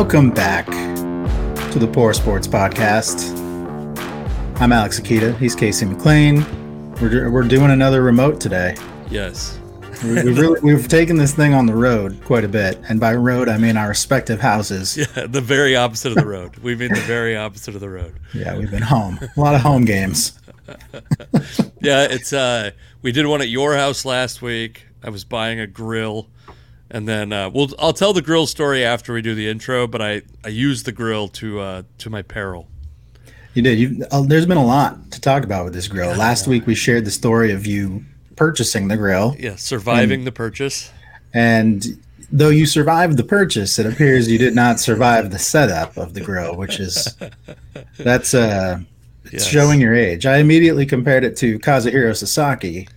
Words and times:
Welcome 0.00 0.30
back 0.30 0.64
to 1.72 1.78
the 1.78 1.86
Poor 1.86 2.14
Sports 2.14 2.46
Podcast. 2.48 3.36
I'm 4.58 4.72
Alex 4.72 4.98
Akita. 4.98 5.36
He's 5.36 5.54
Casey 5.54 5.84
McLean. 5.84 6.42
We're, 7.02 7.30
we're 7.30 7.42
doing 7.42 7.70
another 7.70 8.02
remote 8.02 8.40
today. 8.40 8.76
Yes. 9.10 9.60
We, 10.02 10.14
we've, 10.22 10.38
really, 10.38 10.60
we've 10.62 10.88
taken 10.88 11.16
this 11.16 11.34
thing 11.34 11.52
on 11.52 11.66
the 11.66 11.74
road 11.74 12.18
quite 12.24 12.44
a 12.44 12.48
bit. 12.48 12.80
And 12.88 12.98
by 12.98 13.14
road, 13.14 13.50
I 13.50 13.58
mean 13.58 13.76
our 13.76 13.88
respective 13.88 14.40
houses. 14.40 14.96
Yeah, 15.14 15.26
the 15.26 15.42
very 15.42 15.76
opposite 15.76 16.12
of 16.12 16.16
the 16.16 16.26
road. 16.26 16.56
We've 16.56 16.78
been 16.78 16.94
the 16.94 17.00
very 17.00 17.36
opposite 17.36 17.74
of 17.74 17.82
the 17.82 17.90
road. 17.90 18.18
Yeah, 18.32 18.56
we've 18.56 18.70
been 18.70 18.80
home. 18.80 19.18
A 19.36 19.38
lot 19.38 19.54
of 19.54 19.60
home 19.60 19.84
games. 19.84 20.40
yeah, 21.82 22.06
it's 22.10 22.32
uh 22.32 22.70
we 23.02 23.12
did 23.12 23.26
one 23.26 23.42
at 23.42 23.50
your 23.50 23.74
house 23.76 24.06
last 24.06 24.40
week. 24.40 24.86
I 25.02 25.10
was 25.10 25.24
buying 25.24 25.60
a 25.60 25.66
grill 25.66 26.30
and 26.90 27.06
then 27.06 27.32
uh, 27.32 27.50
we'll 27.50 27.70
I'll 27.78 27.92
tell 27.92 28.12
the 28.12 28.22
grill 28.22 28.46
story 28.46 28.84
after 28.84 29.12
we 29.12 29.22
do 29.22 29.34
the 29.34 29.48
intro, 29.48 29.86
but 29.86 30.02
I 30.02 30.22
I 30.44 30.48
used 30.48 30.86
the 30.86 30.92
grill 30.92 31.28
to 31.28 31.60
uh 31.60 31.82
to 31.98 32.10
my 32.10 32.22
peril. 32.22 32.68
You 33.54 33.62
did. 33.62 33.78
You, 33.78 34.06
uh, 34.10 34.22
there's 34.22 34.46
been 34.46 34.56
a 34.56 34.64
lot 34.64 35.10
to 35.12 35.20
talk 35.20 35.44
about 35.44 35.64
with 35.64 35.74
this 35.74 35.88
grill. 35.88 36.14
Last 36.16 36.46
week 36.46 36.66
we 36.66 36.74
shared 36.74 37.04
the 37.04 37.10
story 37.10 37.52
of 37.52 37.66
you 37.66 38.04
purchasing 38.36 38.88
the 38.88 38.96
grill. 38.96 39.36
Yeah, 39.38 39.56
surviving 39.56 40.20
and, 40.20 40.26
the 40.26 40.32
purchase. 40.32 40.90
And 41.34 41.84
though 42.32 42.48
you 42.48 42.66
survived 42.66 43.16
the 43.16 43.24
purchase, 43.24 43.78
it 43.78 43.86
appears 43.86 44.30
you 44.30 44.38
did 44.38 44.54
not 44.54 44.78
survive 44.80 45.30
the 45.30 45.38
setup 45.38 45.96
of 45.96 46.14
the 46.14 46.20
grill, 46.20 46.56
which 46.56 46.78
is 46.78 47.16
that's 47.98 48.34
uh 48.34 48.80
yes. 49.32 49.46
showing 49.46 49.80
your 49.80 49.94
age. 49.94 50.26
I 50.26 50.38
immediately 50.38 50.86
compared 50.86 51.24
it 51.24 51.36
to 51.38 51.58
Kazuhiro 51.58 52.16
Sasaki. 52.16 52.88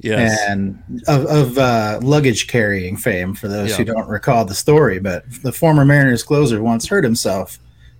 Yes. 0.00 0.38
And 0.48 0.82
of, 1.08 1.26
of 1.26 1.58
uh, 1.58 2.00
luggage 2.02 2.46
carrying 2.46 2.96
fame 2.96 3.34
for 3.34 3.48
those 3.48 3.70
yeah. 3.70 3.76
who 3.76 3.84
don't 3.84 4.08
recall 4.08 4.44
the 4.44 4.54
story, 4.54 5.00
but 5.00 5.24
the 5.42 5.52
former 5.52 5.84
Mariners 5.84 6.22
closer 6.22 6.62
once 6.62 6.86
hurt 6.86 7.04
himself 7.04 7.58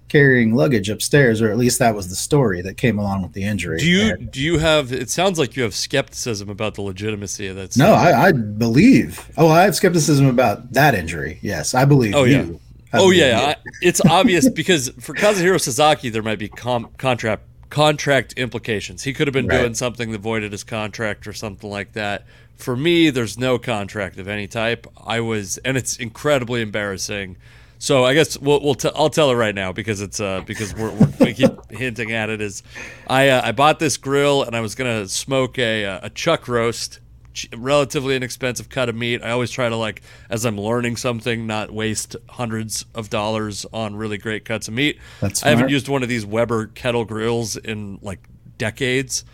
carrying 0.08 0.54
luggage 0.54 0.88
upstairs, 0.88 1.40
or 1.40 1.50
at 1.50 1.58
least 1.58 1.78
that 1.78 1.94
was 1.94 2.08
the 2.08 2.16
story 2.16 2.62
that 2.62 2.76
came 2.76 2.98
along 2.98 3.22
with 3.22 3.32
the 3.32 3.44
injury. 3.44 3.78
Do 3.78 3.86
you 3.86 4.16
do 4.16 4.40
you 4.40 4.58
have? 4.58 4.92
It 4.92 5.10
sounds 5.10 5.38
like 5.38 5.56
you 5.56 5.62
have 5.62 5.74
skepticism 5.74 6.48
about 6.48 6.74
the 6.74 6.82
legitimacy 6.82 7.46
of 7.46 7.56
that. 7.56 7.76
No, 7.76 7.92
I, 7.92 8.28
I, 8.28 8.32
believe. 8.32 9.30
Oh, 9.36 9.48
I 9.48 9.62
have 9.62 9.76
skepticism 9.76 10.26
about 10.26 10.72
that 10.72 10.94
injury. 10.94 11.38
Yes, 11.42 11.74
I 11.74 11.84
believe. 11.84 12.14
Oh 12.14 12.24
yeah. 12.24 12.42
You. 12.42 12.60
oh 12.94 13.10
yeah, 13.10 13.54
I, 13.54 13.56
it's 13.82 14.00
obvious 14.06 14.48
because 14.48 14.88
for 15.00 15.14
Kazuhiro 15.14 15.60
Sasaki, 15.60 16.08
there 16.08 16.22
might 16.22 16.38
be 16.38 16.48
com- 16.48 16.90
contract 16.96 17.42
contract 17.70 18.34
implications. 18.34 19.04
He 19.04 19.12
could 19.12 19.26
have 19.26 19.34
been 19.34 19.46
right. 19.46 19.60
doing 19.60 19.74
something 19.74 20.12
that 20.12 20.20
voided 20.20 20.52
his 20.52 20.64
contract 20.64 21.26
or 21.26 21.32
something 21.32 21.68
like 21.68 21.92
that. 21.92 22.24
For 22.56 22.76
me, 22.76 23.10
there's 23.10 23.38
no 23.38 23.58
contract 23.58 24.18
of 24.18 24.26
any 24.26 24.48
type. 24.48 24.86
I 25.06 25.20
was, 25.20 25.58
and 25.58 25.76
it's 25.76 25.96
incredibly 25.96 26.60
embarrassing 26.60 27.36
so 27.78 28.04
I 28.04 28.14
guess 28.14 28.36
we'll, 28.38 28.60
we'll 28.60 28.74
t- 28.74 28.90
I'll 28.94 29.10
tell 29.10 29.30
it 29.30 29.36
right 29.36 29.54
now 29.54 29.72
because 29.72 30.00
it's 30.00 30.18
uh 30.18 30.40
because 30.40 30.74
we're, 30.74 30.90
we're 30.90 31.12
we 31.20 31.32
keep 31.32 31.52
hinting 31.70 32.12
at 32.12 32.28
it. 32.28 32.40
Is 32.40 32.62
I 33.08 33.28
uh, 33.28 33.40
I 33.44 33.52
bought 33.52 33.78
this 33.78 33.96
grill 33.96 34.42
and 34.42 34.56
I 34.56 34.60
was 34.60 34.74
gonna 34.74 35.06
smoke 35.08 35.58
a 35.58 35.84
uh, 35.84 36.00
a 36.02 36.10
chuck 36.10 36.48
roast, 36.48 36.98
relatively 37.56 38.16
inexpensive 38.16 38.68
cut 38.68 38.88
of 38.88 38.94
meat. 38.94 39.22
I 39.22 39.30
always 39.30 39.50
try 39.50 39.68
to 39.68 39.76
like 39.76 40.02
as 40.30 40.44
I'm 40.44 40.58
learning 40.58 40.96
something, 40.96 41.46
not 41.46 41.70
waste 41.70 42.16
hundreds 42.28 42.84
of 42.94 43.10
dollars 43.10 43.66
on 43.72 43.96
really 43.96 44.18
great 44.18 44.44
cuts 44.44 44.68
of 44.68 44.74
meat. 44.74 44.98
That's 45.20 45.44
I 45.44 45.50
haven't 45.50 45.70
used 45.70 45.88
one 45.88 46.02
of 46.02 46.08
these 46.08 46.24
Weber 46.24 46.66
kettle 46.68 47.04
grills 47.04 47.56
in 47.56 47.98
like 48.02 48.20
decades, 48.56 49.24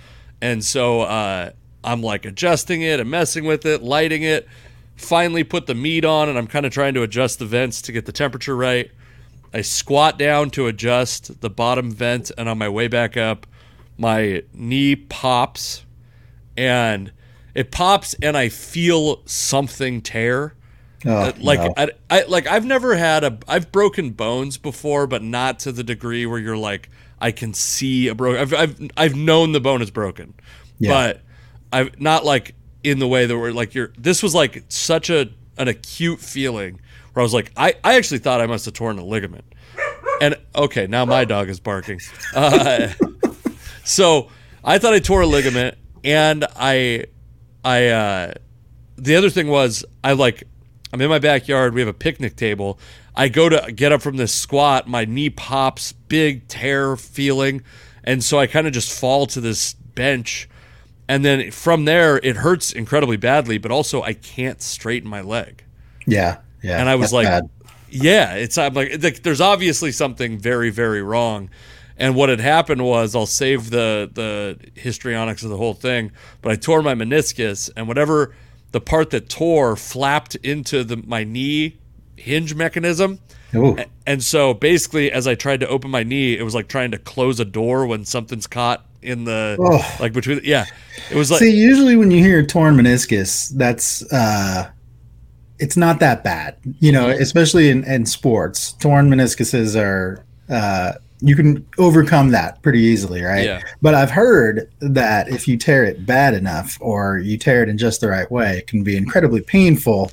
and 0.40 0.64
so 0.64 1.02
uh, 1.02 1.50
I'm 1.82 2.02
like 2.02 2.24
adjusting 2.24 2.82
it 2.82 3.00
and 3.00 3.10
messing 3.10 3.44
with 3.44 3.64
it, 3.66 3.82
lighting 3.82 4.22
it 4.22 4.48
finally 4.96 5.44
put 5.44 5.66
the 5.66 5.74
meat 5.74 6.04
on 6.04 6.28
and 6.28 6.38
I'm 6.38 6.46
kind 6.46 6.66
of 6.66 6.72
trying 6.72 6.94
to 6.94 7.02
adjust 7.02 7.38
the 7.38 7.46
vents 7.46 7.82
to 7.82 7.92
get 7.92 8.06
the 8.06 8.12
temperature 8.12 8.56
right. 8.56 8.90
I 9.52 9.60
squat 9.60 10.18
down 10.18 10.50
to 10.50 10.66
adjust 10.66 11.40
the 11.40 11.50
bottom 11.50 11.90
vent 11.90 12.30
and 12.36 12.48
on 12.48 12.58
my 12.58 12.68
way 12.68 12.88
back 12.88 13.16
up, 13.16 13.46
my 13.96 14.42
knee 14.52 14.96
pops 14.96 15.84
and 16.56 17.12
it 17.54 17.70
pops 17.70 18.14
and 18.14 18.36
I 18.36 18.48
feel 18.48 19.22
something 19.26 20.02
tear. 20.02 20.54
Oh, 21.06 21.32
like 21.38 21.60
no. 21.60 21.74
I, 21.76 21.90
I 22.10 22.22
like 22.24 22.46
I've 22.46 22.64
never 22.64 22.96
had 22.96 23.24
a 23.24 23.38
I've 23.46 23.70
broken 23.70 24.10
bones 24.10 24.56
before, 24.56 25.06
but 25.06 25.22
not 25.22 25.58
to 25.60 25.72
the 25.72 25.84
degree 25.84 26.24
where 26.24 26.38
you're 26.38 26.56
like 26.56 26.88
I 27.20 27.30
can 27.30 27.52
see 27.52 28.08
a 28.08 28.14
broken. 28.14 28.40
I've 28.40 28.54
I've 28.54 28.90
I've 28.96 29.14
known 29.14 29.52
the 29.52 29.60
bone 29.60 29.82
is 29.82 29.90
broken, 29.90 30.34
yeah. 30.78 30.90
but 30.90 31.22
I've 31.72 32.00
not 32.00 32.24
like 32.24 32.54
in 32.82 32.98
the 32.98 33.08
way 33.08 33.26
that 33.26 33.36
we're 33.36 33.52
like 33.52 33.74
you're 33.74 33.92
this 33.98 34.22
was 34.22 34.34
like 34.34 34.64
such 34.68 35.10
a 35.10 35.30
an 35.58 35.68
acute 35.68 36.20
feeling 36.20 36.80
where 37.12 37.20
I 37.20 37.22
was 37.22 37.34
like 37.34 37.52
I, 37.56 37.74
I 37.84 37.96
actually 37.96 38.18
thought 38.18 38.40
I 38.40 38.46
must 38.46 38.64
have 38.64 38.74
torn 38.74 38.98
a 38.98 39.04
ligament. 39.04 39.44
And 40.20 40.36
okay, 40.54 40.86
now 40.86 41.04
my 41.04 41.24
dog 41.24 41.48
is 41.48 41.60
barking. 41.60 42.00
Uh, 42.34 42.88
so 43.84 44.30
I 44.62 44.78
thought 44.78 44.94
I 44.94 45.00
tore 45.00 45.22
a 45.22 45.26
ligament 45.26 45.76
and 46.04 46.46
I 46.56 47.06
I 47.64 47.88
uh 47.88 48.34
the 48.96 49.16
other 49.16 49.30
thing 49.30 49.48
was 49.48 49.84
I 50.02 50.12
like 50.12 50.44
I'm 50.92 51.00
in 51.00 51.08
my 51.08 51.18
backyard, 51.18 51.74
we 51.74 51.80
have 51.80 51.88
a 51.88 51.94
picnic 51.94 52.36
table. 52.36 52.78
I 53.16 53.28
go 53.28 53.48
to 53.48 53.72
get 53.72 53.92
up 53.92 54.02
from 54.02 54.16
this 54.16 54.32
squat, 54.32 54.88
my 54.88 55.04
knee 55.04 55.30
pops, 55.30 55.92
big 55.92 56.46
tear 56.48 56.96
feeling, 56.96 57.62
and 58.02 58.22
so 58.22 58.38
I 58.38 58.46
kind 58.46 58.66
of 58.66 58.72
just 58.72 58.98
fall 58.98 59.26
to 59.26 59.40
this 59.40 59.74
bench 59.74 60.48
and 61.08 61.24
then 61.24 61.50
from 61.50 61.84
there 61.84 62.18
it 62.18 62.36
hurts 62.36 62.72
incredibly 62.72 63.16
badly 63.16 63.58
but 63.58 63.70
also 63.70 64.02
i 64.02 64.12
can't 64.12 64.62
straighten 64.62 65.08
my 65.08 65.20
leg 65.20 65.64
yeah 66.06 66.38
yeah 66.62 66.78
and 66.80 66.88
i 66.88 66.94
was 66.94 67.12
like 67.12 67.26
bad. 67.26 67.48
yeah 67.90 68.34
it's 68.34 68.58
i'm 68.58 68.74
like, 68.74 69.02
like 69.02 69.22
there's 69.22 69.40
obviously 69.40 69.92
something 69.92 70.38
very 70.38 70.70
very 70.70 71.02
wrong 71.02 71.50
and 71.96 72.14
what 72.14 72.28
had 72.28 72.40
happened 72.40 72.84
was 72.84 73.14
i'll 73.14 73.26
save 73.26 73.70
the 73.70 74.10
the 74.12 74.58
histrionics 74.74 75.42
of 75.42 75.50
the 75.50 75.56
whole 75.56 75.74
thing 75.74 76.10
but 76.42 76.52
i 76.52 76.56
tore 76.56 76.82
my 76.82 76.94
meniscus 76.94 77.70
and 77.76 77.88
whatever 77.88 78.34
the 78.72 78.80
part 78.80 79.10
that 79.10 79.28
tore 79.28 79.76
flapped 79.76 80.34
into 80.36 80.84
the 80.84 80.96
my 80.96 81.24
knee 81.24 81.78
hinge 82.16 82.54
mechanism 82.54 83.18
Ooh. 83.54 83.76
and 84.06 84.22
so 84.22 84.54
basically 84.54 85.12
as 85.12 85.26
i 85.26 85.34
tried 85.34 85.60
to 85.60 85.68
open 85.68 85.90
my 85.90 86.02
knee 86.02 86.36
it 86.36 86.42
was 86.42 86.54
like 86.54 86.68
trying 86.68 86.90
to 86.90 86.98
close 86.98 87.38
a 87.40 87.44
door 87.44 87.86
when 87.86 88.04
something's 88.04 88.46
caught 88.46 88.84
in 89.02 89.24
the 89.24 89.56
oh. 89.60 89.96
like 90.00 90.12
between 90.12 90.40
yeah 90.42 90.64
it 91.10 91.16
was 91.16 91.30
like 91.30 91.38
see 91.38 91.54
usually 91.54 91.96
when 91.96 92.10
you 92.10 92.18
hear 92.18 92.44
torn 92.44 92.74
meniscus 92.74 93.50
that's 93.50 94.02
uh 94.12 94.68
it's 95.58 95.76
not 95.76 96.00
that 96.00 96.24
bad 96.24 96.56
you 96.80 96.90
know 96.90 97.06
mm-hmm. 97.06 97.22
especially 97.22 97.68
in, 97.68 97.84
in 97.84 98.06
sports 98.06 98.72
torn 98.72 99.08
meniscuses 99.08 99.80
are 99.80 100.24
uh 100.48 100.92
you 101.26 101.36
can 101.36 101.66
overcome 101.78 102.30
that 102.30 102.60
pretty 102.62 102.80
easily 102.80 103.22
right 103.22 103.44
yeah. 103.44 103.62
but 103.80 103.94
i've 103.94 104.10
heard 104.10 104.70
that 104.80 105.28
if 105.28 105.48
you 105.48 105.56
tear 105.56 105.84
it 105.84 106.04
bad 106.04 106.34
enough 106.34 106.76
or 106.80 107.18
you 107.18 107.38
tear 107.38 107.62
it 107.62 107.68
in 107.68 107.78
just 107.78 108.00
the 108.00 108.08
right 108.08 108.30
way 108.30 108.58
it 108.58 108.66
can 108.66 108.82
be 108.82 108.96
incredibly 108.96 109.40
painful 109.40 110.10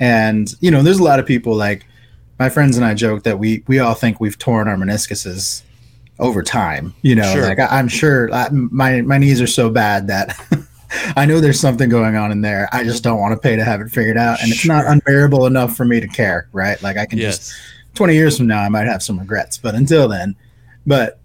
and 0.00 0.54
you 0.60 0.70
know 0.70 0.82
there's 0.82 0.98
a 0.98 1.04
lot 1.04 1.18
of 1.18 1.26
people 1.26 1.54
like 1.54 1.86
my 2.38 2.48
friends 2.48 2.76
and 2.76 2.84
i 2.84 2.94
joke 2.94 3.22
that 3.22 3.38
we 3.38 3.62
we 3.66 3.78
all 3.78 3.94
think 3.94 4.20
we've 4.20 4.38
torn 4.38 4.68
our 4.68 4.76
meniscuses 4.76 5.62
over 6.18 6.42
time. 6.42 6.94
You 7.02 7.14
know, 7.14 7.32
sure. 7.32 7.42
like 7.42 7.58
I, 7.58 7.78
am 7.78 7.88
sure 7.88 8.32
I, 8.32 8.48
my 8.50 9.02
my 9.02 9.18
knees 9.18 9.40
are 9.40 9.46
so 9.46 9.70
bad 9.70 10.06
that 10.08 10.38
I 11.16 11.26
know 11.26 11.40
there's 11.40 11.60
something 11.60 11.88
going 11.88 12.16
on 12.16 12.32
in 12.32 12.40
there. 12.40 12.68
I 12.72 12.84
just 12.84 13.02
don't 13.02 13.20
want 13.20 13.32
to 13.32 13.38
pay 13.38 13.56
to 13.56 13.64
have 13.64 13.80
it 13.80 13.90
figured 13.90 14.16
out, 14.16 14.42
and 14.42 14.50
it's 14.50 14.66
not 14.66 14.86
unbearable 14.86 15.46
enough 15.46 15.76
for 15.76 15.84
me 15.84 16.00
to 16.00 16.08
care. 16.08 16.48
Right? 16.52 16.80
Like 16.82 16.96
I 16.96 17.06
can 17.06 17.18
yes. 17.18 17.38
just 17.38 17.60
20 17.94 18.14
years 18.14 18.36
from 18.36 18.46
now, 18.46 18.62
I 18.62 18.68
might 18.68 18.86
have 18.86 19.02
some 19.02 19.18
regrets, 19.18 19.58
but 19.58 19.74
until 19.74 20.08
then, 20.08 20.36
but 20.88 21.20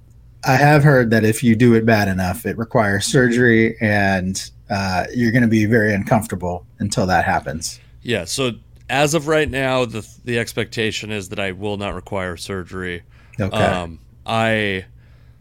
I 0.45 0.55
have 0.57 0.83
heard 0.83 1.09
that 1.11 1.23
if 1.23 1.41
you 1.41 1.55
do 1.55 1.73
it 1.73 1.85
bad 1.85 2.07
enough, 2.09 2.45
it 2.45 2.57
requires 2.57 3.05
surgery, 3.05 3.77
and 3.79 4.51
uh, 4.69 5.05
you're 5.13 5.31
going 5.31 5.43
to 5.43 5.47
be 5.47 5.65
very 5.65 5.93
uncomfortable 5.93 6.65
until 6.79 7.07
that 7.07 7.23
happens. 7.23 7.79
Yeah. 8.01 8.25
So 8.25 8.51
as 8.89 9.13
of 9.13 9.27
right 9.27 9.49
now, 9.49 9.85
the 9.85 10.07
the 10.25 10.37
expectation 10.37 11.11
is 11.11 11.29
that 11.29 11.39
I 11.39 11.53
will 11.53 11.77
not 11.77 11.95
require 11.95 12.35
surgery. 12.35 13.03
Okay. 13.39 13.55
Um, 13.55 13.99
I 14.25 14.85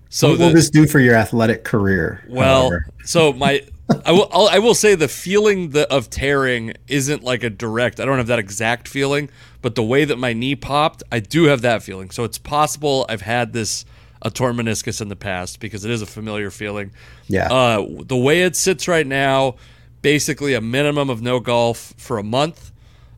so 0.09 0.31
what 0.31 0.39
will 0.39 0.49
the, 0.49 0.55
this 0.55 0.71
do 0.71 0.87
for 0.87 1.01
your 1.01 1.17
athletic 1.17 1.65
career? 1.65 2.25
Well, 2.29 2.71
however? 2.71 2.87
so 3.05 3.33
my 3.33 3.63
I 4.05 4.13
will 4.13 4.29
I'll, 4.31 4.49
I 4.49 4.59
will 4.59 4.75
say 4.75 4.95
the 4.95 5.09
feeling 5.09 5.71
the, 5.71 5.91
of 5.93 6.11
tearing 6.11 6.75
isn't 6.87 7.25
like 7.25 7.43
a 7.43 7.51
direct. 7.51 7.99
I 7.99 8.05
don't 8.05 8.19
have 8.19 8.29
that 8.29 8.39
exact 8.39 8.87
feeling, 8.87 9.31
but 9.61 9.75
the 9.75 9.83
way 9.83 10.05
that 10.05 10.19
my 10.19 10.33
knee 10.33 10.55
popped, 10.55 11.03
I 11.11 11.19
do 11.19 11.45
have 11.45 11.63
that 11.63 11.83
feeling. 11.83 12.11
So 12.11 12.25
it's 12.25 12.39
possible 12.39 13.05
I've 13.09 13.23
had 13.23 13.53
this 13.53 13.85
a 14.23 14.31
torn 14.31 14.57
meniscus 14.57 15.01
in 15.01 15.09
the 15.09 15.17
past 15.17 15.61
because 15.61 15.85
it 15.85 15.91
is 15.91 16.01
a 16.01 16.07
familiar 16.07 16.51
feeling. 16.51 16.93
Yeah. 17.29 17.53
Uh, 17.53 17.87
the 18.05 18.17
way 18.17 18.43
it 18.43 18.57
sits 18.57 18.89
right 18.89 19.07
now, 19.07 19.57
basically 20.01 20.55
a 20.55 20.61
minimum 20.61 21.11
of 21.11 21.21
no 21.21 21.41
golf 21.41 21.93
for 21.97 22.19
a 22.19 22.23
month, 22.23 22.73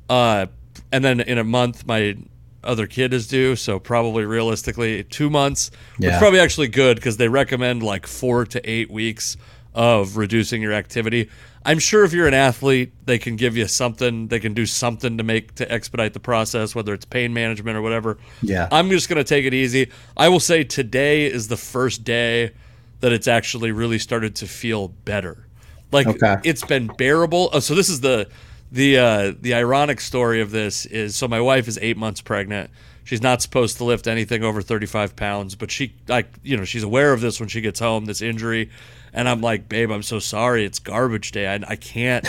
uh, 0.08 0.46
and 0.90 1.04
then 1.04 1.20
in 1.20 1.38
a 1.38 1.44
month 1.44 1.86
my 1.86 2.16
other 2.62 2.86
kid 2.86 3.12
is 3.12 3.28
due, 3.28 3.56
so 3.56 3.78
probably 3.78 4.24
realistically 4.24 5.04
two 5.04 5.30
months. 5.30 5.70
Yeah. 5.98 6.10
Which 6.10 6.18
probably 6.18 6.40
actually 6.40 6.68
good 6.68 6.96
because 6.96 7.18
they 7.18 7.28
recommend 7.28 7.82
like 7.82 8.06
four 8.06 8.46
to 8.46 8.70
eight 8.70 8.90
weeks 8.90 9.36
of 9.74 10.16
reducing 10.16 10.62
your 10.62 10.72
activity. 10.72 11.28
I'm 11.64 11.78
sure 11.78 12.05
if 12.05 12.12
you're 12.12 12.26
an 12.28 12.34
athlete, 12.34 12.93
they 13.06 13.19
can 13.19 13.37
give 13.37 13.56
you 13.56 13.66
something. 13.66 14.28
They 14.28 14.38
can 14.40 14.52
do 14.52 14.66
something 14.66 15.16
to 15.19 15.25
make 15.25 15.55
to 15.56 15.70
expedite 15.72 16.12
the 16.12 16.20
process, 16.20 16.75
whether 16.75 16.93
it's 16.93 17.05
pain 17.06 17.32
management 17.32 17.76
or 17.76 17.82
whatever. 17.82 18.19
Yeah. 18.43 18.69
I'm 18.70 18.90
just 18.90 19.08
gonna 19.08 19.25
take 19.25 19.46
it 19.46 19.55
easy. 19.55 19.90
I 20.16 20.28
will 20.28 20.40
say 20.40 20.64
today 20.64 21.25
is 21.25 21.49
the 21.49 21.56
first 21.56 22.05
day 22.05 22.52
that 23.00 23.12
it's 23.12 23.26
actually 23.28 23.72
really 23.72 23.99
started 23.99 24.34
to 24.37 24.46
feel 24.46 24.88
better. 24.88 25.46
Like 25.93 26.06
Okay. 26.06 26.37
it's 26.44 26.64
been 26.64 26.88
bearable. 26.99 27.50
Oh, 27.52 27.61
so 27.61 27.75
this 27.75 27.88
is 27.88 28.00
the 28.00 28.28
the 28.72 28.99
uh, 28.99 29.32
the 29.40 29.55
ironic 29.55 30.00
story 30.00 30.40
of 30.40 30.50
this 30.50 30.84
is 30.87 31.14
so 31.17 31.28
my 31.28 31.40
wife 31.40 31.69
is 31.69 31.78
eight 31.81 31.96
months 31.96 32.20
pregnant. 32.20 32.70
She's 33.05 33.22
not 33.22 33.43
supposed 33.43 33.76
to 33.76 33.84
lift 33.84 34.06
anything 34.06 34.43
over 34.43 34.62
35 34.62 35.14
pounds, 35.17 35.55
but 35.55 35.70
she 35.70 35.94
like 36.08 36.26
you 36.43 36.56
know 36.56 36.64
she's 36.64 36.82
aware 36.82 37.12
of 37.12 37.20
this 37.20 37.38
when 37.40 37.49
she 37.49 37.60
gets 37.60 37.78
home. 37.81 38.06
This 38.06 38.20
injury, 38.22 38.70
and 39.14 39.28
I'm 39.28 39.40
like, 39.40 39.69
babe, 39.69 39.90
I'm 39.90 40.02
so 40.02 40.19
sorry. 40.19 40.64
It's 40.64 40.78
garbage 40.81 41.32
day. 41.32 41.46
I, 41.49 41.61
I 41.66 41.76
can't. 41.76 42.26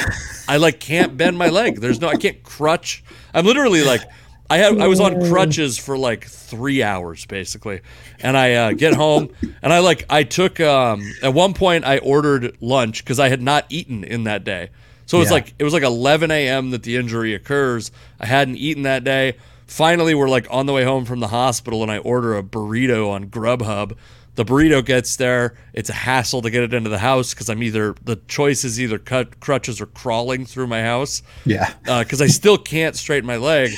I 0.48 0.58
like 0.58 0.80
can't 0.80 1.18
bend 1.18 1.38
my 1.38 1.50
leg. 1.50 1.82
There's 1.82 2.00
no. 2.00 2.08
I 2.08 2.16
can't 2.16 2.42
crutch. 2.44 3.04
I'm 3.34 3.46
literally 3.46 3.84
like. 3.84 4.02
I 4.48 4.58
had 4.58 4.80
I 4.80 4.86
was 4.88 5.00
on 5.00 5.28
crutches 5.28 5.76
for 5.76 5.98
like 5.98 6.24
three 6.26 6.84
hours 6.84 7.26
basically, 7.26 7.82
and 8.20 8.38
I 8.38 8.54
uh, 8.54 8.72
get 8.74 8.94
home 8.94 9.30
and 9.64 9.74
I 9.74 9.80
like 9.80 10.06
I 10.08 10.22
took 10.22 10.60
um, 10.60 11.04
at 11.24 11.34
one 11.34 11.56
point 11.56 11.84
I 11.84 11.98
ordered 11.98 12.56
lunch 12.62 13.04
because 13.04 13.20
I 13.20 13.30
had 13.30 13.42
not 13.42 13.66
eaten 13.70 14.04
in 14.04 14.26
that 14.26 14.44
day, 14.44 14.70
so 15.08 15.18
it 15.18 15.22
was 15.22 15.30
Yeah. 15.30 15.34
like 15.34 15.54
it 15.58 15.64
was 15.64 15.74
like 15.74 15.82
11 15.82 16.30
a.m. 16.30 16.70
that 16.70 16.84
the 16.84 16.96
injury 16.96 17.34
occurs. 17.34 17.90
I 18.20 18.28
hadn't 18.28 18.58
eaten 18.58 18.84
that 18.84 19.04
day. 19.04 19.34
Finally, 19.66 20.14
we're 20.14 20.30
like 20.30 20.46
on 20.52 20.68
the 20.68 20.74
way 20.74 20.84
home 20.84 21.06
from 21.06 21.22
the 21.22 21.30
hospital, 21.30 21.82
and 21.82 21.92
I 21.92 21.98
order 21.98 22.38
a 22.38 22.44
burrito 22.44 23.10
on 23.10 23.26
Grubhub. 23.32 23.98
The 24.36 24.44
burrito 24.46 24.84
gets 24.84 25.16
there. 25.16 25.56
It's 25.74 25.90
a 25.90 25.94
hassle 25.94 26.42
to 26.42 26.50
get 26.50 26.64
it 26.64 26.74
into 26.74 26.90
the 26.90 27.00
house 27.00 27.34
because 27.34 27.50
I'm 27.50 27.64
either 27.64 27.96
the 28.04 28.18
choice 28.28 28.64
is 28.66 28.80
either 28.82 29.00
cut 29.00 29.40
crutches 29.40 29.80
or 29.80 29.86
crawling 29.86 30.46
through 30.46 30.68
my 30.68 30.82
house 30.82 31.24
Yeah. 31.46 31.74
because 31.86 32.22
I 32.22 32.28
still 32.28 32.58
can't 32.58 32.96
straighten 32.96 33.26
my 33.26 33.38
leg. 33.38 33.72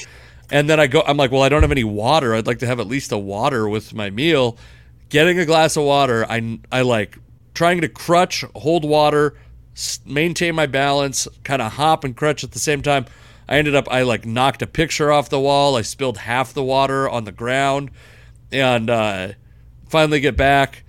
And 0.49 0.69
then 0.69 0.79
I 0.79 0.87
go, 0.87 1.03
I'm 1.05 1.17
like, 1.17 1.31
well, 1.31 1.43
I 1.43 1.49
don't 1.49 1.61
have 1.61 1.71
any 1.71 1.83
water. 1.83 2.33
I'd 2.33 2.47
like 2.47 2.59
to 2.59 2.65
have 2.67 2.79
at 2.79 2.87
least 2.87 3.11
a 3.11 3.17
water 3.17 3.69
with 3.69 3.93
my 3.93 4.09
meal. 4.09 4.57
Getting 5.09 5.37
a 5.39 5.45
glass 5.45 5.77
of 5.77 5.83
water, 5.83 6.25
I, 6.29 6.59
I 6.71 6.81
like 6.81 7.17
trying 7.53 7.81
to 7.81 7.89
crutch, 7.89 8.43
hold 8.55 8.83
water, 8.83 9.35
s- 9.75 9.99
maintain 10.05 10.55
my 10.55 10.65
balance, 10.65 11.27
kind 11.43 11.61
of 11.61 11.73
hop 11.73 12.03
and 12.03 12.15
crutch 12.15 12.43
at 12.43 12.51
the 12.51 12.59
same 12.59 12.81
time. 12.81 13.05
I 13.49 13.57
ended 13.57 13.75
up, 13.75 13.87
I 13.91 14.01
like 14.03 14.25
knocked 14.25 14.61
a 14.61 14.67
picture 14.67 15.11
off 15.11 15.29
the 15.29 15.39
wall. 15.39 15.75
I 15.75 15.81
spilled 15.81 16.17
half 16.17 16.53
the 16.53 16.63
water 16.63 17.07
on 17.07 17.25
the 17.25 17.31
ground 17.31 17.91
and 18.51 18.89
uh, 18.89 19.29
finally 19.89 20.19
get 20.19 20.35
back. 20.37 20.83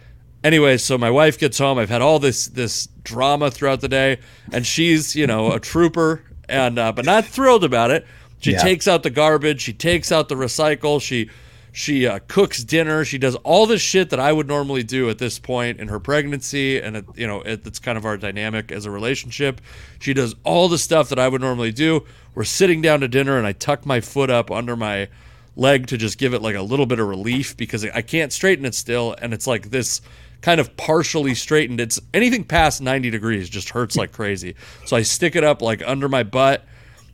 Anyway, 0.44 0.76
so 0.76 0.96
my 0.96 1.10
wife 1.10 1.38
gets 1.38 1.58
home. 1.58 1.78
I've 1.78 1.88
had 1.90 2.00
all 2.02 2.18
this 2.18 2.46
this 2.46 2.86
drama 3.02 3.50
throughout 3.50 3.80
the 3.80 3.88
day, 3.88 4.18
and 4.52 4.66
she's 4.66 5.16
you 5.16 5.26
know 5.26 5.52
a 5.52 5.60
trooper, 5.60 6.22
and 6.48 6.78
uh, 6.78 6.92
but 6.92 7.04
not 7.04 7.24
thrilled 7.24 7.64
about 7.64 7.90
it. 7.90 8.06
She 8.40 8.52
Yeah. 8.52 8.62
takes 8.62 8.86
out 8.86 9.02
the 9.02 9.10
garbage. 9.10 9.60
She 9.60 9.72
takes 9.72 10.12
out 10.12 10.28
the 10.28 10.36
recycle. 10.36 11.02
She 11.02 11.28
she 11.72 12.06
uh, 12.06 12.20
cooks 12.28 12.62
dinner. 12.62 13.04
She 13.04 13.18
does 13.18 13.34
all 13.36 13.66
this 13.66 13.82
shit 13.82 14.10
that 14.10 14.20
I 14.20 14.32
would 14.32 14.46
normally 14.46 14.84
do 14.84 15.10
at 15.10 15.18
this 15.18 15.38
point 15.40 15.80
in 15.80 15.88
her 15.88 15.98
pregnancy, 15.98 16.80
and 16.80 16.96
it, 16.98 17.04
you 17.16 17.26
know 17.26 17.40
it, 17.42 17.66
it's 17.66 17.80
kind 17.80 17.98
of 17.98 18.04
our 18.06 18.16
dynamic 18.16 18.70
as 18.70 18.86
a 18.86 18.90
relationship. 18.92 19.60
She 19.98 20.14
does 20.14 20.36
all 20.44 20.68
the 20.68 20.78
stuff 20.78 21.08
that 21.08 21.18
I 21.18 21.26
would 21.26 21.40
normally 21.40 21.72
do. 21.72 22.04
We're 22.36 22.44
sitting 22.44 22.80
down 22.80 23.00
to 23.00 23.08
dinner, 23.08 23.36
and 23.38 23.46
I 23.46 23.52
tuck 23.52 23.84
my 23.84 24.00
foot 24.00 24.30
up 24.30 24.52
under 24.52 24.76
my 24.76 25.08
leg 25.58 25.88
to 25.88 25.98
just 25.98 26.16
give 26.18 26.32
it 26.32 26.40
like 26.40 26.54
a 26.54 26.62
little 26.62 26.86
bit 26.86 27.00
of 27.00 27.08
relief 27.08 27.56
because 27.56 27.84
I 27.84 28.00
can't 28.00 28.32
straighten 28.32 28.64
it 28.64 28.74
still, 28.74 29.14
and 29.20 29.34
it's 29.34 29.46
like 29.46 29.70
this 29.70 30.00
kind 30.40 30.60
of 30.60 30.76
partially 30.76 31.34
straightened. 31.34 31.80
It's 31.80 32.00
anything 32.14 32.44
past 32.44 32.80
90 32.80 33.10
degrees 33.10 33.50
just 33.50 33.70
hurts 33.70 33.96
like 33.96 34.12
crazy. 34.12 34.54
So 34.86 34.96
I 34.96 35.02
stick 35.02 35.34
it 35.36 35.44
up 35.44 35.60
like 35.60 35.82
under 35.84 36.08
my 36.08 36.22
butt, 36.22 36.64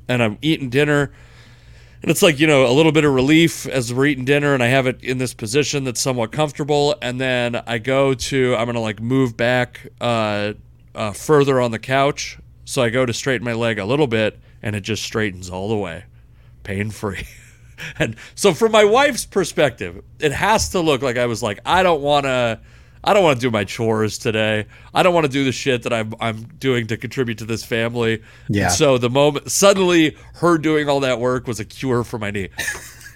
and 0.09 0.23
I'm 0.23 0.39
eating 0.43 0.69
dinner. 0.69 1.11
And 2.03 2.11
it's 2.11 2.21
like, 2.21 2.39
you 2.39 2.47
know, 2.47 2.67
a 2.67 2.75
little 2.75 2.93
bit 2.93 3.07
of 3.07 3.15
relief 3.15 3.67
as 3.67 3.93
we're 3.93 4.05
eating 4.05 4.27
dinner 4.27 4.53
and 4.53 4.63
I 4.63 4.67
have 4.67 4.87
it 4.87 5.03
in 5.03 5.17
this 5.17 5.33
position 5.33 5.85
that's 5.85 6.03
somewhat 6.03 6.33
comfortable. 6.33 6.95
And 7.01 7.19
then 7.19 7.57
I 7.67 7.79
go 7.79 8.13
to, 8.13 8.55
I'm 8.57 8.67
going 8.67 8.75
to 8.75 8.81
like 8.81 9.01
move 9.01 9.39
back 9.39 9.89
uh, 10.03 10.53
uh, 10.95 11.13
further 11.13 11.63
on 11.63 11.71
the 11.71 11.79
couch. 11.79 12.39
So 12.67 12.83
I 12.83 12.91
go 12.91 13.07
to 13.07 13.15
straighten 13.15 13.43
my 13.43 13.55
leg 13.55 13.79
a 13.79 13.87
little 13.87 14.07
bit 14.07 14.39
and 14.63 14.77
it 14.77 14.83
just 14.83 15.03
straightens 15.03 15.49
all 15.49 15.71
the 15.71 15.79
way, 15.79 16.05
pain 16.63 16.91
free. 16.91 17.27
and 17.99 18.17
so 18.35 18.53
from 18.53 18.73
my 18.73 18.85
wife's 18.85 19.27
perspective, 19.27 20.03
it 20.19 20.33
has 20.33 20.71
to 20.71 20.81
look 20.81 21.03
like 21.03 21.17
I 21.17 21.27
was 21.27 21.43
like, 21.43 21.61
I 21.65 21.83
don't 21.83 22.03
want 22.03 22.25
to. 22.25 22.61
I 23.07 23.13
don't 23.13 23.23
want 23.23 23.39
to 23.39 23.47
do 23.47 23.51
my 23.51 23.65
chores 23.65 24.17
today. 24.17 24.65
I 24.95 25.03
don't 25.03 25.13
want 25.13 25.27
to 25.27 25.31
do 25.31 25.45
the 25.45 25.53
shit 25.53 25.83
that 25.83 25.93
I'm 25.93 26.15
I'm 26.21 26.45
doing 26.59 26.87
to 26.87 26.97
contribute 26.97 27.37
to 27.39 27.45
this 27.45 27.63
family. 27.63 28.23
Yeah. 28.49 28.65
And 28.65 28.73
so 28.73 28.97
the 28.97 29.11
moment 29.11 29.51
suddenly 29.51 30.17
her 30.37 30.57
doing 30.57 30.89
all 30.89 31.01
that 31.01 31.21
work 31.21 31.47
was 31.47 31.61
a 31.61 31.67
cure 31.67 32.03
for 32.03 32.19
my 32.19 32.31
knee. 32.31 32.49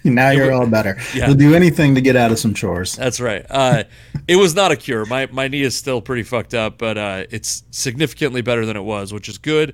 Now 0.03 0.29
you're 0.29 0.53
all 0.53 0.67
better. 0.67 0.97
Yeah. 1.13 1.27
You'll 1.27 1.37
do 1.37 1.55
anything 1.55 1.95
to 1.95 2.01
get 2.01 2.15
out 2.15 2.31
of 2.31 2.39
some 2.39 2.53
chores. 2.53 2.95
That's 2.95 3.19
right. 3.19 3.45
Uh, 3.49 3.83
it 4.27 4.35
was 4.35 4.53
not 4.55 4.71
a 4.71 4.75
cure. 4.75 5.05
My 5.05 5.27
my 5.31 5.47
knee 5.47 5.63
is 5.63 5.75
still 5.75 6.01
pretty 6.01 6.23
fucked 6.23 6.53
up, 6.53 6.77
but 6.77 6.97
uh, 6.97 7.23
it's 7.31 7.63
significantly 7.71 8.41
better 8.41 8.65
than 8.65 8.77
it 8.77 8.83
was, 8.83 9.11
which 9.11 9.27
is 9.27 9.37
good. 9.37 9.73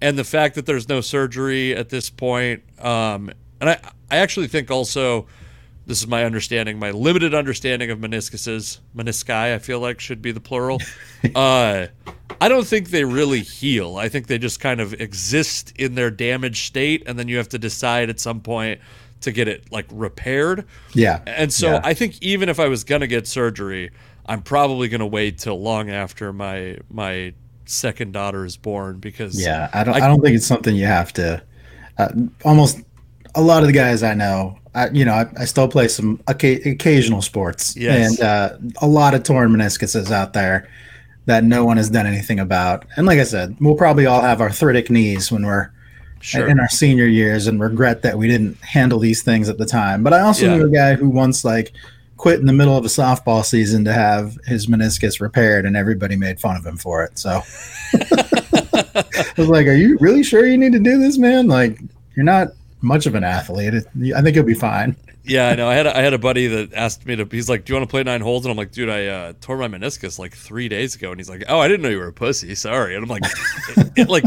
And 0.00 0.16
the 0.16 0.24
fact 0.24 0.54
that 0.54 0.64
there's 0.64 0.88
no 0.88 1.02
surgery 1.02 1.76
at 1.76 1.90
this 1.90 2.08
point, 2.08 2.62
um, 2.78 3.30
and 3.60 3.70
I 3.70 3.80
I 4.10 4.16
actually 4.16 4.48
think 4.48 4.70
also 4.70 5.26
this 5.86 6.00
is 6.00 6.06
my 6.06 6.24
understanding, 6.24 6.78
my 6.78 6.90
limited 6.90 7.34
understanding 7.34 7.90
of 7.90 7.98
meniscuses, 7.98 8.78
menisci, 8.94 9.54
I 9.54 9.58
feel 9.58 9.80
like 9.80 10.00
should 10.00 10.22
be 10.22 10.32
the 10.32 10.40
plural. 10.40 10.80
uh, 11.34 11.86
I 12.40 12.48
don't 12.48 12.66
think 12.66 12.90
they 12.90 13.04
really 13.04 13.40
heal. 13.40 13.96
I 13.96 14.08
think 14.08 14.26
they 14.26 14.38
just 14.38 14.60
kind 14.60 14.80
of 14.80 14.94
exist 14.94 15.72
in 15.76 15.94
their 15.94 16.10
damaged 16.10 16.64
state, 16.66 17.02
and 17.06 17.18
then 17.18 17.28
you 17.28 17.36
have 17.38 17.48
to 17.50 17.58
decide 17.58 18.08
at 18.08 18.20
some 18.20 18.40
point 18.40 18.80
to 19.22 19.32
get 19.32 19.48
it 19.48 19.70
like 19.70 19.86
repaired. 19.90 20.64
Yeah. 20.94 21.20
And 21.26 21.52
so 21.52 21.72
Yeah. 21.72 21.80
I 21.84 21.94
think 21.94 22.16
even 22.22 22.48
if 22.48 22.58
I 22.58 22.68
was 22.68 22.84
gonna 22.84 23.06
get 23.06 23.26
surgery, 23.26 23.90
I'm 24.26 24.42
probably 24.42 24.88
gonna 24.88 25.06
wait 25.06 25.38
till 25.38 25.60
long 25.60 25.90
after 25.90 26.32
my 26.32 26.78
my 26.90 27.34
second 27.66 28.12
daughter 28.12 28.44
is 28.44 28.56
born 28.56 28.98
because 28.98 29.40
Yeah, 29.40 29.68
I 29.72 29.84
don't. 29.84 29.94
I- 29.94 30.06
I, 30.06 30.08
don't 30.08 30.22
think 30.22 30.36
it's 30.36 30.46
something 30.46 30.74
you 30.74 30.86
have 30.86 31.12
to. 31.14 31.42
Uh, 31.98 32.08
almost 32.44 32.78
a 33.34 33.40
lot 33.42 33.62
of 33.62 33.66
the 33.66 33.72
guys 33.72 34.02
I 34.02 34.14
know, 34.14 34.58
I, 34.74 34.88
you 34.90 35.04
know, 35.04 35.12
I, 35.14 35.26
I 35.38 35.44
still 35.44 35.68
play 35.68 35.88
some 35.88 36.18
occa- 36.28 36.64
occasional 36.66 37.22
sports, 37.22 37.76
Yes. 37.76 38.18
and 38.18 38.20
uh, 38.26 38.56
a 38.82 38.86
lot 38.86 39.14
of 39.14 39.22
torn 39.22 39.50
meniscuses 39.50 40.10
out 40.10 40.32
there 40.32 40.68
that 41.26 41.44
no 41.44 41.64
one 41.64 41.76
has 41.76 41.90
done 41.90 42.06
anything 42.06 42.40
about. 42.40 42.84
And 42.96 43.06
like 43.06 43.18
I 43.18 43.24
said, 43.24 43.56
we'll 43.60 43.74
probably 43.76 44.06
all 44.06 44.20
have 44.20 44.40
arthritic 44.40 44.90
knees 44.90 45.30
when 45.30 45.44
we're 45.44 45.70
sure. 46.20 46.48
in 46.48 46.58
our 46.58 46.68
senior 46.68 47.06
years 47.06 47.46
and 47.46 47.60
regret 47.60 48.02
that 48.02 48.16
we 48.18 48.26
didn't 48.28 48.56
handle 48.62 48.98
these 48.98 49.22
things 49.22 49.48
at 49.48 49.58
the 49.58 49.66
time. 49.66 50.02
But 50.02 50.12
I 50.14 50.20
also 50.20 50.46
Yeah. 50.46 50.56
knew 50.56 50.66
a 50.66 50.70
guy 50.70 50.94
who 50.94 51.08
once 51.08 51.44
like 51.44 51.72
quit 52.16 52.38
in 52.40 52.46
the 52.46 52.52
middle 52.52 52.76
of 52.76 52.84
a 52.84 52.88
softball 52.88 53.44
season 53.44 53.84
to 53.84 53.92
have 53.92 54.36
his 54.46 54.66
meniscus 54.66 55.20
repaired, 55.20 55.64
and 55.66 55.76
everybody 55.76 56.16
made 56.16 56.38
fun 56.40 56.56
of 56.56 56.66
him 56.66 56.76
for 56.76 57.02
it. 57.04 57.18
So 57.18 57.40
I 57.94 59.04
was 59.36 59.48
like, 59.48 59.66
"Are 59.66 59.72
you 59.74 59.96
really 60.00 60.22
sure 60.22 60.46
you 60.46 60.58
need 60.58 60.72
to 60.72 60.78
do 60.78 60.98
this, 60.98 61.16
man? 61.18 61.46
Like, 61.48 61.80
you're 62.16 62.24
not 62.24 62.48
much 62.82 63.06
of 63.06 63.14
an 63.14 63.24
athlete. 63.24 63.74
I 64.16 64.22
think 64.22 64.36
you'll 64.36 64.44
be 64.44 64.54
fine." 64.54 64.96
Yeah, 65.30 65.48
I 65.48 65.54
know. 65.54 65.68
I 65.68 65.74
had 65.74 65.86
a, 65.86 65.96
I 65.96 66.00
had 66.02 66.12
a 66.12 66.18
buddy 66.18 66.48
that 66.48 66.74
asked 66.74 67.06
me 67.06 67.14
to. 67.16 67.24
He's 67.30 67.48
like, 67.48 67.64
"Do 67.64 67.72
you 67.72 67.78
want 67.78 67.88
to 67.88 67.90
play 67.90 68.02
nine 68.02 68.20
holes?" 68.20 68.44
And 68.44 68.50
I'm 68.50 68.56
like, 68.56 68.72
"Dude, 68.72 68.88
I 68.88 69.06
uh, 69.06 69.32
tore 69.40 69.56
my 69.56 69.68
meniscus 69.68 70.18
like 70.18 70.34
three 70.34 70.68
days 70.68 70.96
ago." 70.96 71.10
And 71.10 71.20
he's 71.20 71.30
like, 71.30 71.44
"Oh, 71.48 71.60
I 71.60 71.68
didn't 71.68 71.82
know 71.82 71.88
you 71.88 71.98
were 71.98 72.08
a 72.08 72.12
pussy. 72.12 72.54
Sorry." 72.56 72.94
And 72.96 73.04
I'm 73.04 73.08
like, 73.08 73.22
it- 73.24 73.92
it- 73.96 74.08
"Like, 74.08 74.24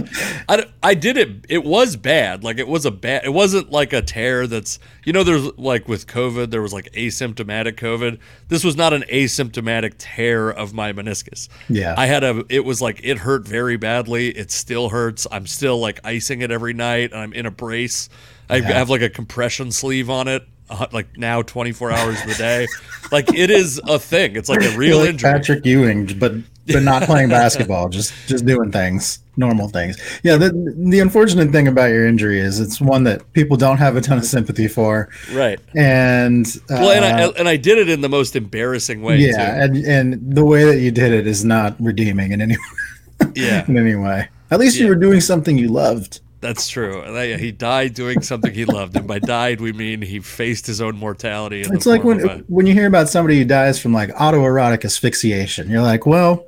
I, 0.47 0.65
I 0.81 0.93
did 0.93 1.17
it. 1.17 1.45
It 1.49 1.65
was 1.65 1.95
bad. 1.97 2.43
Like, 2.43 2.57
it 2.57 2.67
was 2.67 2.85
a 2.85 2.91
bad. 2.91 3.25
It 3.25 3.33
wasn't 3.33 3.69
like 3.69 3.91
a 3.91 4.01
tear 4.01 4.47
that's 4.47 4.79
you 5.03 5.11
know. 5.13 5.23
There's 5.23 5.45
like 5.57 5.87
with 5.89 6.07
COVID, 6.07 6.51
there 6.51 6.61
was 6.61 6.71
like 6.73 6.91
asymptomatic 6.93 7.73
COVID. 7.75 8.17
This 8.47 8.63
was 8.63 8.75
not 8.77 8.93
an 8.93 9.03
asymptomatic 9.11 9.95
tear 9.97 10.49
of 10.51 10.73
my 10.73 10.93
meniscus. 10.93 11.49
Yeah. 11.69 11.95
I 11.97 12.05
had 12.05 12.23
a. 12.23 12.45
It 12.49 12.63
was 12.63 12.81
like 12.81 13.01
it 13.03 13.17
hurt 13.17 13.45
very 13.47 13.75
badly. 13.77 14.29
It 14.29 14.51
still 14.51 14.89
hurts. 14.89 15.27
I'm 15.31 15.47
still 15.47 15.79
like 15.79 15.99
icing 16.05 16.41
it 16.41 16.51
every 16.51 16.73
night, 16.73 17.11
and 17.11 17.19
I'm 17.19 17.33
in 17.33 17.45
a 17.45 17.51
brace. 17.51 18.07
I 18.49 18.57
Yeah. 18.57 18.73
have 18.73 18.89
like 18.89 19.01
a 19.01 19.09
compression 19.09 19.71
sleeve 19.71 20.09
on 20.09 20.27
it, 20.27 20.45
uh, 20.69 20.87
like 20.91 21.17
now 21.17 21.41
24 21.41 21.91
hours 21.91 22.21
of 22.21 22.27
the 22.27 22.35
day. 22.35 22.67
like 23.11 23.33
it 23.33 23.49
is 23.51 23.79
a 23.87 23.99
thing. 23.99 24.35
It's 24.35 24.49
like 24.49 24.63
a 24.63 24.75
real 24.77 24.99
like 24.99 25.09
injury. 25.09 25.31
Patrick 25.31 25.65
Ewing, 25.65 26.17
but 26.19 26.33
but 26.67 26.81
not 26.81 27.03
playing 27.03 27.27
basketball, 27.29 27.89
just 27.89 28.13
just 28.27 28.45
doing 28.45 28.71
things, 28.71 29.19
normal 29.35 29.67
things. 29.67 29.97
Yeah. 30.23 30.37
The 30.37 30.51
the 30.89 30.99
unfortunate 31.01 31.51
thing 31.51 31.67
about 31.67 31.87
your 31.87 32.07
injury 32.07 32.39
is 32.39 32.59
it's 32.61 32.79
one 32.79 33.03
that 33.03 33.31
people 33.33 33.57
don't 33.57 33.77
have 33.77 33.97
a 33.97 34.01
ton 34.01 34.17
of 34.17 34.23
sympathy 34.25 34.69
for, 34.69 35.09
Right. 35.33 35.59
and 35.75 36.45
uh, 36.69 36.77
Well, 36.79 36.91
and 36.91 37.03
I 37.05 37.27
and 37.37 37.49
I 37.49 37.57
did 37.57 37.77
it 37.79 37.89
in 37.89 37.99
the 37.99 38.07
most 38.09 38.35
embarrassing 38.37 39.01
way. 39.01 39.17
yeah, 39.17 39.31
Too. 39.67 39.73
and 39.75 39.85
and 39.85 40.35
the 40.35 40.45
way 40.45 40.63
that 40.63 40.79
you 40.79 40.89
did 40.91 41.11
it 41.11 41.27
is 41.27 41.43
not 41.43 41.75
redeeming 41.81 42.31
in 42.31 42.39
any 42.41 42.55
Yeah. 43.35 43.65
in 43.67 43.77
any 43.77 43.95
way. 43.95 44.29
At 44.49 44.59
least 44.59 44.77
you 44.79 44.87
were 44.87 44.95
doing 44.95 45.19
something 45.19 45.57
you 45.57 45.67
loved. 45.67 46.21
That's 46.43 46.67
true. 46.67 47.01
He 47.37 47.53
died 47.53 47.93
doing 47.93 48.21
something 48.21 48.53
he 48.53 48.65
loved, 48.65 48.97
and 48.97 49.07
by 49.07 49.19
died 49.19 49.61
we 49.61 49.71
mean 49.71 50.01
he 50.01 50.19
faced 50.19 50.67
his 50.67 50.81
own 50.81 50.97
mortality. 50.97 51.61
in 51.61 51.69
the 51.69 51.75
It's 51.75 51.85
like 51.85 52.03
when 52.03 52.19
a- 52.29 52.37
when 52.47 52.65
you 52.65 52.73
hear 52.73 52.85
about 52.85 53.07
somebody 53.07 53.37
who 53.37 53.45
dies 53.45 53.79
from 53.79 53.93
like 53.93 54.09
autoerotic 54.09 54.83
asphyxiation, 54.83 55.69
you're 55.69 55.81
like, 55.81 56.05
well, 56.05 56.45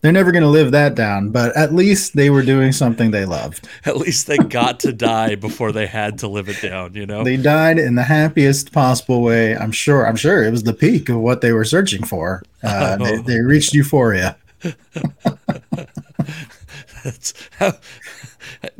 they're 0.00 0.12
never 0.12 0.30
going 0.30 0.44
to 0.44 0.48
live 0.48 0.70
that 0.70 0.94
down, 0.94 1.30
but 1.30 1.56
at 1.56 1.74
least 1.74 2.14
they 2.14 2.30
were 2.30 2.42
doing 2.42 2.70
something 2.70 3.10
they 3.10 3.24
loved. 3.24 3.66
At 3.84 3.96
least 3.96 4.28
they 4.28 4.36
got 4.36 4.78
to 4.80 4.92
die 4.92 5.34
before 5.34 5.72
they 5.72 5.86
had 5.86 6.20
to 6.20 6.28
live 6.28 6.48
it 6.48 6.62
down, 6.62 6.94
you 6.94 7.06
know? 7.06 7.24
They 7.24 7.36
died 7.36 7.80
in 7.80 7.96
the 7.96 8.04
happiest 8.04 8.72
possible 8.72 9.22
way. 9.22 9.56
I'm 9.56 9.72
sure. 9.72 10.06
I'm 10.06 10.14
sure 10.14 10.44
it 10.44 10.52
was 10.52 10.62
the 10.62 10.74
peak 10.74 11.08
of 11.08 11.16
what 11.16 11.40
they 11.40 11.50
were 11.50 11.64
searching 11.64 12.04
for. 12.04 12.44
Uh, 12.62 12.96
they, 12.98 13.16
they 13.26 13.40
reached 13.40 13.74
euphoria. 13.74 14.36
That's 17.04 17.34
how, 17.58 17.72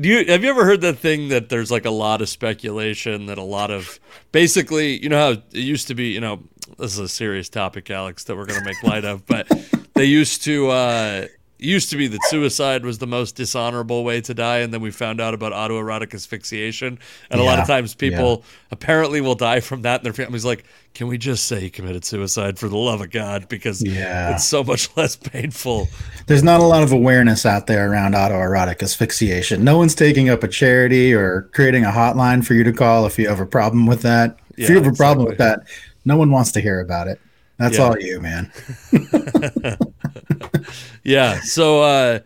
do 0.00 0.08
you 0.08 0.24
have 0.26 0.42
you 0.42 0.50
ever 0.50 0.64
heard 0.64 0.80
that 0.82 0.98
thing 0.98 1.28
that 1.28 1.48
there's 1.48 1.70
like 1.70 1.84
a 1.84 1.90
lot 1.90 2.22
of 2.22 2.28
speculation 2.28 3.26
that 3.26 3.38
a 3.38 3.42
lot 3.42 3.70
of 3.70 3.98
basically 4.32 5.02
you 5.02 5.08
know 5.08 5.18
how 5.18 5.30
it 5.30 5.44
used 5.52 5.88
to 5.88 5.94
be 5.94 6.08
you 6.08 6.20
know 6.20 6.42
this 6.78 6.92
is 6.92 6.98
a 6.98 7.08
serious 7.08 7.48
topic 7.48 7.90
alex 7.90 8.24
that 8.24 8.36
we're 8.36 8.46
going 8.46 8.58
to 8.58 8.64
make 8.64 8.82
light 8.82 9.04
of 9.04 9.26
but 9.26 9.46
they 9.94 10.04
used 10.04 10.42
to 10.44 10.68
uh 10.70 11.26
used 11.58 11.90
to 11.90 11.96
be 11.96 12.06
that 12.08 12.20
suicide 12.24 12.84
was 12.84 12.98
the 12.98 13.06
most 13.06 13.36
dishonorable 13.36 14.04
way 14.04 14.20
to 14.20 14.34
die 14.34 14.58
and 14.58 14.72
then 14.72 14.80
we 14.80 14.90
found 14.90 15.20
out 15.20 15.34
about 15.34 15.52
autoerotic 15.52 16.14
asphyxiation. 16.14 16.98
And 17.30 17.40
yeah, 17.40 17.44
a 17.44 17.46
lot 17.46 17.58
of 17.58 17.66
times 17.66 17.94
people 17.94 18.42
yeah. 18.42 18.66
apparently 18.72 19.20
will 19.20 19.34
die 19.34 19.60
from 19.60 19.82
that 19.82 20.00
and 20.00 20.06
their 20.06 20.12
family's 20.12 20.44
like 20.44 20.64
can 20.94 21.08
we 21.08 21.18
just 21.18 21.44
say 21.44 21.60
he 21.60 21.68
committed 21.68 22.06
suicide 22.06 22.58
for 22.58 22.68
the 22.68 22.76
love 22.76 23.02
of 23.02 23.10
god? 23.10 23.48
Because 23.48 23.82
yeah. 23.82 24.32
it's 24.32 24.46
so 24.46 24.64
much 24.64 24.96
less 24.96 25.14
painful. 25.14 25.88
There's 26.26 26.42
not 26.42 26.60
a 26.60 26.64
lot 26.64 26.82
of 26.82 26.90
awareness 26.90 27.44
out 27.44 27.66
there 27.66 27.90
around 27.90 28.14
autoerotic 28.14 28.82
asphyxiation. 28.82 29.62
No 29.62 29.76
one's 29.76 29.94
taking 29.94 30.30
up 30.30 30.42
a 30.42 30.48
charity 30.48 31.12
or 31.12 31.50
creating 31.52 31.84
a 31.84 31.90
hotline 31.90 32.44
for 32.44 32.54
you 32.54 32.64
to 32.64 32.72
call 32.72 33.04
if 33.04 33.18
you 33.18 33.28
have 33.28 33.40
a 33.40 33.46
problem 33.46 33.86
with 33.86 34.02
that. 34.02 34.38
If 34.56 34.70
you 34.70 34.76
have 34.76 34.86
a 34.86 34.92
problem 34.92 35.26
with 35.26 35.36
that 35.36 35.66
no 36.06 36.16
one 36.16 36.30
wants 36.30 36.52
to 36.52 36.60
hear 36.62 36.80
about 36.80 37.08
it 37.08 37.20
that's 37.58 37.78
all 37.78 37.98
you 37.98 38.20
man 38.20 38.50
yeah. 41.02 41.40
So, 41.40 41.82
uh, 41.82 42.20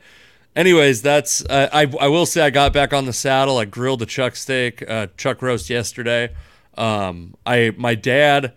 anyways, 0.56 1.02
that's 1.02 1.44
uh, 1.44 1.68
I. 1.72 1.82
I 2.00 2.08
will 2.08 2.26
say 2.26 2.42
I 2.42 2.50
got 2.50 2.72
back 2.72 2.92
on 2.92 3.04
the 3.04 3.12
saddle. 3.12 3.58
I 3.58 3.64
grilled 3.64 4.02
a 4.02 4.06
chuck 4.06 4.36
steak, 4.36 4.88
uh, 4.88 5.08
chuck 5.16 5.42
roast 5.42 5.70
yesterday. 5.70 6.34
Um, 6.76 7.34
I 7.46 7.74
my 7.76 7.94
dad. 7.94 8.54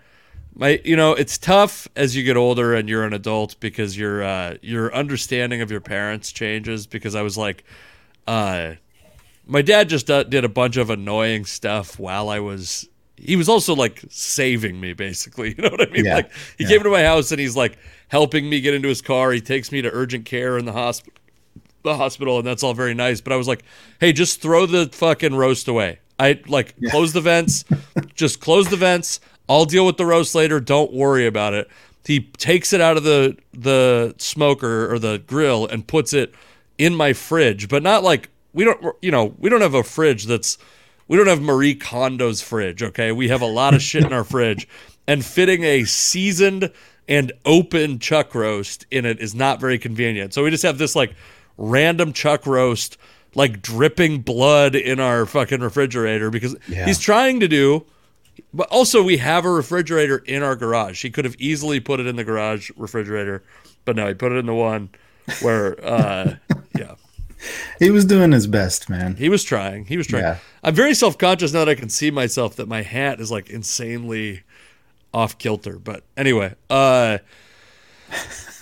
My, 0.56 0.80
you 0.86 0.96
know, 0.96 1.14
it's 1.14 1.40
tough 1.40 1.88
as 1.96 2.16
you 2.16 2.22
get 2.22 2.38
older 2.38 2.76
and 2.76 2.88
you're 2.88 3.06
an 3.06 3.14
adult 3.14 3.60
because 3.60 3.98
your 3.98 4.24
uh, 4.24 4.58
your 4.62 4.94
understanding 4.94 5.62
of 5.62 5.72
your 5.72 5.82
parents 5.82 6.32
changes. 6.32 6.86
Because 6.86 7.16
I 7.16 7.24
was 7.24 7.38
like, 7.38 7.64
uh, 8.28 8.74
my 9.48 9.64
dad 9.64 9.90
just 9.90 10.12
uh, 10.12 10.24
did 10.24 10.46
a 10.46 10.50
bunch 10.50 10.78
of 10.78 10.92
annoying 10.92 11.46
stuff 11.46 11.98
while 11.98 12.30
I 12.30 12.40
was 12.40 12.88
he 13.18 13.36
was 13.36 13.48
also 13.48 13.76
like 13.76 14.04
saving 14.10 14.80
me 14.80 14.94
basically 14.94 15.50
you 15.58 15.64
know 15.64 15.70
what 15.70 15.82
i 15.82 15.92
mean? 15.92 16.06
Yeah, 16.06 16.16
like 16.16 16.32
he 16.58 16.64
yeah. 16.64 16.70
came 16.70 16.84
to 16.84 16.90
my 16.90 17.04
house 17.04 17.32
and 17.32 17.40
he's 17.40 17.56
like 17.56 17.78
helping 18.08 18.48
me 18.48 18.62
get 18.62 18.76
into 18.76 18.88
his 18.88 19.02
car. 19.02 19.32
He 19.32 19.42
takes 19.42 19.72
me 19.72 19.82
to 19.82 19.90
urgent 19.92 20.26
care 20.26 20.58
in 20.58 20.66
the 20.66 20.74
hospital 20.74 21.14
the 21.84 21.98
hospital 21.98 22.38
and 22.38 22.48
that's 22.48 22.64
all 22.64 22.74
very 22.74 22.94
nice 22.94 23.20
but 23.20 23.34
i 23.34 23.36
was 23.36 23.46
like 23.46 23.62
hey 24.00 24.14
just 24.14 24.42
throw 24.42 24.66
the 24.66 24.88
fucking 24.94 25.36
roast 25.36 25.68
away. 25.68 26.00
I 26.20 26.40
like 26.48 26.76
yeah. 26.80 26.92
close 26.92 27.12
the 27.12 27.22
vents 27.22 27.66
just 28.16 28.40
close 28.40 28.70
the 28.70 28.78
vents. 28.78 29.20
I'll 29.50 29.66
deal 29.66 29.86
with 29.86 29.98
the 29.98 30.06
roast 30.06 30.36
later. 30.36 30.62
Don't 30.62 30.94
worry 30.94 31.26
about 31.26 31.54
it. 31.54 31.68
He 32.06 32.22
takes 32.22 32.72
it 32.72 32.80
out 32.80 32.96
of 32.96 33.04
the 33.04 33.38
the 33.54 34.16
smoker 34.18 34.94
or 34.94 35.00
the 35.00 35.18
grill 35.28 35.68
and 35.68 35.86
puts 35.86 36.14
it 36.14 36.34
in 36.78 36.96
my 36.96 37.14
fridge 37.14 37.68
but 37.68 37.84
not 37.84 38.04
like 38.04 38.30
we 38.54 38.64
don't 38.64 38.96
you 39.02 39.12
know 39.12 39.34
we 39.38 39.50
don't 39.50 39.62
have 39.62 39.74
a 39.74 39.84
fridge 39.84 40.26
that's 40.26 40.58
we 41.08 41.18
don't 41.18 41.28
have 41.28 41.42
Marie 41.42 41.76
Kondo's 41.76 42.42
fridge, 42.42 42.82
okay? 42.82 43.12
We 43.12 43.30
have 43.30 43.42
a 43.42 43.48
lot 43.48 43.74
of 43.74 43.82
shit 43.82 44.04
in 44.06 44.14
our 44.14 44.24
fridge. 44.24 44.68
And 45.08 45.24
fitting 45.24 45.64
a 45.64 45.84
seasoned 45.84 46.72
and 47.08 47.32
open 47.46 48.00
chuck 48.00 48.34
roast 48.34 48.86
in 48.90 49.06
it 49.06 49.20
is 49.20 49.36
not 49.36 49.60
very 49.60 49.78
convenient. 49.78 50.34
So 50.34 50.44
we 50.44 50.50
just 50.50 50.64
have 50.64 50.78
this 50.78 50.96
like 50.96 51.14
random 51.58 52.14
chuck 52.14 52.46
roast, 52.46 52.98
like 53.36 53.62
dripping 53.62 54.22
blood 54.22 54.76
in 54.76 55.00
our 55.00 55.26
fucking 55.26 55.60
refrigerator 55.60 56.30
because 56.30 56.56
yeah. 56.68 56.86
he's 56.86 57.00
trying 57.00 57.40
to 57.42 57.48
do. 57.48 57.86
But 58.52 58.68
also, 58.70 59.04
we 59.04 59.18
have 59.18 59.46
a 59.46 59.52
refrigerator 59.52 60.18
in 60.18 60.42
our 60.42 60.56
garage. 60.56 61.04
He 61.04 61.12
could 61.12 61.26
have 61.26 61.36
easily 61.38 61.80
put 61.80 62.00
it 62.00 62.08
in 62.08 62.16
the 62.16 62.24
garage 62.24 62.72
refrigerator, 62.76 63.44
but 63.86 63.96
no, 63.96 64.08
he 64.08 64.16
put 64.16 64.32
it 64.32 64.38
in 64.38 64.48
the 64.48 64.56
one 64.56 64.90
where, 65.42 65.84
uh, 65.86 66.36
he 67.80 67.92
was 67.92 68.06
doing 68.06 68.32
his 68.32 68.48
best, 68.48 68.90
man. 68.90 69.16
He 69.16 69.30
was 69.30 69.44
trying. 69.44 69.86
He 69.86 69.98
was 69.98 70.08
trying. 70.08 70.24
Yeah. 70.24 70.38
I'm 70.64 70.76
very 70.76 70.94
self 70.94 71.18
conscious 71.18 71.54
now 71.54 71.60
that 71.60 71.70
I 71.70 71.76
can 71.76 71.90
see 71.90 72.12
myself 72.12 72.56
that 72.58 72.68
my 72.68 72.82
hat 72.82 73.20
is 73.20 73.32
like 73.32 73.50
insanely 73.50 74.44
off 75.14 75.38
kilter. 75.38 75.78
But 75.78 76.04
anyway, 76.18 76.56
uh, 76.70 77.20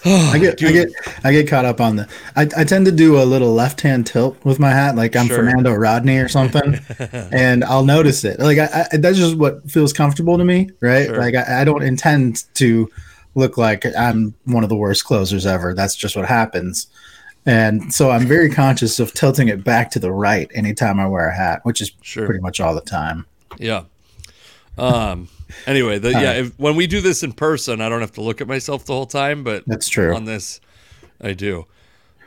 I 0.05 0.37
get 0.39 0.61
I 0.63 0.71
get 0.71 0.89
I 1.23 1.31
get 1.31 1.47
caught 1.47 1.65
up 1.65 1.79
on 1.79 1.97
the. 1.97 2.09
I, 2.35 2.47
I 2.57 2.63
tend 2.63 2.85
to 2.85 2.91
do 2.91 3.21
a 3.21 3.25
little 3.25 3.53
left 3.53 3.81
hand 3.81 4.07
tilt 4.07 4.43
with 4.43 4.59
my 4.59 4.71
hat, 4.71 4.95
like 4.95 5.15
I'm 5.15 5.27
sure. 5.27 5.37
Fernando 5.37 5.73
Rodney 5.73 6.17
or 6.17 6.27
something, 6.27 6.79
and 7.31 7.63
I'll 7.63 7.85
notice 7.85 8.23
it. 8.23 8.39
Like 8.39 8.57
I, 8.57 8.87
I, 8.91 8.97
that's 8.97 9.17
just 9.17 9.37
what 9.37 9.69
feels 9.69 9.93
comfortable 9.93 10.37
to 10.37 10.43
me, 10.43 10.69
right? 10.79 11.07
Sure. 11.07 11.17
Like 11.17 11.35
I, 11.35 11.61
I 11.61 11.63
don't 11.63 11.83
intend 11.83 12.45
to 12.55 12.89
look 13.35 13.57
like 13.57 13.85
I'm 13.97 14.33
one 14.45 14.63
of 14.63 14.69
the 14.69 14.75
worst 14.75 15.05
closers 15.05 15.45
ever. 15.45 15.73
That's 15.73 15.95
just 15.95 16.15
what 16.15 16.27
happens. 16.27 16.87
And 17.45 17.93
so 17.93 18.11
I'm 18.11 18.27
very 18.27 18.49
conscious 18.49 18.99
of 18.99 19.13
tilting 19.13 19.47
it 19.47 19.63
back 19.63 19.89
to 19.91 19.99
the 19.99 20.11
right 20.11 20.49
anytime 20.53 20.99
I 20.99 21.07
wear 21.07 21.27
a 21.27 21.35
hat, 21.35 21.61
which 21.63 21.81
is 21.81 21.91
sure. 22.01 22.25
pretty 22.25 22.41
much 22.41 22.59
all 22.59 22.75
the 22.75 22.81
time. 22.81 23.25
Yeah. 23.57 23.83
Um. 24.77 25.27
Anyway, 25.67 25.99
the, 25.99 26.11
yeah. 26.11 26.33
If, 26.33 26.57
when 26.59 26.75
we 26.75 26.87
do 26.87 27.01
this 27.01 27.23
in 27.23 27.33
person, 27.33 27.81
I 27.81 27.89
don't 27.89 28.01
have 28.01 28.13
to 28.13 28.21
look 28.21 28.41
at 28.41 28.47
myself 28.47 28.85
the 28.85 28.93
whole 28.93 29.05
time, 29.05 29.43
but 29.43 29.63
that's 29.67 29.89
true. 29.89 30.15
On 30.15 30.25
this, 30.25 30.61
I 31.19 31.33
do. 31.33 31.65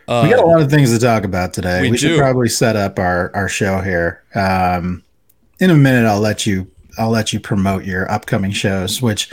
Uh, 0.07 0.23
we 0.25 0.35
got 0.35 0.45
a 0.45 0.47
lot 0.47 0.61
of 0.61 0.71
things 0.71 0.93
to 0.93 0.99
talk 0.99 1.25
about 1.25 1.55
today. 1.55 1.81
We, 1.83 1.93
we 1.93 1.99
should 1.99 2.19
probably 2.19 2.49
set 2.49 2.77
up 2.77 2.99
our 2.99 3.35
our 3.35 3.49
show 3.49 3.81
here. 3.81 4.23
Um, 4.35 5.03
in 5.61 5.71
a 5.71 5.75
minute, 5.75 6.07
I'll 6.07 6.21
let 6.21 6.45
you 6.45 6.71
I'll 6.99 7.11
let 7.11 7.33
you 7.33 7.41
promote 7.41 7.85
your 7.85 8.11
upcoming 8.11 8.51
shows, 8.51 9.01
which 9.01 9.33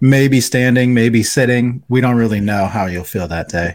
may 0.00 0.28
be 0.28 0.40
standing, 0.40 0.94
maybe 0.94 1.22
sitting. 1.22 1.82
We 1.88 2.00
don't 2.00 2.16
really 2.16 2.40
know 2.40 2.66
how 2.66 2.86
you'll 2.86 3.04
feel 3.04 3.26
that 3.28 3.48
day. 3.48 3.74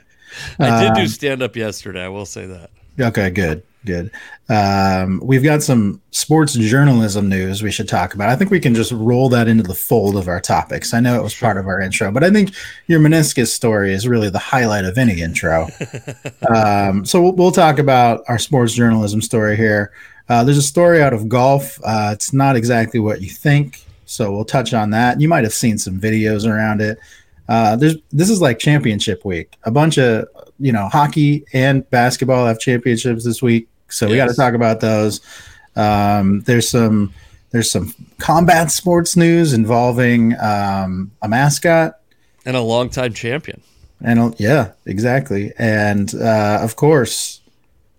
I 0.60 0.84
did 0.84 0.94
do 0.96 1.02
um, 1.02 1.08
stand 1.08 1.44
up 1.44 1.56
yesterday. 1.56 2.04
I 2.04 2.10
will 2.10 2.26
say 2.26 2.46
that. 2.46 2.70
Okay, 3.00 3.30
good, 3.30 3.62
good. 3.86 4.10
Um, 4.50 5.22
we've 5.24 5.44
got 5.44 5.62
some 5.62 6.02
sports 6.12 6.54
journalism 6.54 7.30
news 7.30 7.62
we 7.62 7.70
should 7.70 7.88
talk 7.88 8.16
about. 8.16 8.30
I 8.30 8.36
think 8.36 8.50
we 8.50 8.60
can 8.60 8.74
just 8.74 8.92
roll 8.92 9.30
that 9.30 9.48
into 9.48 9.62
the 9.62 9.76
fold 9.76 10.16
of 10.16 10.28
our 10.28 10.42
topics. 10.42 10.94
I 10.94 11.00
know 11.00 11.16
it 11.16 11.22
was 11.22 11.36
part 11.36 11.58
of 11.58 11.68
our 11.68 11.80
intro, 11.80 12.12
but 12.12 12.24
I 12.24 12.32
think 12.32 12.54
your 12.88 13.00
meniscus 13.00 13.48
story 13.48 13.94
is 13.94 14.08
really 14.08 14.30
the 14.30 14.40
highlight 14.40 14.86
of 14.86 14.98
any 14.98 15.22
intro. 15.22 15.68
um, 16.50 17.06
so 17.06 17.22
we'll, 17.22 17.34
we'll, 17.34 17.52
talk 17.52 17.78
about 17.78 18.24
our 18.28 18.40
sports 18.40 18.74
journalism 18.74 19.22
story 19.22 19.56
here. 19.56 19.92
Uh, 20.28 20.44
there's 20.44 20.58
a 20.58 20.64
story 20.64 21.02
out 21.02 21.14
of 21.14 21.30
golf. 21.30 21.80
Uh, 21.84 22.10
it's 22.14 22.34
not 22.34 22.56
exactly 22.56 23.00
what 23.00 23.22
you 23.22 23.30
think, 23.30 23.86
so 24.06 24.32
we'll 24.32 24.46
touch 24.46 24.74
on 24.74 24.90
that. 24.90 25.22
You 25.22 25.28
might 25.28 25.44
have 25.44 25.54
seen 25.54 25.78
some 25.78 26.00
videos 26.00 26.50
around 26.50 26.82
it. 26.82 26.98
Uh, 27.48 27.76
there's 27.76 27.96
this 28.12 28.30
is 28.30 28.42
like 28.42 28.60
championship 28.60 29.24
week. 29.26 29.56
A 29.64 29.72
bunch 29.72 29.98
of 29.98 30.28
you 30.60 30.72
know 30.72 30.88
hockey 30.90 31.46
and 31.54 31.90
basketball 31.90 32.46
have 32.46 32.60
championships 32.60 33.24
this 33.24 33.42
week, 33.42 33.70
so 33.90 34.06
yes. 34.06 34.12
we 34.12 34.18
got 34.18 34.28
to 34.30 34.36
talk 34.36 34.54
about 34.54 34.80
those. 34.80 35.22
Um, 35.76 36.42
there's 36.42 36.68
some 36.70 37.14
there's 37.52 37.72
some 37.72 37.94
combat 38.18 38.72
sports 38.72 39.16
news 39.16 39.54
involving 39.54 40.38
um, 40.40 41.12
a 41.22 41.28
mascot 41.28 42.00
and 42.46 42.58
a 42.58 42.62
longtime 42.62 43.14
champion. 43.14 43.62
And 44.02 44.40
yeah, 44.40 44.72
exactly. 44.86 45.54
And 45.58 46.14
uh, 46.16 46.60
of 46.62 46.76
course, 46.76 47.42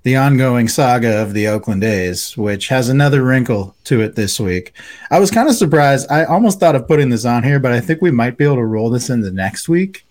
the 0.02 0.16
ongoing 0.16 0.68
saga 0.68 1.20
of 1.20 1.34
the 1.34 1.48
Oakland 1.48 1.84
A's, 1.84 2.36
which 2.36 2.68
has 2.68 2.88
another 2.88 3.22
wrinkle 3.22 3.74
to 3.84 4.00
it 4.00 4.14
this 4.14 4.38
week. 4.38 4.72
I 5.10 5.18
was 5.18 5.30
kind 5.30 5.48
of 5.48 5.54
surprised. 5.54 6.10
I 6.10 6.24
almost 6.24 6.60
thought 6.60 6.76
of 6.76 6.86
putting 6.86 7.10
this 7.10 7.24
on 7.24 7.42
here, 7.42 7.58
but 7.58 7.72
I 7.72 7.80
think 7.80 8.00
we 8.00 8.10
might 8.10 8.36
be 8.36 8.44
able 8.44 8.56
to 8.56 8.64
roll 8.64 8.90
this 8.90 9.10
into 9.10 9.30
next 9.30 9.68
week. 9.68 10.04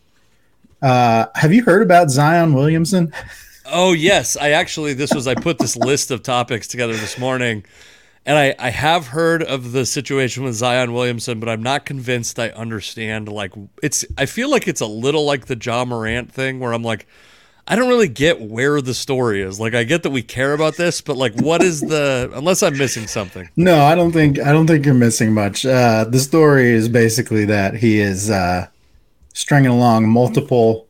Uh, 0.82 1.26
have 1.36 1.54
you 1.54 1.64
heard 1.64 1.82
about 1.82 2.10
Zion 2.10 2.54
Williamson? 2.54 3.12
Oh 3.66 3.94
yes, 3.94 4.38
I 4.38 4.52
actually 4.52 4.94
this 4.94 5.14
was 5.14 5.28
I 5.28 5.36
put 5.36 5.60
this 5.60 5.76
list 5.76 6.12
of 6.12 6.24
topics 6.24 6.68
together 6.68 6.94
this 6.94 7.18
morning, 7.18 7.66
and 8.26 8.38
I 8.38 8.56
I 8.60 8.70
have 8.70 9.08
heard 9.08 9.44
of 9.44 9.72
the 9.72 9.86
situation 9.86 10.44
with 10.44 10.54
Zion 10.56 10.94
Williamson, 10.94 11.40
but 11.40 11.50
I'm 11.50 11.64
not 11.64 11.86
convinced 11.86 12.40
I 12.40 12.50
understand. 12.50 13.28
Like 13.28 13.54
it's 13.82 14.06
I 14.18 14.26
feel 14.26 14.50
like 14.50 14.68
it's 14.68 14.82
a 14.82 14.86
little 14.86 15.26
like 15.26 15.48
the 15.48 15.58
Ja 15.62 15.84
Morant 15.84 16.32
thing, 16.32 16.60
where 16.60 16.72
I'm 16.74 16.84
like 16.84 17.08
I 17.70 17.76
don't 17.76 17.90
really 17.90 18.08
get 18.08 18.40
where 18.40 18.80
the 18.82 18.94
story 18.94 19.42
is. 19.42 19.60
Like 19.60 19.76
I 19.76 19.84
get 19.84 20.04
that 20.04 20.12
we 20.12 20.22
care 20.22 20.54
about 20.54 20.78
this, 20.78 21.02
but 21.02 21.18
like 21.18 21.34
what 21.42 21.62
is 21.62 21.82
the 21.82 22.32
unless 22.34 22.64
I'm 22.64 22.78
missing 22.78 23.08
something. 23.08 23.50
No, 23.58 23.82
I 23.82 23.94
don't 23.94 24.14
think 24.14 24.40
I 24.40 24.54
don't 24.54 24.68
think 24.68 24.86
you're 24.86 24.94
missing 24.94 25.34
much. 25.34 25.66
Uh 25.66 26.06
the 26.06 26.20
story 26.20 26.72
is 26.72 26.88
basically 26.88 27.44
that 27.46 27.76
he 27.76 28.00
is 28.00 28.30
uh 28.30 28.68
stringing 29.34 29.70
along 29.70 30.08
multiple 30.08 30.88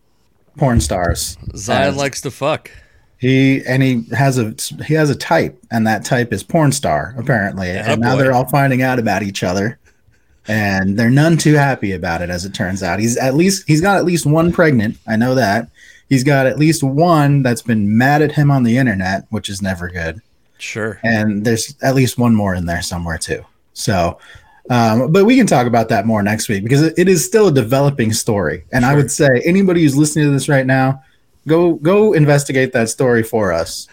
porn 0.58 0.80
stars. 0.80 1.36
Zion 1.56 1.96
likes 1.96 2.22
to 2.22 2.32
fuck. 2.32 2.70
He 3.18 3.64
and 3.66 3.82
he 3.82 4.04
has 4.16 4.38
a 4.38 4.54
he 4.84 4.94
has 4.94 5.10
a 5.10 5.16
type, 5.16 5.58
and 5.72 5.88
that 5.88 6.06
type 6.06 6.32
is 6.32 6.44
porn 6.44 6.72
star 6.72 7.16
apparently. 7.18 7.70
Yeah, 7.70 7.92
and 7.92 8.02
now 8.02 8.16
boy. 8.16 8.22
they're 8.22 8.34
all 8.34 8.48
finding 8.50 8.84
out 8.84 9.00
about 9.00 9.24
each 9.24 9.44
other, 9.44 9.80
and 10.48 10.98
they're 11.00 11.10
none 11.10 11.38
too 11.38 11.56
happy 11.56 11.92
about 11.92 12.22
it. 12.22 12.30
As 12.30 12.46
it 12.46 12.54
turns 12.54 12.84
out, 12.84 13.00
he's 13.00 13.18
at 13.18 13.34
least 13.34 13.64
he's 13.66 13.82
got 13.82 13.98
at 13.98 14.06
least 14.06 14.28
one 14.28 14.52
pregnant. 14.52 14.98
I 15.08 15.16
know 15.16 15.34
that 15.34 15.70
he's 16.10 16.24
got 16.24 16.46
at 16.46 16.60
least 16.60 16.84
one 16.84 17.44
that's 17.44 17.62
been 17.62 17.98
mad 17.98 18.22
at 18.22 18.32
him 18.32 18.52
on 18.52 18.64
the 18.64 18.78
internet, 18.78 19.26
which 19.30 19.50
is 19.50 19.62
never 19.62 19.90
good. 19.90 20.22
Sure. 20.58 21.00
And 21.04 21.46
there's 21.46 21.76
at 21.82 21.96
least 21.96 22.18
one 22.18 22.34
more 22.34 22.56
in 22.56 22.66
there 22.66 22.82
somewhere 22.82 23.18
too. 23.18 23.46
So, 23.74 24.18
um, 24.70 25.12
but 25.12 25.26
we 25.26 25.38
can 25.38 25.48
talk 25.48 25.68
about 25.68 25.90
that 25.90 26.06
more 26.06 26.24
next 26.24 26.50
week 26.50 26.64
because 26.64 26.82
it 26.82 27.08
is 27.08 27.24
still 27.24 27.48
a 27.48 27.52
developing 27.52 28.12
story. 28.12 28.66
And 28.72 28.84
sure. 28.84 28.92
I 28.92 28.96
would 28.96 29.12
say 29.12 29.28
anybody 29.46 29.84
who's 29.84 29.96
listening 29.96 30.26
to 30.26 30.32
this 30.32 30.50
right 30.50 30.66
now, 30.66 31.04
go 31.48 31.76
go 31.76 32.14
investigate 32.14 32.74
that 32.74 32.90
story 32.90 33.24
for 33.24 33.54
us 33.54 33.88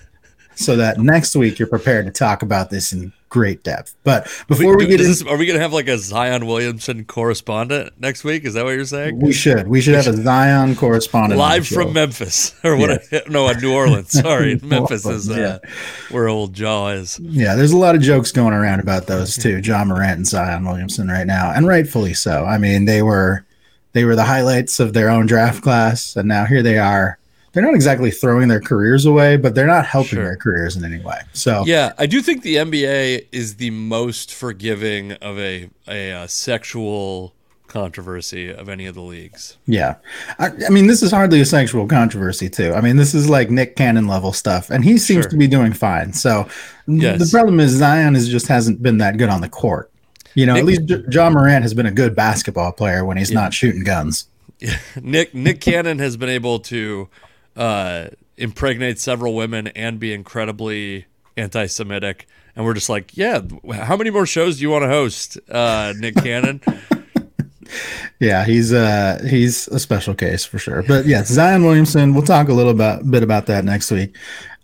so 0.55 0.77
that 0.77 0.99
next 0.99 1.37
week 1.37 1.59
you're 1.59 1.69
prepared 1.69 2.07
to 2.07 2.13
talk 2.13 2.43
about 2.43 2.71
this 2.71 2.93
in 2.93 3.13
great 3.35 3.65
depth. 3.65 3.97
But 4.05 4.25
before 4.47 4.77
we, 4.77 4.85
we 4.85 4.97
get 4.97 5.01
in, 5.01 5.29
are 5.29 5.37
we 5.37 5.45
going 5.45 5.57
to 5.57 5.63
have 5.63 5.73
like 5.73 5.89
a 5.89 5.99
Zion 5.99 6.47
Williamson 6.47 7.05
correspondent 7.05 7.93
next 7.99 8.23
week? 8.23 8.45
Is 8.45 8.55
that 8.55 8.65
what 8.65 8.71
you're 8.71 8.85
saying? 8.85 9.19
We 9.19 9.33
should. 9.33 9.67
We 9.67 9.81
should 9.81 9.95
have 9.95 10.07
a 10.07 10.17
Zion 10.17 10.77
correspondent 10.77 11.37
live 11.37 11.67
from 11.67 11.93
Memphis 11.93 12.55
or 12.65 12.77
what? 12.77 13.03
Yeah. 13.11 13.21
I, 13.27 13.29
no, 13.29 13.51
New 13.53 13.75
Orleans. 13.75 14.11
Sorry, 14.21 14.61
Memphis 14.63 15.05
is 15.05 15.29
uh, 15.29 15.35
yeah. 15.35 15.71
where 16.11 16.29
old 16.29 16.57
Ja 16.57 16.89
is. 16.89 17.19
Yeah, 17.19 17.57
there's 17.57 17.73
a 17.73 17.77
lot 17.77 17.97
of 17.97 18.03
jokes 18.03 18.31
going 18.31 18.55
around 18.55 18.79
about 18.79 19.09
those 19.09 19.37
two, 19.37 19.59
Ja 19.59 19.85
Morant 19.85 20.19
and 20.19 20.27
Zion 20.27 20.65
Williamson 20.65 21.09
right 21.09 21.27
now, 21.27 21.51
and 21.51 21.67
rightfully 21.67 22.15
so. 22.15 22.45
I 22.45 22.57
mean, 22.59 22.85
they 22.85 23.03
were 23.03 23.45
they 23.95 24.05
were 24.05 24.15
the 24.15 24.25
highlights 24.25 24.79
of 24.79 24.93
their 24.93 25.11
own 25.11 25.27
draft 25.27 25.61
class, 25.61 26.15
and 26.15 26.29
now 26.29 26.45
here 26.45 26.63
they 26.63 26.79
are 26.79 27.19
they're 27.55 27.63
not 27.63 27.75
exactly 27.75 28.11
throwing 28.11 28.49
their 28.49 28.61
careers 28.61 29.07
away, 29.07 29.37
but 29.37 29.55
they're 29.55 29.67
not 29.67 29.87
helping 29.87 30.17
sure. 30.17 30.25
their 30.25 30.37
careers 30.37 30.77
in 30.77 30.85
any 30.85 31.03
way. 31.03 31.21
So 31.33 31.65
yeah, 31.67 31.93
I 31.97 32.07
do 32.07 32.21
think 32.21 32.43
the 32.43 32.57
NBA 32.57 33.29
is 33.33 33.57
the 33.57 33.71
most 33.71 34.35
forgiving 34.35 35.13
of 35.13 35.39
a 35.39 35.45
a, 35.45 35.71
a 35.89 36.13
uh, 36.13 36.27
sexual 36.27 37.35
controversy 37.69 38.53
of 38.53 38.69
any 38.69 38.87
of 38.87 38.95
the 38.95 39.03
leagues. 39.03 39.57
Yeah, 39.67 39.97
I, 40.39 40.51
I, 40.67 40.71
mean 40.71 40.87
this 40.87 41.03
is 41.03 41.11
hardly 41.11 41.41
a 41.41 41.45
sexual 41.45 41.87
controversy 41.87 42.49
too. 42.49 42.73
I 42.73 42.81
mean 42.81 42.97
this 42.97 43.15
is 43.15 43.29
like 43.29 43.51
Nick 43.51 43.77
Cannon 43.77 44.09
level 44.09 44.33
stuff, 44.33 44.71
and 44.71 44.85
he 44.85 44.99
seems 44.99 45.25
sure. 45.25 45.31
to 45.31 45.37
be 45.37 45.47
doing 45.47 45.73
fine. 45.73 46.13
So 46.13 46.49
yes. 46.87 47.19
the 47.19 47.31
problem 47.31 47.61
is 47.61 47.73
Zion 47.73 48.17
is 48.17 48.29
just 48.29 48.47
hasn't 48.47 48.83
been 48.83 48.99
that 48.99 49.17
good 49.19 49.29
on 49.29 49.41
the 49.41 49.49
court. 49.49 49.91
You 50.35 50.47
know, 50.47 50.55
Nick, 50.55 50.61
at 50.61 50.67
least 50.67 50.85
J- 50.87 51.05
Ja 51.11 51.31
Morant 51.31 51.63
has 51.63 51.75
been 51.75 51.87
a 51.87 51.93
good 51.93 52.17
basketball 52.17 52.73
player 52.73 53.05
when 53.05 53.17
he's 53.17 53.31
yeah. 53.31 53.41
not 53.41 53.55
shooting 53.55 53.85
guns. 53.85 54.29
Nick 55.01 55.35
Nick 55.35 55.61
Cannon 55.61 55.99
has 55.99 56.17
been 56.17 56.29
able 56.31 56.59
to 56.61 57.09
uh, 57.57 58.09
impregnate 58.37 58.99
several 58.99 59.35
women 59.35 59.69
and 59.69 59.99
be 59.99 60.13
incredibly 60.13 61.07
anti-Semitic. 61.37 62.27
And 62.57 62.65
we're 62.65 62.75
just 62.75 62.89
like, 62.89 63.17
yeah, 63.17 63.41
how 63.73 63.97
many 63.97 64.11
more 64.11 64.27
shows 64.27 64.57
do 64.57 64.63
you 64.63 64.71
want 64.71 64.83
to 64.85 64.89
host, 64.89 65.39
uh, 65.51 65.93
Nick 65.99 66.15
Cannon? 66.17 66.61
yeah, 68.21 68.45
he's 68.45 68.73
uh 68.73 69.21
he's 69.29 69.69
a 69.69 69.79
special 69.79 70.15
case 70.15 70.45
for 70.45 70.59
sure. 70.59 70.83
But 70.83 71.07
yeah, 71.07 71.25
Zion 71.25 71.65
Williamson. 71.65 72.15
We'll 72.15 72.23
talk 72.23 72.49
a 72.49 72.53
little 72.53 72.71
about, 72.71 73.11
bit 73.11 73.23
about 73.23 73.47
that 73.47 73.65
next 73.65 73.91
week. 73.91 74.17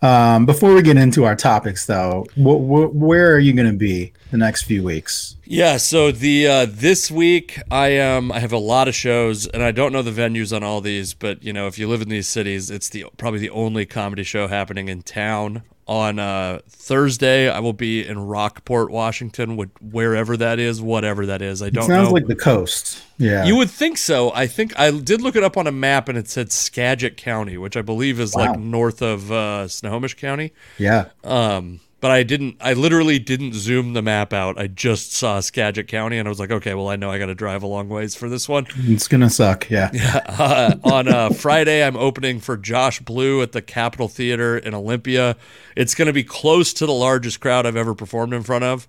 Um, 0.03 0.47
before 0.47 0.73
we 0.73 0.83
get 0.83 0.97
into 0.97 1.25
our 1.25 1.37
topics, 1.37 1.87
though, 1.87 2.27
wh- 2.37 2.63
wh- 2.63 2.95
where 2.95 3.35
are 3.35 3.39
you 3.39 3.53
going 3.53 3.71
to 3.71 3.77
be 3.77 4.13
the 4.31 4.37
next 4.37 4.63
few 4.63 4.83
weeks? 4.83 5.37
Yeah, 5.45 5.77
so 5.77 6.13
the 6.13 6.47
uh, 6.47 6.67
this 6.69 7.11
week 7.11 7.61
I 7.71 7.89
am 7.89 8.33
I 8.33 8.41
have 8.41 8.53
a 8.53 8.59
lot 8.59 8.89
of 8.89 8.95
shows, 8.95 9.47
and 9.47 9.63
I 9.63 9.73
don't 9.73 9.93
know 9.93 10.03
the 10.03 10.11
venues 10.11 10.55
on 10.55 10.63
all 10.63 10.81
these, 10.81 11.15
but 11.15 11.43
you 11.43 11.53
know 11.53 11.67
if 11.67 11.79
you 11.79 11.89
live 11.89 12.03
in 12.03 12.09
these 12.09 12.29
cities, 12.29 12.71
it's 12.71 12.89
the 12.89 13.07
probably 13.17 13.41
the 13.41 13.51
only 13.51 13.87
comedy 13.87 14.23
show 14.23 14.47
happening 14.47 14.89
in 14.89 15.03
town 15.03 15.63
on 15.91 16.21
uh, 16.21 16.61
Thursday, 16.69 17.51
I 17.51 17.59
will 17.59 17.73
be 17.73 18.07
in 18.07 18.17
Rockport, 18.17 18.93
Washington, 18.93 19.57
with 19.57 19.71
wherever 19.83 20.37
that 20.37 20.61
is, 20.61 20.81
whatever 20.81 21.27
that 21.27 21.43
is. 21.43 21.63
I 21.63 21.71
don't. 21.71 21.83
It 21.83 21.89
sounds 21.89 22.09
know. 22.09 22.15
like 22.15 22.29
the 22.29 22.37
coast. 22.37 23.03
Yeah, 23.19 23.45
you 23.45 23.57
would 23.57 23.71
think 23.71 23.99
so. 23.99 24.33
I 24.33 24.47
think 24.47 24.79
I 24.79 24.93
did 24.93 25.21
look 25.21 25.35
it 25.35 25.43
up 25.43 25.57
on 25.57 25.67
a 25.67 25.73
map, 25.73 26.09
and 26.09 26.17
it 26.17 26.29
said 26.29 26.53
Skagit 26.53 27.17
County, 27.17 27.59
which 27.59 27.77
I 27.77 27.83
believe 27.83 28.21
is 28.21 28.35
wow. 28.37 28.47
like 28.47 28.61
north 28.61 29.03
of 29.03 29.33
uh, 29.33 29.67
Snohomish 29.67 30.15
County. 30.15 30.53
Yeah. 30.79 31.07
Um, 31.25 31.81
but 32.01 32.11
I 32.11 32.23
didn't. 32.23 32.57
I 32.61 32.73
literally 32.73 33.19
didn't 33.19 33.53
zoom 33.55 33.93
the 33.93 34.03
map 34.03 34.33
out. 34.33 34.59
I 34.59 34.67
just 34.69 35.13
saw 35.13 35.41
Skagit 35.41 35.87
County, 35.87 36.19
and 36.19 36.27
I 36.27 36.31
was 36.31 36.41
like, 36.41 36.51
okay, 36.51 36.75
well, 36.75 36.89
I 36.89 36.97
know 36.97 37.11
I 37.11 37.19
got 37.19 37.27
to 37.27 37.35
drive 37.35 37.63
a 37.63 37.67
long 37.67 37.89
ways 37.89 38.15
for 38.15 38.29
this 38.29 38.49
one. 38.49 38.67
It's 38.77 39.07
gonna 39.07 39.31
suck. 39.31 39.69
Yeah. 39.71 39.91
Yeah. 40.01 40.21
Uh, 40.27 40.77
on 40.85 41.09
uh, 41.09 41.31
Friday, 41.31 41.85
I'm 41.85 41.97
opening 41.97 42.41
for 42.41 42.57
Josh 42.57 43.01
Blue 43.01 43.43
at 43.43 43.53
the 43.53 43.61
Capitol 43.61 44.09
Theater 44.09 44.57
in 44.57 44.73
Olympia. 44.75 45.37
It's 45.77 45.95
gonna 45.95 46.13
be 46.13 46.25
close 46.25 46.73
to 46.75 46.87
the 46.87 46.93
largest 46.93 47.41
crowd 47.41 47.67
I've 47.67 47.77
ever 47.77 47.95
performed 47.95 48.33
in 48.33 48.43
front 48.43 48.65
of. 48.65 48.89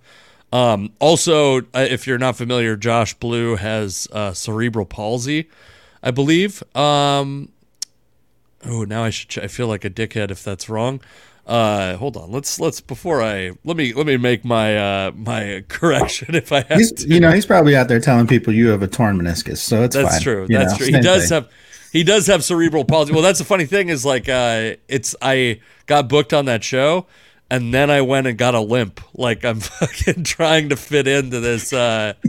Um, 0.52 0.92
also, 1.00 1.60
uh, 1.60 1.86
if 1.88 2.06
you're 2.06 2.18
not 2.18 2.36
familiar, 2.36 2.76
Josh 2.76 3.14
Blue 3.14 3.56
has 3.56 4.06
uh, 4.12 4.32
cerebral 4.32 4.84
palsy, 4.86 5.48
I 6.02 6.10
believe. 6.10 6.62
Um, 6.76 7.50
oh, 8.64 8.84
now 8.84 9.04
I 9.04 9.10
should. 9.10 9.28
Ch- 9.30 9.38
I 9.38 9.48
feel 9.48 9.66
like 9.66 9.84
a 9.84 9.90
dickhead 9.90 10.30
if 10.30 10.42
that's 10.44 10.68
wrong. 10.68 11.00
Uh, 11.46 11.96
hold 11.96 12.16
on. 12.16 12.30
Let's 12.30 12.60
let's 12.60 12.80
before 12.80 13.22
I 13.22 13.50
let 13.64 13.76
me 13.76 13.92
let 13.92 14.06
me 14.06 14.16
make 14.16 14.44
my 14.44 14.76
uh 14.76 15.10
my 15.12 15.64
correction 15.68 16.34
if 16.34 16.52
I 16.52 16.62
have 16.62 16.78
he's, 16.78 16.92
to. 16.92 17.08
You 17.08 17.20
know, 17.20 17.30
he's 17.32 17.46
probably 17.46 17.76
out 17.76 17.88
there 17.88 18.00
telling 18.00 18.26
people 18.26 18.52
you 18.52 18.68
have 18.68 18.82
a 18.82 18.88
torn 18.88 19.18
meniscus, 19.18 19.58
so 19.58 19.82
it's 19.82 19.96
that's 19.96 20.14
fine. 20.14 20.20
true. 20.20 20.46
You 20.48 20.58
that's 20.58 20.72
know, 20.72 20.78
true. 20.78 20.86
He 20.86 21.00
does 21.00 21.28
thing. 21.28 21.42
have 21.42 21.50
he 21.92 22.04
does 22.04 22.26
have 22.28 22.42
cerebral 22.42 22.84
palsy. 22.84 23.12
Well, 23.12 23.22
that's 23.22 23.38
the 23.38 23.44
funny 23.44 23.66
thing 23.66 23.88
is 23.88 24.04
like 24.04 24.28
uh, 24.28 24.76
it's 24.88 25.14
I 25.20 25.60
got 25.86 26.08
booked 26.08 26.32
on 26.32 26.44
that 26.46 26.62
show, 26.62 27.06
and 27.50 27.74
then 27.74 27.90
I 27.90 28.00
went 28.02 28.26
and 28.26 28.38
got 28.38 28.54
a 28.54 28.60
limp. 28.60 29.00
Like 29.14 29.44
I'm 29.44 29.60
fucking 29.60 30.24
trying 30.24 30.68
to 30.70 30.76
fit 30.76 31.08
into 31.08 31.40
this. 31.40 31.72
Uh, 31.72 32.14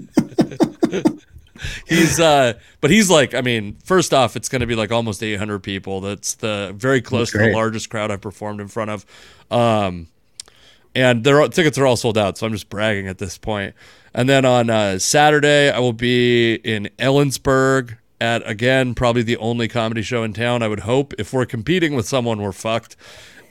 he's 1.88 2.20
uh 2.20 2.54
but 2.82 2.92
he's 2.92 3.10
like 3.10 3.34
i 3.34 3.42
mean 3.42 3.78
first 3.84 4.14
off 4.14 4.36
it's 4.36 4.50
going 4.50 4.62
to 4.62 4.68
be 4.68 4.76
like 4.76 4.92
almost 4.92 5.24
800 5.24 5.60
people. 5.60 6.02
That's 6.02 6.36
the 6.36 6.74
very 6.76 7.02
close 7.02 7.32
to 7.32 7.38
the 7.38 7.52
largest 7.54 7.90
crowd 7.90 8.12
i've 8.12 8.22
performed 8.22 8.62
in 8.62 8.68
front 8.68 8.92
of. 8.92 9.06
Um 9.52 10.08
and 10.96 11.24
their 11.24 11.48
tickets 11.48 11.78
are 11.78 11.86
all 11.88 11.98
sold 11.98 12.18
out 12.18 12.38
so 12.38 12.46
i'm 12.46 12.54
just 12.54 12.70
bragging 12.70 13.08
at 13.08 13.18
this 13.18 13.38
point. 13.38 13.76
And 14.14 14.30
then 14.30 14.46
on 14.46 14.70
uh, 14.70 15.00
saturday 15.00 15.72
i 15.72 15.80
will 15.80 15.94
be 15.94 16.56
in 16.56 16.90
ellensburg 17.00 17.98
at 18.22 18.48
again 18.50 18.96
probably 18.96 19.24
the 19.24 19.38
only 19.38 19.68
comedy 19.68 20.02
show 20.02 20.24
in 20.24 20.34
town 20.34 20.62
i 20.64 20.68
would 20.68 20.82
hope 20.82 21.14
if 21.18 21.34
we're 21.34 21.46
competing 21.46 21.96
with 21.96 22.08
someone 22.08 22.42
we're 22.42 22.52
fucked 22.52 22.96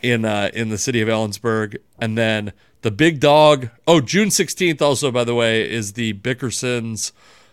in 0.02 0.24
uh 0.24 0.50
in 0.54 0.68
the 0.68 0.78
city 0.78 1.00
of 1.00 1.08
ellensburg. 1.08 1.76
And 1.98 2.16
then 2.18 2.52
the 2.82 2.90
big 2.90 3.20
dog 3.20 3.70
oh 3.86 4.00
june 4.00 4.28
16th 4.28 4.82
also 4.82 5.10
by 5.10 5.24
the 5.24 5.34
way 5.34 5.68
is 5.68 5.92
the 5.92 6.14
bickersons 6.14 7.12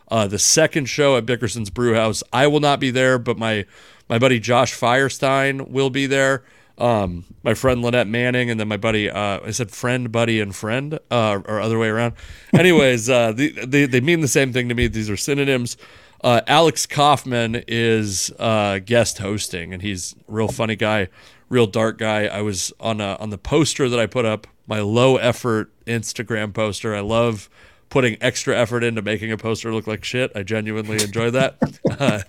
uh, 0.09 0.27
the 0.27 0.39
second 0.39 0.85
show 0.85 1.17
at 1.17 1.25
Bickerson's 1.25 1.69
Brewhouse, 1.69 2.23
I 2.33 2.47
will 2.47 2.59
not 2.59 2.79
be 2.79 2.91
there, 2.91 3.19
but 3.19 3.37
my 3.37 3.65
my 4.09 4.17
buddy 4.17 4.39
Josh 4.39 4.73
Firestein 4.73 5.69
will 5.69 5.89
be 5.89 6.07
there. 6.07 6.43
Um, 6.79 7.25
my 7.43 7.53
friend 7.53 7.81
Lynette 7.81 8.07
Manning, 8.07 8.49
and 8.49 8.59
then 8.59 8.69
my 8.69 8.77
buddy, 8.77 9.09
uh, 9.09 9.41
I 9.45 9.51
said 9.51 9.69
friend, 9.69 10.11
buddy, 10.11 10.39
and 10.39 10.55
friend, 10.55 10.97
uh, 11.11 11.41
or 11.45 11.59
other 11.59 11.77
way 11.77 11.89
around. 11.89 12.13
Anyways, 12.53 13.09
uh, 13.09 13.33
they, 13.33 13.49
they, 13.49 13.85
they 13.85 13.99
mean 13.99 14.21
the 14.21 14.29
same 14.29 14.53
thing 14.53 14.69
to 14.69 14.75
me. 14.75 14.87
These 14.87 15.09
are 15.09 15.17
synonyms. 15.17 15.75
Uh, 16.23 16.41
Alex 16.47 16.85
Kaufman 16.85 17.63
is 17.67 18.31
uh, 18.39 18.79
guest 18.79 19.19
hosting, 19.19 19.73
and 19.73 19.81
he's 19.81 20.15
a 20.27 20.31
real 20.31 20.47
funny 20.47 20.77
guy, 20.77 21.09
real 21.49 21.67
dark 21.67 21.97
guy. 21.97 22.25
I 22.27 22.41
was 22.41 22.71
on 22.79 23.01
a, 23.01 23.15
on 23.19 23.29
the 23.29 23.37
poster 23.37 23.89
that 23.89 23.99
I 23.99 24.05
put 24.05 24.25
up, 24.25 24.47
my 24.65 24.79
low 24.79 25.17
effort 25.17 25.71
Instagram 25.85 26.53
poster. 26.53 26.95
I 26.95 27.01
love 27.01 27.49
putting 27.89 28.17
extra 28.21 28.57
effort 28.57 28.83
into 28.83 29.01
making 29.01 29.31
a 29.31 29.37
poster 29.37 29.73
look 29.73 29.87
like 29.87 30.03
shit. 30.03 30.31
I 30.35 30.43
genuinely 30.43 31.03
enjoy 31.03 31.31
that. 31.31 31.57
Uh, 31.99 32.21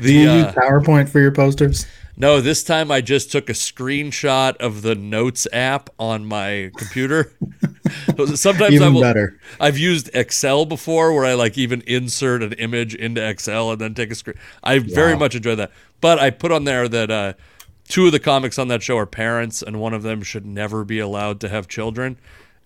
the, 0.00 0.06
Do 0.06 0.12
you 0.12 0.20
use 0.20 0.44
uh, 0.44 0.52
PowerPoint 0.52 1.08
for 1.08 1.18
your 1.18 1.32
posters? 1.32 1.86
No, 2.16 2.40
this 2.40 2.62
time 2.62 2.90
I 2.90 3.00
just 3.00 3.32
took 3.32 3.48
a 3.48 3.52
screenshot 3.52 4.56
of 4.56 4.82
the 4.82 4.94
Notes 4.94 5.46
app 5.52 5.88
on 5.98 6.26
my 6.26 6.70
computer. 6.76 7.32
Sometimes 8.34 8.74
even 8.74 8.88
I 8.88 8.90
will, 8.90 9.00
better. 9.00 9.40
I've 9.60 9.78
used 9.78 10.10
Excel 10.14 10.66
before, 10.66 11.12
where 11.12 11.24
I 11.24 11.34
like 11.34 11.56
even 11.56 11.82
insert 11.86 12.42
an 12.42 12.52
image 12.54 12.94
into 12.94 13.26
Excel 13.26 13.70
and 13.70 13.80
then 13.80 13.94
take 13.94 14.10
a 14.10 14.14
screen. 14.14 14.36
I 14.62 14.78
wow. 14.78 14.84
very 14.88 15.16
much 15.16 15.34
enjoy 15.34 15.54
that. 15.54 15.72
But 16.00 16.18
I 16.18 16.30
put 16.30 16.52
on 16.52 16.64
there 16.64 16.88
that 16.88 17.10
uh, 17.10 17.32
two 17.88 18.06
of 18.06 18.12
the 18.12 18.20
comics 18.20 18.58
on 18.58 18.68
that 18.68 18.82
show 18.82 18.98
are 18.98 19.06
parents, 19.06 19.62
and 19.62 19.80
one 19.80 19.94
of 19.94 20.02
them 20.02 20.22
should 20.22 20.44
never 20.44 20.84
be 20.84 20.98
allowed 20.98 21.40
to 21.40 21.48
have 21.48 21.68
children. 21.68 22.18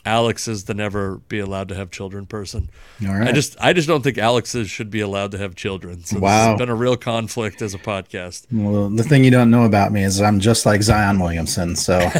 Alex 0.04 0.48
is 0.48 0.64
the 0.64 0.74
never 0.74 1.18
be 1.28 1.38
allowed 1.38 1.68
to 1.68 1.76
have 1.76 1.90
children 1.90 2.26
person. 2.26 2.68
All 3.06 3.14
right. 3.14 3.28
I 3.28 3.32
just 3.32 3.56
I 3.60 3.72
just 3.72 3.86
don't 3.86 4.02
think 4.02 4.18
Alex's 4.18 4.68
should 4.68 4.90
be 4.90 5.00
allowed 5.00 5.30
to 5.30 5.38
have 5.38 5.54
children. 5.54 6.02
So 6.04 6.18
wow. 6.18 6.52
it's 6.52 6.58
been 6.58 6.68
a 6.68 6.74
real 6.74 6.96
conflict 6.96 7.62
as 7.62 7.72
a 7.72 7.78
podcast. 7.78 8.46
Well, 8.50 8.88
the 8.88 9.04
thing 9.04 9.22
you 9.22 9.30
don't 9.30 9.50
know 9.50 9.64
about 9.64 9.92
me 9.92 10.02
is 10.02 10.20
I'm 10.20 10.40
just 10.40 10.66
like 10.66 10.82
Zion 10.82 11.20
Williamson. 11.20 11.76
So 11.76 11.98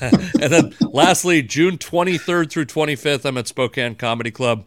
And 0.00 0.52
then 0.52 0.74
lastly, 0.80 1.42
June 1.42 1.78
23rd 1.78 2.50
through 2.50 2.66
25th, 2.66 3.24
I'm 3.24 3.38
at 3.38 3.46
Spokane 3.46 3.94
Comedy 3.94 4.32
Club. 4.32 4.64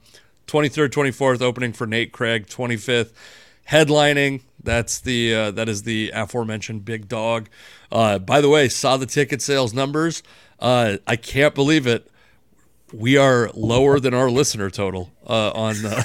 23rd, 0.48 0.90
24th 0.90 1.42
opening 1.42 1.74
for 1.74 1.88
Nate 1.88 2.12
Craig, 2.12 2.48
25th 2.48 3.12
headlining. 3.68 4.42
That's 4.62 5.00
the 5.00 5.36
uh, 5.36 5.52
that 5.52 5.68
is 5.68 5.84
the 5.84 6.12
aforementioned 6.14 6.86
big 6.86 7.08
dog. 7.08 7.50
Uh, 7.92 8.20
by 8.20 8.40
the 8.40 8.50
way, 8.50 8.70
saw 8.70 8.98
the 8.98 9.06
ticket 9.06 9.42
sales 9.42 9.74
numbers. 9.74 10.24
Uh, 10.60 10.98
I 11.06 11.18
can't 11.18 11.54
believe 11.54 11.88
it 11.88 12.10
we 12.94 13.18
are 13.18 13.50
lower 13.54 14.00
than 14.00 14.14
our 14.14 14.30
listener 14.30 14.70
total 14.70 15.12
uh, 15.28 15.52
on. 15.52 15.76
Uh, 15.86 16.04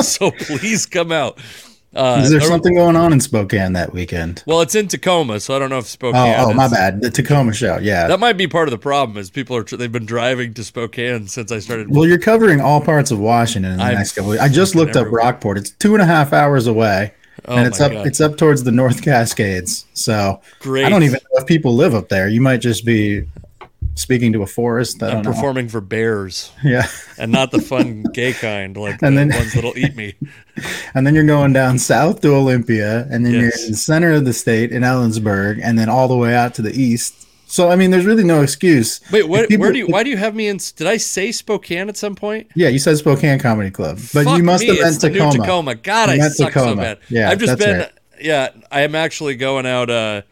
so 0.02 0.30
please 0.30 0.86
come 0.86 1.12
out. 1.12 1.38
Uh, 1.94 2.22
Is 2.24 2.30
there 2.30 2.40
something 2.40 2.74
going 2.74 2.96
on 2.96 3.12
in 3.12 3.20
Spokane 3.20 3.74
that 3.74 3.92
weekend? 3.92 4.42
Well, 4.46 4.62
it's 4.62 4.74
in 4.74 4.88
Tacoma, 4.88 5.40
so 5.40 5.54
I 5.54 5.58
don't 5.58 5.68
know 5.68 5.78
if 5.78 5.86
Spokane. 5.86 6.36
Oh, 6.38 6.50
oh 6.50 6.54
my 6.54 6.66
bad. 6.66 7.02
The 7.02 7.10
Tacoma 7.10 7.52
show. 7.52 7.76
Yeah, 7.76 8.08
that 8.08 8.18
might 8.18 8.38
be 8.38 8.46
part 8.46 8.66
of 8.66 8.70
the 8.70 8.78
problem. 8.78 9.18
Is 9.18 9.28
people 9.28 9.56
are 9.56 9.62
they've 9.62 9.92
been 9.92 10.06
driving 10.06 10.54
to 10.54 10.64
Spokane 10.64 11.26
since 11.26 11.52
I 11.52 11.58
started. 11.58 11.90
Well, 11.90 12.06
you're 12.06 12.18
covering 12.18 12.62
all 12.62 12.80
parts 12.80 13.10
of 13.10 13.18
Washington 13.18 13.72
in 13.72 13.78
the 13.78 13.84
I've 13.84 13.98
next 13.98 14.12
couple. 14.12 14.40
I 14.40 14.48
just 14.48 14.74
looked 14.74 14.96
up 14.96 15.08
Rockport. 15.10 15.58
It's 15.58 15.70
two 15.70 15.92
and 15.92 16.02
a 16.02 16.06
half 16.06 16.32
hours 16.32 16.66
away. 16.66 17.12
Oh 17.46 17.56
and 17.56 17.66
it's 17.66 17.80
up 17.80 17.92
God. 17.92 18.06
it's 18.06 18.20
up 18.20 18.36
towards 18.36 18.62
the 18.62 18.72
North 18.72 19.02
Cascades. 19.02 19.86
So 19.94 20.40
Great. 20.60 20.84
I 20.84 20.88
don't 20.88 21.02
even 21.02 21.20
know 21.32 21.40
if 21.40 21.46
people 21.46 21.74
live 21.74 21.94
up 21.94 22.08
there. 22.08 22.28
You 22.28 22.40
might 22.40 22.58
just 22.58 22.86
be 22.86 23.26
speaking 23.94 24.32
to 24.32 24.42
a 24.42 24.46
forest. 24.46 25.02
I 25.02 25.10
am 25.10 25.22
performing 25.22 25.68
for 25.68 25.80
bears. 25.80 26.52
Yeah, 26.64 26.86
and 27.18 27.32
not 27.32 27.50
the 27.50 27.60
fun 27.60 28.04
gay 28.12 28.32
kind, 28.32 28.76
like 28.76 29.02
and 29.02 29.16
the 29.16 29.26
then, 29.26 29.28
ones 29.30 29.52
that'll 29.52 29.76
eat 29.76 29.96
me. 29.96 30.14
And 30.94 31.06
then 31.06 31.14
you're 31.14 31.24
going 31.24 31.54
down 31.54 31.78
south 31.78 32.20
to 32.20 32.34
Olympia, 32.34 33.08
and 33.10 33.24
then 33.24 33.32
yes. 33.32 33.40
you're 33.40 33.64
in 33.64 33.70
the 33.72 33.78
center 33.78 34.12
of 34.12 34.26
the 34.26 34.34
state 34.34 34.70
in 34.70 34.82
Ellensburg, 34.82 35.58
and 35.62 35.78
then 35.78 35.88
all 35.88 36.08
the 36.08 36.16
way 36.16 36.34
out 36.34 36.52
to 36.56 36.62
the 36.62 36.78
east. 36.78 37.26
So 37.46 37.70
I 37.70 37.76
mean, 37.76 37.90
there's 37.90 38.04
really 38.04 38.22
no 38.22 38.42
excuse. 38.42 39.00
Wait, 39.10 39.26
what, 39.26 39.48
people, 39.48 39.62
where 39.62 39.72
do 39.72 39.78
you? 39.78 39.86
Why 39.86 40.02
do 40.02 40.10
you 40.10 40.18
have 40.18 40.34
me 40.34 40.48
in? 40.48 40.58
Did 40.76 40.86
I 40.86 40.98
say 40.98 41.32
Spokane 41.32 41.88
at 41.88 41.96
some 41.96 42.14
point? 42.14 42.48
Yeah, 42.54 42.68
you 42.68 42.78
said 42.78 42.98
Spokane 42.98 43.38
Comedy 43.38 43.70
Club, 43.70 43.96
but 44.12 44.24
Fuck 44.24 44.36
you 44.36 44.44
must 44.44 44.60
me, 44.62 44.76
have 44.76 44.80
meant 44.80 45.00
Tacoma. 45.00 45.38
Tacoma. 45.38 45.74
God, 45.76 46.10
you 46.10 46.22
I 46.22 46.28
suck 46.28 46.48
Tacoma. 46.52 46.70
so 46.70 46.76
bad. 46.76 46.98
Yeah, 47.08 47.30
I've 47.30 47.38
just 47.38 47.58
been. 47.58 47.78
Right. 47.78 47.92
Yeah, 48.20 48.50
I 48.70 48.82
am 48.82 48.94
actually 48.94 49.36
going 49.36 49.64
out. 49.64 49.88
uh 49.88 50.22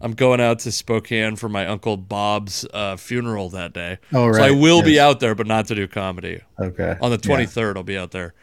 I'm 0.00 0.12
going 0.12 0.40
out 0.40 0.60
to 0.60 0.72
Spokane 0.72 1.36
for 1.36 1.48
my 1.48 1.66
uncle 1.66 1.96
Bob's 1.96 2.64
uh, 2.72 2.96
funeral 2.96 3.50
that 3.50 3.72
day. 3.72 3.98
Oh, 4.12 4.26
right. 4.26 4.36
So 4.36 4.42
I 4.44 4.50
will 4.50 4.78
yes. 4.78 4.84
be 4.84 5.00
out 5.00 5.20
there, 5.20 5.34
but 5.34 5.46
not 5.46 5.66
to 5.68 5.74
do 5.74 5.88
comedy. 5.88 6.40
Okay. 6.58 6.96
On 7.00 7.10
the 7.10 7.18
23rd, 7.18 7.56
yeah. 7.56 7.72
I'll 7.76 7.82
be 7.82 7.98
out 7.98 8.12
there. 8.12 8.34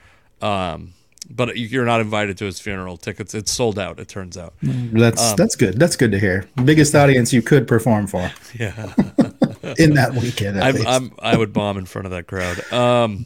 Um, 0.41 0.93
but 1.29 1.57
you're 1.57 1.85
not 1.85 2.01
invited 2.01 2.37
to 2.37 2.45
his 2.45 2.59
funeral. 2.59 2.97
Tickets, 2.97 3.33
it's 3.33 3.51
sold 3.51 3.79
out. 3.79 3.99
It 3.99 4.07
turns 4.07 4.37
out. 4.37 4.53
That's 4.61 5.31
um, 5.31 5.35
that's 5.35 5.55
good. 5.55 5.79
That's 5.79 5.95
good 5.95 6.11
to 6.11 6.19
hear. 6.19 6.47
Biggest 6.63 6.93
audience 6.95 7.33
you 7.33 7.41
could 7.41 7.67
perform 7.67 8.07
for. 8.07 8.31
Yeah. 8.53 8.93
in 9.77 9.95
that 9.95 10.13
weekend, 10.13 10.59
I'm, 10.59 10.85
I'm, 10.85 11.11
i 11.19 11.35
would 11.35 11.53
bomb 11.53 11.77
in 11.77 11.85
front 11.85 12.05
of 12.05 12.11
that 12.11 12.27
crowd. 12.27 12.71
Um, 12.71 13.25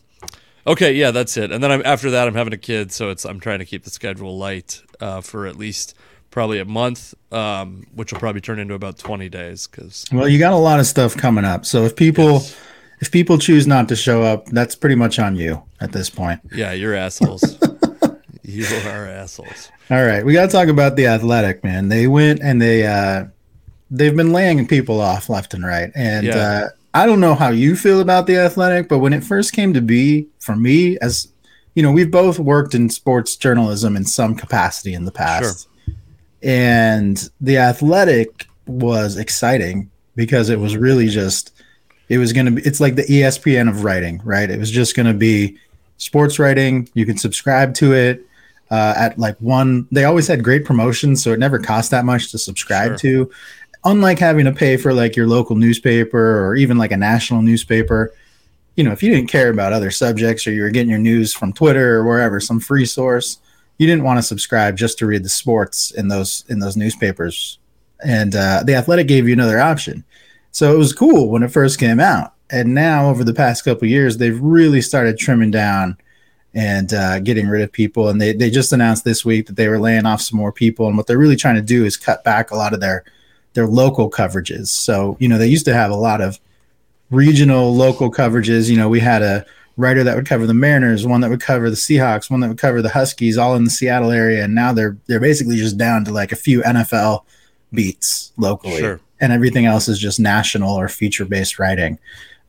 okay, 0.65 0.93
yeah, 0.93 1.11
that's 1.11 1.35
it. 1.35 1.51
And 1.51 1.61
then 1.63 1.71
I'm, 1.71 1.81
after 1.83 2.11
that, 2.11 2.27
I'm 2.27 2.35
having 2.35 2.53
a 2.53 2.57
kid, 2.57 2.91
so 2.91 3.09
it's 3.09 3.25
I'm 3.25 3.39
trying 3.39 3.59
to 3.59 3.65
keep 3.65 3.83
the 3.83 3.89
schedule 3.89 4.37
light 4.37 4.81
uh, 5.01 5.21
for 5.21 5.45
at 5.45 5.57
least 5.57 5.95
probably 6.31 6.59
a 6.59 6.65
month, 6.65 7.13
um, 7.31 7.85
which 7.93 8.11
will 8.11 8.19
probably 8.19 8.41
turn 8.41 8.59
into 8.59 8.73
about 8.73 8.97
20 8.97 9.29
days. 9.29 9.67
Because 9.67 10.05
well, 10.11 10.27
you 10.27 10.39
got 10.39 10.53
a 10.53 10.57
lot 10.57 10.79
of 10.79 10.85
stuff 10.85 11.15
coming 11.15 11.45
up. 11.45 11.65
So 11.65 11.85
if 11.85 11.95
people 11.95 12.33
yes. 12.33 12.57
if 12.99 13.11
people 13.11 13.37
choose 13.37 13.67
not 13.67 13.87
to 13.89 13.95
show 13.95 14.23
up, 14.23 14.47
that's 14.47 14.75
pretty 14.75 14.95
much 14.95 15.19
on 15.19 15.35
you 15.35 15.63
at 15.79 15.91
this 15.91 16.09
point. 16.09 16.39
Yeah, 16.53 16.73
you're 16.73 16.95
assholes. 16.95 17.57
you 18.43 18.65
are 18.85 19.07
assholes. 19.07 19.71
All 19.89 20.05
right, 20.05 20.23
we 20.23 20.33
got 20.33 20.47
to 20.47 20.51
talk 20.51 20.67
about 20.67 20.95
the 20.95 21.07
Athletic, 21.07 21.63
man. 21.63 21.89
They 21.89 22.07
went 22.07 22.41
and 22.41 22.61
they 22.61 22.85
uh, 22.85 23.25
they've 23.89 24.15
been 24.15 24.31
laying 24.31 24.67
people 24.67 25.01
off 25.01 25.29
left 25.29 25.53
and 25.53 25.65
right, 25.65 25.91
and. 25.95 26.27
Yeah. 26.27 26.35
Uh, 26.35 26.69
I 26.91 27.05
don't 27.05 27.19
know 27.19 27.35
how 27.35 27.49
you 27.49 27.75
feel 27.75 28.01
about 28.01 28.25
the 28.25 28.37
athletic, 28.37 28.89
but 28.89 28.97
when 28.97 29.13
it 29.13 29.23
first 29.23 29.53
came 29.53 29.75
to 29.75 29.79
be 29.79 30.27
for 30.39 30.55
me, 30.55 30.97
as 31.03 31.31
you 31.75 31.83
know, 31.83 31.91
we've 31.91 32.09
both 32.09 32.39
worked 32.39 32.73
in 32.73 32.89
sports 32.89 33.35
journalism 33.35 33.95
in 33.95 34.05
some 34.05 34.33
capacity 34.35 34.95
in 34.95 35.05
the 35.05 35.11
past. 35.11 35.43
Sure 35.43 35.69
and 36.41 37.29
the 37.41 37.57
athletic 37.57 38.47
was 38.65 39.17
exciting 39.17 39.89
because 40.15 40.49
it 40.49 40.59
was 40.59 40.77
really 40.77 41.09
just 41.09 41.53
it 42.07 42.17
was 42.17 42.33
going 42.33 42.45
to 42.45 42.51
be 42.51 42.61
it's 42.61 42.79
like 42.79 42.95
the 42.95 43.03
espn 43.03 43.69
of 43.69 43.83
writing 43.83 44.21
right? 44.23 44.49
It 44.49 44.59
was 44.59 44.71
just 44.71 44.95
going 44.95 45.05
to 45.05 45.13
be 45.13 45.57
sports 45.97 46.39
writing. 46.39 46.89
You 46.93 47.05
can 47.05 47.17
subscribe 47.17 47.73
to 47.75 47.93
it 47.93 48.25
uh, 48.71 48.93
at 48.95 49.17
like 49.17 49.37
one 49.37 49.87
they 49.91 50.05
always 50.05 50.27
had 50.27 50.43
great 50.43 50.65
promotions 50.65 51.23
so 51.23 51.31
it 51.31 51.39
never 51.39 51.59
cost 51.59 51.91
that 51.91 52.05
much 52.05 52.31
to 52.31 52.37
subscribe 52.37 52.99
sure. 52.99 53.25
to. 53.25 53.31
Unlike 53.85 54.19
having 54.19 54.45
to 54.45 54.51
pay 54.51 54.75
for 54.75 54.93
like 54.93 55.15
your 55.15 55.27
local 55.27 55.55
newspaper 55.55 56.45
or 56.45 56.55
even 56.55 56.77
like 56.77 56.91
a 56.91 56.97
national 56.97 57.41
newspaper 57.41 58.13
you 58.75 58.83
know 58.85 58.91
if 58.93 59.03
you 59.03 59.09
didn't 59.09 59.29
care 59.29 59.49
about 59.49 59.73
other 59.73 59.91
subjects 59.91 60.47
or 60.47 60.51
you 60.51 60.61
were 60.61 60.69
getting 60.69 60.89
your 60.89 60.99
news 60.99 61.33
from 61.33 61.51
twitter 61.51 61.97
or 61.97 62.05
wherever 62.05 62.39
some 62.39 62.61
free 62.61 62.85
source 62.85 63.39
you 63.79 63.87
didn't 63.87 64.03
want 64.03 64.19
to 64.19 64.23
subscribe 64.23 64.77
just 64.77 64.99
to 64.99 65.07
read 65.07 65.23
the 65.23 65.29
sports 65.29 65.89
in 65.91 66.09
those 66.09 66.45
in 66.49 66.59
those 66.59 66.77
newspapers. 66.77 67.57
And 68.05 68.35
uh, 68.35 68.61
the 68.63 68.75
Athletic 68.75 69.07
gave 69.07 69.27
you 69.27 69.33
another 69.33 69.59
option, 69.59 70.03
so 70.51 70.73
it 70.73 70.77
was 70.77 70.93
cool 70.93 71.29
when 71.29 71.41
it 71.41 71.51
first 71.51 71.79
came 71.79 71.99
out. 71.99 72.33
And 72.51 72.73
now, 72.73 73.09
over 73.09 73.23
the 73.23 73.33
past 73.33 73.63
couple 73.63 73.87
years, 73.87 74.17
they've 74.17 74.39
really 74.39 74.81
started 74.81 75.17
trimming 75.17 75.51
down 75.51 75.97
and 76.53 76.93
uh, 76.93 77.19
getting 77.19 77.47
rid 77.47 77.61
of 77.61 77.71
people. 77.71 78.09
And 78.09 78.19
they 78.21 78.33
they 78.33 78.49
just 78.49 78.73
announced 78.73 79.05
this 79.05 79.23
week 79.23 79.47
that 79.47 79.55
they 79.55 79.67
were 79.67 79.79
laying 79.79 80.05
off 80.05 80.21
some 80.21 80.37
more 80.37 80.51
people. 80.51 80.87
And 80.87 80.97
what 80.97 81.07
they're 81.07 81.17
really 81.17 81.35
trying 81.35 81.55
to 81.55 81.61
do 81.61 81.85
is 81.85 81.97
cut 81.97 82.23
back 82.23 82.51
a 82.51 82.55
lot 82.55 82.73
of 82.73 82.79
their 82.79 83.03
their 83.53 83.67
local 83.67 84.09
coverages. 84.09 84.67
So 84.67 85.15
you 85.19 85.27
know 85.27 85.37
they 85.37 85.47
used 85.47 85.65
to 85.65 85.73
have 85.73 85.91
a 85.91 85.95
lot 85.95 86.21
of 86.21 86.39
regional 87.11 87.73
local 87.75 88.11
coverages. 88.11 88.69
You 88.69 88.77
know 88.77 88.89
we 88.89 88.99
had 88.99 89.21
a 89.21 89.45
writer 89.79 90.03
that 90.03 90.15
would 90.15 90.25
cover 90.25 90.45
the 90.45 90.53
Mariners, 90.53 91.05
one 91.05 91.21
that 91.21 91.29
would 91.29 91.41
cover 91.41 91.69
the 91.69 91.75
Seahawks, 91.75 92.29
one 92.29 92.41
that 92.41 92.49
would 92.49 92.57
cover 92.57 92.81
the 92.81 92.89
Huskies, 92.89 93.37
all 93.37 93.55
in 93.55 93.63
the 93.63 93.69
Seattle 93.69 94.11
area, 94.11 94.43
and 94.43 94.53
now 94.53 94.73
they're 94.73 94.97
they're 95.07 95.19
basically 95.19 95.55
just 95.55 95.77
down 95.77 96.03
to 96.05 96.11
like 96.11 96.31
a 96.31 96.35
few 96.35 96.61
NFL 96.61 97.23
beats 97.73 98.33
locally, 98.37 98.79
sure. 98.79 98.99
and 99.21 99.31
everything 99.31 99.65
else 99.65 99.87
is 99.87 99.97
just 99.97 100.19
national 100.19 100.75
or 100.75 100.89
feature 100.89 101.25
based 101.25 101.57
writing. 101.57 101.97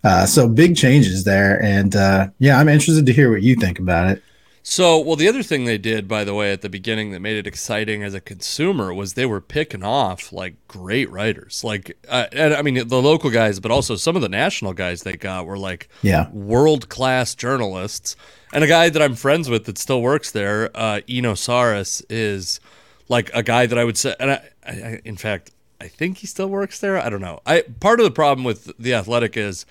Uh, 0.02 0.26
so 0.26 0.48
big 0.48 0.76
changes 0.76 1.24
there, 1.24 1.62
and 1.62 1.94
uh, 1.94 2.28
yeah, 2.38 2.58
I'm 2.58 2.68
interested 2.68 3.06
to 3.06 3.12
hear 3.12 3.30
what 3.30 3.42
you 3.42 3.54
think 3.54 3.78
about 3.78 4.10
it. 4.10 4.22
So, 4.70 5.00
well, 5.00 5.16
the 5.16 5.26
other 5.26 5.42
thing 5.42 5.64
they 5.64 5.78
did, 5.78 6.06
by 6.06 6.22
the 6.22 6.33
way, 6.33 6.52
at 6.52 6.61
the 6.61 6.68
beginning 6.68 7.11
that 7.11 7.18
made 7.18 7.37
it 7.37 7.44
exciting 7.44 8.04
as 8.04 8.14
a 8.14 8.20
consumer 8.20 8.94
was 8.94 9.14
they 9.14 9.26
were 9.26 9.40
picking 9.40 9.83
off 9.83 10.33
like 10.33 10.54
great 10.68 11.11
writers, 11.11 11.64
like, 11.64 11.98
uh, 12.09 12.26
and 12.30 12.54
I 12.54 12.62
mean 12.62 12.87
the 12.87 13.02
local 13.02 13.30
guys, 13.30 13.59
but 13.59 13.72
also 13.72 13.96
some 13.96 14.14
of 14.14 14.22
the 14.22 14.28
national 14.28 14.72
guys 14.72 15.02
they 15.02 15.16
got 15.16 15.44
were 15.44 15.59
like, 15.59 15.88
yeah, 16.02 16.30
world 16.30 16.88
class 16.88 17.35
journalists. 17.35 18.14
And 18.52 18.62
a 18.62 18.68
guy 18.68 18.90
that 18.90 19.02
I'm 19.02 19.16
friends 19.16 19.50
with 19.50 19.64
that 19.64 19.76
still 19.76 20.02
works 20.02 20.30
there, 20.30 20.70
uh, 20.76 21.00
Eno 21.09 21.33
Sarris, 21.33 22.04
is 22.09 22.61
like 23.09 23.28
a 23.35 23.42
guy 23.42 23.66
that 23.66 23.76
I 23.76 23.83
would 23.83 23.98
say, 23.98 24.14
and 24.20 24.30
I, 24.30 24.50
I, 24.64 25.00
in 25.04 25.16
fact, 25.16 25.50
I 25.80 25.88
think 25.88 26.18
he 26.18 26.28
still 26.28 26.48
works 26.48 26.78
there. 26.78 26.96
I 26.96 27.11
don't 27.11 27.20
know. 27.20 27.40
I 27.44 27.62
part 27.80 27.98
of 27.98 28.04
the 28.04 28.12
problem 28.12 28.44
with 28.44 28.70
the 28.78 28.94
Athletic 28.94 29.37
is 29.37 29.66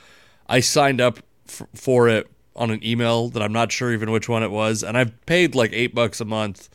I 0.50 0.60
signed 0.60 1.00
up 1.00 1.20
f- 1.48 1.68
for 1.74 2.10
it 2.10 2.30
on 2.60 2.70
an 2.70 2.86
email 2.86 3.30
that 3.30 3.42
I'm 3.42 3.54
not 3.54 3.72
sure 3.72 3.92
even 3.92 4.12
which 4.12 4.30
one 4.30 4.44
it 4.44 4.52
was, 4.52 4.84
and 4.84 4.98
I've 4.98 5.26
paid 5.26 5.56
like 5.56 5.72
eight 5.74 5.96
bucks 5.96 6.22
a 6.22 6.26
month 6.26 6.70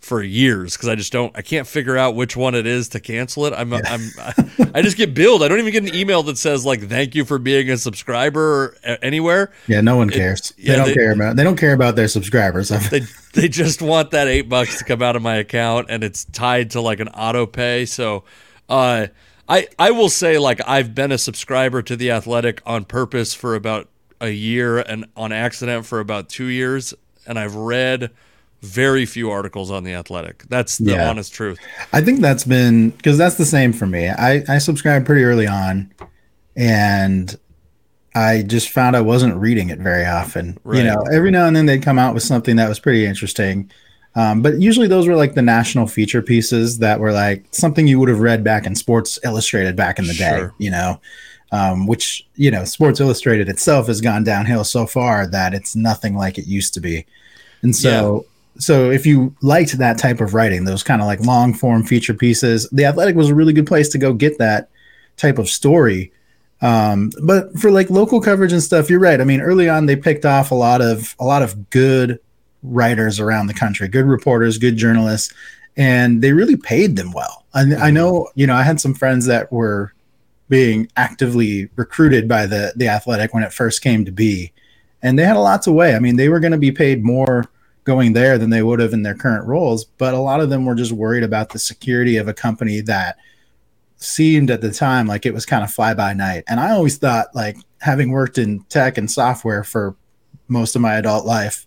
for 0.00 0.22
years 0.22 0.76
because 0.76 0.88
I 0.88 0.94
just 0.94 1.12
don't 1.12 1.36
I 1.36 1.42
can't 1.42 1.66
figure 1.66 1.96
out 1.96 2.14
which 2.14 2.34
one 2.34 2.54
it 2.54 2.66
is 2.66 2.88
to 2.90 3.00
cancel 3.00 3.44
it. 3.44 3.52
I'm 3.52 3.70
yeah. 3.72 3.80
I'm 3.84 4.10
I, 4.18 4.70
I 4.76 4.82
just 4.82 4.96
get 4.96 5.14
billed. 5.14 5.42
I 5.42 5.48
don't 5.48 5.58
even 5.58 5.72
get 5.72 5.82
an 5.82 5.94
email 5.94 6.22
that 6.24 6.38
says 6.38 6.64
like 6.64 6.88
thank 6.88 7.14
you 7.14 7.24
for 7.24 7.38
being 7.38 7.70
a 7.70 7.76
subscriber 7.76 8.76
anywhere. 9.02 9.52
Yeah, 9.66 9.82
no 9.82 9.96
one 9.96 10.08
cares. 10.08 10.52
It, 10.52 10.56
they 10.56 10.62
yeah, 10.64 10.76
don't 10.76 10.86
they, 10.86 10.94
care 10.94 11.12
about 11.12 11.36
they 11.36 11.44
don't 11.44 11.56
care 11.56 11.74
about 11.74 11.96
their 11.96 12.08
subscribers. 12.08 12.68
they 12.90 13.02
they 13.34 13.48
just 13.48 13.82
want 13.82 14.10
that 14.12 14.26
8 14.26 14.48
bucks 14.48 14.78
to 14.78 14.84
come 14.84 15.02
out 15.02 15.16
of 15.16 15.22
my 15.22 15.36
account 15.36 15.86
and 15.90 16.02
it's 16.02 16.24
tied 16.24 16.70
to 16.72 16.80
like 16.80 17.00
an 17.00 17.08
auto 17.08 17.46
pay. 17.46 17.84
So 17.84 18.24
uh 18.68 19.08
I 19.48 19.68
I 19.78 19.90
will 19.90 20.08
say 20.08 20.38
like 20.38 20.60
I've 20.66 20.94
been 20.94 21.12
a 21.12 21.18
subscriber 21.18 21.82
to 21.82 21.94
the 21.94 22.10
Athletic 22.10 22.62
on 22.64 22.84
purpose 22.84 23.34
for 23.34 23.54
about 23.54 23.88
a 24.20 24.30
year 24.30 24.78
and 24.78 25.06
on 25.16 25.32
accident 25.32 25.86
for 25.86 26.00
about 26.00 26.28
two 26.28 26.46
years, 26.46 26.94
and 27.26 27.38
I've 27.38 27.54
read 27.54 28.10
very 28.62 29.06
few 29.06 29.30
articles 29.30 29.70
on 29.70 29.84
the 29.84 29.94
Athletic. 29.94 30.44
That's 30.48 30.78
the 30.78 30.92
yeah. 30.92 31.08
honest 31.08 31.32
truth. 31.32 31.58
I 31.92 32.02
think 32.02 32.20
that's 32.20 32.44
been 32.44 32.90
because 32.90 33.16
that's 33.16 33.36
the 33.36 33.46
same 33.46 33.72
for 33.72 33.86
me. 33.86 34.08
I 34.08 34.44
I 34.48 34.58
subscribed 34.58 35.06
pretty 35.06 35.24
early 35.24 35.46
on, 35.46 35.92
and 36.56 37.36
I 38.14 38.42
just 38.42 38.70
found 38.70 38.96
I 38.96 39.00
wasn't 39.00 39.36
reading 39.36 39.70
it 39.70 39.78
very 39.78 40.04
often. 40.04 40.58
Right. 40.64 40.78
You 40.78 40.84
know, 40.84 41.02
every 41.12 41.30
now 41.30 41.46
and 41.46 41.56
then 41.56 41.66
they'd 41.66 41.82
come 41.82 41.98
out 41.98 42.12
with 42.12 42.22
something 42.22 42.56
that 42.56 42.68
was 42.68 42.78
pretty 42.78 43.06
interesting. 43.06 43.70
Um, 44.16 44.42
but 44.42 44.60
usually 44.60 44.88
those 44.88 45.06
were 45.06 45.14
like 45.14 45.34
the 45.34 45.42
national 45.42 45.86
feature 45.86 46.20
pieces 46.20 46.80
that 46.80 46.98
were 46.98 47.12
like 47.12 47.44
something 47.52 47.86
you 47.86 48.00
would 48.00 48.08
have 48.08 48.18
read 48.18 48.42
back 48.42 48.66
in 48.66 48.74
Sports 48.74 49.20
Illustrated 49.22 49.76
back 49.76 50.00
in 50.00 50.06
the 50.06 50.14
sure. 50.14 50.48
day, 50.48 50.54
you 50.58 50.70
know 50.70 51.00
um, 51.52 51.86
which 51.86 52.26
you 52.36 52.50
know 52.50 52.64
Sports 52.64 53.00
Illustrated 53.00 53.48
itself 53.48 53.86
has 53.88 54.00
gone 54.00 54.24
downhill 54.24 54.64
so 54.64 54.86
far 54.86 55.26
that 55.26 55.54
it's 55.54 55.74
nothing 55.74 56.16
like 56.16 56.38
it 56.38 56.46
used 56.46 56.74
to 56.74 56.80
be. 56.80 57.06
And 57.62 57.74
so, 57.74 58.24
yeah. 58.24 58.60
so 58.60 58.90
if 58.90 59.04
you 59.04 59.34
liked 59.42 59.76
that 59.78 59.98
type 59.98 60.20
of 60.20 60.34
writing, 60.34 60.64
those 60.64 60.82
kind 60.82 61.00
of 61.00 61.06
like 61.06 61.20
long 61.20 61.52
form 61.54 61.84
feature 61.84 62.14
pieces, 62.14 62.68
The 62.70 62.84
Athletic 62.84 63.16
was 63.16 63.30
a 63.30 63.34
really 63.34 63.52
good 63.52 63.66
place 63.66 63.88
to 63.90 63.98
go 63.98 64.12
get 64.12 64.38
that 64.38 64.70
type 65.16 65.38
of 65.38 65.48
story. 65.48 66.12
Um, 66.62 67.10
but 67.22 67.58
for 67.58 67.70
like 67.70 67.90
local 67.90 68.20
coverage 68.20 68.52
and 68.52 68.62
stuff, 68.62 68.90
you're 68.90 69.00
right. 69.00 69.20
I 69.20 69.24
mean, 69.24 69.40
early 69.40 69.68
on 69.68 69.86
they 69.86 69.96
picked 69.96 70.24
off 70.24 70.50
a 70.50 70.54
lot 70.54 70.80
of 70.82 71.14
a 71.18 71.24
lot 71.24 71.42
of 71.42 71.70
good 71.70 72.20
writers 72.62 73.18
around 73.18 73.46
the 73.46 73.54
country, 73.54 73.88
good 73.88 74.04
reporters, 74.04 74.58
good 74.58 74.76
journalists, 74.76 75.32
and 75.76 76.22
they 76.22 76.32
really 76.32 76.56
paid 76.56 76.96
them 76.96 77.12
well. 77.12 77.44
I, 77.54 77.60
I 77.60 77.64
mm-hmm. 77.64 77.94
know, 77.94 78.28
you 78.34 78.46
know, 78.46 78.54
I 78.54 78.62
had 78.62 78.80
some 78.80 78.94
friends 78.94 79.26
that 79.26 79.50
were 79.50 79.94
being 80.50 80.86
actively 80.96 81.70
recruited 81.76 82.28
by 82.28 82.44
the 82.44 82.74
the 82.76 82.88
athletic 82.88 83.32
when 83.32 83.42
it 83.42 83.52
first 83.52 83.80
came 83.80 84.04
to 84.04 84.12
be 84.12 84.52
and 85.00 85.18
they 85.18 85.24
had 85.24 85.36
a 85.36 85.40
lot 85.40 85.62
to 85.62 85.72
weigh 85.72 85.94
i 85.94 85.98
mean 85.98 86.16
they 86.16 86.28
were 86.28 86.40
going 86.40 86.52
to 86.52 86.58
be 86.58 86.72
paid 86.72 87.02
more 87.02 87.48
going 87.84 88.12
there 88.12 88.38
than 88.38 88.50
they 88.50 88.62
would 88.62 88.80
have 88.80 88.92
in 88.92 89.02
their 89.02 89.14
current 89.14 89.46
roles. 89.46 89.84
But 89.84 90.14
a 90.14 90.18
lot 90.18 90.40
of 90.40 90.50
them 90.50 90.64
were 90.64 90.74
just 90.74 90.92
worried 90.92 91.22
about 91.22 91.50
the 91.50 91.58
security 91.58 92.16
of 92.16 92.28
a 92.28 92.34
company 92.34 92.80
that 92.82 93.16
seemed 93.96 94.50
at 94.50 94.60
the 94.60 94.70
time 94.70 95.06
like 95.06 95.26
it 95.26 95.34
was 95.34 95.46
kind 95.46 95.64
of 95.64 95.72
fly 95.72 95.94
by 95.94 96.12
night. 96.12 96.44
And 96.48 96.60
I 96.60 96.70
always 96.70 96.98
thought, 96.98 97.34
like, 97.34 97.56
having 97.80 98.10
worked 98.10 98.38
in 98.38 98.62
tech 98.64 98.98
and 98.98 99.10
software 99.10 99.64
for 99.64 99.96
most 100.48 100.76
of 100.76 100.82
my 100.82 100.94
adult 100.94 101.26
life, 101.26 101.66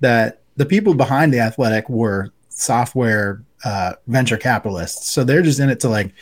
that 0.00 0.42
the 0.56 0.66
people 0.66 0.94
behind 0.94 1.32
the 1.32 1.40
athletic 1.40 1.88
were 1.88 2.30
software 2.48 3.42
uh, 3.64 3.94
venture 4.06 4.38
capitalists. 4.38 5.10
So 5.10 5.24
they're 5.24 5.42
just 5.42 5.60
in 5.60 5.70
it 5.70 5.80
to 5.80 5.88
like 5.88 6.12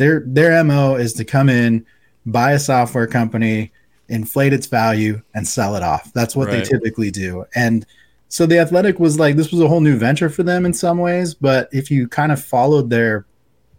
their 0.00 0.22
their 0.26 0.64
mo 0.64 0.94
is 0.94 1.12
to 1.12 1.26
come 1.26 1.50
in, 1.50 1.84
buy 2.24 2.52
a 2.52 2.58
software 2.58 3.06
company, 3.06 3.70
inflate 4.08 4.54
its 4.54 4.66
value, 4.66 5.20
and 5.34 5.46
sell 5.46 5.76
it 5.76 5.82
off. 5.82 6.10
That's 6.14 6.34
what 6.34 6.48
right. 6.48 6.56
they 6.56 6.62
typically 6.62 7.10
do. 7.10 7.44
And 7.54 7.84
so 8.28 8.46
the 8.46 8.58
athletic 8.58 8.98
was 8.98 9.18
like 9.18 9.36
this 9.36 9.52
was 9.52 9.60
a 9.60 9.68
whole 9.68 9.82
new 9.82 9.98
venture 9.98 10.30
for 10.30 10.42
them 10.42 10.64
in 10.64 10.72
some 10.72 10.96
ways. 10.96 11.34
But 11.34 11.68
if 11.70 11.90
you 11.90 12.08
kind 12.08 12.32
of 12.32 12.42
followed 12.42 12.88
their 12.88 13.26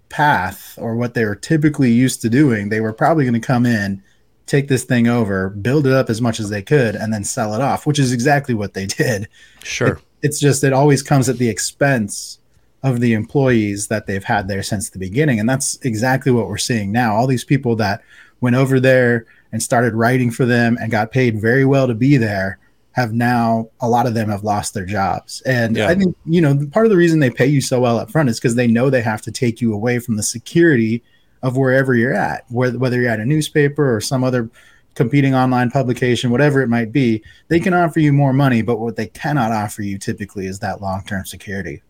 path 0.10 0.78
or 0.80 0.96
what 0.96 1.16
they 1.16 1.26
were 1.26 1.36
typically 1.36 1.92
used 1.92 2.22
to 2.22 2.30
doing, 2.30 2.70
they 2.70 2.82
were 2.82 2.94
probably 2.94 3.24
going 3.24 3.34
to 3.34 3.40
come 3.40 3.66
in, 3.66 4.04
take 4.46 4.68
this 4.68 4.84
thing 4.84 5.08
over, 5.08 5.50
build 5.50 5.88
it 5.88 5.94
up 5.94 6.12
as 6.12 6.22
much 6.22 6.40
as 6.40 6.50
they 6.50 6.62
could, 6.62 6.96
and 6.96 7.12
then 7.12 7.24
sell 7.24 7.56
it 7.56 7.62
off, 7.62 7.88
which 7.88 7.98
is 7.98 8.14
exactly 8.14 8.54
what 8.54 8.76
they 8.76 8.86
did. 9.02 9.28
Sure. 9.64 9.94
It, 9.94 9.98
it's 10.22 10.40
just 10.40 10.64
it 10.64 10.72
always 10.72 11.02
comes 11.02 11.30
at 11.30 11.40
the 11.40 11.50
expense 11.50 12.38
of 12.84 13.00
the 13.00 13.14
employees 13.14 13.88
that 13.88 14.08
they've 14.08 14.24
had 14.24 14.48
there 14.48 14.64
since 14.64 14.90
the 14.90 15.00
beginning. 15.00 15.40
And 15.40 15.48
that's 15.48 15.78
exactly 15.84 16.32
what 16.32 16.48
we're 16.48 16.58
seeing 16.58 16.92
now. 16.92 17.16
All 17.16 17.28
these 17.28 17.44
people 17.44 17.76
that 17.78 18.02
went 18.40 18.56
over 18.56 18.80
there 18.80 19.26
and 19.52 19.62
started 19.62 19.94
writing 19.94 20.32
for 20.32 20.46
them 20.46 20.78
and 20.82 20.92
got 20.92 21.12
paid 21.12 21.40
very 21.40 21.66
well 21.66 21.88
to 21.88 21.94
be 21.94 22.18
there 22.18 22.58
have 22.94 23.14
now 23.14 23.70
a 23.80 23.88
lot 23.88 24.06
of 24.06 24.14
them 24.14 24.30
have 24.30 24.44
lost 24.44 24.74
their 24.74 24.86
jobs. 24.86 25.42
And 25.42 25.78
yeah. 25.78 25.88
I 25.88 25.96
think, 25.96 26.16
you 26.26 26.42
know, 26.42 26.68
part 26.72 26.86
of 26.86 26.90
the 26.90 26.98
reason 26.98 27.20
they 27.20 27.30
pay 27.30 27.46
you 27.46 27.62
so 27.62 27.80
well 27.80 27.98
up 27.98 28.12
front 28.12 28.30
is 28.30 28.40
because 28.40 28.56
they 28.56 28.68
know 28.68 28.90
they 28.90 29.02
have 29.02 29.22
to 29.22 29.32
take 29.32 29.62
you 29.62 29.74
away 29.74 30.00
from 30.00 30.18
the 30.18 30.24
security 30.24 31.04
of 31.42 31.58
wherever 31.58 31.96
you're 31.96 32.14
at, 32.14 32.46
whether 32.50 33.00
you're 33.00 33.10
at 33.10 33.20
a 33.20 33.26
newspaper 33.26 33.96
or 33.96 34.02
some 34.02 34.24
other 34.24 34.50
competing 34.96 35.34
online 35.34 35.72
publication, 35.72 36.32
whatever 36.32 36.62
it 36.62 36.68
might 36.68 36.92
be, 36.92 37.24
they 37.48 37.60
can 37.60 37.74
offer 37.74 38.00
you 38.00 38.12
more 38.12 38.34
money, 38.34 38.62
but 38.62 38.80
what 38.80 38.98
they 38.98 39.08
cannot 39.08 39.52
offer 39.52 39.82
you 39.82 39.98
typically 39.98 40.48
is 40.48 40.60
that 40.60 40.82
long-term 40.82 41.26
security. 41.26 41.82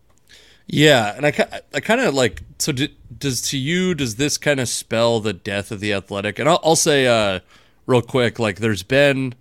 Yeah, 0.66 1.14
and 1.16 1.26
I, 1.26 1.60
I 1.74 1.80
kind 1.80 2.00
of 2.00 2.14
like 2.14 2.42
so. 2.58 2.72
Do, 2.72 2.88
does 3.18 3.42
to 3.50 3.58
you 3.58 3.94
does 3.94 4.16
this 4.16 4.38
kind 4.38 4.60
of 4.60 4.68
spell 4.68 5.20
the 5.20 5.32
death 5.32 5.70
of 5.70 5.80
the 5.80 5.92
athletic? 5.92 6.38
And 6.38 6.48
I'll, 6.48 6.60
I'll 6.64 6.76
say 6.76 7.06
uh, 7.06 7.40
real 7.86 8.02
quick, 8.02 8.38
like 8.38 8.60
there's 8.60 8.82
been 8.82 9.34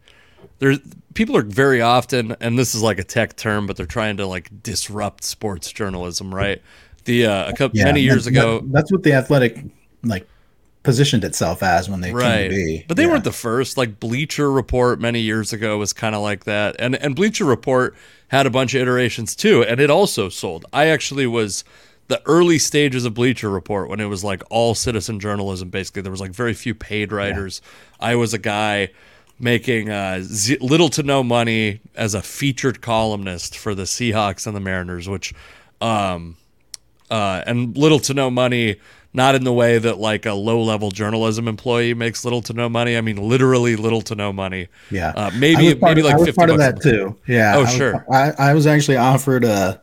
there's 0.59 0.79
people 1.13 1.35
are 1.37 1.41
very 1.41 1.81
often, 1.81 2.35
and 2.39 2.57
this 2.57 2.75
is 2.75 2.81
like 2.81 2.99
a 2.99 3.03
tech 3.03 3.35
term, 3.35 3.67
but 3.67 3.77
they're 3.77 3.85
trying 3.85 4.17
to 4.17 4.27
like 4.27 4.49
disrupt 4.63 5.23
sports 5.23 5.71
journalism, 5.71 6.33
right? 6.33 6.61
The 7.05 7.25
uh, 7.25 7.49
a 7.49 7.53
couple 7.53 7.79
yeah, 7.79 7.85
many 7.85 8.01
years 8.01 8.27
ago, 8.27 8.59
that, 8.59 8.71
that's 8.71 8.91
what 8.91 9.03
the 9.03 9.13
athletic 9.13 9.63
like 10.03 10.27
positioned 10.83 11.23
itself 11.23 11.61
as 11.61 11.89
when 11.89 12.01
they 12.01 12.11
right. 12.11 12.49
Be. 12.49 12.85
But 12.87 12.97
they 12.97 13.03
yeah. 13.03 13.09
weren't 13.09 13.23
the 13.23 13.31
first. 13.31 13.77
Like 13.77 13.99
Bleacher 13.99 14.51
Report 14.51 14.99
many 14.99 15.21
years 15.21 15.53
ago 15.53 15.77
was 15.77 15.93
kind 15.93 16.15
of 16.15 16.21
like 16.21 16.45
that, 16.45 16.75
and 16.79 16.95
and 16.95 17.15
Bleacher 17.15 17.45
Report 17.45 17.95
had 18.29 18.45
a 18.45 18.49
bunch 18.49 18.73
of 18.73 18.81
iterations 18.81 19.35
too, 19.35 19.63
and 19.63 19.79
it 19.79 19.89
also 19.89 20.29
sold. 20.29 20.65
I 20.73 20.87
actually 20.87 21.27
was 21.27 21.63
the 22.07 22.21
early 22.25 22.59
stages 22.59 23.05
of 23.05 23.13
Bleacher 23.13 23.49
Report 23.49 23.89
when 23.89 23.99
it 23.99 24.05
was 24.05 24.23
like 24.23 24.43
all 24.49 24.75
citizen 24.75 25.19
journalism. 25.19 25.69
Basically, 25.69 26.01
there 26.01 26.11
was 26.11 26.21
like 26.21 26.31
very 26.31 26.53
few 26.53 26.73
paid 26.73 27.11
writers. 27.11 27.61
Yeah. 27.99 28.07
I 28.07 28.15
was 28.15 28.33
a 28.33 28.39
guy 28.39 28.89
making 29.39 29.89
uh, 29.89 30.19
z- 30.21 30.57
little 30.59 30.89
to 30.89 31.03
no 31.03 31.23
money 31.23 31.81
as 31.95 32.13
a 32.13 32.21
featured 32.21 32.81
columnist 32.81 33.57
for 33.57 33.73
the 33.73 33.83
Seahawks 33.83 34.45
and 34.45 34.55
the 34.55 34.59
Mariners, 34.59 35.09
which, 35.09 35.33
um, 35.81 36.37
uh, 37.09 37.43
and 37.47 37.75
little 37.75 37.99
to 37.99 38.13
no 38.13 38.29
money 38.29 38.75
not 39.13 39.35
in 39.35 39.43
the 39.43 39.53
way 39.53 39.77
that 39.77 39.97
like 39.97 40.25
a 40.25 40.33
low 40.33 40.61
level 40.61 40.91
journalism 40.91 41.47
employee 41.47 41.93
makes 41.93 42.23
little 42.23 42.41
to 42.43 42.53
no 42.53 42.69
money. 42.69 42.97
I 42.97 43.01
mean, 43.01 43.17
literally 43.17 43.75
little 43.75 44.01
to 44.03 44.15
no 44.15 44.31
money. 44.31 44.67
Yeah, 44.89 45.09
uh, 45.15 45.31
maybe 45.35 45.75
maybe 45.75 46.01
like 46.01 46.15
I 46.15 46.17
was 46.17 46.27
50 46.27 46.37
part 46.37 46.49
of 46.49 46.57
that 46.57 46.81
too. 46.81 47.17
Yeah. 47.27 47.55
Oh 47.57 47.63
I 47.63 47.69
sure. 47.69 48.05
I, 48.11 48.31
I 48.37 48.53
was 48.53 48.67
actually 48.67 48.97
offered 48.97 49.43
a 49.43 49.51
uh, 49.51 49.77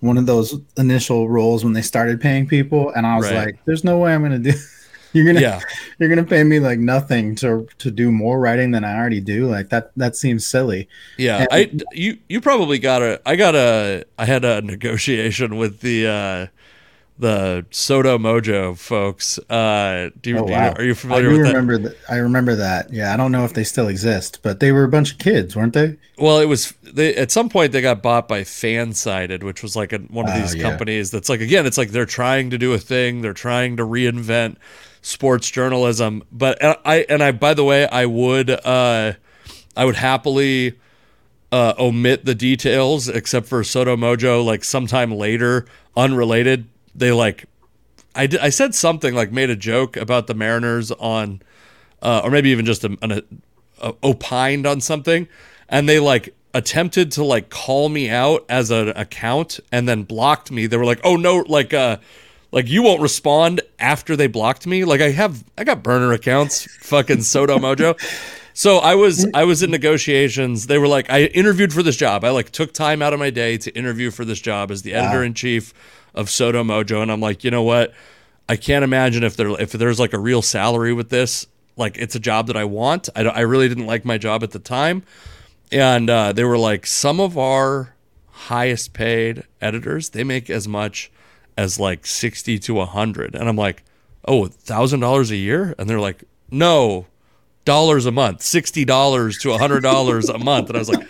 one 0.00 0.16
of 0.16 0.26
those 0.26 0.58
initial 0.78 1.28
roles 1.28 1.62
when 1.62 1.74
they 1.74 1.82
started 1.82 2.20
paying 2.20 2.46
people, 2.46 2.90
and 2.90 3.06
I 3.06 3.16
was 3.16 3.26
right. 3.26 3.46
like, 3.46 3.64
"There's 3.66 3.84
no 3.84 3.98
way 3.98 4.14
I'm 4.14 4.22
going 4.22 4.42
to 4.42 4.52
do." 4.52 4.58
you're 5.12 5.26
gonna 5.26 5.40
yeah. 5.40 5.60
you're 5.98 6.08
gonna 6.08 6.24
pay 6.24 6.44
me 6.44 6.60
like 6.60 6.78
nothing 6.78 7.34
to 7.36 7.66
to 7.78 7.90
do 7.90 8.12
more 8.12 8.38
writing 8.38 8.70
than 8.70 8.84
I 8.84 8.96
already 8.96 9.20
do. 9.20 9.48
Like 9.48 9.68
that 9.70 9.92
that 9.96 10.16
seems 10.16 10.46
silly. 10.46 10.88
Yeah, 11.16 11.46
and, 11.50 11.82
I 11.90 11.94
you 11.94 12.18
you 12.28 12.40
probably 12.40 12.78
got 12.78 13.02
a 13.02 13.20
I 13.26 13.36
got 13.36 13.54
a 13.54 14.04
I 14.18 14.24
had 14.24 14.44
a 14.44 14.62
negotiation 14.62 15.56
with 15.56 15.80
the 15.80 16.06
uh 16.06 16.46
the 17.20 17.66
SoDo 17.70 18.18
Mojo 18.18 18.76
folks. 18.76 19.38
Uh, 19.50 20.08
do 20.22 20.30
you, 20.30 20.38
oh, 20.38 20.44
wow. 20.44 20.72
are 20.72 20.82
you 20.82 20.94
familiar 20.94 21.28
I 21.28 21.32
with 21.32 21.40
remember 21.42 21.78
that? 21.78 21.96
I 22.08 22.16
remember 22.16 22.56
that. 22.56 22.90
Yeah, 22.92 23.12
I 23.12 23.18
don't 23.18 23.30
know 23.30 23.44
if 23.44 23.52
they 23.52 23.62
still 23.62 23.88
exist, 23.88 24.40
but 24.42 24.60
they 24.60 24.72
were 24.72 24.84
a 24.84 24.88
bunch 24.88 25.12
of 25.12 25.18
kids, 25.18 25.54
weren't 25.54 25.74
they? 25.74 25.98
Well, 26.16 26.38
it 26.38 26.46
was 26.46 26.72
they 26.82 27.14
at 27.14 27.30
some 27.30 27.50
point 27.50 27.72
they 27.72 27.82
got 27.82 28.02
bought 28.02 28.26
by 28.26 28.40
Fansided, 28.40 29.42
which 29.42 29.62
was 29.62 29.76
like 29.76 29.92
a, 29.92 29.98
one 29.98 30.28
of 30.28 30.34
oh, 30.34 30.40
these 30.40 30.54
yeah. 30.54 30.62
companies 30.62 31.10
that's 31.10 31.28
like 31.28 31.42
again, 31.42 31.66
it's 31.66 31.76
like 31.76 31.90
they're 31.90 32.06
trying 32.06 32.50
to 32.50 32.58
do 32.58 32.72
a 32.72 32.78
thing, 32.78 33.20
they're 33.20 33.34
trying 33.34 33.76
to 33.76 33.84
reinvent 33.84 34.56
sports 35.02 35.50
journalism. 35.50 36.22
But 36.32 36.62
and 36.62 36.76
I 36.86 37.04
and 37.10 37.22
I 37.22 37.32
by 37.32 37.52
the 37.52 37.64
way, 37.64 37.86
I 37.86 38.06
would 38.06 38.50
uh, 38.50 39.12
I 39.76 39.84
would 39.84 39.96
happily 39.96 40.78
uh, 41.52 41.74
omit 41.78 42.24
the 42.24 42.34
details 42.34 43.10
except 43.10 43.46
for 43.46 43.60
SoDo 43.60 43.98
Mojo 43.98 44.42
like 44.42 44.64
sometime 44.64 45.12
later 45.12 45.66
unrelated 45.96 46.66
they 46.94 47.12
like 47.12 47.46
I 48.14 48.26
did, 48.26 48.40
I 48.40 48.48
said 48.48 48.74
something 48.74 49.14
like 49.14 49.30
made 49.32 49.50
a 49.50 49.56
joke 49.56 49.96
about 49.96 50.26
the 50.26 50.34
Mariners 50.34 50.90
on 50.90 51.42
uh, 52.02 52.22
or 52.24 52.30
maybe 52.30 52.50
even 52.50 52.64
just 52.64 52.84
a, 52.84 52.96
a, 53.02 53.22
a, 53.80 53.94
opined 54.02 54.66
on 54.66 54.80
something 54.80 55.28
and 55.68 55.88
they 55.88 56.00
like 56.00 56.34
attempted 56.54 57.12
to 57.12 57.24
like 57.24 57.50
call 57.50 57.88
me 57.88 58.10
out 58.10 58.44
as 58.48 58.70
an 58.70 58.88
account 58.90 59.60
and 59.70 59.88
then 59.88 60.02
blocked 60.02 60.50
me. 60.50 60.66
They 60.66 60.76
were 60.76 60.84
like 60.84 61.00
oh 61.04 61.16
no 61.16 61.44
like 61.48 61.72
uh 61.72 61.98
like 62.52 62.68
you 62.68 62.82
won't 62.82 63.00
respond 63.00 63.60
after 63.78 64.16
they 64.16 64.26
blocked 64.26 64.66
me? 64.66 64.84
Like 64.84 65.00
i 65.00 65.10
have 65.10 65.44
i 65.56 65.64
got 65.64 65.82
burner 65.82 66.12
accounts 66.12 66.64
fucking 66.80 67.18
sodo 67.18 67.58
mojo. 67.58 67.96
So 68.52 68.78
i 68.78 68.96
was 68.96 69.24
i 69.34 69.44
was 69.44 69.62
in 69.62 69.70
negotiations. 69.70 70.66
They 70.66 70.78
were 70.78 70.88
like 70.88 71.08
i 71.10 71.26
interviewed 71.26 71.72
for 71.72 71.84
this 71.84 71.96
job. 71.96 72.24
I 72.24 72.30
like 72.30 72.50
took 72.50 72.72
time 72.72 73.02
out 73.02 73.12
of 73.12 73.20
my 73.20 73.30
day 73.30 73.56
to 73.58 73.70
interview 73.76 74.10
for 74.10 74.24
this 74.24 74.40
job 74.40 74.72
as 74.72 74.82
the 74.82 74.94
editor 74.94 75.22
in 75.22 75.34
chief 75.34 75.72
of 76.14 76.28
SoDo 76.28 76.64
Mojo, 76.64 77.02
and 77.02 77.10
I'm 77.10 77.20
like, 77.20 77.44
you 77.44 77.50
know 77.50 77.62
what? 77.62 77.92
I 78.48 78.56
can't 78.56 78.82
imagine 78.82 79.22
if 79.22 79.36
there 79.36 79.48
if 79.60 79.72
there's 79.72 80.00
like 80.00 80.12
a 80.12 80.18
real 80.18 80.42
salary 80.42 80.92
with 80.92 81.08
this. 81.08 81.46
Like 81.76 81.96
it's 81.96 82.14
a 82.14 82.20
job 82.20 82.48
that 82.48 82.56
I 82.56 82.64
want. 82.64 83.08
I, 83.14 83.22
I 83.22 83.40
really 83.40 83.68
didn't 83.68 83.86
like 83.86 84.04
my 84.04 84.18
job 84.18 84.42
at 84.42 84.50
the 84.50 84.58
time, 84.58 85.04
and 85.70 86.10
uh, 86.10 86.32
they 86.32 86.44
were 86.44 86.58
like, 86.58 86.86
some 86.86 87.20
of 87.20 87.38
our 87.38 87.94
highest 88.28 88.92
paid 88.92 89.44
editors 89.60 90.08
they 90.10 90.24
make 90.24 90.50
as 90.50 90.66
much 90.66 91.10
as 91.56 91.78
like 91.78 92.06
sixty 92.06 92.58
to 92.58 92.84
hundred, 92.84 93.34
and 93.34 93.48
I'm 93.48 93.56
like, 93.56 93.84
oh, 94.26 94.46
thousand 94.46 95.00
dollars 95.00 95.30
a 95.30 95.36
year, 95.36 95.74
and 95.78 95.88
they're 95.88 96.00
like, 96.00 96.24
no, 96.50 97.06
dollars 97.64 98.06
a 98.06 98.12
month, 98.12 98.42
sixty 98.42 98.84
dollars 98.84 99.38
to 99.38 99.56
hundred 99.56 99.82
dollars 99.82 100.28
a 100.28 100.38
month, 100.38 100.68
and 100.68 100.76
I 100.76 100.80
was 100.80 100.88
like, 100.88 101.08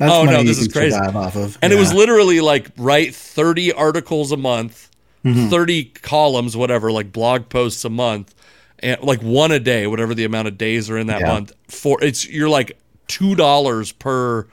That's 0.00 0.14
oh 0.14 0.24
no, 0.24 0.42
this 0.42 0.58
is 0.58 0.68
crazy. 0.68 0.96
Off 0.96 1.36
of. 1.36 1.58
And 1.60 1.70
yeah. 1.70 1.76
it 1.76 1.78
was 1.78 1.92
literally 1.92 2.40
like 2.40 2.70
write 2.78 3.14
thirty 3.14 3.70
articles 3.70 4.32
a 4.32 4.36
month, 4.38 4.90
mm-hmm. 5.22 5.50
thirty 5.50 5.84
columns, 5.84 6.56
whatever, 6.56 6.90
like 6.90 7.12
blog 7.12 7.50
posts 7.50 7.84
a 7.84 7.90
month, 7.90 8.34
and 8.78 8.98
like 9.02 9.20
one 9.20 9.52
a 9.52 9.60
day, 9.60 9.86
whatever 9.86 10.14
the 10.14 10.24
amount 10.24 10.48
of 10.48 10.56
days 10.56 10.88
are 10.88 10.96
in 10.96 11.08
that 11.08 11.20
yeah. 11.20 11.26
month. 11.26 11.52
For 11.68 12.02
it's 12.02 12.26
you're 12.26 12.48
like 12.48 12.78
two 13.08 13.34
dollars 13.34 13.92
per 13.92 14.46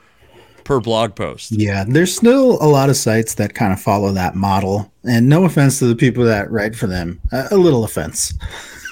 per 0.64 0.80
blog 0.80 1.14
post. 1.14 1.52
Yeah, 1.52 1.86
there's 1.88 2.14
still 2.14 2.62
a 2.62 2.68
lot 2.68 2.90
of 2.90 2.98
sites 2.98 3.36
that 3.36 3.54
kind 3.54 3.72
of 3.72 3.80
follow 3.80 4.12
that 4.12 4.34
model. 4.34 4.92
And 5.04 5.30
no 5.30 5.46
offense 5.46 5.78
to 5.78 5.86
the 5.86 5.96
people 5.96 6.24
that 6.24 6.50
write 6.50 6.76
for 6.76 6.88
them, 6.88 7.22
a, 7.32 7.48
a 7.52 7.56
little 7.56 7.84
offense. 7.84 8.34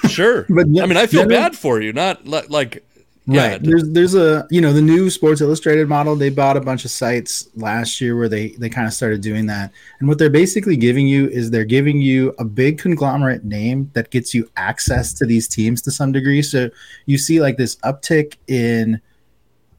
Sure, 0.09 0.47
but 0.49 0.65
I 0.65 0.87
mean, 0.87 0.97
I 0.97 1.05
feel 1.05 1.27
bad 1.27 1.55
for 1.55 1.79
you. 1.79 1.93
Not 1.93 2.27
like 2.27 2.83
yeah, 3.29 3.47
right. 3.47 3.61
There's 3.63 3.89
there's 3.89 4.15
a 4.15 4.47
you 4.49 4.61
know 4.61 4.71
the 4.71 4.81
new 4.81 5.09
Sports 5.09 5.41
Illustrated 5.41 5.89
model. 5.89 6.15
They 6.15 6.29
bought 6.29 6.55
a 6.55 6.61
bunch 6.61 6.85
of 6.85 6.91
sites 6.91 7.49
last 7.55 7.99
year 7.99 8.15
where 8.15 8.29
they 8.29 8.49
they 8.51 8.69
kind 8.69 8.87
of 8.87 8.93
started 8.93 9.19
doing 9.19 9.47
that. 9.47 9.73
And 9.99 10.07
what 10.07 10.17
they're 10.17 10.29
basically 10.29 10.77
giving 10.77 11.07
you 11.07 11.27
is 11.27 11.51
they're 11.51 11.65
giving 11.65 11.99
you 11.99 12.33
a 12.39 12.45
big 12.45 12.77
conglomerate 12.77 13.43
name 13.43 13.91
that 13.93 14.11
gets 14.11 14.33
you 14.33 14.49
access 14.55 15.13
to 15.15 15.25
these 15.25 15.47
teams 15.49 15.81
to 15.81 15.91
some 15.91 16.13
degree. 16.13 16.41
So 16.41 16.69
you 17.05 17.17
see 17.17 17.41
like 17.41 17.57
this 17.57 17.75
uptick 17.77 18.37
in 18.47 19.01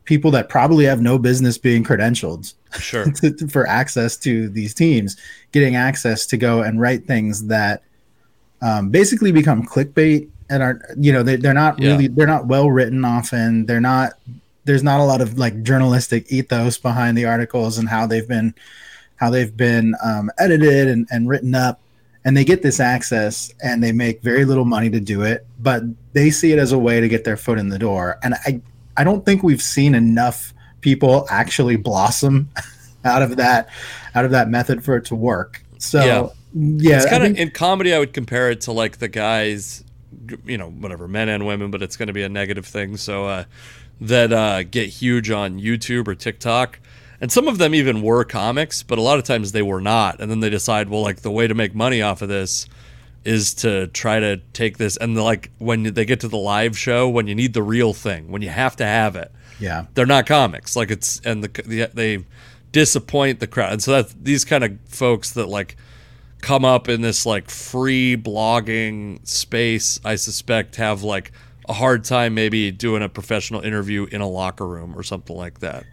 people 0.05 0.31
that 0.33 0.51
probably 0.51 0.85
have 0.85 1.01
no 1.01 1.19
business 1.19 1.57
being 1.57 1.85
credentialed 1.85 2.53
sure 2.79 3.11
to, 3.13 3.49
for 3.49 3.67
access 3.67 4.17
to 4.17 4.49
these 4.51 4.73
teams 4.73 5.19
getting 5.53 5.77
access 5.77 6.25
to 6.25 6.39
go 6.39 6.63
and 6.63 6.81
write 6.81 7.07
things 7.07 7.47
that 7.47 7.83
um, 8.63 8.89
basically 8.89 9.33
become 9.33 9.63
clickbait 9.63 10.29
and 10.51 10.63
are 10.63 10.81
you 10.97 11.13
know 11.13 11.23
they, 11.23 11.37
they're 11.37 11.55
not 11.55 11.79
yeah. 11.79 11.93
really 11.93 12.09
they're 12.09 12.27
not 12.27 12.47
well 12.47 12.71
written 12.71 13.05
often. 13.05 13.67
They're 13.67 13.81
not 13.81 14.13
there's 14.65 14.83
not 14.83 15.01
a 15.01 15.05
lot 15.05 15.21
of 15.21 15.39
like 15.39 15.63
journalistic 15.63 16.31
ethos 16.31 16.79
behind 16.79 17.17
the 17.17 17.25
articles 17.25 17.79
and 17.79 17.89
how 17.89 18.07
they've 18.07 18.29
been 18.29 18.55
how 19.17 19.31
they've 19.31 19.57
been 19.57 19.95
um, 20.05 20.31
edited 20.39 20.89
and, 20.89 21.09
and 21.11 21.29
written 21.29 21.55
up. 21.55 21.81
And 22.25 22.37
they 22.37 22.45
get 22.45 22.63
this 22.63 22.79
access 22.79 23.51
and 23.63 23.83
they 23.83 23.93
make 23.93 24.21
very 24.21 24.45
little 24.45 24.67
money 24.67 24.91
to 24.91 25.01
do 25.01 25.23
it 25.23 25.47
but 25.59 25.83
they 26.13 26.31
see 26.31 26.53
it 26.53 26.59
as 26.59 26.73
a 26.73 26.79
way 26.79 27.01
to 27.01 27.09
get 27.09 27.25
their 27.25 27.37
foot 27.37 27.59
in 27.59 27.69
the 27.69 27.79
door. 27.79 28.19
And 28.23 28.35
i 28.47 28.61
i 28.97 29.05
don't 29.05 29.25
think 29.25 29.43
we've 29.43 29.63
seen 29.63 29.95
enough 29.95 30.53
people 30.81 31.27
actually 31.31 31.77
blossom 31.77 32.51
out 33.05 33.23
of 33.23 33.37
that 33.37 33.69
out 34.15 34.25
of 34.25 34.33
that 34.33 34.49
method 34.49 34.85
for 34.85 34.97
it 34.97 35.05
to 35.07 35.15
work. 35.15 35.63
So 35.79 36.05
yeah, 36.05 36.29
yeah 36.55 36.97
it's 36.97 37.09
kind 37.09 37.25
of 37.25 37.37
in 37.37 37.51
comedy 37.51 37.95
i 37.95 37.99
would 37.99 38.13
compare 38.13 38.51
it 38.51 38.63
to 38.63 38.73
like 38.73 38.99
the 38.99 39.09
guys 39.09 39.85
you 40.45 40.59
know 40.59 40.71
whatever 40.71 41.09
men 41.09 41.29
and 41.29 41.47
women 41.47 41.71
but 41.71 41.83
it's 41.83 41.97
going 41.97 42.07
to 42.07 42.13
be 42.13 42.23
a 42.23 42.29
negative 42.29 42.67
thing 42.67 42.97
so 42.97 43.27
uh 43.27 43.45
that 44.01 44.33
uh 44.33 44.63
get 44.63 44.89
huge 44.89 45.31
on 45.31 45.59
youtube 45.59 46.07
or 46.07 46.15
tiktok 46.15 46.79
and 47.21 47.33
some 47.33 47.49
of 47.49 47.59
them 47.59 47.75
even 47.75 48.03
were 48.03 48.25
comics, 48.25 48.83
but 48.83 48.99
a 48.99 49.03
lot 49.03 49.19
of 49.19 49.25
times 49.25 49.53
they 49.53 49.63
were 49.63 49.81
not. 49.81 50.21
And 50.21 50.31
then 50.31 50.41
they 50.41 50.51
decide, 50.51 50.89
well, 50.89 51.03
like 51.03 51.23
the 51.23 51.31
way 51.31 51.49
to 51.49 51.55
make 51.55 51.75
money 51.75 52.01
off 52.01 52.23
of 52.23 52.29
this 52.29 52.69
is 53.25 53.55
to 53.55 53.89
try 53.89 54.21
to 54.21 54.37
take 54.53 54.79
this 54.79 54.97
and 54.97 55.17
like 55.17 55.51
when 55.59 55.83
they 55.83 56.05
get 56.05 56.21
to 56.21 56.29
the 56.29 56.39
live 56.39 56.79
show, 56.79 57.09
when 57.09 57.27
you 57.27 57.35
need 57.35 57.53
the 57.53 57.63
real 57.63 57.93
thing, 57.93 58.31
when 58.31 58.43
you 58.43 58.49
have 58.49 58.77
to 58.77 58.85
have 58.85 59.17
it. 59.17 59.33
Yeah, 59.59 59.87
they're 59.95 60.07
not 60.07 60.27
comics. 60.27 60.77
Like 60.77 60.91
it's 60.91 61.21
and 61.25 61.43
the, 61.43 61.63
the 61.63 61.91
they 61.93 62.25
disappoint 62.71 63.41
the 63.41 63.49
crowd, 63.49 63.73
and 63.73 63.83
so 63.83 63.91
that 63.91 64.25
these 64.25 64.45
kind 64.45 64.63
of 64.63 64.79
folks 64.87 65.33
that 65.33 65.49
like 65.49 65.77
come 66.41 66.65
up 66.65 66.89
in 66.89 67.01
this 67.01 67.27
like 67.27 67.51
free 67.51 68.17
blogging 68.17 69.27
space, 69.27 70.01
I 70.05 70.17
suspect 70.17 70.77
have 70.77 71.03
like 71.03 71.33
a 71.69 71.73
hard 71.73 72.05
time 72.05 72.35
maybe 72.35 72.71
doing 72.71 73.03
a 73.03 73.09
professional 73.09 73.61
interview 73.61 74.07
in 74.11 74.21
a 74.21 74.29
locker 74.29 74.67
room 74.67 74.97
or 74.97 75.03
something 75.03 75.37
like 75.37 75.61
that. 75.61 75.85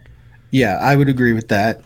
Yeah, 0.50 0.78
I 0.80 0.96
would 0.96 1.08
agree 1.08 1.32
with 1.32 1.48
that 1.48 1.82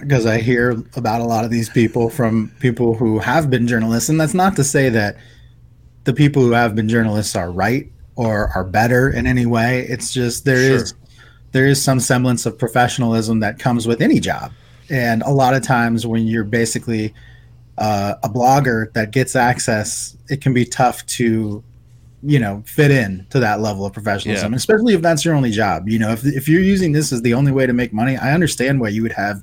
because 0.00 0.26
uh, 0.26 0.30
I 0.30 0.38
hear 0.38 0.82
about 0.94 1.20
a 1.20 1.24
lot 1.24 1.44
of 1.44 1.50
these 1.50 1.68
people 1.68 2.10
from 2.10 2.52
people 2.60 2.94
who 2.94 3.18
have 3.18 3.50
been 3.50 3.66
journalists, 3.66 4.08
and 4.08 4.20
that's 4.20 4.34
not 4.34 4.56
to 4.56 4.64
say 4.64 4.88
that 4.90 5.16
the 6.04 6.12
people 6.12 6.42
who 6.42 6.52
have 6.52 6.74
been 6.74 6.88
journalists 6.88 7.34
are 7.34 7.50
right 7.50 7.90
or 8.14 8.50
are 8.54 8.62
better 8.62 9.10
in 9.10 9.26
any 9.26 9.46
way. 9.46 9.86
It's 9.88 10.12
just 10.12 10.44
there 10.44 10.56
sure. 10.56 10.76
is 10.76 10.94
there 11.52 11.66
is 11.66 11.82
some 11.82 11.98
semblance 11.98 12.46
of 12.46 12.58
professionalism 12.58 13.40
that 13.40 13.58
comes 13.58 13.88
with 13.88 14.02
any 14.02 14.20
job, 14.20 14.52
and 14.90 15.22
a 15.22 15.30
lot 15.30 15.54
of 15.54 15.62
times 15.62 16.06
when 16.06 16.26
you're 16.26 16.44
basically 16.44 17.14
uh, 17.78 18.14
a 18.22 18.28
blogger 18.28 18.92
that 18.92 19.10
gets 19.10 19.36
access, 19.36 20.16
it 20.28 20.40
can 20.40 20.54
be 20.54 20.64
tough 20.64 21.04
to 21.06 21.62
you 22.26 22.38
know 22.38 22.62
fit 22.66 22.90
in 22.90 23.26
to 23.28 23.38
that 23.38 23.60
level 23.60 23.84
of 23.84 23.92
professionalism 23.92 24.52
yeah. 24.52 24.56
especially 24.56 24.94
if 24.94 25.02
that's 25.02 25.24
your 25.26 25.34
only 25.34 25.50
job 25.50 25.86
you 25.86 25.98
know 25.98 26.10
if, 26.10 26.24
if 26.24 26.48
you're 26.48 26.62
using 26.62 26.90
this 26.90 27.12
as 27.12 27.20
the 27.20 27.34
only 27.34 27.52
way 27.52 27.66
to 27.66 27.74
make 27.74 27.92
money 27.92 28.16
i 28.16 28.32
understand 28.32 28.80
why 28.80 28.88
you 28.88 29.02
would 29.02 29.12
have 29.12 29.36
a 29.36 29.42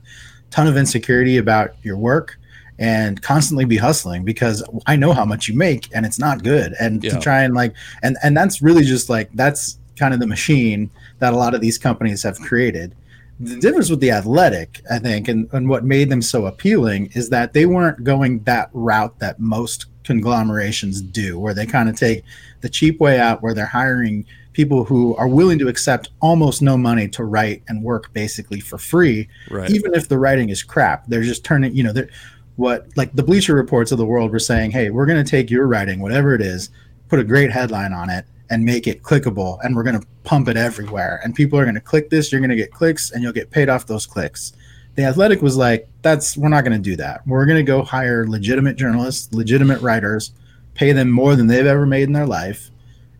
ton 0.49 0.65
of 0.65 0.75
insecurity 0.75 1.37
about 1.37 1.75
your 1.83 1.95
work 1.95 2.39
and 2.79 3.21
constantly 3.21 3.65
be 3.65 3.77
hustling 3.77 4.25
because 4.25 4.63
i 4.87 4.95
know 4.95 5.13
how 5.13 5.23
much 5.23 5.47
you 5.47 5.55
make 5.55 5.87
and 5.93 6.07
it's 6.07 6.17
not 6.17 6.43
good 6.43 6.73
and 6.79 7.03
yeah. 7.03 7.11
to 7.11 7.19
try 7.19 7.43
and 7.43 7.53
like 7.53 7.71
and 8.01 8.17
and 8.23 8.35
that's 8.35 8.63
really 8.63 8.83
just 8.83 9.09
like 9.09 9.29
that's 9.35 9.77
kind 9.95 10.13
of 10.15 10.19
the 10.19 10.25
machine 10.25 10.89
that 11.19 11.33
a 11.33 11.37
lot 11.37 11.53
of 11.53 11.61
these 11.61 11.77
companies 11.77 12.23
have 12.23 12.39
created 12.39 12.95
the 13.41 13.59
difference 13.59 13.89
with 13.89 13.99
the 13.99 14.11
athletic 14.11 14.81
i 14.91 14.99
think 14.99 15.27
and, 15.27 15.49
and 15.51 15.67
what 15.67 15.83
made 15.83 16.09
them 16.09 16.21
so 16.21 16.45
appealing 16.45 17.09
is 17.13 17.29
that 17.29 17.53
they 17.53 17.65
weren't 17.65 18.03
going 18.03 18.41
that 18.43 18.69
route 18.73 19.17
that 19.19 19.39
most 19.39 19.87
conglomerations 20.03 21.01
do 21.01 21.39
where 21.39 21.53
they 21.53 21.65
kind 21.65 21.89
of 21.89 21.95
take 21.95 22.23
the 22.61 22.69
cheap 22.69 22.99
way 22.99 23.19
out 23.19 23.41
where 23.41 23.53
they're 23.53 23.65
hiring 23.65 24.25
people 24.53 24.83
who 24.83 25.15
are 25.15 25.27
willing 25.27 25.57
to 25.57 25.67
accept 25.67 26.09
almost 26.19 26.61
no 26.61 26.77
money 26.77 27.07
to 27.07 27.23
write 27.23 27.63
and 27.67 27.83
work 27.83 28.11
basically 28.13 28.59
for 28.59 28.77
free 28.77 29.27
right. 29.49 29.69
even 29.71 29.93
if 29.93 30.07
the 30.07 30.17
writing 30.17 30.49
is 30.49 30.61
crap 30.63 31.05
they're 31.07 31.23
just 31.23 31.43
turning 31.43 31.73
you 31.75 31.83
know 31.83 31.93
they're 31.93 32.09
what 32.57 32.87
like 32.95 33.13
the 33.13 33.23
bleacher 33.23 33.55
reports 33.55 33.91
of 33.91 33.97
the 33.97 34.05
world 34.05 34.31
were 34.31 34.39
saying 34.39 34.71
hey 34.71 34.89
we're 34.89 35.05
going 35.05 35.23
to 35.23 35.29
take 35.29 35.49
your 35.49 35.67
writing 35.67 35.99
whatever 35.99 36.35
it 36.35 36.41
is 36.41 36.69
put 37.07 37.19
a 37.19 37.23
great 37.23 37.51
headline 37.51 37.93
on 37.93 38.09
it 38.09 38.25
and 38.51 38.65
make 38.65 38.85
it 38.85 39.01
clickable 39.01 39.57
and 39.63 39.75
we're 39.75 39.83
going 39.83 39.99
to 39.99 40.05
pump 40.23 40.47
it 40.49 40.57
everywhere. 40.57 41.21
And 41.23 41.33
people 41.33 41.57
are 41.57 41.63
going 41.63 41.75
to 41.75 41.81
click 41.81 42.09
this 42.09 42.31
you're 42.31 42.41
going 42.41 42.51
to 42.51 42.55
get 42.55 42.71
clicks 42.71 43.11
and 43.11 43.23
you'll 43.23 43.33
get 43.33 43.49
paid 43.49 43.69
off 43.69 43.87
those 43.87 44.05
clicks. 44.05 44.53
The 44.95 45.05
athletic 45.05 45.41
was 45.41 45.55
like 45.57 45.87
that's 46.01 46.37
we're 46.37 46.49
not 46.49 46.65
going 46.65 46.77
to 46.77 46.89
do 46.89 46.97
that. 46.97 47.25
We're 47.25 47.45
going 47.45 47.57
to 47.57 47.63
go 47.63 47.81
hire 47.81 48.27
legitimate 48.27 48.75
journalists 48.75 49.33
legitimate 49.33 49.81
writers 49.81 50.33
pay 50.75 50.91
them 50.91 51.09
more 51.09 51.35
than 51.35 51.47
they've 51.47 51.65
ever 51.65 51.85
made 51.85 52.03
in 52.03 52.13
their 52.13 52.27
life 52.27 52.69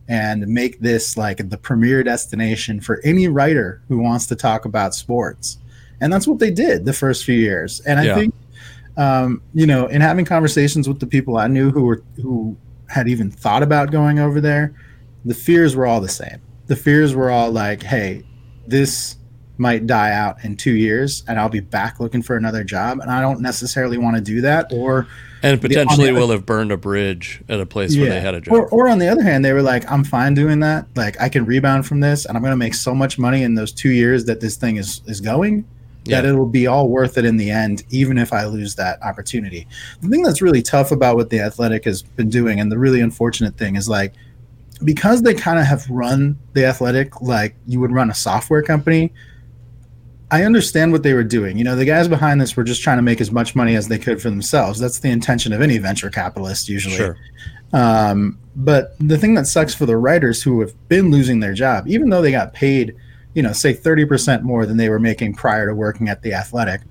and 0.08 0.46
make 0.48 0.80
this 0.80 1.17
like 1.17 1.50
the 1.50 1.58
premier 1.58 2.04
destination 2.04 2.82
for 2.82 3.00
any 3.04 3.28
writer 3.28 3.82
who 3.88 3.98
wants 3.98 4.26
to 4.28 4.36
talk 4.36 4.65
about 4.65 4.94
sports. 4.94 5.58
And 6.02 6.12
that's 6.12 6.28
what 6.28 6.39
they 6.39 6.52
did 6.52 6.86
the 6.86 6.94
first 6.94 7.24
few 7.24 7.36
years. 7.36 7.80
And 7.82 8.00
i 8.00 8.04
yeah. 8.04 8.15
think 8.15 8.34
um, 8.98 9.41
you 9.54 9.65
know 9.65 9.88
in 9.88 10.02
having 10.02 10.26
conversations 10.26 10.88
with 10.88 11.00
the 11.00 11.08
people 11.08 11.38
i 11.38 11.48
knew 11.48 11.72
who 11.72 11.84
were 11.84 12.04
who 12.22 12.58
had 12.89 13.08
even 13.08 13.32
thought 13.32 13.63
about 13.63 13.89
going 13.89 14.20
over 14.20 14.41
there 14.41 14.76
the 15.25 15.34
fears 15.34 15.75
were 15.75 15.86
all 15.86 16.01
the 16.01 16.10
same 16.10 16.41
the 16.67 16.75
fears 16.75 17.15
were 17.15 17.29
all 17.29 17.51
like 17.51 17.84
hey 17.84 18.23
this 18.67 19.17
might 19.62 19.86
die 19.86 20.12
out 20.12 20.43
in 20.43 20.57
two 20.57 20.73
years 20.73 21.23
and 21.27 21.39
I'll 21.39 21.47
be 21.47 21.60
back 21.60 21.99
looking 21.99 22.21
for 22.21 22.36
another 22.36 22.63
job. 22.63 22.99
And 22.99 23.12
I 23.12 23.21
don't 23.21 23.41
necessarily 23.41 23.97
want 23.97 24.15
to 24.15 24.21
do 24.21 24.41
that. 24.41 24.73
Or 24.73 25.07
and 25.43 25.62
potentially 25.62 26.12
will 26.12 26.31
have 26.31 26.45
burned 26.45 26.71
a 26.71 26.77
bridge 26.77 27.41
at 27.47 27.60
a 27.60 27.65
place 27.65 27.93
yeah. 27.93 28.01
where 28.01 28.12
they 28.12 28.19
had 28.19 28.34
a 28.34 28.41
job. 28.41 28.53
Or, 28.53 28.67
or 28.69 28.89
on 28.89 28.97
the 28.97 29.07
other 29.07 29.21
hand, 29.21 29.45
they 29.45 29.53
were 29.53 29.62
like, 29.62 29.89
I'm 29.89 30.03
fine 30.03 30.34
doing 30.34 30.60
that. 30.62 30.88
Like 30.95 31.21
I 31.21 31.29
can 31.29 31.45
rebound 31.45 31.86
from 31.86 31.99
this 31.99 32.25
and 32.25 32.36
I'm 32.36 32.41
going 32.41 32.51
to 32.51 32.57
make 32.57 32.73
so 32.73 32.95
much 32.95 33.19
money 33.19 33.43
in 33.43 33.53
those 33.53 33.71
two 33.71 33.91
years 33.91 34.25
that 34.25 34.41
this 34.41 34.55
thing 34.55 34.77
is, 34.77 35.01
is 35.05 35.21
going 35.21 35.63
yeah. 36.05 36.21
that 36.21 36.27
it'll 36.27 36.47
be 36.47 36.65
all 36.65 36.89
worth 36.89 37.19
it 37.19 37.25
in 37.25 37.38
the 37.38 37.51
end, 37.51 37.84
even 37.91 38.17
if 38.17 38.34
I 38.34 38.45
lose 38.45 38.73
that 38.75 39.01
opportunity. 39.03 39.67
The 40.01 40.10
thing 40.10 40.23
that's 40.23 40.41
really 40.41 40.63
tough 40.63 40.91
about 40.91 41.17
what 41.17 41.29
the 41.29 41.39
athletic 41.39 41.86
has 41.86 42.01
been 42.01 42.29
doing 42.29 42.60
and 42.60 42.71
the 42.71 42.79
really 42.79 43.01
unfortunate 43.01 43.57
thing 43.57 43.75
is 43.75 43.88
like, 43.88 44.13
because 44.84 45.22
they 45.22 45.34
kind 45.34 45.60
of 45.60 45.65
have 45.65 45.89
run 45.89 46.38
the 46.54 46.65
athletic 46.65 47.22
like 47.22 47.56
you 47.67 47.80
would 47.80 47.91
run 47.91 48.10
a 48.10 48.13
software 48.13 48.63
company 48.63 49.13
I 50.32 50.46
understand 50.46 50.94
what 50.94 51.04
they 51.04 51.13
were 51.13 51.26
doing. 51.26 51.58
You 51.58 51.65
know, 51.65 51.76
the 51.76 51.84
guys 51.84 52.08
behind 52.08 52.39
this 52.39 52.56
were 52.56 52.63
just 52.63 52.82
trying 52.82 52.98
to 52.98 53.02
make 53.02 53.20
as 53.20 53.32
much 53.32 53.54
money 53.54 53.76
as 53.76 53.89
they 53.89 54.00
could 54.00 54.22
for 54.22 54.30
themselves. 54.30 54.80
That's 54.80 55.00
the 55.00 55.10
intention 55.10 55.52
of 55.52 55.62
any 55.62 55.78
venture 55.78 56.10
capitalist, 56.10 56.70
usually. 56.70 56.96
Sure. 56.96 57.17
Um, 57.74 58.39
but 58.56 58.96
the 59.00 59.17
thing 59.17 59.34
that 59.36 59.46
sucks 59.46 59.76
for 59.76 59.86
the 59.86 59.98
writers 59.98 60.41
who 60.41 60.62
have 60.62 60.74
been 60.88 61.12
losing 61.12 61.41
their 61.41 61.54
job, 61.54 61.86
even 61.88 62.10
though 62.10 62.22
they 62.22 62.32
got 62.32 62.54
paid, 62.54 62.96
you 63.34 63.44
know, 63.44 63.52
say 63.52 63.74
30% 63.74 64.44
more 64.44 64.65
than 64.65 64.78
they 64.78 64.88
were 64.88 65.00
making 65.00 65.36
prior 65.36 65.67
to 65.67 65.76
working 65.76 66.08
at 66.08 66.22
the 66.22 66.34
athletic, 66.34 66.82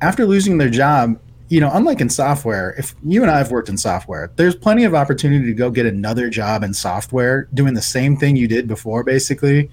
after 0.00 0.24
losing 0.24 0.56
their 0.56 0.70
job, 0.70 1.20
you 1.48 1.60
know, 1.60 1.70
unlike 1.72 2.00
in 2.00 2.08
software, 2.08 2.74
if 2.78 2.94
you 3.04 3.22
and 3.22 3.30
I 3.30 3.38
have 3.38 3.50
worked 3.50 3.68
in 3.68 3.78
software, 3.78 4.32
there's 4.36 4.56
plenty 4.56 4.84
of 4.84 4.94
opportunity 4.94 5.46
to 5.46 5.54
go 5.54 5.70
get 5.70 5.86
another 5.86 6.28
job 6.28 6.62
in 6.62 6.74
software 6.74 7.48
doing 7.54 7.74
the 7.74 7.82
same 7.82 8.16
thing 8.16 8.36
you 8.36 8.48
did 8.48 8.66
before, 8.66 9.04
basically 9.04 9.70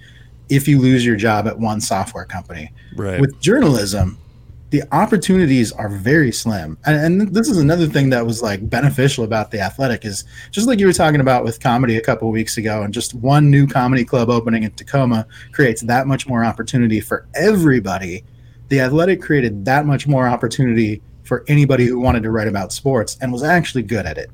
if 0.49 0.67
you 0.67 0.79
lose 0.79 1.05
your 1.05 1.15
job 1.15 1.47
at 1.47 1.57
one 1.57 1.81
software 1.81 2.25
company. 2.25 2.71
Right. 2.95 3.19
With 3.19 3.39
journalism, 3.39 4.17
the 4.69 4.83
opportunities 4.91 5.71
are 5.71 5.89
very 5.89 6.31
slim. 6.31 6.77
And, 6.85 7.21
and, 7.21 7.33
this 7.33 7.47
is 7.47 7.57
another 7.57 7.85
thing 7.87 8.09
that 8.09 8.25
was 8.25 8.41
like 8.41 8.69
beneficial 8.69 9.23
about 9.23 9.51
the 9.51 9.59
athletic 9.59 10.03
is 10.03 10.23
just 10.51 10.67
like 10.67 10.79
you 10.79 10.87
were 10.87 10.93
talking 10.93 11.21
about 11.21 11.43
with 11.43 11.59
comedy 11.59 11.97
a 11.97 12.01
couple 12.01 12.29
weeks 12.31 12.57
ago 12.57 12.81
and 12.81 12.93
just 12.93 13.13
one 13.13 13.51
new 13.51 13.67
comedy 13.67 14.03
club 14.03 14.29
opening 14.29 14.63
in 14.63 14.71
Tacoma 14.71 15.27
creates 15.51 15.81
that 15.83 16.07
much 16.07 16.27
more 16.27 16.43
opportunity 16.43 16.99
for 16.99 17.27
everybody. 17.35 18.23
The 18.69 18.79
athletic 18.79 19.21
created 19.21 19.63
that 19.65 19.85
much 19.85 20.07
more 20.07 20.27
opportunity 20.27 21.01
for 21.23 21.43
anybody 21.47 21.85
who 21.85 21.99
wanted 21.99 22.23
to 22.23 22.31
write 22.31 22.47
about 22.47 22.73
sports 22.73 23.17
and 23.21 23.31
was 23.31 23.43
actually 23.43 23.83
good 23.83 24.05
at 24.05 24.17
it. 24.17 24.29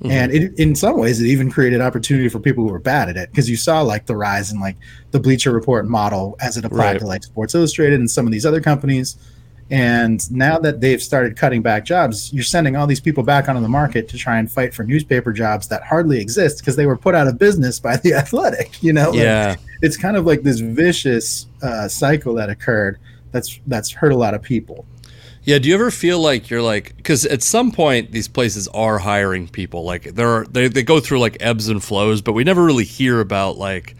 Mm-hmm. 0.00 0.10
And 0.12 0.32
it, 0.32 0.58
in 0.58 0.76
some 0.76 0.98
ways, 0.98 1.20
it 1.20 1.26
even 1.26 1.50
created 1.50 1.80
opportunity 1.80 2.28
for 2.28 2.38
people 2.38 2.64
who 2.64 2.70
were 2.70 2.78
bad 2.78 3.08
at 3.08 3.16
it 3.16 3.30
because 3.30 3.50
you 3.50 3.56
saw 3.56 3.82
like 3.82 4.06
the 4.06 4.14
rise 4.14 4.52
in 4.52 4.60
like 4.60 4.76
the 5.10 5.18
Bleacher 5.18 5.50
Report 5.50 5.88
model 5.88 6.36
as 6.40 6.56
it 6.56 6.64
applied 6.64 6.92
right. 6.92 7.00
to 7.00 7.06
like 7.06 7.24
Sports 7.24 7.54
Illustrated 7.54 7.98
and 7.98 8.08
some 8.08 8.24
of 8.24 8.32
these 8.32 8.46
other 8.46 8.60
companies. 8.60 9.16
And 9.70 10.30
now 10.30 10.58
that 10.60 10.80
they've 10.80 11.02
started 11.02 11.36
cutting 11.36 11.62
back 11.62 11.84
jobs, 11.84 12.32
you're 12.32 12.44
sending 12.44 12.76
all 12.76 12.86
these 12.86 13.00
people 13.00 13.22
back 13.22 13.48
onto 13.48 13.60
the 13.60 13.68
market 13.68 14.08
to 14.08 14.16
try 14.16 14.38
and 14.38 14.50
fight 14.50 14.72
for 14.72 14.82
newspaper 14.82 15.32
jobs 15.32 15.68
that 15.68 15.82
hardly 15.82 16.20
exist 16.20 16.60
because 16.60 16.76
they 16.76 16.86
were 16.86 16.96
put 16.96 17.14
out 17.14 17.26
of 17.26 17.38
business 17.38 17.78
by 17.78 17.96
the 17.96 18.14
Athletic. 18.14 18.82
You 18.82 18.92
know, 18.92 19.12
yeah, 19.12 19.50
like, 19.50 19.58
it's 19.82 19.96
kind 19.96 20.16
of 20.16 20.24
like 20.24 20.42
this 20.42 20.60
vicious 20.60 21.46
uh, 21.62 21.88
cycle 21.88 22.34
that 22.34 22.48
occurred 22.48 22.98
that's 23.32 23.60
that's 23.66 23.90
hurt 23.90 24.12
a 24.12 24.16
lot 24.16 24.32
of 24.32 24.42
people. 24.42 24.86
Yeah, 25.48 25.58
do 25.58 25.70
you 25.70 25.74
ever 25.76 25.90
feel 25.90 26.20
like 26.20 26.50
you're 26.50 26.60
like 26.60 26.94
because 26.98 27.24
at 27.24 27.42
some 27.42 27.72
point 27.72 28.12
these 28.12 28.28
places 28.28 28.68
are 28.68 28.98
hiring 28.98 29.48
people 29.48 29.82
like 29.82 30.02
there 30.02 30.28
are 30.28 30.44
they 30.44 30.68
they 30.68 30.82
go 30.82 31.00
through 31.00 31.20
like 31.20 31.38
ebbs 31.40 31.70
and 31.70 31.82
flows, 31.82 32.20
but 32.20 32.34
we 32.34 32.44
never 32.44 32.62
really 32.62 32.84
hear 32.84 33.18
about 33.18 33.56
like 33.56 33.96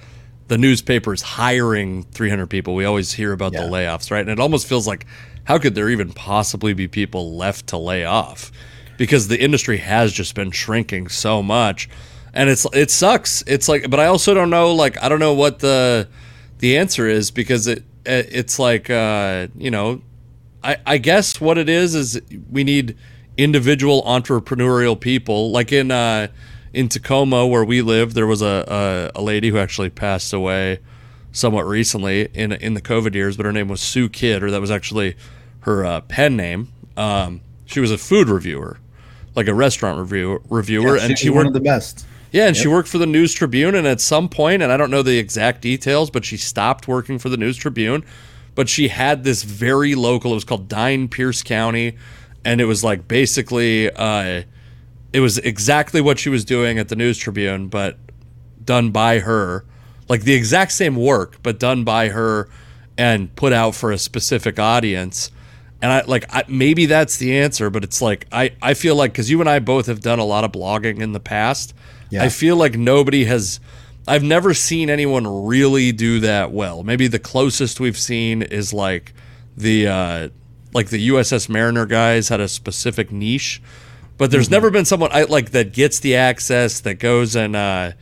the 0.48 0.58
newspapers 0.58 1.22
hiring 1.22 2.02
300 2.02 2.48
people. 2.48 2.74
We 2.74 2.84
always 2.84 3.12
hear 3.12 3.32
about 3.32 3.54
yeah. 3.54 3.62
the 3.62 3.70
layoffs, 3.70 4.10
right? 4.10 4.20
And 4.20 4.28
it 4.28 4.38
almost 4.38 4.66
feels 4.66 4.86
like 4.86 5.06
how 5.44 5.56
could 5.56 5.74
there 5.74 5.88
even 5.88 6.12
possibly 6.12 6.74
be 6.74 6.86
people 6.86 7.34
left 7.34 7.68
to 7.68 7.78
lay 7.78 8.04
off? 8.04 8.52
Because 8.98 9.28
the 9.28 9.42
industry 9.42 9.78
has 9.78 10.12
just 10.12 10.34
been 10.34 10.50
shrinking 10.50 11.08
so 11.08 11.42
much. 11.42 11.88
And 12.34 12.50
it's 12.50 12.66
it 12.74 12.90
sucks. 12.90 13.42
It's 13.46 13.70
like 13.70 13.88
but 13.88 13.98
I 13.98 14.04
also 14.04 14.34
don't 14.34 14.50
know 14.50 14.74
like 14.74 15.02
I 15.02 15.08
don't 15.08 15.18
know 15.18 15.32
what 15.32 15.60
the 15.60 16.10
the 16.58 16.76
answer 16.76 17.08
is 17.08 17.30
because 17.30 17.66
it 17.66 17.84
it's 18.04 18.58
like 18.58 18.90
uh, 18.90 19.48
you 19.56 19.70
know, 19.70 20.02
I 20.62 20.76
I 20.86 20.98
guess 20.98 21.40
what 21.40 21.58
it 21.58 21.68
is 21.68 21.94
is 21.94 22.20
we 22.50 22.64
need 22.64 22.96
individual 23.36 24.02
entrepreneurial 24.02 24.98
people 24.98 25.50
like 25.50 25.72
in 25.72 25.90
uh, 25.90 26.28
in 26.72 26.88
Tacoma 26.88 27.46
where 27.46 27.64
we 27.64 27.82
live. 27.82 28.14
There 28.14 28.26
was 28.26 28.42
a, 28.42 29.10
a 29.16 29.20
a 29.20 29.22
lady 29.22 29.50
who 29.50 29.58
actually 29.58 29.90
passed 29.90 30.32
away 30.32 30.80
somewhat 31.32 31.66
recently 31.66 32.28
in 32.34 32.52
in 32.52 32.74
the 32.74 32.82
COVID 32.82 33.14
years, 33.14 33.36
but 33.36 33.46
her 33.46 33.52
name 33.52 33.68
was 33.68 33.80
Sue 33.80 34.08
Kidd, 34.08 34.42
or 34.42 34.50
that 34.50 34.60
was 34.60 34.70
actually 34.70 35.16
her 35.60 35.84
uh, 35.84 36.00
pen 36.02 36.36
name. 36.36 36.68
Um, 36.96 37.40
she 37.66 37.80
was 37.80 37.90
a 37.90 37.98
food 37.98 38.28
reviewer, 38.28 38.78
like 39.36 39.46
a 39.46 39.54
restaurant 39.54 39.98
review, 40.00 40.42
reviewer, 40.48 40.96
Yeah, 40.96 41.04
and 41.04 41.18
she 41.18 41.30
one 41.30 41.36
worked 41.38 41.48
of 41.48 41.52
the 41.54 41.60
best. 41.60 42.06
yeah, 42.32 42.46
and 42.48 42.56
she 42.56 42.66
worked 42.66 42.88
for 42.88 42.98
the 42.98 43.06
News 43.06 43.32
Tribune, 43.34 43.74
and 43.74 43.86
at 43.86 44.00
some 44.00 44.28
point, 44.28 44.62
and 44.62 44.72
I 44.72 44.76
don't 44.76 44.90
know 44.90 45.02
the 45.02 45.18
exact 45.18 45.60
details, 45.62 46.10
but 46.10 46.24
she 46.24 46.36
stopped 46.36 46.88
working 46.88 47.18
for 47.18 47.28
the 47.28 47.36
News 47.36 47.56
Tribune. 47.56 48.04
But 48.58 48.68
she 48.68 48.88
had 48.88 49.22
this 49.22 49.44
very 49.44 49.94
local. 49.94 50.32
It 50.32 50.34
was 50.34 50.42
called 50.42 50.66
Dine 50.66 51.06
Pierce 51.06 51.44
County, 51.44 51.96
and 52.44 52.60
it 52.60 52.64
was 52.64 52.82
like 52.82 53.06
basically, 53.06 53.88
uh, 53.88 54.42
it 55.12 55.20
was 55.20 55.38
exactly 55.38 56.00
what 56.00 56.18
she 56.18 56.28
was 56.28 56.44
doing 56.44 56.76
at 56.76 56.88
the 56.88 56.96
News 56.96 57.18
Tribune, 57.18 57.68
but 57.68 57.98
done 58.64 58.90
by 58.90 59.20
her, 59.20 59.64
like 60.08 60.22
the 60.22 60.34
exact 60.34 60.72
same 60.72 60.96
work, 60.96 61.40
but 61.44 61.60
done 61.60 61.84
by 61.84 62.08
her, 62.08 62.48
and 62.96 63.32
put 63.36 63.52
out 63.52 63.76
for 63.76 63.92
a 63.92 63.98
specific 63.98 64.58
audience. 64.58 65.30
And 65.80 65.92
I 65.92 66.02
like 66.02 66.24
I, 66.28 66.42
maybe 66.48 66.86
that's 66.86 67.18
the 67.18 67.38
answer, 67.38 67.70
but 67.70 67.84
it's 67.84 68.02
like 68.02 68.26
I 68.32 68.56
I 68.60 68.74
feel 68.74 68.96
like 68.96 69.12
because 69.12 69.30
you 69.30 69.38
and 69.38 69.48
I 69.48 69.60
both 69.60 69.86
have 69.86 70.00
done 70.00 70.18
a 70.18 70.24
lot 70.24 70.42
of 70.42 70.50
blogging 70.50 71.00
in 71.00 71.12
the 71.12 71.20
past. 71.20 71.74
Yeah. 72.10 72.24
I 72.24 72.28
feel 72.28 72.56
like 72.56 72.76
nobody 72.76 73.24
has. 73.26 73.60
I've 74.08 74.22
never 74.22 74.54
seen 74.54 74.90
anyone 74.90 75.46
really 75.46 75.92
do 75.92 76.20
that 76.20 76.50
well. 76.52 76.82
Maybe 76.82 77.06
the 77.08 77.18
closest 77.18 77.78
we've 77.80 77.98
seen 77.98 78.42
is 78.42 78.72
like 78.72 79.12
the 79.56 79.86
uh, 79.88 80.28
like 80.72 80.88
the 80.88 81.08
USS 81.10 81.48
Mariner 81.48 81.86
guys 81.86 82.28
had 82.28 82.40
a 82.40 82.48
specific 82.48 83.10
niche, 83.12 83.62
but 84.16 84.30
there's 84.30 84.50
never 84.50 84.70
been 84.70 84.84
someone 84.84 85.10
I 85.12 85.22
like 85.24 85.50
that 85.52 85.72
gets 85.72 86.00
the 86.00 86.16
access 86.16 86.80
that 86.80 86.94
goes 86.94 87.36
and 87.36 87.54
uh, 87.56 87.92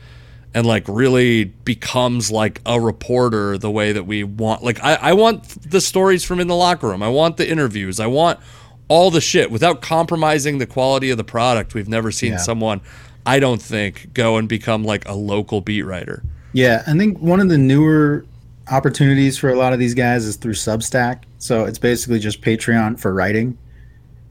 and 0.55 0.67
like 0.67 0.85
really 0.89 1.45
becomes 1.45 2.31
like 2.31 2.61
a 2.65 2.81
reporter 2.81 3.59
the 3.59 3.71
way 3.71 3.93
that 3.93 4.05
we 4.05 4.25
want. 4.25 4.63
Like 4.63 4.83
I, 4.83 4.95
I 4.95 5.13
want 5.13 5.45
the 5.71 5.81
stories 5.81 6.25
from 6.25 6.41
in 6.41 6.47
the 6.49 6.57
locker 6.57 6.89
room. 6.89 7.03
I 7.03 7.09
want 7.09 7.37
the 7.37 7.49
interviews. 7.49 8.01
I 8.01 8.07
want 8.07 8.41
all 8.89 9.11
the 9.11 9.21
shit 9.21 9.51
without 9.51 9.83
compromising 9.83 10.59
the 10.59 10.67
quality 10.67 11.11
of 11.11 11.17
the 11.17 11.25
product. 11.25 11.75
We've 11.75 11.89
never 11.89 12.11
seen 12.13 12.33
Yeah. 12.33 12.39
someone, 12.39 12.81
I 13.27 13.41
don't 13.41 13.61
think, 13.61 14.15
go 14.15 14.37
and 14.37 14.49
become 14.49 14.85
like 14.85 15.07
a 15.09 15.15
local 15.15 15.61
beat 15.61 15.83
writer. 15.83 16.23
Yeah, 16.53 16.83
I 16.87 16.97
think 16.97 17.19
one 17.19 17.41
of 17.41 17.49
the 17.49 17.59
newer 17.59 18.25
opportunities 18.71 19.37
for 19.37 19.51
a 19.51 19.57
lot 19.57 19.73
of 19.73 19.79
these 19.79 19.95
guys 19.95 20.25
is 20.25 20.37
through 20.37 20.55
Substack. 20.55 21.25
So 21.39 21.65
it's 21.65 21.79
basically 21.79 22.19
just 22.19 22.41
Patreon 22.41 22.99
for 22.99 23.13
writing. 23.13 23.59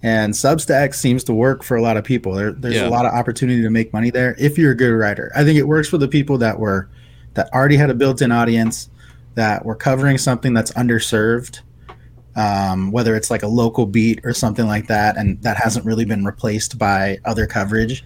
And 0.02 0.34
Substack 0.34 0.94
seems 0.94 1.24
to 1.26 1.34
work 1.34 1.64
for 1.64 1.78
a 1.78 1.82
lot 1.82 1.98
of 1.98 2.04
people. 2.04 2.34
There, 2.34 2.52
there's 2.52 2.76
Yeah. 2.76 2.88
a 2.88 2.90
lot 2.90 3.06
of 3.06 3.14
opportunity 3.14 3.62
to 3.62 3.70
make 3.70 3.92
money 3.94 4.12
there 4.12 4.36
if 4.38 4.58
you're 4.58 4.72
a 4.72 4.76
good 4.76 4.92
writer. 4.92 5.32
I 5.36 5.44
think 5.44 5.58
it 5.58 5.68
works 5.68 5.88
for 5.88 5.98
the 5.98 6.08
people 6.08 6.38
that 6.40 6.60
were 6.60 6.88
that 7.34 7.50
already 7.54 7.76
had 7.76 7.90
a 7.90 7.94
built-in 7.94 8.32
audience, 8.32 8.90
that 9.36 9.66
were 9.66 9.76
covering 9.76 10.18
something 10.18 10.54
that's 10.54 10.72
underserved, 10.72 11.60
um, 12.38 12.92
whether 12.92 13.14
it's 13.16 13.30
like 13.30 13.44
a 13.44 13.48
local 13.48 13.86
beat 13.86 14.22
or 14.24 14.34
something 14.34 14.68
like 14.68 14.88
that, 14.88 15.18
and 15.18 15.42
that 15.42 15.58
hasn't 15.58 15.86
really 15.86 16.06
been 16.06 16.24
replaced 16.24 16.78
by 16.78 17.18
other 17.26 17.46
coverage 17.46 18.06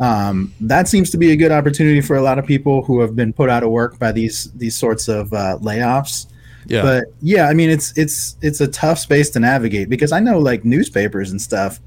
um, 0.00 0.52
that 0.60 0.88
seems 0.88 1.10
to 1.10 1.18
be 1.18 1.32
a 1.32 1.36
good 1.36 1.50
opportunity 1.52 2.00
for 2.00 2.16
a 2.16 2.22
lot 2.22 2.38
of 2.38 2.46
people 2.46 2.82
who 2.84 3.00
have 3.00 3.16
been 3.16 3.32
put 3.32 3.50
out 3.50 3.62
of 3.62 3.70
work 3.70 3.98
by 3.98 4.12
these 4.12 4.50
these 4.52 4.76
sorts 4.76 5.08
of 5.08 5.32
uh, 5.32 5.58
layoffs. 5.60 6.26
Yeah. 6.66 6.82
But 6.82 7.04
yeah, 7.22 7.48
I 7.48 7.54
mean 7.54 7.70
it's 7.70 7.96
it's 7.96 8.36
it's 8.42 8.60
a 8.60 8.68
tough 8.68 8.98
space 8.98 9.30
to 9.30 9.40
navigate 9.40 9.88
because 9.88 10.12
I 10.12 10.20
know 10.20 10.38
like 10.38 10.64
newspapers 10.64 11.30
and 11.30 11.40
stuff, 11.40 11.80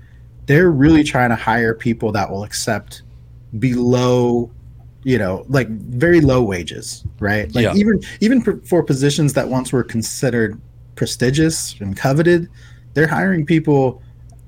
they're 0.47 0.71
really 0.71 1.03
trying 1.03 1.29
to 1.29 1.35
hire 1.35 1.73
people 1.75 2.11
that 2.13 2.29
will 2.29 2.43
accept 2.43 3.03
below, 3.59 4.49
you 5.03 5.17
know, 5.17 5.45
like 5.49 5.69
very 5.69 6.19
low 6.19 6.41
wages, 6.41 7.05
right? 7.19 7.53
Like 7.53 7.63
Yeah. 7.63 7.75
even 7.75 8.01
even 8.21 8.41
for, 8.41 8.57
for 8.61 8.83
positions 8.83 9.33
that 9.33 9.47
once 9.47 9.71
were 9.71 9.83
considered 9.83 10.59
prestigious 10.95 11.75
and 11.79 11.95
coveted, 11.95 12.49
they're 12.93 13.07
hiring 13.07 13.45
people 13.45 14.01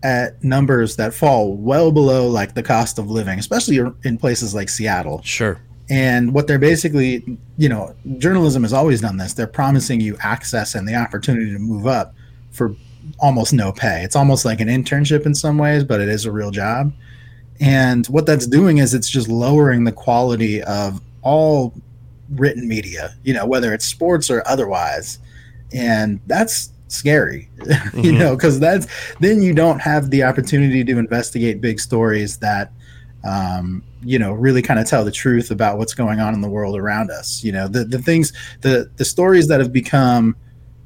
at 0.03 0.43
numbers 0.43 0.97
that 0.97 1.13
fall 1.13 1.55
well 1.55 1.91
below 1.91 2.27
like 2.27 2.53
the 2.53 2.63
cost 2.63 2.99
of 2.99 3.09
living, 3.09 3.39
especially 3.39 3.79
in 4.03 4.17
places 4.17 4.53
like 4.53 4.69
Seattle. 4.69 5.21
sure. 5.23 5.59
And 5.89 6.33
what 6.33 6.47
they're 6.47 6.59
basically, 6.59 7.37
you 7.57 7.67
know, 7.67 7.93
journalism 8.17 8.63
has 8.63 8.73
always 8.73 9.01
done 9.01 9.17
this. 9.17 9.33
They're 9.33 9.47
promising 9.47 9.99
you 9.99 10.15
access 10.21 10.75
and 10.75 10.87
the 10.87 10.95
opportunity 10.95 11.51
to 11.51 11.59
move 11.59 11.87
up 11.87 12.15
for 12.51 12.75
almost 13.19 13.53
no 13.53 13.71
pay. 13.71 14.01
It's 14.03 14.15
almost 14.15 14.45
like 14.45 14.61
an 14.61 14.69
internship 14.69 15.25
in 15.25 15.35
some 15.35 15.57
ways, 15.57 15.83
but 15.83 15.99
it 15.99 16.09
is 16.09 16.25
a 16.25 16.31
real 16.31 16.51
job. 16.51 16.93
And 17.59 18.05
what 18.07 18.25
that's 18.25 18.47
doing 18.47 18.77
is 18.79 18.93
it's 18.93 19.09
just 19.09 19.27
lowering 19.27 19.83
the 19.83 19.91
quality 19.91 20.61
of 20.63 21.01
all 21.21 21.73
written 22.31 22.67
media, 22.67 23.15
you 23.23 23.33
know, 23.33 23.45
whether 23.45 23.73
it's 23.73 23.85
sports 23.85 24.29
or 24.29 24.41
otherwise. 24.47 25.19
And 25.73 26.19
that's 26.27 26.72
scary, 26.93 27.49
you 27.95 28.13
Mhm. 28.13 28.19
know, 28.19 28.35
because 28.35 28.59
that's 28.59 28.87
then 29.19 29.41
you 29.41 29.53
don't 29.53 29.79
have 29.79 30.09
the 30.09 30.23
opportunity 30.23 30.83
to 30.83 30.97
investigate 30.97 31.61
big 31.61 31.79
stories 31.79 32.37
that 32.37 32.71
um, 33.25 33.81
you 34.03 34.19
know, 34.19 34.33
really 34.33 34.61
kind 34.61 34.81
of 34.81 34.85
tell 34.85 35.05
the 35.05 35.11
truth 35.11 35.49
about 35.49 35.77
what's 35.77 35.93
going 35.93 36.19
on 36.19 36.33
in 36.33 36.41
the 36.41 36.49
world 36.49 36.75
around 36.77 37.09
us. 37.09 37.41
You 37.41 37.53
know, 37.53 37.67
the 37.69 37.85
the 37.85 37.99
things, 37.99 38.33
the 38.61 38.89
the 38.97 39.05
stories 39.05 39.47
that 39.47 39.61
have 39.61 39.71
become 39.71 40.35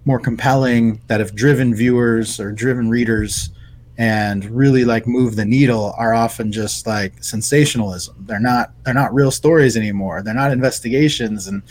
more 0.06 0.20
compelling, 0.20 1.02
that 1.08 1.20
have 1.20 1.36
driven 1.36 1.74
viewers 1.74 2.40
or 2.40 2.52
driven 2.52 2.92
readers, 2.92 3.50
and 3.98 4.46
really 4.46 4.86
like 4.86 5.08
move 5.08 5.36
the 5.36 5.46
needle, 5.46 5.96
are 5.98 6.14
often 6.14 6.52
just 6.52 6.86
like 6.86 7.24
sensationalism. 7.24 8.16
They're 8.28 8.40
not 8.40 8.72
they're 8.86 8.94
not 8.94 9.16
real 9.16 9.32
stories 9.32 9.76
anymore. 9.76 10.22
They're 10.22 10.36
not 10.36 10.52
investigations, 10.52 11.48
and 11.48 11.64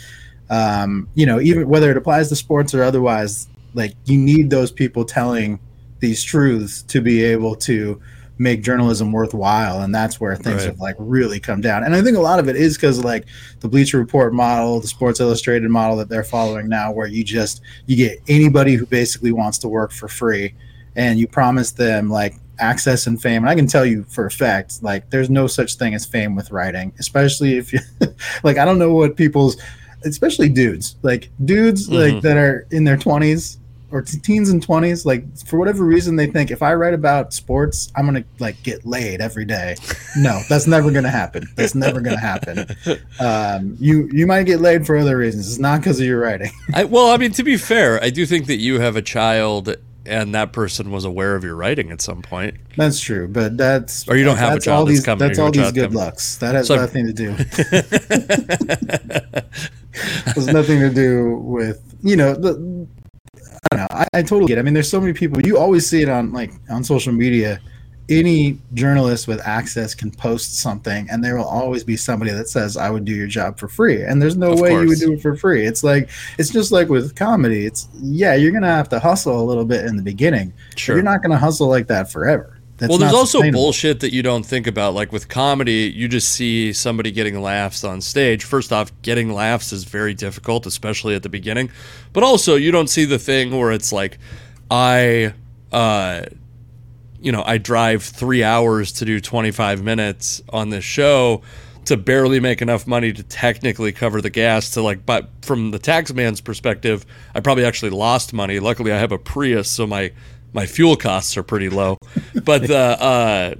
um, 0.49 1.07
you 1.15 1.25
know, 1.25 1.39
even 1.39 1.69
whether 1.69 1.89
it 1.91 1.95
applies 1.97 2.27
to 2.27 2.35
sports 2.35 2.73
or 2.73 2.83
otherwise, 2.83 3.47
like 3.77 3.93
you 4.05 4.17
need 4.17 4.49
those 4.49 4.71
people 4.71 5.05
telling 5.05 5.59
these 5.99 6.21
truths 6.23 6.81
to 6.83 6.99
be 7.01 7.23
able 7.23 7.55
to 7.55 8.01
make 8.39 8.61
journalism 8.61 9.11
worthwhile 9.11 9.81
and 9.81 9.95
that's 9.95 10.19
where 10.19 10.35
things 10.35 10.57
Right. 10.61 10.65
have 10.67 10.79
like 10.79 10.95
really 10.99 11.39
come 11.39 11.59
down 11.59 11.83
and 11.83 11.95
i 11.95 12.01
think 12.03 12.15
a 12.17 12.21
lot 12.21 12.37
of 12.39 12.47
it 12.47 12.55
is 12.55 12.77
because 12.77 13.03
like 13.03 13.25
the 13.61 13.67
bleacher 13.67 13.97
report 13.97 14.31
model 14.31 14.79
the 14.79 14.87
sports 14.87 15.19
illustrated 15.19 15.69
model 15.71 15.95
that 15.97 16.07
they're 16.07 16.23
following 16.23 16.67
now 16.69 16.91
where 16.91 17.07
you 17.07 17.23
just 17.23 17.61
you 17.87 17.95
get 17.95 18.19
anybody 18.27 18.75
who 18.75 18.85
basically 18.85 19.31
wants 19.31 19.57
to 19.59 19.67
work 19.67 19.91
for 19.91 20.07
free 20.07 20.53
and 20.95 21.17
you 21.19 21.27
promise 21.27 21.71
them 21.71 22.09
like 22.11 22.35
access 22.59 23.07
and 23.07 23.19
fame 23.21 23.41
and 23.43 23.49
i 23.49 23.55
can 23.55 23.65
tell 23.67 23.85
you 23.85 24.03
for 24.07 24.27
a 24.27 24.31
fact 24.31 24.83
like 24.83 25.09
there's 25.09 25.31
no 25.31 25.47
such 25.47 25.73
thing 25.75 25.95
as 25.95 26.05
fame 26.05 26.35
with 26.35 26.51
writing 26.51 26.93
especially 26.99 27.57
if 27.57 27.73
you 27.73 27.79
like 28.43 28.57
i 28.59 28.65
don't 28.65 28.77
know 28.79 28.93
what 28.93 29.15
people's 29.15 29.57
especially 30.05 30.47
dudes 30.49 30.95
like 31.01 31.29
dudes 31.45 31.89
like 31.89 32.13
Mhm. 32.15 32.21
that 32.21 32.37
are 32.37 32.67
in 32.69 32.83
their 32.83 32.97
20s 32.97 33.57
or 33.91 34.01
t- 34.01 34.19
teens 34.19 34.49
and 34.49 34.65
20s 34.65 35.05
like 35.05 35.23
for 35.45 35.57
whatever 35.57 35.85
reason 35.85 36.15
they 36.17 36.27
think 36.27 36.51
if 36.51 36.61
i 36.61 36.73
write 36.73 36.93
about 36.93 37.33
sports 37.33 37.91
i'm 37.95 38.05
gonna 38.05 38.23
like 38.39 38.61
get 38.63 38.85
laid 38.85 39.21
every 39.21 39.45
day. 39.45 39.75
No 40.17 40.41
that's 40.49 40.67
never 40.67 40.91
gonna 40.91 41.09
happen. 41.09 41.47
That's 41.55 41.75
never 41.75 42.01
gonna 42.01 42.19
happen. 42.19 42.65
Um, 43.19 43.75
you 43.79 44.09
you 44.11 44.25
might 44.27 44.43
get 44.43 44.59
laid 44.61 44.85
for 44.85 44.97
other 44.97 45.17
reasons. 45.17 45.47
It's 45.49 45.59
not 45.59 45.79
because 45.81 45.99
of 45.99 46.05
your 46.05 46.19
writing. 46.19 46.51
I, 46.73 46.83
well, 46.85 47.09
I 47.11 47.17
mean, 47.17 47.31
to 47.33 47.43
be 47.43 47.57
fair, 47.57 48.01
I 48.03 48.09
do 48.09 48.25
think 48.25 48.47
that 48.47 48.57
you 48.57 48.79
have 48.79 48.95
a 48.95 49.01
child 49.01 49.75
and 50.05 50.33
that 50.33 50.53
person 50.53 50.89
was 50.91 51.03
aware 51.05 51.35
of 51.35 51.43
your 51.43 51.55
writing 51.55 51.91
at 51.91 52.01
some 52.01 52.21
point. 52.21 52.55
that's 52.77 52.99
true 52.99 53.27
but 53.27 53.57
that's 53.57 54.07
Or 54.07 54.15
you 54.15 54.23
don't 54.23 54.37
have 54.37 54.57
a 54.57 54.61
child 54.61 54.79
all 54.79 54.85
that's 54.85 54.97
these 54.99 55.05
coming, 55.05 55.27
that's 55.27 55.39
all 55.39 55.51
these 55.51 55.71
good 55.73 55.91
coming. 55.91 55.97
looks. 55.97 56.37
That 56.37 56.55
has 56.55 56.67
So- 56.67 56.75
nothing 56.77 57.07
to 57.07 57.13
do. 57.13 57.31
Has 60.27 60.47
nothing 60.47 60.79
to 60.79 60.89
do 60.89 61.35
with 61.37 61.81
you 62.03 62.15
know 62.15 62.33
the 62.35 62.87
don't 63.71 63.79
know. 63.81 63.87
I, 63.91 64.07
I 64.13 64.21
totally 64.21 64.47
get. 64.47 64.57
It. 64.57 64.61
I 64.61 64.63
mean, 64.63 64.73
there's 64.73 64.89
so 64.89 64.99
many 64.99 65.13
people. 65.13 65.45
You 65.45 65.57
always 65.57 65.87
see 65.87 66.01
it 66.01 66.09
on 66.09 66.33
like 66.33 66.51
on 66.69 66.83
social 66.83 67.13
media. 67.13 67.59
Any 68.09 68.57
journalist 68.73 69.27
with 69.27 69.45
access 69.45 69.93
can 69.93 70.11
post 70.11 70.59
something, 70.59 71.09
and 71.09 71.21
there 71.21 71.35
will 71.35 71.43
always 71.43 71.83
be 71.83 71.97
somebody 71.97 72.31
that 72.31 72.47
says, 72.47 72.77
"I 72.77 72.89
would 72.89 73.03
do 73.03 73.13
your 73.13 73.27
job 73.27 73.59
for 73.59 73.67
free." 73.67 74.03
And 74.03 74.21
there's 74.21 74.37
no 74.37 74.53
Of 74.53 74.61
way 74.61 74.71
you 74.71 74.87
would 74.87 74.99
do 74.99 75.13
it 75.13 75.21
for 75.21 75.35
free. 75.35 75.65
It's 75.65 75.83
like 75.83 76.09
it's 76.37 76.49
just 76.49 76.71
like 76.71 76.87
with 76.87 77.15
comedy. 77.15 77.65
It's 77.65 77.89
yeah, 77.99 78.35
you're 78.35 78.53
gonna 78.53 78.67
have 78.67 78.87
to 78.89 78.99
hustle 78.99 79.41
a 79.41 79.43
little 79.43 79.65
bit 79.65 79.85
in 79.85 79.97
the 79.97 80.03
beginning. 80.03 80.53
Sure. 80.77 80.95
You're 80.95 81.03
not 81.03 81.21
gonna 81.21 81.37
hustle 81.37 81.67
like 81.67 81.87
that 81.87 82.09
forever. 82.09 82.56
That's 82.77 82.91
well, 82.91 82.99
there's 82.99 83.13
also 83.13 83.51
bullshit 83.51 84.01
that 84.01 84.13
you 84.13 84.21
don't 84.21 84.45
think 84.45 84.67
about. 84.67 84.93
Like 84.93 85.11
with 85.11 85.27
comedy, 85.27 85.91
you 85.95 86.07
just 86.07 86.29
see 86.29 86.73
somebody 86.73 87.11
getting 87.11 87.41
laughs 87.41 87.83
on 87.83 88.01
stage. 88.01 88.43
First 88.43 88.71
off, 88.71 88.91
getting 89.01 89.33
laughs 89.33 89.73
is 89.73 89.83
very 89.83 90.13
difficult, 90.13 90.67
especially 90.67 91.15
at 91.15 91.23
the 91.23 91.29
beginning. 91.29 91.71
But 92.13 92.23
also, 92.23 92.55
you 92.55 92.71
don't 92.71 92.87
see 92.87 93.05
the 93.05 93.17
thing 93.17 93.57
where 93.57 93.71
it's 93.71 93.91
like, 93.91 94.19
I, 94.69 95.33
uh, 95.71 96.25
you 97.19 97.31
know, 97.31 97.43
I 97.43 97.57
drive 97.57 98.03
three 98.03 98.43
hours 98.43 98.91
to 98.93 99.05
do 99.05 99.19
25 99.19 99.83
minutes 99.83 100.43
on 100.49 100.69
this 100.69 100.83
show. 100.85 101.41
to 101.85 101.95
barely 101.95 102.41
make 102.41 102.61
enough 102.61 102.85
money 102.85 103.13
to 103.13 103.23
technically 103.23 103.93
cover 103.93 104.19
the 104.19 104.29
gas 104.29 104.71
to 104.71 104.81
like 104.81 105.05
but 105.05 105.29
from 105.41 105.71
the 105.71 105.79
tax 105.79 106.11
man's 106.11 106.41
perspective 106.41 107.05
i 107.33 107.39
probably 107.39 107.63
actually 107.63 107.91
lost 107.91 108.33
money 108.33 108.59
luckily 108.59 108.91
i 108.91 108.97
have 108.97 109.13
a 109.13 109.17
prius 109.17 109.71
so 109.71 109.87
my 109.87 110.11
my 110.57 110.65
fuel 110.65 110.95
costs 110.95 111.37
are 111.37 111.43
pretty 111.43 111.69
low. 111.69 111.99
But 112.33 112.67
the 112.67 112.75
uh 112.99 113.55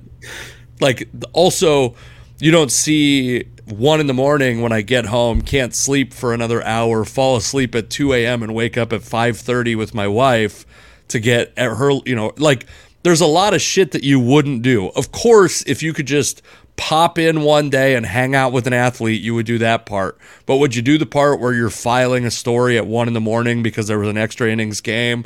like 0.81 1.07
also 1.31 1.95
you 2.39 2.49
don't 2.49 2.71
see 2.71 3.43
one 3.65 3.99
in 3.99 4.07
the 4.07 4.13
morning 4.13 4.61
when 4.61 4.71
i 4.71 4.81
get 4.81 5.05
home 5.05 5.41
can't 5.41 5.75
sleep 5.75 6.13
for 6.13 6.33
another 6.33 6.63
hour 6.63 7.03
fall 7.03 7.35
asleep 7.35 7.75
at 7.75 7.89
2 7.89 8.13
a.m 8.13 8.41
and 8.41 8.55
wake 8.55 8.77
up 8.77 8.93
at 8.93 9.01
5.30 9.01 9.75
with 9.75 9.93
my 9.93 10.07
wife 10.07 10.65
to 11.09 11.19
get 11.19 11.51
at 11.57 11.75
her 11.75 11.91
you 12.05 12.15
know 12.15 12.31
like 12.37 12.65
there's 13.03 13.21
a 13.21 13.25
lot 13.25 13.53
of 13.53 13.61
shit 13.61 13.91
that 13.91 14.03
you 14.03 14.19
wouldn't 14.19 14.61
do. 14.61 14.89
Of 14.89 15.13
course 15.13 15.63
if 15.65 15.81
you 15.81 15.93
could 15.93 16.07
just 16.07 16.41
pop 16.75 17.17
in 17.17 17.41
one 17.41 17.69
day 17.69 17.95
and 17.95 18.05
hang 18.05 18.35
out 18.35 18.51
with 18.51 18.67
an 18.67 18.73
athlete, 18.73 19.21
you 19.21 19.33
would 19.33 19.45
do 19.45 19.57
that 19.59 19.85
part. 19.85 20.17
But 20.45 20.57
would 20.57 20.75
you 20.75 20.81
do 20.81 20.97
the 20.97 21.05
part 21.05 21.39
where 21.39 21.53
you're 21.53 21.69
filing 21.69 22.25
a 22.25 22.31
story 22.31 22.77
at 22.77 22.85
one 22.85 23.07
in 23.07 23.13
the 23.13 23.21
morning 23.21 23.63
because 23.63 23.87
there 23.87 23.97
was 23.97 24.09
an 24.09 24.17
extra 24.17 24.51
innings 24.51 24.81
game, 24.81 25.25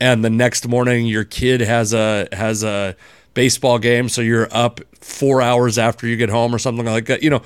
and 0.00 0.24
the 0.24 0.30
next 0.30 0.66
morning 0.68 1.06
your 1.06 1.24
kid 1.24 1.60
has 1.60 1.92
a 1.92 2.28
has 2.32 2.62
a 2.62 2.96
baseball 3.34 3.78
game, 3.78 4.08
so 4.08 4.20
you're 4.20 4.48
up 4.50 4.80
four 5.00 5.42
hours 5.42 5.78
after 5.78 6.06
you 6.06 6.16
get 6.16 6.30
home 6.30 6.54
or 6.54 6.58
something 6.58 6.84
like 6.86 7.06
that? 7.06 7.22
You 7.22 7.30
know, 7.30 7.42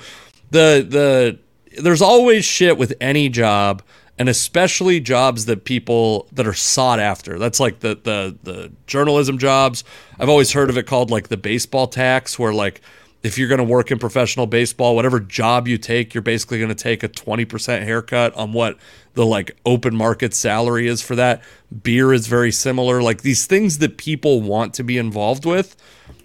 the 0.51 0.85
the 0.87 1.81
there's 1.81 2.01
always 2.01 2.45
shit 2.45 2.77
with 2.77 2.93
any 2.99 3.29
job 3.29 3.81
and 4.21 4.29
especially 4.29 4.99
jobs 4.99 5.45
that 5.45 5.65
people 5.65 6.27
that 6.31 6.45
are 6.45 6.53
sought 6.53 6.99
after. 6.99 7.39
That's 7.39 7.59
like 7.59 7.79
the 7.79 7.95
the 7.95 8.37
the 8.43 8.71
journalism 8.85 9.37
jobs. 9.37 9.83
I've 10.19 10.29
always 10.29 10.51
heard 10.51 10.69
of 10.69 10.77
it 10.77 10.83
called 10.85 11.09
like 11.09 11.29
the 11.29 11.37
baseball 11.37 11.87
tax 11.87 12.37
where 12.37 12.53
like 12.53 12.81
if 13.23 13.37
you're 13.37 13.47
going 13.47 13.59
to 13.59 13.63
work 13.63 13.91
in 13.91 13.99
professional 13.99 14.47
baseball, 14.47 14.95
whatever 14.95 15.19
job 15.19 15.67
you 15.67 15.77
take, 15.77 16.13
you're 16.13 16.21
basically 16.21 16.57
going 16.57 16.69
to 16.69 16.75
take 16.75 17.03
a 17.03 17.09
20% 17.09 17.83
haircut 17.83 18.33
on 18.35 18.53
what 18.53 18.77
the 19.13 19.25
like 19.25 19.51
open 19.65 19.95
market 19.95 20.33
salary 20.33 20.87
is 20.87 21.01
for 21.01 21.15
that. 21.15 21.43
Beer 21.83 22.13
is 22.13 22.27
very 22.27 22.51
similar. 22.51 23.01
Like 23.01 23.21
these 23.21 23.45
things 23.45 23.77
that 23.77 23.97
people 23.97 24.41
want 24.41 24.73
to 24.75 24.83
be 24.83 24.97
involved 24.97 25.45
with, 25.45 25.75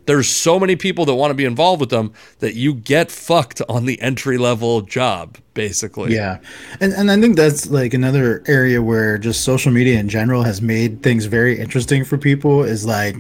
there's 0.07 0.29
so 0.29 0.59
many 0.59 0.77
people 0.77 1.05
that 1.05 1.15
want 1.15 1.31
to 1.31 1.35
be 1.35 1.45
involved 1.45 1.81
with 1.81 1.91
them 1.91 2.13
that 2.39 2.55
you 2.55 2.73
get 2.73 3.11
fucked 3.11 3.61
on 3.69 3.85
the 3.87 4.01
entry 4.01 4.39
level 4.39 4.81
job 4.81 5.37
basically. 5.53 6.15
Yeah. 6.15 6.39
And 6.81 6.93
and 6.93 7.11
I 7.11 7.21
think 7.21 7.35
that's 7.37 7.69
like 7.69 7.95
another 7.95 8.45
area 8.47 8.81
where 8.81 9.19
just 9.19 9.43
social 9.43 9.73
media 9.73 9.99
in 9.99 10.09
general 10.09 10.43
has 10.45 10.63
made 10.63 11.03
things 11.03 11.25
very 11.25 11.59
interesting 11.59 12.05
for 12.05 12.17
people 12.17 12.63
is 12.63 12.87
like 12.87 13.17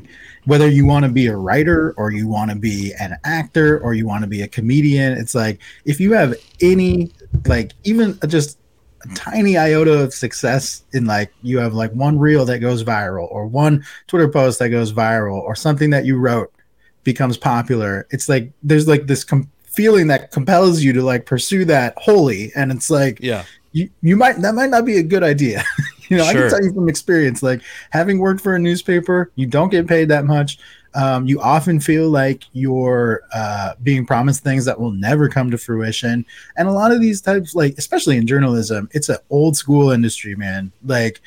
whether 0.46 0.68
you 0.68 0.86
want 0.86 1.04
to 1.04 1.10
be 1.10 1.26
a 1.26 1.36
writer 1.36 1.92
or 1.96 2.12
you 2.12 2.26
want 2.26 2.50
to 2.50 2.56
be 2.56 2.92
an 2.98 3.16
actor 3.24 3.80
or 3.80 3.94
you 3.94 4.06
want 4.06 4.22
to 4.22 4.28
be 4.28 4.42
a 4.42 4.48
comedian 4.48 5.12
it's 5.12 5.34
like 5.34 5.60
if 5.84 6.00
you 6.00 6.12
have 6.12 6.34
any 6.60 7.12
like 7.46 7.72
even 7.84 8.18
just 8.28 8.58
a 9.04 9.14
tiny 9.14 9.58
iota 9.58 10.02
of 10.02 10.14
success 10.14 10.84
in 10.92 11.04
like 11.04 11.32
you 11.42 11.58
have 11.58 11.74
like 11.74 11.92
one 11.92 12.18
reel 12.18 12.44
that 12.44 12.60
goes 12.60 12.82
viral 12.82 13.30
or 13.30 13.46
one 13.46 13.84
twitter 14.06 14.28
post 14.28 14.58
that 14.58 14.70
goes 14.70 14.92
viral 14.92 15.40
or 15.42 15.54
something 15.54 15.90
that 15.90 16.06
you 16.06 16.16
wrote 16.16 16.52
becomes 17.04 17.36
popular 17.36 18.06
it's 18.10 18.28
like 18.28 18.50
there's 18.62 18.88
like 18.88 19.06
this 19.06 19.22
com- 19.22 19.50
feeling 19.64 20.06
that 20.06 20.30
compels 20.30 20.82
you 20.82 20.92
to 20.92 21.02
like 21.02 21.26
pursue 21.26 21.64
that 21.64 21.92
wholly 21.98 22.50
and 22.56 22.72
it's 22.72 22.88
like 22.88 23.18
yeah. 23.20 23.44
you, 23.72 23.90
you 24.00 24.16
might 24.16 24.40
that 24.40 24.54
might 24.54 24.70
not 24.70 24.84
be 24.84 24.96
a 24.96 25.02
good 25.02 25.22
idea 25.22 25.62
you 26.08 26.16
know, 26.16 26.24
sure. 26.24 26.30
I 26.30 26.34
can 26.34 26.50
tell 26.50 26.64
you 26.64 26.72
from 26.72 26.88
experience, 26.88 27.42
like 27.42 27.62
having 27.90 28.18
worked 28.18 28.40
for 28.40 28.54
a 28.54 28.58
newspaper, 28.58 29.30
you 29.34 29.46
don't 29.46 29.70
get 29.70 29.86
paid 29.86 30.08
that 30.08 30.24
much. 30.24 30.58
Um, 30.94 31.26
you 31.26 31.40
often 31.42 31.78
feel 31.78 32.08
like 32.08 32.44
you're 32.52 33.22
uh, 33.34 33.74
being 33.82 34.06
promised 34.06 34.42
things 34.42 34.64
that 34.64 34.80
will 34.80 34.92
never 34.92 35.28
come 35.28 35.50
to 35.50 35.58
fruition. 35.58 36.24
And 36.56 36.68
a 36.68 36.72
lot 36.72 36.90
of 36.90 37.02
these 37.02 37.20
types, 37.20 37.54
like 37.54 37.74
especially 37.76 38.16
in 38.16 38.26
journalism, 38.26 38.88
it's 38.92 39.10
an 39.10 39.18
old 39.28 39.56
school 39.56 39.90
industry, 39.90 40.34
man. 40.34 40.72
Like, 40.84 41.20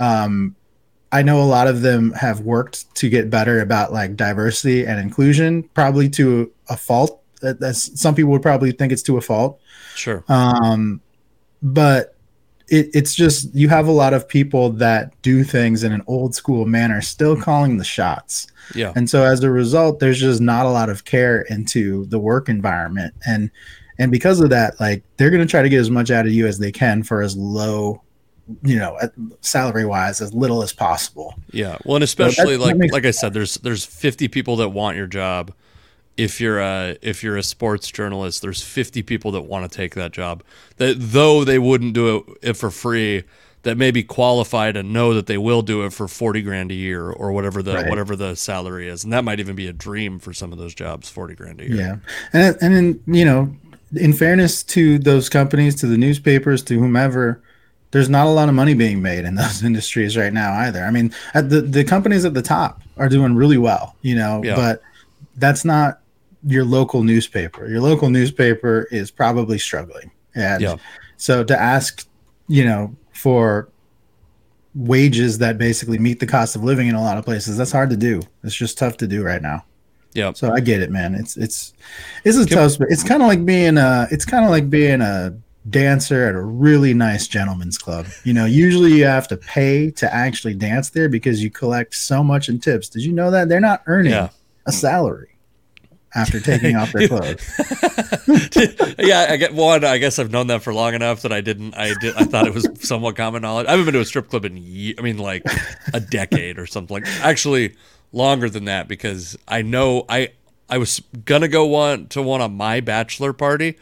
um, 0.00 0.56
I 1.12 1.22
know 1.22 1.40
a 1.40 1.44
lot 1.44 1.68
of 1.68 1.82
them 1.82 2.12
have 2.14 2.40
worked 2.40 2.92
to 2.96 3.08
get 3.08 3.30
better 3.30 3.60
about 3.60 3.92
like 3.92 4.16
diversity 4.16 4.86
and 4.86 4.98
inclusion, 4.98 5.64
probably 5.74 6.08
to 6.10 6.50
a 6.68 6.76
fault. 6.76 7.22
That's 7.42 8.00
some 8.00 8.14
people 8.14 8.32
would 8.32 8.42
probably 8.42 8.72
think 8.72 8.92
it's 8.92 9.02
to 9.02 9.18
a 9.18 9.20
fault. 9.20 9.60
Sure. 9.94 10.24
Um, 10.28 11.00
but 11.62 12.11
it, 12.72 12.88
it's 12.94 13.14
just 13.14 13.54
you 13.54 13.68
have 13.68 13.86
a 13.86 13.92
lot 13.92 14.14
of 14.14 14.26
people 14.26 14.70
that 14.70 15.12
do 15.20 15.44
things 15.44 15.84
in 15.84 15.92
an 15.92 16.02
old 16.06 16.34
school 16.34 16.64
manner, 16.64 17.02
still 17.02 17.38
calling 17.38 17.76
the 17.76 17.84
shots. 17.84 18.46
Yeah. 18.74 18.94
And 18.96 19.08
so 19.10 19.24
as 19.24 19.44
a 19.44 19.50
result, 19.50 20.00
there's 20.00 20.18
just 20.18 20.40
not 20.40 20.64
a 20.64 20.70
lot 20.70 20.88
of 20.88 21.04
care 21.04 21.42
into 21.42 22.06
the 22.06 22.18
work 22.18 22.48
environment. 22.48 23.14
And 23.26 23.50
and 23.98 24.10
because 24.10 24.40
of 24.40 24.48
that, 24.50 24.80
like 24.80 25.04
they're 25.18 25.30
gonna 25.30 25.44
try 25.44 25.60
to 25.60 25.68
get 25.68 25.80
as 25.80 25.90
much 25.90 26.10
out 26.10 26.24
of 26.24 26.32
you 26.32 26.46
as 26.46 26.58
they 26.58 26.72
can 26.72 27.02
for 27.02 27.20
as 27.20 27.36
low 27.36 28.02
you 28.64 28.76
know 28.76 28.98
salary 29.40 29.84
wise 29.84 30.20
as 30.20 30.34
little 30.34 30.64
as 30.64 30.72
possible 30.72 31.32
yeah 31.52 31.78
well 31.84 31.94
and 31.94 32.02
especially 32.02 32.56
so 32.56 32.60
like 32.60 32.76
like 32.90 33.06
i 33.06 33.10
said 33.12 33.32
there's 33.32 33.54
there's 33.58 33.84
50 33.84 34.26
people 34.28 34.56
that 34.56 34.70
want 34.70 34.96
your 34.96 35.06
job 35.06 35.52
if 36.16 36.40
you're 36.40 36.60
a 36.60 36.96
if 37.02 37.22
you're 37.22 37.36
a 37.36 37.42
sports 37.42 37.90
journalist, 37.90 38.42
there's 38.42 38.62
50 38.62 39.02
people 39.02 39.32
that 39.32 39.42
want 39.42 39.70
to 39.70 39.76
take 39.76 39.94
that 39.94 40.12
job. 40.12 40.42
That 40.76 40.96
though 40.98 41.44
they 41.44 41.58
wouldn't 41.58 41.94
do 41.94 42.36
it 42.42 42.54
for 42.54 42.70
free, 42.70 43.24
that 43.62 43.78
may 43.78 43.90
be 43.90 44.02
qualified 44.02 44.76
and 44.76 44.92
know 44.92 45.14
that 45.14 45.26
they 45.26 45.38
will 45.38 45.62
do 45.62 45.84
it 45.84 45.92
for 45.92 46.08
40 46.08 46.42
grand 46.42 46.70
a 46.70 46.74
year 46.74 47.10
or 47.10 47.32
whatever 47.32 47.62
the 47.62 47.74
right. 47.74 47.88
whatever 47.88 48.16
the 48.16 48.34
salary 48.34 48.88
is, 48.88 49.04
and 49.04 49.12
that 49.12 49.24
might 49.24 49.40
even 49.40 49.56
be 49.56 49.68
a 49.68 49.72
dream 49.72 50.18
for 50.18 50.32
some 50.32 50.52
of 50.52 50.58
those 50.58 50.74
jobs, 50.74 51.08
40 51.08 51.34
grand 51.34 51.60
a 51.60 51.68
year. 51.68 51.76
Yeah, 51.76 51.96
and 52.32 52.56
and 52.60 52.74
then 52.74 53.00
you 53.06 53.24
know, 53.24 53.54
in 53.94 54.12
fairness 54.12 54.62
to 54.64 54.98
those 54.98 55.28
companies, 55.28 55.74
to 55.76 55.86
the 55.86 55.98
newspapers, 55.98 56.62
to 56.64 56.78
whomever. 56.78 57.42
There's 57.92 58.08
not 58.08 58.26
a 58.26 58.30
lot 58.30 58.48
of 58.48 58.54
money 58.54 58.72
being 58.72 59.02
made 59.02 59.26
in 59.26 59.34
those 59.36 59.62
industries 59.62 60.16
right 60.16 60.32
now 60.32 60.54
either. 60.54 60.82
I 60.82 60.90
mean, 60.90 61.14
the 61.34 61.60
the 61.60 61.84
companies 61.84 62.24
at 62.24 62.34
the 62.34 62.42
top 62.42 62.82
are 62.96 63.08
doing 63.08 63.34
really 63.34 63.58
well, 63.58 63.96
you 64.00 64.14
know, 64.14 64.42
yeah. 64.42 64.56
but 64.56 64.82
that's 65.36 65.64
not 65.64 66.01
your 66.44 66.64
local 66.64 67.02
newspaper. 67.02 67.68
Your 67.68 67.80
local 67.80 68.10
newspaper 68.10 68.88
is 68.90 69.10
probably 69.10 69.58
struggling. 69.58 70.10
And 70.34 70.62
yeah. 70.62 70.76
so 71.16 71.44
to 71.44 71.60
ask, 71.60 72.06
you 72.48 72.64
know, 72.64 72.94
for 73.12 73.68
wages 74.74 75.38
that 75.38 75.58
basically 75.58 75.98
meet 75.98 76.18
the 76.20 76.26
cost 76.26 76.56
of 76.56 76.64
living 76.64 76.88
in 76.88 76.94
a 76.94 77.02
lot 77.02 77.18
of 77.18 77.24
places, 77.24 77.56
that's 77.56 77.72
hard 77.72 77.90
to 77.90 77.96
do. 77.96 78.22
It's 78.42 78.54
just 78.54 78.78
tough 78.78 78.96
to 78.98 79.06
do 79.06 79.22
right 79.22 79.42
now. 79.42 79.64
Yeah. 80.14 80.32
So 80.32 80.52
I 80.52 80.60
get 80.60 80.82
it, 80.82 80.90
man. 80.90 81.14
It's 81.14 81.36
it's 81.36 81.72
it's 82.24 82.36
a 82.36 82.44
tough 82.44 82.76
it's 82.80 83.02
kind 83.02 83.22
of 83.22 83.28
like 83.28 83.46
being 83.46 83.78
a 83.78 84.06
it's 84.10 84.26
kind 84.26 84.44
of 84.44 84.50
like 84.50 84.68
being 84.68 85.00
a 85.00 85.34
dancer 85.70 86.28
at 86.28 86.34
a 86.34 86.40
really 86.40 86.92
nice 86.92 87.26
gentleman's 87.28 87.78
club. 87.78 88.06
You 88.24 88.34
know, 88.34 88.44
usually 88.44 88.92
you 88.92 89.04
have 89.04 89.28
to 89.28 89.36
pay 89.36 89.90
to 89.92 90.12
actually 90.12 90.54
dance 90.54 90.90
there 90.90 91.08
because 91.08 91.42
you 91.42 91.50
collect 91.50 91.94
so 91.94 92.22
much 92.22 92.48
in 92.48 92.58
tips. 92.58 92.88
Did 92.88 93.02
you 93.02 93.12
know 93.12 93.30
that 93.30 93.48
they're 93.48 93.60
not 93.60 93.82
earning 93.86 94.12
yeah. 94.12 94.30
a 94.66 94.72
salary? 94.72 95.31
After 96.14 96.40
taking 96.40 96.76
off 96.76 96.92
their 96.92 97.08
clothes. 97.08 97.42
yeah, 98.98 99.26
I 99.30 99.36
get 99.36 99.54
one. 99.54 99.84
I 99.84 99.98
guess 99.98 100.18
I've 100.18 100.30
known 100.30 100.48
that 100.48 100.62
for 100.62 100.74
long 100.74 100.94
enough 100.94 101.22
that 101.22 101.32
I 101.32 101.40
didn't. 101.40 101.74
I 101.74 101.94
did. 102.00 102.14
I 102.16 102.24
thought 102.24 102.46
it 102.46 102.54
was 102.54 102.68
somewhat 102.86 103.16
common 103.16 103.42
knowledge. 103.42 103.66
I 103.66 103.70
haven't 103.72 103.86
been 103.86 103.94
to 103.94 104.00
a 104.00 104.04
strip 104.04 104.28
club 104.28 104.44
in. 104.44 104.56
Ye- 104.56 104.94
I 104.98 105.02
mean, 105.02 105.18
like 105.18 105.44
a 105.92 106.00
decade 106.00 106.58
or 106.58 106.66
something. 106.66 106.94
Like 106.94 107.06
actually 107.20 107.74
longer 108.12 108.50
than 108.50 108.66
that 108.66 108.88
because 108.88 109.36
I 109.48 109.62
know 109.62 110.04
I 110.08 110.30
I 110.68 110.78
was 110.78 111.00
gonna 111.24 111.48
go 111.48 111.66
one 111.66 112.06
to 112.08 112.22
one 112.22 112.40
on 112.40 112.56
my 112.56 112.80
bachelor 112.80 113.32
party, 113.32 113.78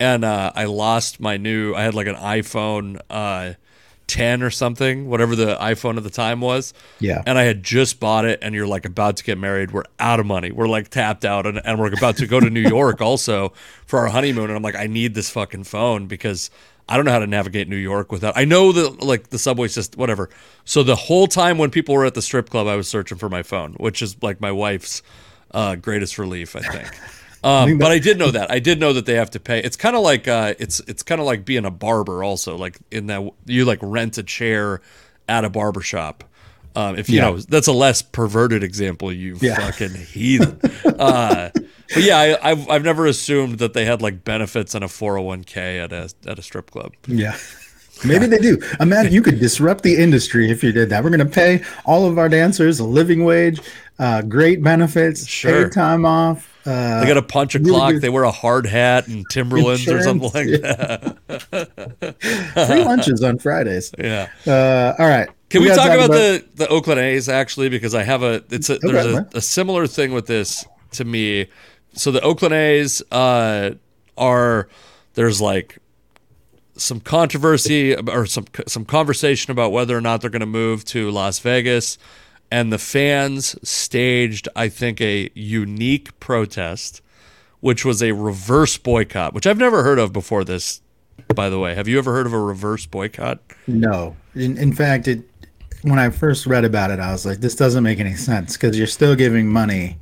and 0.00 0.24
uh, 0.24 0.52
I 0.54 0.64
lost 0.64 1.20
my 1.20 1.36
new. 1.36 1.74
I 1.74 1.82
had 1.82 1.94
like 1.94 2.06
an 2.06 2.16
iPhone. 2.16 3.00
Uh, 3.08 3.54
10 4.08 4.42
or 4.42 4.50
something, 4.50 5.08
whatever 5.08 5.36
the 5.36 5.56
iPhone 5.56 5.96
at 5.96 6.02
the 6.02 6.10
time 6.10 6.40
was. 6.40 6.74
Yeah. 6.98 7.22
And 7.26 7.38
I 7.38 7.44
had 7.44 7.62
just 7.62 8.00
bought 8.00 8.24
it, 8.24 8.40
and 8.42 8.54
you're 8.54 8.66
like 8.66 8.84
about 8.84 9.16
to 9.18 9.24
get 9.24 9.38
married. 9.38 9.70
We're 9.70 9.84
out 10.00 10.18
of 10.18 10.26
money. 10.26 10.50
We're 10.50 10.66
like 10.66 10.88
tapped 10.88 11.24
out, 11.24 11.46
and, 11.46 11.60
and 11.64 11.78
we're 11.78 11.92
about 11.92 12.16
to 12.16 12.26
go 12.26 12.40
to 12.40 12.50
New 12.50 12.60
York 12.68 13.00
also 13.00 13.52
for 13.86 14.00
our 14.00 14.08
honeymoon. 14.08 14.46
And 14.46 14.56
I'm 14.56 14.62
like, 14.62 14.74
I 14.74 14.86
need 14.86 15.14
this 15.14 15.30
fucking 15.30 15.64
phone 15.64 16.06
because 16.06 16.50
I 16.88 16.96
don't 16.96 17.04
know 17.04 17.12
how 17.12 17.18
to 17.18 17.26
navigate 17.26 17.68
New 17.68 17.76
York 17.76 18.10
without. 18.10 18.36
I 18.36 18.44
know 18.44 18.72
that 18.72 19.02
like 19.02 19.28
the 19.28 19.38
subway 19.38 19.68
system, 19.68 20.00
whatever. 20.00 20.30
So 20.64 20.82
the 20.82 20.96
whole 20.96 21.26
time 21.26 21.58
when 21.58 21.70
people 21.70 21.94
were 21.94 22.06
at 22.06 22.14
the 22.14 22.22
strip 22.22 22.48
club, 22.48 22.66
I 22.66 22.76
was 22.76 22.88
searching 22.88 23.18
for 23.18 23.28
my 23.28 23.42
phone, 23.42 23.74
which 23.74 24.00
is 24.00 24.20
like 24.22 24.40
my 24.40 24.50
wife's 24.50 25.02
uh, 25.52 25.76
greatest 25.76 26.18
relief, 26.18 26.56
I 26.56 26.60
think. 26.60 26.88
Um, 27.44 27.70
I 27.70 27.74
but 27.74 27.90
I 27.92 27.98
did 27.98 28.18
know 28.18 28.30
that. 28.32 28.50
I 28.50 28.58
did 28.58 28.80
know 28.80 28.92
that 28.92 29.06
they 29.06 29.14
have 29.14 29.30
to 29.30 29.40
pay. 29.40 29.60
It's 29.60 29.76
kind 29.76 29.96
of 29.96 30.02
like 30.02 30.28
uh, 30.28 30.54
it's 30.58 30.80
it's 30.80 31.02
kind 31.02 31.20
of 31.20 31.26
like 31.26 31.44
being 31.44 31.64
a 31.64 31.70
barber, 31.70 32.22
also. 32.22 32.56
Like 32.56 32.78
in 32.90 33.06
that 33.06 33.30
you 33.46 33.64
like 33.64 33.78
rent 33.82 34.18
a 34.18 34.22
chair 34.22 34.80
at 35.28 35.44
a 35.44 35.50
barber 35.50 35.80
shop. 35.80 36.24
Um, 36.76 36.96
if 36.96 37.08
you 37.08 37.16
yeah. 37.16 37.30
know, 37.30 37.38
that's 37.38 37.66
a 37.66 37.72
less 37.72 38.02
perverted 38.02 38.62
example. 38.62 39.12
You 39.12 39.36
yeah. 39.40 39.56
fucking 39.56 39.94
heathen. 39.94 40.60
uh, 40.84 41.50
but 41.52 42.02
yeah, 42.02 42.36
I, 42.40 42.50
have 42.50 42.68
I've 42.68 42.84
never 42.84 43.06
assumed 43.06 43.58
that 43.58 43.72
they 43.72 43.84
had 43.84 44.02
like 44.02 44.22
benefits 44.22 44.74
and 44.74 44.84
a 44.84 44.88
four 44.88 45.14
hundred 45.14 45.26
one 45.26 45.44
k 45.44 45.80
at 45.80 45.92
a 45.92 46.10
at 46.26 46.38
a 46.38 46.42
strip 46.42 46.70
club. 46.70 46.92
Yeah. 47.06 47.36
Maybe 48.04 48.26
they 48.26 48.38
do. 48.38 48.62
Imagine 48.78 49.12
you 49.12 49.22
could 49.22 49.40
disrupt 49.40 49.82
the 49.82 49.96
industry 49.96 50.50
if 50.50 50.62
you 50.62 50.70
did 50.70 50.88
that. 50.90 51.02
We're 51.02 51.10
going 51.10 51.18
to 51.18 51.26
pay 51.26 51.64
all 51.84 52.06
of 52.06 52.16
our 52.16 52.28
dancers 52.28 52.78
a 52.78 52.84
living 52.84 53.24
wage, 53.24 53.60
uh, 53.98 54.22
great 54.22 54.62
benefits, 54.62 55.26
sure. 55.26 55.64
paid 55.64 55.72
time 55.72 56.06
off, 56.06 56.54
Uh, 56.68 57.00
they 57.00 57.06
got 57.06 57.16
a 57.16 57.22
punch 57.22 57.54
a 57.54 57.58
really 57.58 57.70
clock. 57.70 57.92
good- 57.92 58.02
They 58.02 58.08
wear 58.08 58.24
a 58.24 58.30
hard 58.30 58.66
hat 58.66 59.08
and 59.08 59.24
Timberlands 59.30 59.88
or 59.88 60.02
something 60.02 60.30
like 60.34 60.46
Insurance, 60.48 61.16
that. 61.50 62.56
free 62.68 62.84
lunches 62.84 63.22
on 63.22 63.38
Fridays. 63.38 63.92
Yeah. 63.98 64.28
Uh, 64.46 64.94
all 64.98 65.08
right. 65.08 65.28
Can 65.50 65.62
we, 65.62 65.68
gotta 65.68 65.80
talk 65.80 65.92
about, 65.92 66.10
the 66.10 66.44
the 66.56 66.68
Oakland 66.68 67.00
A's 67.00 67.28
actually? 67.28 67.68
Because 67.70 67.94
I 67.94 68.02
have 68.02 68.22
a 68.22 68.44
it's 68.50 68.68
a 68.68 68.78
there's 68.78 69.06
a, 69.06 69.26
a 69.34 69.40
similar 69.40 69.86
thing 69.86 70.12
with 70.12 70.26
this 70.26 70.66
to 70.92 71.04
me. 71.06 71.46
So 71.94 72.10
the 72.10 72.20
Oakland 72.20 72.52
A's 72.54 73.02
uh, 73.10 73.70
are 74.18 74.68
there's 75.14 75.40
like 75.40 75.78
some 76.76 77.00
controversy 77.00 77.94
or 77.96 78.26
some 78.26 78.44
some 78.66 78.84
conversation 78.84 79.50
about 79.50 79.72
whether 79.72 79.96
or 79.96 80.02
not 80.02 80.20
they're 80.20 80.28
going 80.30 80.40
to 80.40 80.46
move 80.46 80.84
to 80.86 81.10
Las 81.10 81.38
Vegas, 81.38 81.96
and 82.50 82.72
the 82.72 82.78
fans 82.78 83.56
staged 83.68 84.48
I 84.56 84.68
think 84.68 85.00
a 85.00 85.30
unique 85.34 86.18
protest, 86.20 87.02
which 87.60 87.84
was 87.84 88.02
a 88.02 88.12
reverse 88.12 88.76
boycott, 88.78 89.34
which 89.34 89.46
I've 89.46 89.58
never 89.58 89.82
heard 89.82 89.98
of 89.98 90.12
before 90.12 90.44
this. 90.44 90.80
By 91.34 91.50
the 91.50 91.58
way, 91.58 91.74
have 91.74 91.88
you 91.88 91.98
ever 91.98 92.12
heard 92.12 92.26
of 92.26 92.32
a 92.32 92.40
reverse 92.40 92.86
boycott? 92.86 93.40
No. 93.66 94.16
In, 94.34 94.56
in 94.56 94.72
fact, 94.72 95.08
it 95.08 95.22
when 95.82 95.98
I 95.98 96.10
first 96.10 96.46
read 96.46 96.64
about 96.64 96.90
it, 96.90 96.98
I 96.98 97.12
was 97.12 97.24
like, 97.24 97.38
this 97.38 97.54
doesn't 97.54 97.84
make 97.84 98.00
any 98.00 98.14
sense 98.14 98.56
because 98.56 98.76
you're 98.76 98.86
still 98.88 99.14
giving 99.14 99.46
money 99.48 99.98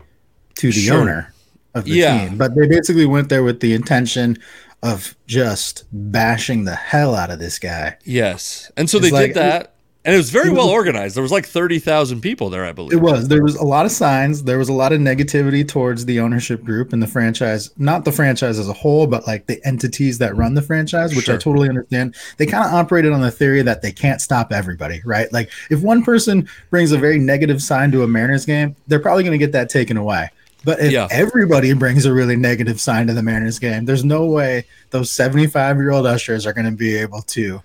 to 0.56 0.68
the 0.68 0.72
Sure. 0.72 1.00
owner 1.00 1.32
of 1.74 1.84
the 1.84 1.90
Yeah. 1.90 2.28
team. 2.28 2.38
But 2.38 2.54
they 2.54 2.66
basically 2.66 3.04
went 3.06 3.28
there 3.28 3.42
with 3.42 3.60
the 3.60 3.74
intention 3.74 4.38
of 4.82 5.14
just 5.26 5.84
bashing 5.92 6.64
the 6.64 6.74
hell 6.74 7.14
out 7.14 7.30
of 7.30 7.38
this 7.40 7.58
guy. 7.58 7.96
Yes. 8.04 8.70
And 8.76 8.88
so 8.88 8.98
It's 8.98 9.06
they 9.06 9.10
like- 9.12 9.26
did 9.34 9.36
that. 9.36 9.74
And 10.06 10.14
it 10.14 10.18
was 10.18 10.30
very 10.30 10.50
well 10.50 10.68
organized. 10.68 11.16
There 11.16 11.22
was 11.22 11.32
like 11.32 11.46
30,000 11.46 12.20
people 12.20 12.48
there, 12.48 12.64
I 12.64 12.70
believe. 12.70 12.92
It 12.92 13.02
was. 13.02 13.26
There 13.26 13.42
was 13.42 13.56
a 13.56 13.64
lot 13.64 13.86
of 13.86 13.90
signs. 13.92 14.44
There 14.44 14.56
was 14.56 14.68
a 14.68 14.72
lot 14.72 14.92
of 14.92 15.00
negativity 15.00 15.66
towards 15.66 16.04
the 16.04 16.20
ownership 16.20 16.62
group 16.62 16.92
and 16.92 17.02
the 17.02 17.08
franchise. 17.08 17.70
Not 17.76 18.04
the 18.04 18.12
franchise 18.12 18.60
as 18.60 18.68
a 18.68 18.72
whole, 18.72 19.08
but 19.08 19.26
like 19.26 19.46
the 19.46 19.60
entities 19.66 20.18
that 20.18 20.36
run 20.36 20.54
the 20.54 20.62
franchise, 20.62 21.16
which 21.16 21.28
I 21.28 21.36
totally 21.36 21.68
understand. 21.68 22.14
They 22.36 22.46
kind 22.46 22.64
of 22.64 22.72
operated 22.72 23.12
on 23.12 23.20
the 23.20 23.32
theory 23.32 23.62
that 23.62 23.82
they 23.82 23.90
can't 23.90 24.20
stop 24.20 24.52
everybody, 24.52 25.02
right? 25.04 25.30
Like 25.32 25.50
if 25.70 25.82
one 25.82 26.04
person 26.04 26.48
brings 26.70 26.92
a 26.92 26.98
very 26.98 27.18
negative 27.18 27.60
sign 27.60 27.90
to 27.90 28.04
a 28.04 28.06
Mariners 28.06 28.46
game, 28.46 28.76
they're 28.86 29.00
probably 29.00 29.24
going 29.24 29.36
to 29.36 29.44
get 29.44 29.50
that 29.52 29.68
taken 29.68 29.96
away. 29.96 30.30
But 30.64 30.78
if 30.78 30.92
Yeah. 30.92 31.08
everybody 31.10 31.72
brings 31.72 32.04
a 32.04 32.12
really 32.12 32.36
negative 32.36 32.80
sign 32.80 33.08
to 33.08 33.12
the 33.12 33.24
Mariners 33.24 33.58
game, 33.58 33.86
there's 33.86 34.04
no 34.04 34.24
way 34.26 34.66
those 34.90 35.10
75 35.10 35.78
year 35.78 35.90
old 35.90 36.06
ushers 36.06 36.46
are 36.46 36.52
going 36.52 36.64
to 36.70 36.76
be 36.76 36.94
able 36.96 37.22
to 37.22 37.60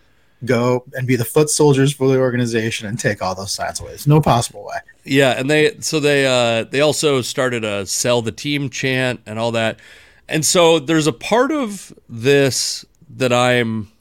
go 0.46 0.84
and 0.94 1.06
be 1.06 1.16
the 1.16 1.26
foot 1.26 1.50
soldiers 1.50 1.94
for 1.94 2.08
the 2.10 2.18
organization 2.18 2.88
and 2.88 2.98
take 3.00 3.22
all 3.22 3.36
those 3.36 3.52
signs 3.52 3.80
away. 3.80 3.90
There's 3.90 4.08
no 4.08 4.22
possible 4.22 4.64
way. 4.66 4.78
Yeah, 5.04 5.32
and 5.32 5.50
they 5.50 5.76
so 5.80 6.00
they 6.00 6.26
uh 6.26 6.64
they 6.66 6.82
also 6.82 7.22
started 7.22 7.64
a 7.64 7.86
sell 7.86 8.22
the 8.22 8.32
team 8.32 8.70
chant 8.70 9.22
and 9.26 9.38
all 9.40 9.52
that. 9.52 9.80
And 10.28 10.46
so 10.46 10.80
there's 10.80 11.08
a 11.08 11.14
part 11.14 11.52
of 11.52 11.94
this 12.10 12.86
that 13.18 13.32
I'm 13.34 13.92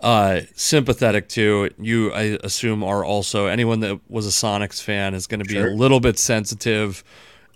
uh 0.00 0.40
sympathetic 0.54 1.28
to. 1.30 1.70
You 1.80 2.12
I 2.12 2.38
assume 2.44 2.84
are 2.84 3.04
also 3.04 3.46
anyone 3.46 3.80
that 3.80 4.00
was 4.08 4.26
a 4.26 4.30
Sonics 4.30 4.82
fan 4.82 5.14
is 5.14 5.26
going 5.26 5.40
to 5.40 5.46
be 5.46 5.54
Sure. 5.54 5.68
a 5.68 5.74
little 5.74 6.00
bit 6.00 6.18
sensitive 6.18 7.02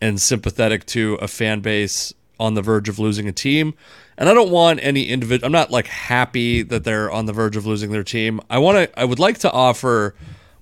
and 0.01 0.21
sympathetic 0.21 0.85
to 0.87 1.15
a 1.21 1.29
fan 1.29 1.61
base 1.61 2.13
on 2.41 2.55
the 2.55 2.63
verge 2.63 2.89
of 2.89 2.99
losing 2.99 3.29
a 3.29 3.33
team. 3.33 3.75
And 4.19 4.29
I 4.29 4.35
don't 4.35 4.51
want 4.51 4.81
any 4.83 5.05
individual 5.09 5.47
I'm 5.47 5.53
not 5.53 5.71
like 5.71 5.87
happy 5.87 6.63
that 6.63 6.85
they're 6.85 7.11
on 7.11 7.27
the 7.27 7.33
verge 7.33 7.57
of 7.57 7.67
losing 7.67 7.91
their 7.91 8.05
team. 8.05 8.41
I 8.51 8.59
want 8.59 8.77
to 8.77 9.01
I 9.01 9.05
would 9.05 9.19
like 9.19 9.39
to 9.39 9.51
offer 9.51 10.15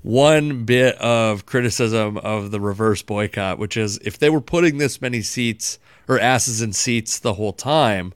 one 0.02 0.64
bit 0.64 0.96
of 0.96 1.46
criticism 1.46 2.16
of 2.18 2.50
the 2.50 2.60
reverse 2.60 3.02
boycott, 3.02 3.58
which 3.58 3.76
is 3.76 3.98
if 3.98 4.18
they 4.18 4.30
were 4.30 4.40
putting 4.40 4.78
this 4.78 5.00
many 5.00 5.20
seats 5.20 5.78
or 6.08 6.18
asses 6.18 6.62
in 6.62 6.72
seats 6.72 7.18
the 7.18 7.34
whole 7.34 7.52
time, 7.52 8.14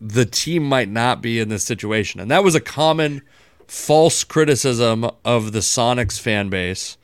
the 0.00 0.24
team 0.24 0.64
might 0.64 0.88
not 0.88 1.22
be 1.22 1.38
in 1.38 1.48
this 1.48 1.64
situation. 1.64 2.20
And 2.20 2.30
that 2.30 2.42
was 2.42 2.54
a 2.54 2.60
common 2.60 3.22
false 3.66 4.24
criticism 4.24 5.08
of 5.24 5.52
the 5.52 5.60
Sonics 5.60 6.18
fan 6.18 6.48
base 6.48 6.96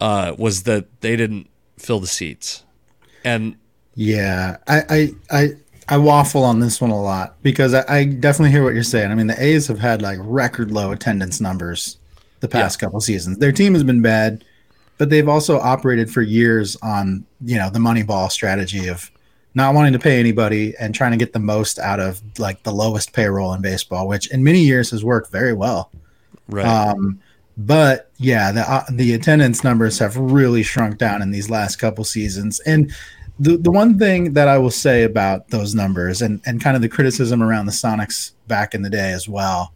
uh, 0.00 0.34
was 0.38 0.64
that 0.64 1.00
they 1.00 1.14
didn't 1.16 1.48
fill 1.78 2.00
the 2.00 2.06
seats. 2.06 2.64
And 3.24 3.56
Yeah, 3.94 4.56
I, 4.66 4.82
I, 4.88 5.08
I, 5.30 5.48
I 5.90 5.98
waffle 5.98 6.44
on 6.44 6.60
this 6.60 6.80
one 6.80 6.90
a 6.90 7.00
lot 7.00 7.34
because 7.42 7.74
I, 7.74 7.84
I 7.88 8.04
definitely 8.04 8.52
hear 8.52 8.62
what 8.62 8.74
you're 8.74 8.84
saying. 8.84 9.10
I 9.10 9.14
mean, 9.16 9.26
the 9.26 9.42
A's 9.42 9.66
have 9.66 9.80
had 9.80 10.00
like 10.00 10.18
record 10.22 10.70
low 10.70 10.92
attendance 10.92 11.40
numbers 11.40 11.98
the 12.38 12.48
past 12.48 12.78
couple 12.78 13.00
seasons. 13.00 13.38
Their 13.38 13.52
team 13.52 13.74
has 13.74 13.82
been 13.82 14.00
bad, 14.00 14.44
but 14.98 15.10
they've 15.10 15.28
also 15.28 15.58
operated 15.58 16.10
for 16.10 16.22
years 16.22 16.76
on 16.82 17.26
you 17.44 17.56
know 17.56 17.70
the 17.70 17.80
money 17.80 18.04
ball 18.04 18.30
strategy 18.30 18.86
of 18.86 19.10
not 19.54 19.74
wanting 19.74 19.92
to 19.92 19.98
pay 19.98 20.20
anybody 20.20 20.74
and 20.78 20.94
trying 20.94 21.10
to 21.10 21.16
get 21.16 21.32
the 21.32 21.40
most 21.40 21.80
out 21.80 21.98
of 21.98 22.22
like 22.38 22.62
the 22.62 22.72
lowest 22.72 23.12
payroll 23.12 23.52
in 23.52 23.60
baseball, 23.60 24.06
which 24.06 24.30
in 24.30 24.44
many 24.44 24.60
years 24.60 24.90
has 24.90 25.04
worked 25.04 25.32
very 25.32 25.52
well. 25.52 25.90
right. 26.48 26.64
Um, 26.64 27.20
but 27.56 28.10
yeah, 28.16 28.52
the 28.52 28.60
uh, 28.60 28.84
the 28.90 29.12
attendance 29.14 29.64
numbers 29.64 29.98
have 29.98 30.16
really 30.16 30.62
shrunk 30.62 30.98
down 30.98 31.20
in 31.20 31.30
these 31.30 31.50
last 31.50 31.76
couple 31.76 32.04
seasons. 32.04 32.60
And 32.60 32.92
the 33.40 33.56
the 33.56 33.70
one 33.70 33.98
thing 33.98 34.34
that 34.34 34.48
I 34.48 34.58
will 34.58 34.70
say 34.70 35.02
about 35.02 35.48
those 35.48 35.74
numbers 35.74 36.20
and 36.22 36.40
and 36.46 36.60
kind 36.60 36.76
of 36.76 36.82
the 36.82 36.88
criticism 36.88 37.42
around 37.42 37.66
the 37.66 37.72
Sonics 37.72 38.32
back 38.46 38.74
in 38.74 38.82
the 38.82 38.90
day 38.90 39.12
as 39.12 39.28
well 39.28 39.72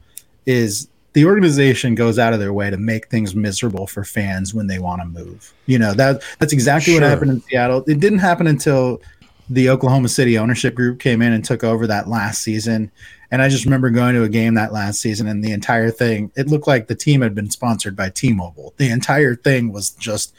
is 0.46 0.88
the 1.14 1.24
organization 1.24 1.94
goes 1.94 2.18
out 2.18 2.32
of 2.34 2.40
their 2.40 2.52
way 2.52 2.68
to 2.68 2.76
make 2.76 3.08
things 3.08 3.34
miserable 3.34 3.86
for 3.86 4.04
fans 4.04 4.52
when 4.52 4.66
they 4.66 4.78
want 4.78 5.00
to 5.00 5.06
move. 5.06 5.54
You 5.66 5.78
know, 5.78 5.94
that 5.94 6.22
that's 6.38 6.52
exactly 6.52 6.92
Sure. 6.92 7.00
what 7.00 7.08
happened 7.08 7.30
in 7.30 7.40
Seattle. 7.42 7.82
It 7.86 8.00
didn't 8.00 8.18
happen 8.18 8.46
until 8.46 9.00
the 9.48 9.70
Oklahoma 9.70 10.08
City 10.08 10.36
ownership 10.38 10.74
group 10.74 11.00
came 11.00 11.22
in 11.22 11.32
and 11.32 11.44
took 11.44 11.64
over 11.64 11.86
that 11.86 12.08
last 12.08 12.42
season. 12.42 12.90
And 13.30 13.40
I 13.42 13.48
just 13.48 13.64
remember 13.64 13.90
going 13.90 14.14
to 14.14 14.24
a 14.24 14.28
game 14.28 14.54
that 14.54 14.72
last 14.72 15.00
season 15.00 15.26
and 15.26 15.42
the 15.42 15.52
entire 15.52 15.90
thing, 15.90 16.30
it 16.36 16.48
looked 16.48 16.66
like 16.66 16.86
the 16.86 16.94
team 16.94 17.20
had 17.22 17.34
been 17.34 17.50
sponsored 17.50 17.96
by 17.96 18.10
T 18.10 18.32
Mobile. 18.32 18.74
The 18.76 18.90
entire 18.90 19.34
thing 19.34 19.72
was 19.72 19.90
just 19.90 20.34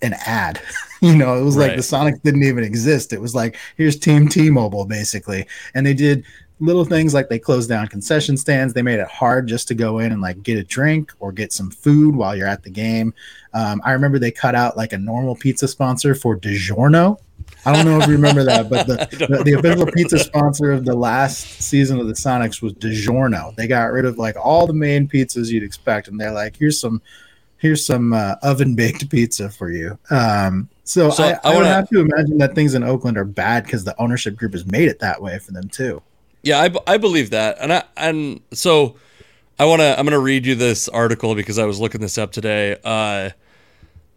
an 0.00 0.14
ad. 0.26 0.60
you 1.06 1.16
know, 1.16 1.36
it 1.36 1.42
was 1.42 1.56
like 1.56 1.72
the 1.72 1.82
Sonics 1.82 2.22
didn't 2.22 2.44
even 2.44 2.62
exist. 2.62 3.12
It 3.12 3.20
was 3.20 3.34
like, 3.34 3.56
here's 3.76 3.98
Team 3.98 4.28
T 4.28 4.50
Mobile, 4.50 4.84
basically. 4.84 5.46
And 5.74 5.84
they 5.84 5.94
did 5.94 6.24
little 6.60 6.84
things 6.84 7.12
like 7.12 7.28
they 7.28 7.40
closed 7.40 7.68
down 7.68 7.88
concession 7.88 8.36
stands. 8.36 8.72
They 8.72 8.82
made 8.82 9.00
it 9.00 9.08
hard 9.08 9.48
just 9.48 9.66
to 9.68 9.74
go 9.74 9.98
in 9.98 10.12
and 10.12 10.22
like 10.22 10.44
get 10.44 10.58
a 10.58 10.62
drink 10.62 11.12
or 11.18 11.32
get 11.32 11.52
some 11.52 11.72
food 11.72 12.14
while 12.14 12.36
you're 12.36 12.46
at 12.46 12.62
the 12.62 12.70
game. 12.70 13.12
Um, 13.52 13.82
I 13.84 13.92
remember 13.92 14.20
they 14.20 14.30
cut 14.30 14.54
out 14.54 14.76
like 14.76 14.92
a 14.92 14.98
normal 14.98 15.34
pizza 15.34 15.66
sponsor 15.66 16.14
for 16.14 16.38
DiGiorno. 16.38 17.18
I 17.66 17.72
don't 17.72 17.84
know 17.84 17.98
if 17.98 18.06
you 18.06 18.12
remember 18.12 18.44
that, 18.44 18.70
but 18.70 18.86
the, 18.86 18.96
the, 19.28 19.42
the 19.42 19.52
official 19.54 19.86
pizza 19.86 20.20
sponsor 20.20 20.70
of 20.70 20.84
the 20.84 20.94
last 20.94 21.62
season 21.62 21.98
of 21.98 22.06
the 22.06 22.12
Sonics 22.12 22.62
was 22.62 22.74
DiGiorno. 22.74 23.56
They 23.56 23.66
got 23.66 23.90
rid 23.90 24.04
of 24.04 24.18
like 24.18 24.36
all 24.36 24.68
the 24.68 24.72
main 24.72 25.08
pizzas 25.08 25.48
you'd 25.48 25.64
expect, 25.64 26.06
and 26.06 26.20
they're 26.20 26.32
like, 26.32 26.56
"Here's 26.56 26.80
some, 26.80 27.02
here's 27.62 27.86
some 27.86 28.12
uh, 28.12 28.34
oven 28.42 28.74
baked 28.74 29.08
pizza 29.08 29.48
for 29.48 29.70
you." 29.70 29.98
Um, 30.10 30.68
so, 30.84 31.10
So, 31.10 31.24
I, 31.24 31.30
I 31.44 31.54
I, 31.54 31.56
would 31.56 31.64
have 31.64 31.88
to 31.90 32.00
imagine 32.00 32.36
that 32.38 32.54
things 32.54 32.74
in 32.74 32.82
Oakland 32.82 33.16
are 33.16 33.24
bad 33.24 33.64
because 33.64 33.84
the 33.84 33.98
ownership 34.00 34.36
group 34.36 34.52
has 34.52 34.66
made 34.66 34.88
it 34.88 34.98
that 34.98 35.22
way 35.22 35.38
for 35.38 35.52
them 35.52 35.68
too. 35.68 36.02
Yeah, 36.42 36.68
I 36.86 36.96
believe 36.98 37.30
that, 37.30 37.56
and 37.60 37.72
I 37.72 37.84
and 37.96 38.40
so 38.52 38.96
I 39.58 39.64
want 39.64 39.80
to. 39.80 39.98
I'm 39.98 40.04
going 40.04 40.10
to 40.12 40.18
read 40.18 40.44
you 40.44 40.56
this 40.56 40.88
article 40.88 41.34
because 41.34 41.58
I 41.58 41.64
was 41.64 41.80
looking 41.80 42.00
this 42.00 42.18
up 42.18 42.32
today. 42.32 42.76
Uh, 42.84 43.30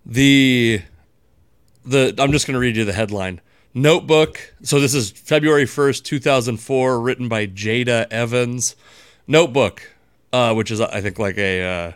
the 0.05 0.81
the 1.85 2.15
I'm 2.17 2.31
just 2.31 2.47
going 2.47 2.55
to 2.55 2.59
read 2.59 2.75
you 2.75 2.83
the 2.83 2.93
headline. 2.93 3.41
Notebook. 3.75 4.53
So 4.63 4.79
this 4.79 4.95
is 4.95 5.11
February 5.11 5.65
1st, 5.65 6.05
2004, 6.05 6.99
written 7.01 7.27
by 7.27 7.45
Jayda 7.45 8.07
Evans. 8.09 8.75
Notebook, 9.27 9.91
uh, 10.31 10.53
which 10.53 10.71
is 10.71 10.79
I 10.79 11.01
think 11.01 11.19
like 11.19 11.37
a 11.37 11.61
uh, 11.61 11.91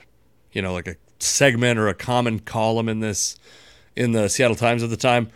you 0.51 0.61
know 0.61 0.73
like 0.73 0.87
a 0.87 0.95
segment 1.19 1.79
or 1.79 1.87
a 1.87 1.93
common 1.93 2.39
column 2.39 2.89
in 2.89 2.99
this 2.99 3.37
in 3.95 4.11
the 4.13 4.29
Seattle 4.29 4.55
Times 4.55 4.83
at 4.83 4.89
the 4.89 4.97
time. 4.97 5.29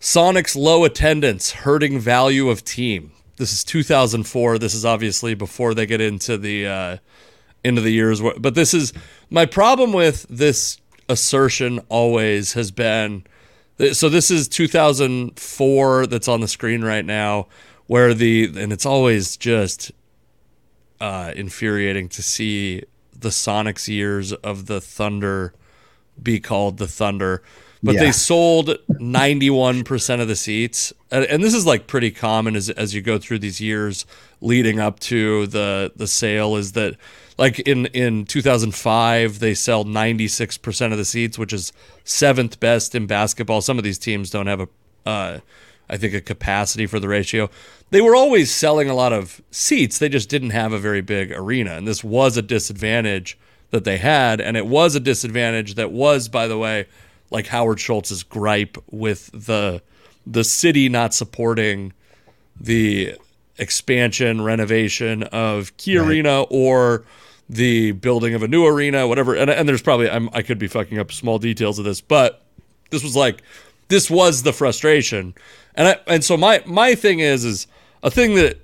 Sonic's 0.00 0.54
low 0.54 0.84
attendance 0.84 1.52
hurting 1.52 1.98
value 1.98 2.48
of 2.48 2.64
team. 2.64 3.12
This 3.36 3.52
is 3.52 3.64
2004. 3.64 4.58
This 4.58 4.74
is 4.74 4.84
obviously 4.84 5.34
before 5.34 5.74
they 5.74 5.86
get 5.86 6.00
into 6.00 6.36
the 6.36 6.66
uh, 6.66 6.96
into 7.64 7.80
the 7.80 7.90
years. 7.90 8.20
But 8.20 8.54
this 8.54 8.74
is 8.74 8.92
my 9.30 9.46
problem 9.46 9.92
with 9.92 10.26
this 10.28 10.80
assertion. 11.08 11.80
Always 11.88 12.52
has 12.54 12.70
been. 12.70 13.24
So 13.92 14.08
this 14.08 14.30
is 14.30 14.48
2004. 14.48 16.06
That's 16.06 16.28
on 16.28 16.40
the 16.40 16.48
screen 16.48 16.82
right 16.82 17.04
now, 17.04 17.46
where 17.86 18.12
the 18.12 18.52
and 18.56 18.72
it's 18.72 18.86
always 18.86 19.36
just 19.36 19.92
uh, 21.00 21.32
infuriating 21.36 22.08
to 22.10 22.22
see 22.22 22.82
the 23.18 23.30
Sonics 23.30 23.88
years 23.88 24.32
of 24.32 24.66
the 24.66 24.80
Thunder 24.80 25.52
be 26.22 26.40
called 26.40 26.78
the 26.78 26.88
Thunder. 26.88 27.42
But 27.82 27.94
Yeah. 27.94 28.00
they 28.06 28.12
sold 28.12 28.76
91% 28.90 30.20
of 30.20 30.26
the 30.28 30.34
seats. 30.36 30.92
And, 31.10 31.42
this 31.42 31.54
is 31.54 31.64
like 31.64 31.86
pretty 31.86 32.10
common 32.10 32.56
as, 32.56 32.70
as 32.70 32.92
you 32.94 33.00
go 33.00 33.18
through 33.18 33.38
these 33.38 33.60
years 33.60 34.04
leading 34.40 34.80
up 34.80 34.98
to 35.00 35.46
the, 35.46 35.92
the 35.94 36.06
sale 36.08 36.56
is 36.56 36.72
that 36.72 36.96
like 37.38 37.60
in, 37.60 37.86
in 37.86 38.24
2005, 38.24 39.38
they 39.38 39.54
sell 39.54 39.84
96% 39.84 40.92
of 40.92 40.98
the 40.98 41.04
seats, 41.04 41.38
which 41.38 41.52
is 41.52 41.72
seventh 42.04 42.58
best 42.58 42.96
in 42.96 43.06
basketball. 43.06 43.60
Some 43.60 43.78
of 43.78 43.84
these 43.84 43.98
teams 43.98 44.30
don't 44.30 44.48
have 44.48 44.60
a, 44.60 44.68
uh, 45.06 45.38
I 45.88 45.96
think 45.96 46.14
a 46.14 46.20
capacity 46.20 46.86
for 46.86 47.00
the 47.00 47.08
ratio. 47.08 47.50
They 47.90 48.00
were 48.00 48.14
always 48.14 48.54
selling 48.54 48.90
a 48.90 48.94
lot 48.94 49.12
of 49.12 49.40
seats. 49.50 49.98
They 49.98 50.08
just 50.08 50.28
didn't 50.28 50.50
have 50.50 50.72
a 50.72 50.78
very 50.78 51.00
big 51.00 51.32
arena. 51.32 51.72
And 51.72 51.86
this 51.86 52.04
was 52.04 52.36
a 52.36 52.42
disadvantage 52.42 53.38
that 53.70 53.84
they 53.84 53.98
had. 53.98 54.40
And 54.40 54.56
it 54.56 54.66
was 54.66 54.94
a 54.94 55.00
disadvantage 55.00 55.74
that 55.74 55.90
was, 55.90 56.28
by 56.28 56.46
the 56.46 56.58
way, 56.58 56.86
like 57.30 57.46
Howard 57.46 57.80
Schultz's 57.80 58.22
gripe 58.22 58.76
with 58.90 59.30
the 59.32 59.82
the 60.26 60.44
city 60.44 60.90
not 60.90 61.14
supporting 61.14 61.94
the 62.60 63.14
expansion, 63.56 64.42
renovation 64.42 65.22
of 65.24 65.74
Key 65.78 65.96
right. 65.96 66.06
Arena 66.06 66.42
or 66.42 67.04
the 67.48 67.92
building 67.92 68.34
of 68.34 68.42
a 68.42 68.48
new 68.48 68.66
arena, 68.66 69.08
whatever. 69.08 69.34
And, 69.34 69.50
and 69.50 69.68
there's 69.68 69.82
probably 69.82 70.10
I'm, 70.10 70.28
I 70.32 70.42
could 70.42 70.58
be 70.58 70.68
fucking 70.68 70.98
up 70.98 71.12
small 71.12 71.38
details 71.38 71.78
of 71.78 71.84
this, 71.84 72.00
but 72.00 72.44
this 72.90 73.02
was 73.02 73.16
like 73.16 73.42
this 73.88 74.10
was 74.10 74.42
the 74.42 74.52
frustration. 74.52 75.34
And 75.74 75.88
I, 75.88 75.96
and 76.06 76.24
so 76.24 76.36
my 76.36 76.62
my 76.66 76.94
thing 76.94 77.20
is 77.20 77.44
is 77.44 77.66
a 78.02 78.10
thing 78.10 78.34
that 78.36 78.60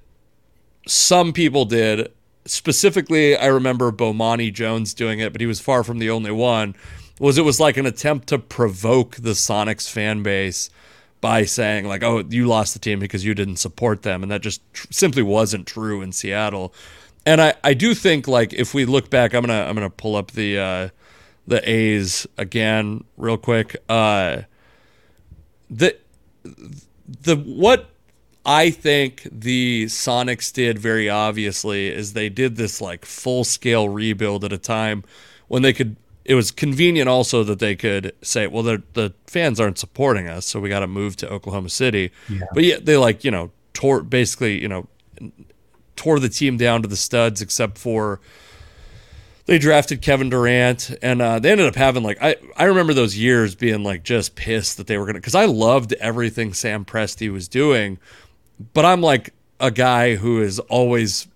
some 0.86 1.32
people 1.32 1.64
did 1.64 2.12
specifically 2.46 3.36
I 3.36 3.46
remember 3.46 3.90
Bomani 3.90 4.52
Jones 4.52 4.94
doing 4.94 5.20
it, 5.20 5.32
but 5.32 5.40
he 5.40 5.46
was 5.46 5.60
far 5.60 5.84
from 5.84 5.98
the 5.98 6.10
only 6.10 6.30
one. 6.30 6.74
Was 7.20 7.38
it 7.38 7.44
was 7.44 7.60
like 7.60 7.76
an 7.76 7.86
attempt 7.86 8.28
to 8.28 8.38
provoke 8.38 9.16
the 9.16 9.30
Sonics 9.30 9.88
fan 9.88 10.22
base 10.22 10.68
by 11.20 11.44
saying 11.44 11.86
like, 11.86 12.02
"Oh, 12.02 12.24
you 12.28 12.46
lost 12.46 12.74
the 12.74 12.80
team 12.80 12.98
because 12.98 13.24
you 13.24 13.34
didn't 13.34 13.56
support 13.56 14.02
them," 14.02 14.22
and 14.22 14.32
that 14.32 14.42
just 14.42 14.60
tr- 14.72 14.88
simply 14.90 15.22
wasn't 15.22 15.66
true 15.66 16.02
in 16.02 16.12
Seattle. 16.12 16.74
And 17.24 17.40
I, 17.40 17.54
I 17.62 17.72
do 17.74 17.94
think 17.94 18.28
like 18.28 18.52
if 18.52 18.74
we 18.74 18.84
look 18.84 19.10
back, 19.10 19.32
I'm 19.32 19.42
gonna 19.42 19.62
I'm 19.62 19.74
gonna 19.74 19.90
pull 19.90 20.16
up 20.16 20.32
the 20.32 20.58
uh, 20.58 20.88
the 21.46 21.66
A's 21.68 22.26
again 22.36 23.04
real 23.16 23.38
quick. 23.38 23.76
Uh, 23.88 24.42
the 25.74 25.96
the 27.22 27.36
what 27.36 27.90
I 28.46 28.70
think 28.70 29.26
the 29.30 29.86
Sonics 29.86 30.52
did 30.52 30.78
very 30.78 31.08
obviously 31.08 31.88
is 31.88 32.12
they 32.12 32.28
did 32.28 32.56
this 32.56 32.80
like 32.80 33.04
full 33.04 33.44
scale 33.44 33.88
rebuild 33.88 34.44
at 34.44 34.52
a 34.52 34.58
time 34.58 35.04
when 35.48 35.62
they 35.62 35.72
could 35.72 35.96
it 36.24 36.34
was 36.34 36.50
convenient 36.50 37.08
also 37.08 37.44
that 37.44 37.58
they 37.58 37.76
could 37.76 38.14
say, 38.22 38.46
well, 38.46 38.62
the 38.62 39.12
fans 39.26 39.60
aren't 39.60 39.78
supporting 39.78 40.26
us, 40.26 40.46
so 40.46 40.58
we 40.58 40.70
got 40.70 40.80
to 40.80 40.86
move 40.86 41.16
to 41.16 41.28
Oklahoma 41.28 41.68
City. 41.68 42.12
Yeah. 42.30 42.46
But 42.54 42.64
yeah, 42.64 42.76
they 42.80 42.96
like 42.96 43.24
you 43.24 43.30
know 43.30 43.50
tore 43.74 44.02
basically 44.02 44.60
you 44.60 44.68
know 44.68 44.86
tore 45.96 46.18
the 46.18 46.28
team 46.28 46.56
down 46.56 46.82
to 46.82 46.88
the 46.88 46.96
studs, 46.96 47.42
except 47.42 47.78
for 47.78 48.20
they 49.46 49.58
drafted 49.58 50.00
Kevin 50.00 50.30
Durant, 50.30 50.96
and 51.02 51.20
uh, 51.20 51.38
they 51.38 51.50
ended 51.50 51.66
up 51.66 51.74
having 51.74 52.02
like 52.02 52.18
I 52.22 52.36
I 52.56 52.64
remember 52.64 52.94
those 52.94 53.16
years 53.16 53.54
being 53.54 53.82
like 53.82 54.02
just 54.02 54.36
pissed 54.36 54.78
that 54.78 54.86
they 54.86 54.96
were 54.96 55.06
gonna 55.06 55.18
because 55.18 55.34
I 55.34 55.44
loved 55.44 55.92
everything 55.94 56.54
Sam 56.54 56.84
Presti 56.84 57.30
was 57.30 57.48
doing, 57.48 57.98
but 58.72 58.84
I'm 58.84 59.00
like 59.00 59.34
a 59.60 59.70
guy 59.70 60.14
who 60.16 60.40
is 60.40 60.58
always 60.60 61.26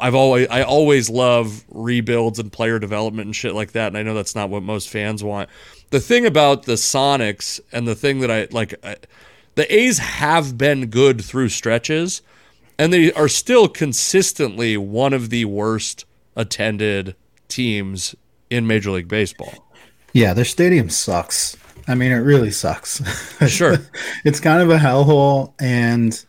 I've 0.00 0.14
always 0.14 0.48
I 0.48 0.62
always 0.62 1.10
love 1.10 1.64
rebuilds 1.68 2.38
and 2.38 2.52
player 2.52 2.78
development 2.78 3.26
and 3.26 3.36
shit 3.36 3.54
like 3.54 3.72
that, 3.72 3.88
and 3.88 3.98
I 3.98 4.02
know 4.02 4.14
that's 4.14 4.34
not 4.34 4.50
what 4.50 4.62
most 4.62 4.88
fans 4.88 5.22
want. 5.22 5.50
The 5.90 6.00
thing 6.00 6.24
about 6.24 6.64
the 6.64 6.74
Sonics 6.74 7.60
and 7.72 7.86
the 7.86 7.94
thing 7.94 8.20
that 8.20 8.30
I 8.30 8.48
like, 8.50 8.74
I, 8.84 8.96
the 9.54 9.72
A's 9.74 9.98
have 9.98 10.56
been 10.56 10.86
good 10.86 11.22
through 11.22 11.50
stretches, 11.50 12.22
and 12.78 12.92
they 12.92 13.12
are 13.12 13.28
still 13.28 13.68
consistently 13.68 14.76
one 14.76 15.12
of 15.12 15.28
the 15.28 15.44
worst 15.44 16.06
attended 16.36 17.16
teams 17.50 18.14
in 18.48 18.66
Major 18.66 18.90
League 18.90 19.08
Baseball. 19.08 19.52
Yeah, 20.12 20.34
their 20.34 20.44
stadium 20.44 20.90
sucks. 20.90 21.56
I 21.86 21.94
mean, 21.94 22.12
it 22.12 22.16
really 22.16 22.50
sucks. 22.50 23.02
Sure, 23.48 23.78
it's 24.24 24.38
kind 24.38 24.62
of 24.62 24.70
a 24.70 24.76
hellhole, 24.76 25.54
and 25.60 26.24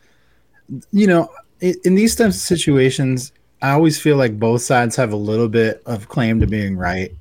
you 0.91 1.07
know, 1.07 1.29
in 1.59 1.95
these 1.95 2.15
types 2.15 2.35
of 2.35 2.41
situations, 2.41 3.33
I 3.61 3.71
always 3.71 3.99
feel 3.99 4.15
like 4.17 4.39
both 4.39 4.61
sides 4.61 4.95
have 4.95 5.11
a 5.11 5.17
little 5.17 5.49
bit 5.49 5.83
of 5.85 6.07
claim 6.07 6.39
to 6.39 6.47
being 6.47 6.77
right. 6.77 7.13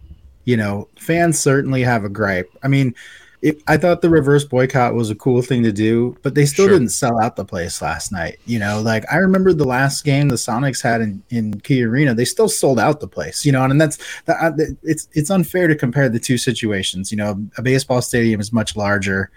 You 0.44 0.56
know, 0.56 0.88
fans 0.96 1.38
certainly 1.38 1.82
have 1.82 2.04
a 2.04 2.08
gripe. 2.08 2.50
I 2.62 2.68
mean, 2.68 2.94
it, 3.42 3.62
I 3.66 3.78
thought 3.78 4.02
the 4.02 4.10
reverse 4.10 4.44
boycott 4.44 4.94
was 4.94 5.08
a 5.08 5.14
cool 5.14 5.40
thing 5.40 5.62
to 5.62 5.72
do, 5.72 6.16
but 6.22 6.34
they 6.34 6.44
still 6.44 6.66
sure. 6.66 6.74
didn't 6.74 6.90
sell 6.90 7.18
out 7.20 7.36
the 7.36 7.44
place 7.44 7.80
last 7.80 8.12
night. 8.12 8.38
You 8.44 8.58
know, 8.58 8.82
like 8.82 9.04
I 9.10 9.16
remember 9.16 9.54
the 9.54 9.64
last 9.64 10.04
game 10.04 10.28
the 10.28 10.34
Sonics 10.34 10.82
had 10.82 11.00
in, 11.00 11.22
in 11.30 11.60
Key 11.60 11.82
Arena, 11.82 12.14
they 12.14 12.26
still 12.26 12.48
sold 12.48 12.78
out 12.78 13.00
the 13.00 13.08
place. 13.08 13.46
You 13.46 13.52
know, 13.52 13.62
and, 13.62 13.72
and 13.72 13.80
that's 13.80 13.98
that, 14.26 14.76
it's 14.82 15.08
it's 15.12 15.30
unfair 15.30 15.68
to 15.68 15.74
compare 15.74 16.10
the 16.10 16.20
two 16.20 16.36
situations. 16.36 17.10
You 17.10 17.16
know, 17.16 17.42
a 17.56 17.62
baseball 17.62 18.02
stadium 18.02 18.40
is 18.40 18.52
much 18.52 18.76
larger 18.76 19.30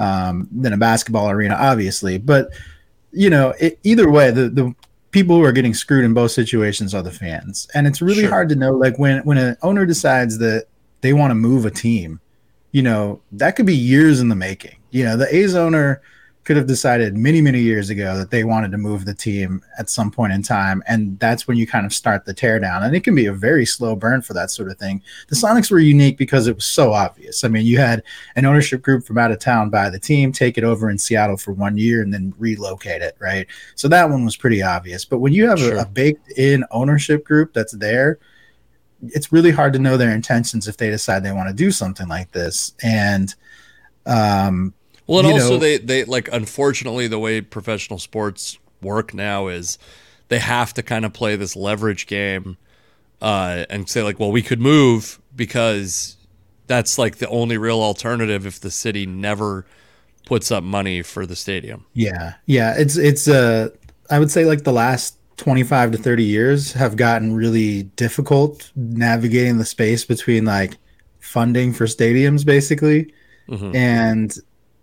um, 0.00 0.48
than 0.50 0.72
a 0.72 0.78
basketball 0.78 1.30
arena, 1.30 1.54
obviously, 1.54 2.18
but 2.18 2.50
you 3.12 3.30
know, 3.30 3.54
it, 3.60 3.78
either 3.84 4.10
way, 4.10 4.32
the 4.32 4.48
the 4.48 4.74
people 5.12 5.36
who 5.36 5.44
are 5.44 5.52
getting 5.52 5.72
screwed 5.72 6.04
in 6.04 6.14
both 6.14 6.32
situations 6.32 6.94
are 6.94 7.02
the 7.02 7.12
fans, 7.12 7.68
and 7.74 7.86
it's 7.86 8.02
really 8.02 8.22
sure. 8.22 8.30
hard 8.30 8.48
to 8.48 8.56
know. 8.56 8.72
Like 8.72 8.98
when 8.98 9.24
when 9.24 9.38
an 9.38 9.56
owner 9.62 9.86
decides 9.86 10.38
that 10.38 10.66
they 11.00 11.12
want 11.12 11.30
to 11.30 11.36
move 11.36 11.64
a 11.64 11.70
team, 11.70 12.20
you 12.76 12.82
know 12.82 13.22
that 13.32 13.56
could 13.56 13.64
be 13.64 13.74
years 13.74 14.20
in 14.20 14.28
the 14.28 14.34
making. 14.34 14.76
You 14.90 15.04
know, 15.04 15.16
the 15.16 15.34
A's 15.34 15.54
owner 15.54 16.02
could 16.44 16.58
have 16.58 16.66
decided 16.66 17.16
many 17.16 17.40
many 17.40 17.58
years 17.58 17.88
ago 17.88 18.18
that 18.18 18.30
they 18.30 18.44
wanted 18.44 18.70
to 18.70 18.76
move 18.76 19.06
the 19.06 19.14
team 19.14 19.62
at 19.78 19.88
some 19.88 20.10
point 20.10 20.34
in 20.34 20.42
time 20.42 20.82
and 20.86 21.18
that's 21.18 21.48
when 21.48 21.56
you 21.56 21.66
kind 21.66 21.86
of 21.86 21.94
start 21.94 22.26
the 22.26 22.34
teardown. 22.34 22.84
And 22.84 22.94
it 22.94 23.02
can 23.02 23.14
be 23.14 23.24
a 23.24 23.32
very 23.32 23.64
slow 23.64 23.96
burn 23.96 24.20
for 24.20 24.34
that 24.34 24.50
sort 24.50 24.70
of 24.70 24.76
thing. 24.76 25.02
The 25.28 25.36
sonics 25.36 25.70
were 25.70 25.78
unique 25.78 26.18
because 26.18 26.48
it 26.48 26.54
was 26.54 26.66
so 26.66 26.92
obvious. 26.92 27.44
I 27.44 27.48
mean 27.48 27.64
you 27.64 27.78
had 27.78 28.02
an 28.36 28.44
ownership 28.44 28.82
group 28.82 29.06
from 29.06 29.16
out 29.16 29.32
of 29.32 29.38
town 29.38 29.70
buy 29.70 29.88
the 29.88 29.98
team 29.98 30.30
take 30.30 30.58
it 30.58 30.64
over 30.64 30.90
in 30.90 30.98
seattle 30.98 31.38
for 31.38 31.52
one 31.52 31.78
year 31.78 32.02
and 32.02 32.12
then 32.12 32.34
relocate 32.36 33.00
it 33.00 33.16
right? 33.20 33.46
So 33.74 33.88
that 33.88 34.10
one 34.10 34.26
was 34.26 34.36
pretty 34.36 34.60
obvious. 34.60 35.06
But 35.06 35.20
when 35.20 35.32
you 35.32 35.48
have 35.48 35.60
sure. 35.60 35.76
a, 35.76 35.82
a 35.82 35.86
baked 35.86 36.30
in 36.32 36.62
ownership 36.70 37.24
group 37.24 37.54
that's 37.54 37.72
there 37.72 38.18
it's 39.14 39.32
really 39.32 39.50
hard 39.50 39.72
to 39.72 39.78
know 39.78 39.96
their 39.96 40.14
intentions 40.14 40.68
if 40.68 40.76
they 40.76 40.90
decide 40.90 41.22
they 41.22 41.32
want 41.32 41.48
to 41.48 41.54
do 41.54 41.70
something 41.70 42.08
like 42.08 42.32
this. 42.32 42.74
And 42.82 43.34
um 44.06 44.74
well, 45.06 45.20
and 45.20 45.32
also 45.32 45.50
know, 45.50 45.58
they 45.58 45.78
they 45.78 46.04
like 46.04 46.28
unfortunately 46.32 47.06
the 47.06 47.18
way 47.18 47.40
professional 47.40 47.98
sports 47.98 48.58
work 48.82 49.14
now 49.14 49.48
is 49.48 49.78
they 50.28 50.38
have 50.38 50.74
to 50.74 50.82
kind 50.82 51.04
of 51.04 51.12
play 51.12 51.36
this 51.36 51.54
leverage 51.54 52.06
game 52.06 52.56
uh, 53.22 53.64
and 53.70 53.88
say 53.88 54.02
like, 54.02 54.18
well, 54.18 54.32
we 54.32 54.42
could 54.42 54.60
move 54.60 55.20
because 55.34 56.16
that's 56.66 56.98
like 56.98 57.16
the 57.16 57.28
only 57.28 57.56
real 57.56 57.80
alternative 57.80 58.46
if 58.46 58.60
the 58.60 58.70
city 58.70 59.06
never 59.06 59.64
puts 60.26 60.50
up 60.50 60.64
money 60.64 61.02
for 61.02 61.24
the 61.24 61.36
stadium. 61.36 61.86
Yeah, 61.94 62.34
yeah, 62.46 62.74
it's 62.76 62.96
it's 62.96 63.28
uh, 63.28 63.68
I 64.10 64.18
would 64.18 64.30
say 64.30 64.44
like 64.44 64.64
the 64.64 64.72
last 64.72 65.16
25 65.36 65.92
to 65.92 65.98
30 65.98 66.24
years 66.24 66.72
have 66.72 66.96
gotten 66.96 67.34
really 67.34 67.84
difficult 67.96 68.70
navigating 68.74 69.58
the 69.58 69.64
space 69.64 70.04
between 70.04 70.44
like 70.44 70.76
funding 71.20 71.72
for 71.72 71.84
stadiums 71.84 72.44
basically 72.46 73.12
mm-hmm. 73.48 73.74
and 73.74 74.38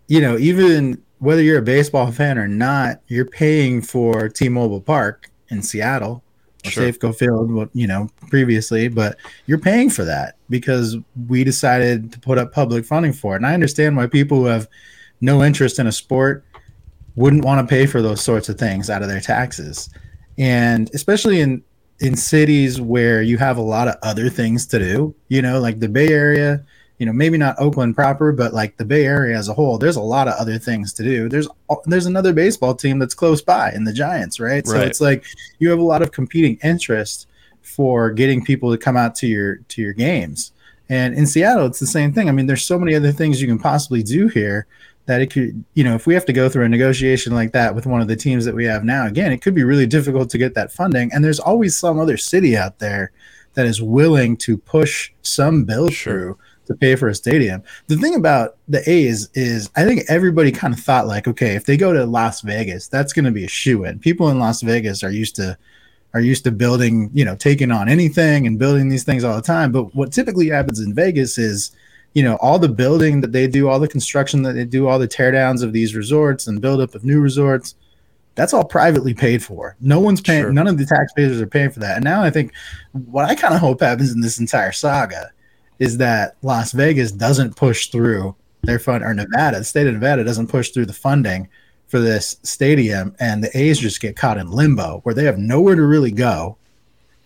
you 0.08 0.20
know, 0.20 0.36
even 0.38 1.02
whether 1.18 1.42
you're 1.42 1.58
a 1.58 1.62
baseball 1.62 2.10
fan 2.12 2.38
or 2.38 2.48
not, 2.48 3.00
you're 3.08 3.24
paying 3.24 3.80
for 3.80 4.28
T-Mobile 4.28 4.80
Park 4.80 5.30
in 5.48 5.62
Seattle 5.62 6.22
or 6.64 6.70
sure. 6.70 6.84
Safeco 6.84 7.14
Field, 7.14 7.70
you 7.72 7.86
know, 7.86 8.08
previously, 8.28 8.88
but 8.88 9.16
you're 9.46 9.58
paying 9.58 9.90
for 9.90 10.04
that 10.04 10.36
because 10.50 10.96
we 11.28 11.44
decided 11.44 12.12
to 12.12 12.20
put 12.20 12.38
up 12.38 12.52
public 12.52 12.84
funding 12.84 13.12
for 13.12 13.34
it. 13.34 13.36
And 13.36 13.46
I 13.46 13.54
understand 13.54 13.96
why 13.96 14.06
people 14.06 14.38
who 14.38 14.46
have 14.46 14.68
no 15.20 15.42
interest 15.42 15.78
in 15.78 15.86
a 15.86 15.92
sport 15.92 16.44
wouldn't 17.16 17.44
want 17.44 17.66
to 17.66 17.72
pay 17.72 17.86
for 17.86 18.02
those 18.02 18.20
sorts 18.20 18.48
of 18.48 18.58
things 18.58 18.90
out 18.90 19.02
of 19.02 19.08
their 19.08 19.20
taxes. 19.20 19.88
And 20.38 20.90
especially 20.94 21.40
in 21.40 21.62
in 22.00 22.16
cities 22.16 22.80
where 22.80 23.22
you 23.22 23.38
have 23.38 23.56
a 23.56 23.62
lot 23.62 23.88
of 23.88 23.94
other 24.02 24.28
things 24.28 24.66
to 24.66 24.78
do, 24.78 25.14
you 25.28 25.40
know, 25.40 25.60
like 25.60 25.78
the 25.78 25.88
Bay 25.88 26.08
Area, 26.08 26.64
you 26.98 27.06
know 27.06 27.12
maybe 27.12 27.36
not 27.36 27.58
Oakland 27.58 27.94
proper, 27.94 28.32
but 28.32 28.54
like 28.54 28.76
the 28.76 28.84
Bay 28.84 29.04
Area 29.04 29.36
as 29.36 29.48
a 29.48 29.54
whole, 29.54 29.78
there's 29.78 29.96
a 29.96 30.02
lot 30.02 30.28
of 30.28 30.34
other 30.34 30.58
things 30.58 30.92
to 30.94 31.02
do. 31.02 31.28
There's 31.28 31.48
there's 31.86 32.06
another 32.06 32.32
baseball 32.32 32.74
team 32.74 32.98
that's 32.98 33.14
close 33.14 33.42
by 33.42 33.72
in 33.72 33.84
the 33.84 33.92
Giants, 33.92 34.40
right? 34.40 34.54
right. 34.54 34.66
So 34.66 34.80
it's 34.80 35.00
like 35.00 35.24
you 35.58 35.70
have 35.70 35.78
a 35.78 35.82
lot 35.82 36.02
of 36.02 36.12
competing 36.12 36.58
interest 36.62 37.26
for 37.62 38.10
getting 38.10 38.44
people 38.44 38.70
to 38.70 38.78
come 38.78 38.96
out 38.96 39.14
to 39.16 39.26
your 39.26 39.56
to 39.56 39.82
your 39.82 39.92
games. 39.92 40.52
And 40.88 41.14
in 41.14 41.26
Seattle, 41.26 41.66
it's 41.66 41.80
the 41.80 41.86
same 41.86 42.12
thing. 42.12 42.28
I 42.28 42.32
mean, 42.32 42.46
there's 42.46 42.64
so 42.64 42.78
many 42.78 42.94
other 42.94 43.10
things 43.10 43.40
you 43.40 43.48
can 43.48 43.58
possibly 43.58 44.02
do 44.02 44.28
here 44.28 44.66
that 45.06 45.20
it 45.20 45.30
could, 45.30 45.64
you 45.74 45.84
know, 45.84 45.94
if 45.94 46.06
we 46.06 46.14
have 46.14 46.24
to 46.24 46.32
go 46.32 46.48
through 46.48 46.64
a 46.64 46.68
negotiation 46.68 47.34
like 47.34 47.52
that 47.52 47.74
with 47.74 47.86
one 47.86 48.00
of 48.00 48.08
the 48.08 48.16
teams 48.16 48.44
that 48.44 48.54
we 48.54 48.64
have 48.64 48.84
now, 48.84 49.06
again, 49.06 49.32
it 49.32 49.42
could 49.42 49.54
be 49.54 49.64
really 49.64 49.86
difficult 49.86 50.30
to 50.30 50.38
get 50.38 50.54
that 50.54 50.72
funding. 50.72 51.10
And 51.12 51.24
there's 51.24 51.40
always 51.40 51.76
some 51.76 52.00
other 52.00 52.16
city 52.16 52.56
out 52.56 52.78
there 52.78 53.12
that 53.54 53.66
is 53.66 53.82
willing 53.82 54.36
to 54.38 54.56
push 54.56 55.12
some 55.22 55.64
bill 55.64 55.88
through 55.88 56.38
to 56.66 56.74
pay 56.74 56.96
for 56.96 57.08
a 57.08 57.14
stadium. 57.14 57.62
The 57.88 57.96
thing 57.96 58.14
about 58.14 58.56
the 58.68 58.88
A's 58.88 59.28
is 59.34 59.70
I 59.76 59.84
think 59.84 60.02
everybody 60.08 60.50
kind 60.50 60.72
of 60.72 60.80
thought 60.80 61.06
like, 61.06 61.28
okay, 61.28 61.54
if 61.54 61.66
they 61.66 61.76
go 61.76 61.92
to 61.92 62.06
Las 62.06 62.40
Vegas, 62.40 62.88
that's 62.88 63.12
going 63.12 63.26
to 63.26 63.30
be 63.30 63.44
a 63.44 63.48
shoe 63.48 63.84
in. 63.84 63.98
People 63.98 64.30
in 64.30 64.38
Las 64.38 64.62
Vegas 64.62 65.04
are 65.04 65.10
used 65.10 65.36
to 65.36 65.58
are 66.14 66.20
used 66.20 66.44
to 66.44 66.52
building, 66.52 67.10
you 67.12 67.24
know, 67.24 67.34
taking 67.34 67.72
on 67.72 67.88
anything 67.88 68.46
and 68.46 68.58
building 68.58 68.88
these 68.88 69.02
things 69.02 69.24
all 69.24 69.34
the 69.34 69.42
time. 69.42 69.72
But 69.72 69.94
what 69.96 70.12
typically 70.12 70.48
happens 70.48 70.78
in 70.78 70.94
Vegas 70.94 71.38
is 71.38 71.72
you 72.14 72.22
know, 72.22 72.36
all 72.36 72.58
the 72.58 72.68
building 72.68 73.20
that 73.20 73.32
they 73.32 73.46
do, 73.46 73.68
all 73.68 73.80
the 73.80 73.88
construction 73.88 74.42
that 74.42 74.52
they 74.52 74.64
do, 74.64 74.88
all 74.88 74.98
the 74.98 75.08
teardowns 75.08 75.62
of 75.62 75.72
these 75.72 75.94
resorts 75.94 76.46
and 76.46 76.60
buildup 76.60 76.94
of 76.94 77.04
new 77.04 77.20
resorts, 77.20 77.74
that's 78.36 78.54
all 78.54 78.64
privately 78.64 79.14
paid 79.14 79.42
for. 79.42 79.76
No 79.80 80.00
one's 80.00 80.20
paying, 80.20 80.42
sure. 80.42 80.52
none 80.52 80.66
of 80.66 80.78
the 80.78 80.86
taxpayers 80.86 81.40
are 81.40 81.46
paying 81.46 81.70
for 81.70 81.80
that. 81.80 81.96
And 81.96 82.04
now 82.04 82.22
I 82.22 82.30
think 82.30 82.52
what 82.92 83.24
I 83.24 83.34
kind 83.34 83.54
of 83.54 83.60
hope 83.60 83.80
happens 83.80 84.12
in 84.12 84.20
this 84.20 84.38
entire 84.38 84.72
saga 84.72 85.30
is 85.78 85.98
that 85.98 86.36
Las 86.42 86.72
Vegas 86.72 87.12
doesn't 87.12 87.56
push 87.56 87.88
through 87.88 88.34
their 88.62 88.78
fund, 88.78 89.04
or 89.04 89.12
Nevada, 89.12 89.58
the 89.58 89.64
state 89.64 89.86
of 89.86 89.94
Nevada 89.94 90.24
doesn't 90.24 90.46
push 90.46 90.70
through 90.70 90.86
the 90.86 90.92
funding 90.92 91.48
for 91.88 92.00
this 92.00 92.36
stadium, 92.42 93.14
and 93.20 93.44
the 93.44 93.56
A's 93.56 93.78
just 93.78 94.00
get 94.00 94.16
caught 94.16 94.38
in 94.38 94.50
limbo 94.50 95.00
where 95.02 95.14
they 95.14 95.24
have 95.24 95.38
nowhere 95.38 95.74
to 95.74 95.82
really 95.82 96.10
go. 96.10 96.56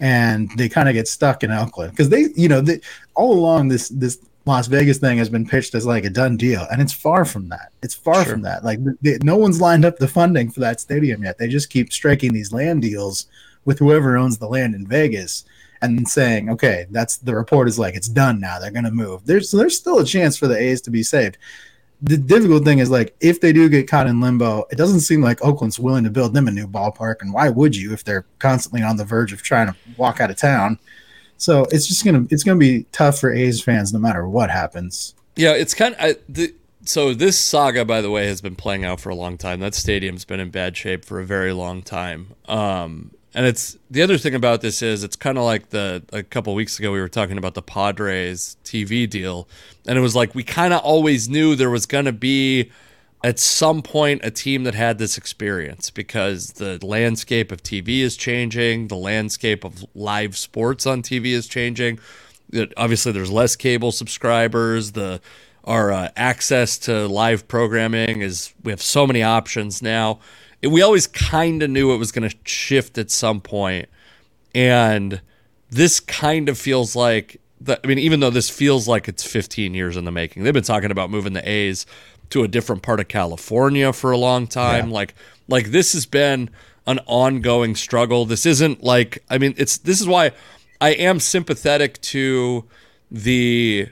And 0.00 0.48
they 0.56 0.68
kind 0.68 0.88
of 0.88 0.94
get 0.94 1.08
stuck 1.08 1.42
in 1.42 1.50
Oakland 1.50 1.90
because 1.90 2.08
they, 2.08 2.26
you 2.36 2.48
know, 2.48 2.60
they, 2.60 2.80
all 3.16 3.32
along 3.32 3.66
this 3.66 3.88
this 3.88 4.18
Las 4.48 4.66
Vegas 4.66 4.98
thing 4.98 5.18
has 5.18 5.28
been 5.28 5.46
pitched 5.46 5.74
as 5.74 5.86
like 5.86 6.04
a 6.04 6.10
done 6.10 6.36
deal, 6.36 6.66
and 6.72 6.82
it's 6.82 6.92
far 6.92 7.24
from 7.24 7.48
that. 7.50 7.70
It's 7.82 7.94
far 7.94 8.24
sure. 8.24 8.32
from 8.32 8.42
that. 8.42 8.64
Like 8.64 8.80
they, 9.02 9.18
no 9.22 9.36
one's 9.36 9.60
lined 9.60 9.84
up 9.84 9.98
the 9.98 10.08
funding 10.08 10.50
for 10.50 10.60
that 10.60 10.80
stadium 10.80 11.22
yet. 11.22 11.38
They 11.38 11.48
just 11.48 11.70
keep 11.70 11.92
striking 11.92 12.32
these 12.32 12.52
land 12.52 12.82
deals 12.82 13.26
with 13.66 13.78
whoever 13.78 14.16
owns 14.16 14.38
the 14.38 14.48
land 14.48 14.74
in 14.74 14.86
Vegas, 14.86 15.44
and 15.82 16.08
saying, 16.08 16.50
"Okay, 16.50 16.86
that's 16.90 17.18
the 17.18 17.34
report 17.34 17.68
is 17.68 17.78
like 17.78 17.94
it's 17.94 18.08
done 18.08 18.40
now. 18.40 18.58
They're 18.58 18.70
going 18.70 18.84
to 18.84 18.90
move." 18.90 19.24
There's 19.26 19.50
there's 19.50 19.76
still 19.76 19.98
a 19.98 20.04
chance 20.04 20.36
for 20.36 20.48
the 20.48 20.58
A's 20.58 20.80
to 20.82 20.90
be 20.90 21.02
saved. 21.02 21.36
The 22.00 22.16
difficult 22.16 22.64
thing 22.64 22.78
is 22.78 22.90
like 22.90 23.14
if 23.20 23.40
they 23.40 23.52
do 23.52 23.68
get 23.68 23.88
caught 23.88 24.06
in 24.06 24.20
limbo, 24.20 24.64
it 24.70 24.76
doesn't 24.76 25.00
seem 25.00 25.20
like 25.20 25.44
Oakland's 25.44 25.78
willing 25.78 26.04
to 26.04 26.10
build 26.10 26.32
them 26.32 26.48
a 26.48 26.50
new 26.50 26.66
ballpark, 26.66 27.16
and 27.20 27.34
why 27.34 27.50
would 27.50 27.76
you 27.76 27.92
if 27.92 28.02
they're 28.02 28.24
constantly 28.38 28.82
on 28.82 28.96
the 28.96 29.04
verge 29.04 29.32
of 29.32 29.42
trying 29.42 29.66
to 29.66 29.76
walk 29.98 30.20
out 30.20 30.30
of 30.30 30.36
town? 30.36 30.78
So 31.38 31.66
it's 31.70 31.86
just 31.86 32.04
gonna 32.04 32.26
it's 32.30 32.44
gonna 32.44 32.58
be 32.58 32.84
tough 32.92 33.18
for 33.18 33.32
A's 33.32 33.62
fans 33.62 33.92
no 33.92 33.98
matter 33.98 34.28
what 34.28 34.50
happens. 34.50 35.14
Yeah, 35.36 35.52
it's 35.52 35.72
kind 35.72 35.94
of 35.94 36.00
I, 36.00 36.16
the, 36.28 36.54
so 36.84 37.14
this 37.14 37.38
saga, 37.38 37.84
by 37.84 38.00
the 38.00 38.10
way, 38.10 38.26
has 38.26 38.40
been 38.40 38.56
playing 38.56 38.84
out 38.84 39.00
for 39.00 39.10
a 39.10 39.14
long 39.14 39.36
time. 39.38 39.60
That 39.60 39.74
stadium's 39.74 40.24
been 40.24 40.40
in 40.40 40.50
bad 40.50 40.76
shape 40.76 41.04
for 41.04 41.20
a 41.20 41.24
very 41.24 41.52
long 41.52 41.82
time. 41.82 42.34
Um, 42.46 43.12
and 43.34 43.46
it's 43.46 43.76
the 43.90 44.02
other 44.02 44.18
thing 44.18 44.34
about 44.34 44.62
this 44.62 44.82
is 44.82 45.04
it's 45.04 45.14
kind 45.14 45.38
of 45.38 45.44
like 45.44 45.70
the 45.70 46.02
a 46.12 46.22
couple 46.22 46.54
weeks 46.54 46.78
ago 46.78 46.90
we 46.90 47.00
were 47.00 47.08
talking 47.08 47.38
about 47.38 47.54
the 47.54 47.62
Padres 47.62 48.56
TV 48.64 49.08
deal, 49.08 49.48
and 49.86 49.98
it 49.98 50.00
was 50.00 50.16
like 50.16 50.34
we 50.34 50.42
kind 50.42 50.72
of 50.72 50.80
always 50.80 51.28
knew 51.28 51.54
there 51.54 51.70
was 51.70 51.86
to 51.86 52.12
be 52.12 52.70
at 53.24 53.38
some 53.38 53.82
point 53.82 54.20
a 54.24 54.30
team 54.30 54.64
that 54.64 54.74
had 54.74 54.98
this 54.98 55.18
experience 55.18 55.90
because 55.90 56.52
the 56.52 56.84
landscape 56.84 57.50
of 57.50 57.62
TV 57.62 58.00
is 58.00 58.16
changing, 58.16 58.88
the 58.88 58.96
landscape 58.96 59.64
of 59.64 59.84
live 59.94 60.36
sports 60.36 60.86
on 60.86 61.02
TV 61.02 61.26
is 61.26 61.48
changing. 61.48 61.98
It, 62.52 62.72
obviously, 62.76 63.12
there's 63.12 63.30
less 63.30 63.56
cable 63.56 63.92
subscribers. 63.92 64.92
The 64.92 65.20
our 65.64 65.92
uh, 65.92 66.08
access 66.16 66.78
to 66.78 67.06
live 67.06 67.46
programming 67.46 68.22
is 68.22 68.54
we 68.62 68.72
have 68.72 68.80
so 68.80 69.06
many 69.06 69.22
options 69.22 69.82
now. 69.82 70.18
It, 70.62 70.68
we 70.68 70.80
always 70.80 71.06
kind 71.06 71.62
of 71.62 71.68
knew 71.68 71.92
it 71.92 71.98
was 71.98 72.10
going 72.10 72.28
to 72.28 72.36
shift 72.44 72.96
at 72.96 73.10
some 73.10 73.40
point, 73.40 73.88
and 74.54 75.20
this 75.70 76.00
kind 76.00 76.48
of 76.48 76.56
feels 76.58 76.94
like. 76.94 77.40
The, 77.60 77.80
I 77.82 77.88
mean, 77.88 77.98
even 77.98 78.20
though 78.20 78.30
this 78.30 78.48
feels 78.48 78.86
like 78.86 79.08
it's 79.08 79.24
15 79.24 79.74
years 79.74 79.96
in 79.96 80.04
the 80.04 80.12
making, 80.12 80.44
they've 80.44 80.54
been 80.54 80.62
talking 80.62 80.92
about 80.92 81.10
moving 81.10 81.32
the 81.32 81.46
A's 81.46 81.86
to 82.30 82.42
a 82.42 82.48
different 82.48 82.82
part 82.82 83.00
of 83.00 83.08
California 83.08 83.92
for 83.92 84.10
a 84.10 84.18
long 84.18 84.46
time. 84.46 84.88
Yeah. 84.88 84.94
Like 84.94 85.14
like 85.48 85.66
this 85.66 85.92
has 85.92 86.06
been 86.06 86.50
an 86.86 87.00
ongoing 87.06 87.74
struggle. 87.74 88.24
This 88.24 88.46
isn't 88.46 88.82
like 88.82 89.24
I 89.28 89.38
mean 89.38 89.54
it's 89.56 89.78
this 89.78 90.00
is 90.00 90.06
why 90.06 90.32
I 90.80 90.90
am 90.90 91.20
sympathetic 91.20 92.00
to 92.02 92.64
the 93.10 93.88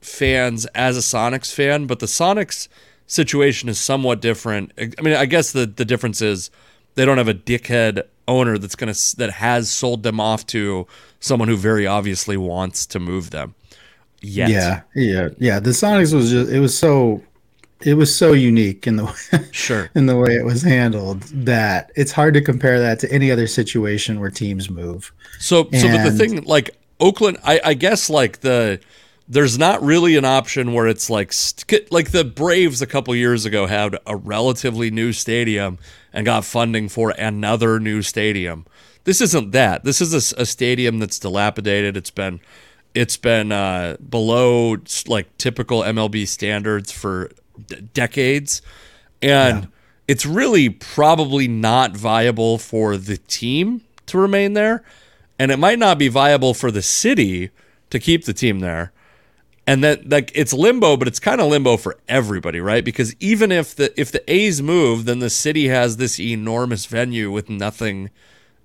fans 0.00 0.66
as 0.66 0.96
a 0.96 1.00
Sonics 1.00 1.52
fan, 1.52 1.86
but 1.86 1.98
the 1.98 2.06
Sonics 2.06 2.68
situation 3.06 3.68
is 3.68 3.78
somewhat 3.78 4.20
different. 4.20 4.72
I 4.78 5.02
mean, 5.02 5.14
I 5.14 5.26
guess 5.26 5.52
the 5.52 5.66
the 5.66 5.84
difference 5.84 6.22
is 6.22 6.50
they 6.94 7.04
don't 7.04 7.18
have 7.18 7.28
a 7.28 7.34
dickhead 7.34 8.02
owner 8.28 8.58
that's 8.58 8.76
going 8.76 8.92
to 8.92 9.16
that 9.16 9.32
has 9.32 9.70
sold 9.70 10.02
them 10.02 10.20
off 10.20 10.46
to 10.46 10.86
someone 11.18 11.48
who 11.48 11.56
very 11.56 11.86
obviously 11.86 12.36
wants 12.36 12.86
to 12.86 13.00
move 13.00 13.30
them. 13.30 13.54
Yet. 14.22 14.50
Yeah, 14.50 14.82
yeah, 14.94 15.28
yeah. 15.38 15.60
The 15.60 15.70
Sonics 15.70 16.14
was 16.14 16.30
just 16.30 16.50
it 16.50 16.60
was 16.60 16.76
so 16.76 17.22
it 17.82 17.94
was 17.94 18.14
so 18.14 18.32
unique 18.32 18.86
in 18.86 18.96
the 18.96 19.48
sure 19.52 19.90
in 19.94 20.06
the 20.06 20.16
way 20.16 20.34
it 20.34 20.44
was 20.44 20.62
handled 20.62 21.22
that 21.22 21.90
it's 21.96 22.12
hard 22.12 22.34
to 22.34 22.40
compare 22.40 22.78
that 22.80 22.98
to 23.00 23.12
any 23.12 23.30
other 23.30 23.46
situation 23.46 24.20
where 24.20 24.30
teams 24.30 24.70
move. 24.70 25.12
So, 25.38 25.68
and, 25.72 25.80
so 25.80 25.88
but 25.88 26.04
the 26.04 26.12
thing 26.12 26.42
like 26.42 26.76
Oakland, 26.98 27.38
I, 27.44 27.60
I 27.64 27.74
guess 27.74 28.10
like 28.10 28.40
the 28.40 28.80
there's 29.28 29.58
not 29.58 29.80
really 29.82 30.16
an 30.16 30.24
option 30.24 30.72
where 30.72 30.88
it's 30.88 31.08
like 31.08 31.32
like 31.90 32.10
the 32.10 32.24
Braves 32.24 32.82
a 32.82 32.86
couple 32.86 33.14
years 33.14 33.44
ago 33.44 33.66
had 33.66 33.96
a 34.06 34.16
relatively 34.16 34.90
new 34.90 35.12
stadium 35.12 35.78
and 36.12 36.26
got 36.26 36.44
funding 36.44 36.88
for 36.88 37.10
another 37.10 37.78
new 37.80 38.02
stadium. 38.02 38.66
This 39.04 39.20
isn't 39.20 39.52
that. 39.52 39.84
This 39.84 40.00
is 40.00 40.32
a, 40.32 40.42
a 40.42 40.44
stadium 40.44 40.98
that's 40.98 41.18
dilapidated. 41.18 41.96
It's 41.96 42.10
been 42.10 42.40
it's 42.92 43.16
been 43.16 43.52
uh, 43.52 43.96
below 43.96 44.76
like 45.06 45.38
typical 45.38 45.82
MLB 45.82 46.26
standards 46.26 46.90
for 46.90 47.30
d- 47.66 47.80
decades, 47.92 48.62
and 49.22 49.64
yeah. 49.64 49.70
it's 50.08 50.26
really 50.26 50.68
probably 50.68 51.48
not 51.48 51.96
viable 51.96 52.58
for 52.58 52.96
the 52.96 53.16
team 53.16 53.82
to 54.06 54.18
remain 54.18 54.54
there, 54.54 54.84
and 55.38 55.50
it 55.50 55.58
might 55.58 55.78
not 55.78 55.98
be 55.98 56.08
viable 56.08 56.54
for 56.54 56.70
the 56.70 56.82
city 56.82 57.50
to 57.90 57.98
keep 57.98 58.24
the 58.24 58.32
team 58.32 58.60
there. 58.60 58.92
And 59.66 59.84
that 59.84 60.08
like 60.08 60.32
it's 60.34 60.52
limbo, 60.52 60.96
but 60.96 61.06
it's 61.06 61.20
kind 61.20 61.40
of 61.40 61.48
limbo 61.48 61.76
for 61.76 61.96
everybody, 62.08 62.60
right? 62.60 62.84
Because 62.84 63.14
even 63.20 63.52
if 63.52 63.76
the 63.76 63.98
if 64.00 64.10
the 64.10 64.28
A's 64.32 64.60
move, 64.60 65.04
then 65.04 65.20
the 65.20 65.30
city 65.30 65.68
has 65.68 65.96
this 65.96 66.18
enormous 66.18 66.86
venue 66.86 67.30
with 67.30 67.48
nothing 67.48 68.10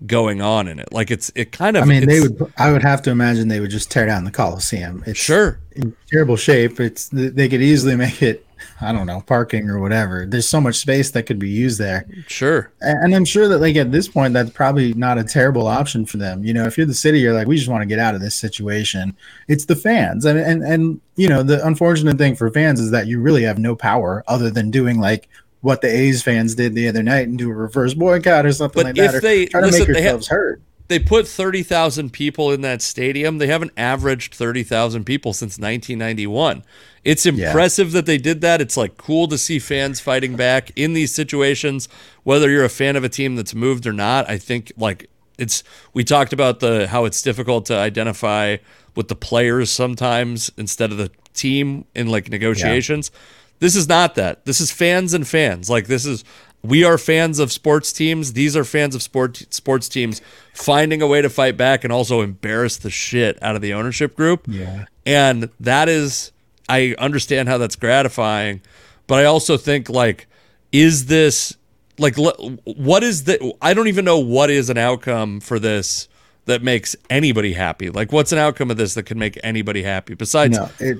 going 0.05 0.41
on 0.41 0.67
in 0.67 0.79
it. 0.79 0.91
Like 0.91 1.11
it's 1.11 1.31
it 1.35 1.51
kind 1.51 1.77
of. 1.77 1.83
I 1.83 1.85
mean, 1.85 2.07
they 2.07 2.21
would. 2.21 2.53
I 2.57 2.71
would 2.71 2.81
have 2.81 3.01
to 3.03 3.11
imagine 3.11 3.47
they 3.47 3.59
would 3.59 3.71
just 3.71 3.91
tear 3.91 4.05
down 4.05 4.23
the 4.23 4.31
Coliseum. 4.31 5.03
It's 5.05 5.19
sure 5.19 5.59
in 5.73 5.95
terrible 6.09 6.37
shape. 6.37 6.79
It's 6.79 7.09
they 7.09 7.49
could 7.49 7.61
easily 7.61 7.95
make 7.95 8.21
it 8.21 8.44
I 8.81 8.91
don't 8.91 9.05
know, 9.05 9.21
parking 9.21 9.69
or 9.69 9.79
whatever. 9.79 10.25
There's 10.25 10.47
so 10.47 10.61
much 10.61 10.75
space 10.75 11.11
that 11.11 11.23
could 11.23 11.39
be 11.39 11.49
used 11.49 11.79
there. 11.79 12.05
Sure. 12.27 12.71
And 12.81 13.15
I'm 13.15 13.25
sure 13.25 13.47
that 13.47 13.59
like 13.59 13.75
at 13.75 13.91
this 13.91 14.07
point 14.07 14.33
that's 14.33 14.49
probably 14.49 14.93
not 14.93 15.17
a 15.17 15.23
terrible 15.23 15.67
option 15.67 16.05
for 16.05 16.17
them. 16.17 16.43
You 16.43 16.53
know, 16.53 16.65
if 16.65 16.77
you're 16.77 16.87
the 16.87 16.93
city, 16.93 17.19
you're 17.19 17.33
like, 17.33 17.47
we 17.47 17.57
just 17.57 17.69
want 17.69 17.81
to 17.81 17.87
get 17.87 17.99
out 17.99 18.15
of 18.15 18.21
this 18.21 18.35
situation. 18.35 19.15
It's 19.47 19.65
the 19.65 19.75
fans. 19.75 20.25
And 20.25 20.39
and 20.39 20.63
and 20.63 21.01
you 21.15 21.29
know, 21.29 21.43
the 21.43 21.65
unfortunate 21.65 22.17
thing 22.17 22.35
for 22.35 22.49
fans 22.51 22.79
is 22.79 22.91
that 22.91 23.07
you 23.07 23.19
really 23.19 23.43
have 23.43 23.59
no 23.59 23.75
power 23.75 24.23
other 24.27 24.49
than 24.49 24.71
doing 24.71 24.99
like 24.99 25.29
what 25.61 25.81
the 25.81 25.87
A's 25.87 26.21
fans 26.21 26.53
did 26.53 26.75
the 26.75 26.87
other 26.87 27.01
night 27.01 27.27
and 27.27 27.37
do 27.37 27.49
a 27.49 27.53
reverse 27.53 27.95
boycott 27.95 28.45
or 28.45 28.53
something 28.53 28.83
but 28.83 28.95
like 28.95 29.03
if 29.03 29.13
that. 29.13 29.21
They, 29.23 29.47
try 29.47 29.61
to 29.61 29.67
listen, 29.67 29.81
make 29.81 29.87
yourselves 29.87 30.27
have, 30.27 30.37
hurt 30.37 30.61
they 30.87 30.99
put 30.99 31.27
30,000 31.27 32.11
people 32.11 32.51
in 32.51 32.61
that 32.61 32.81
stadium. 32.81 33.39
They 33.39 33.47
haven't 33.47 33.71
averaged 33.75 34.35
30,000 34.35 35.03
people 35.03 35.33
since 35.33 35.57
1991. 35.57 36.63
It's 37.03 37.25
impressive 37.25 37.89
yeah. 37.89 37.93
that 37.93 38.05
they 38.05 38.17
did 38.17 38.41
that. 38.41 38.61
It's 38.61 38.77
like 38.77 38.97
cool 38.97 39.27
to 39.27 39.37
see 39.37 39.59
fans 39.59 39.99
fighting 39.99 40.35
back 40.35 40.71
in 40.75 40.93
these 40.93 41.13
situations, 41.13 41.87
whether 42.23 42.49
you're 42.49 42.65
a 42.65 42.69
fan 42.69 42.95
of 42.95 43.03
a 43.03 43.09
team 43.09 43.35
that's 43.35 43.55
moved 43.55 43.87
or 43.87 43.93
not. 43.93 44.29
I 44.29 44.37
think 44.37 44.71
like 44.77 45.09
it's 45.37 45.63
we 45.93 46.03
talked 46.03 46.33
about 46.33 46.59
the 46.59 46.87
how 46.87 47.05
it's 47.05 47.21
difficult 47.21 47.65
to 47.67 47.77
identify 47.77 48.57
with 48.95 49.07
the 49.07 49.15
players 49.15 49.69
sometimes 49.69 50.51
instead 50.57 50.91
of 50.91 50.97
the 50.97 51.11
team 51.33 51.85
in 51.93 52.07
like 52.07 52.29
negotiations. 52.29 53.11
Yeah. 53.13 53.19
This 53.59 53.75
is 53.75 53.87
not 53.87 54.15
that. 54.15 54.45
This 54.45 54.59
is 54.59 54.71
fans 54.71 55.13
and 55.13 55.27
fans. 55.27 55.69
Like 55.69 55.87
this 55.87 56.05
is 56.05 56.23
we 56.67 56.83
are 56.83 56.97
fans 56.97 57.39
of 57.39 57.51
sports 57.51 57.93
teams. 57.93 58.33
These 58.33 58.55
are 58.55 58.63
fans 58.63 58.95
of 58.95 59.01
sport 59.01 59.45
sports 59.49 59.89
teams 59.89 60.21
finding 60.53 61.01
a 61.01 61.07
way 61.07 61.21
to 61.21 61.29
fight 61.29 61.57
back 61.57 61.83
and 61.83 61.91
also 61.91 62.21
embarrass 62.21 62.77
the 62.77 62.89
shit 62.89 63.41
out 63.41 63.55
of 63.55 63.61
the 63.61 63.73
ownership 63.73 64.15
group. 64.15 64.45
Yeah. 64.47 64.85
And 65.05 65.49
that 65.59 65.89
is 65.89 66.31
I 66.67 66.95
understand 66.97 67.49
how 67.49 67.57
that's 67.57 67.75
gratifying, 67.75 68.61
but 69.07 69.19
I 69.19 69.25
also 69.25 69.57
think 69.57 69.89
like 69.89 70.27
is 70.71 71.05
this 71.05 71.55
like 71.97 72.15
what 72.17 73.03
is 73.03 73.23
the 73.25 73.53
I 73.61 73.73
don't 73.73 73.87
even 73.87 74.05
know 74.05 74.19
what 74.19 74.49
is 74.49 74.69
an 74.69 74.77
outcome 74.77 75.39
for 75.39 75.59
this 75.59 76.07
that 76.45 76.61
makes 76.61 76.95
anybody 77.09 77.53
happy. 77.53 77.89
Like 77.89 78.11
what's 78.11 78.31
an 78.31 78.37
outcome 78.37 78.71
of 78.71 78.77
this 78.77 78.93
that 78.95 79.03
can 79.03 79.19
make 79.19 79.39
anybody 79.43 79.83
happy 79.83 80.13
besides 80.13 80.57
no, 80.57 80.69
it 80.79 80.99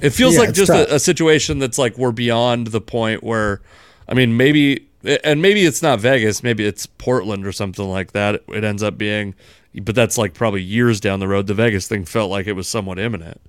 it 0.00 0.10
feels 0.10 0.34
yeah, 0.34 0.40
like 0.40 0.52
just 0.52 0.70
a, 0.70 0.94
a 0.94 0.98
situation 0.98 1.58
that's 1.58 1.78
like 1.78 1.98
we're 1.98 2.12
beyond 2.12 2.68
the 2.68 2.80
point 2.80 3.22
where 3.22 3.60
I 4.10 4.14
mean, 4.14 4.36
maybe, 4.36 4.88
and 5.24 5.40
maybe 5.40 5.64
it's 5.64 5.82
not 5.82 6.00
Vegas, 6.00 6.42
maybe 6.42 6.66
it's 6.66 6.84
Portland 6.86 7.46
or 7.46 7.52
something 7.52 7.88
like 7.88 8.12
that. 8.12 8.42
It 8.48 8.64
ends 8.64 8.82
up 8.82 8.98
being, 8.98 9.34
but 9.82 9.94
that's 9.94 10.18
like 10.18 10.34
probably 10.34 10.62
years 10.62 10.98
down 10.98 11.20
the 11.20 11.28
road. 11.28 11.46
The 11.46 11.54
Vegas 11.54 11.86
thing 11.86 12.04
felt 12.04 12.30
like 12.30 12.46
it 12.46 12.52
was 12.52 12.66
somewhat 12.68 12.98
imminent. 12.98 13.40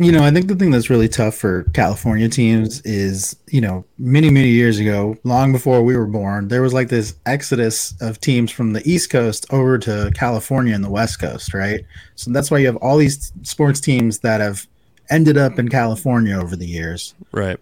you 0.00 0.12
know, 0.12 0.24
I 0.24 0.30
think 0.30 0.48
the 0.48 0.54
thing 0.56 0.70
that's 0.70 0.88
really 0.88 1.08
tough 1.08 1.34
for 1.34 1.64
California 1.74 2.26
teams 2.26 2.80
is, 2.86 3.36
you 3.48 3.60
know, 3.60 3.84
many, 3.98 4.30
many 4.30 4.48
years 4.48 4.78
ago, 4.78 5.18
long 5.24 5.52
before 5.52 5.82
we 5.82 5.94
were 5.94 6.06
born, 6.06 6.48
there 6.48 6.62
was 6.62 6.72
like 6.72 6.88
this 6.88 7.16
exodus 7.26 7.92
of 8.00 8.18
teams 8.18 8.50
from 8.50 8.72
the 8.72 8.82
East 8.90 9.10
Coast 9.10 9.44
over 9.52 9.76
to 9.76 10.10
California 10.14 10.74
and 10.74 10.82
the 10.82 10.88
West 10.88 11.20
Coast, 11.20 11.52
right? 11.52 11.84
So 12.14 12.32
that's 12.32 12.50
why 12.50 12.58
you 12.58 12.66
have 12.66 12.76
all 12.76 12.96
these 12.96 13.30
sports 13.42 13.78
teams 13.78 14.20
that 14.20 14.40
have 14.40 14.66
ended 15.10 15.36
up 15.36 15.58
in 15.58 15.68
California 15.68 16.34
over 16.34 16.56
the 16.56 16.66
years. 16.66 17.14
Right. 17.30 17.58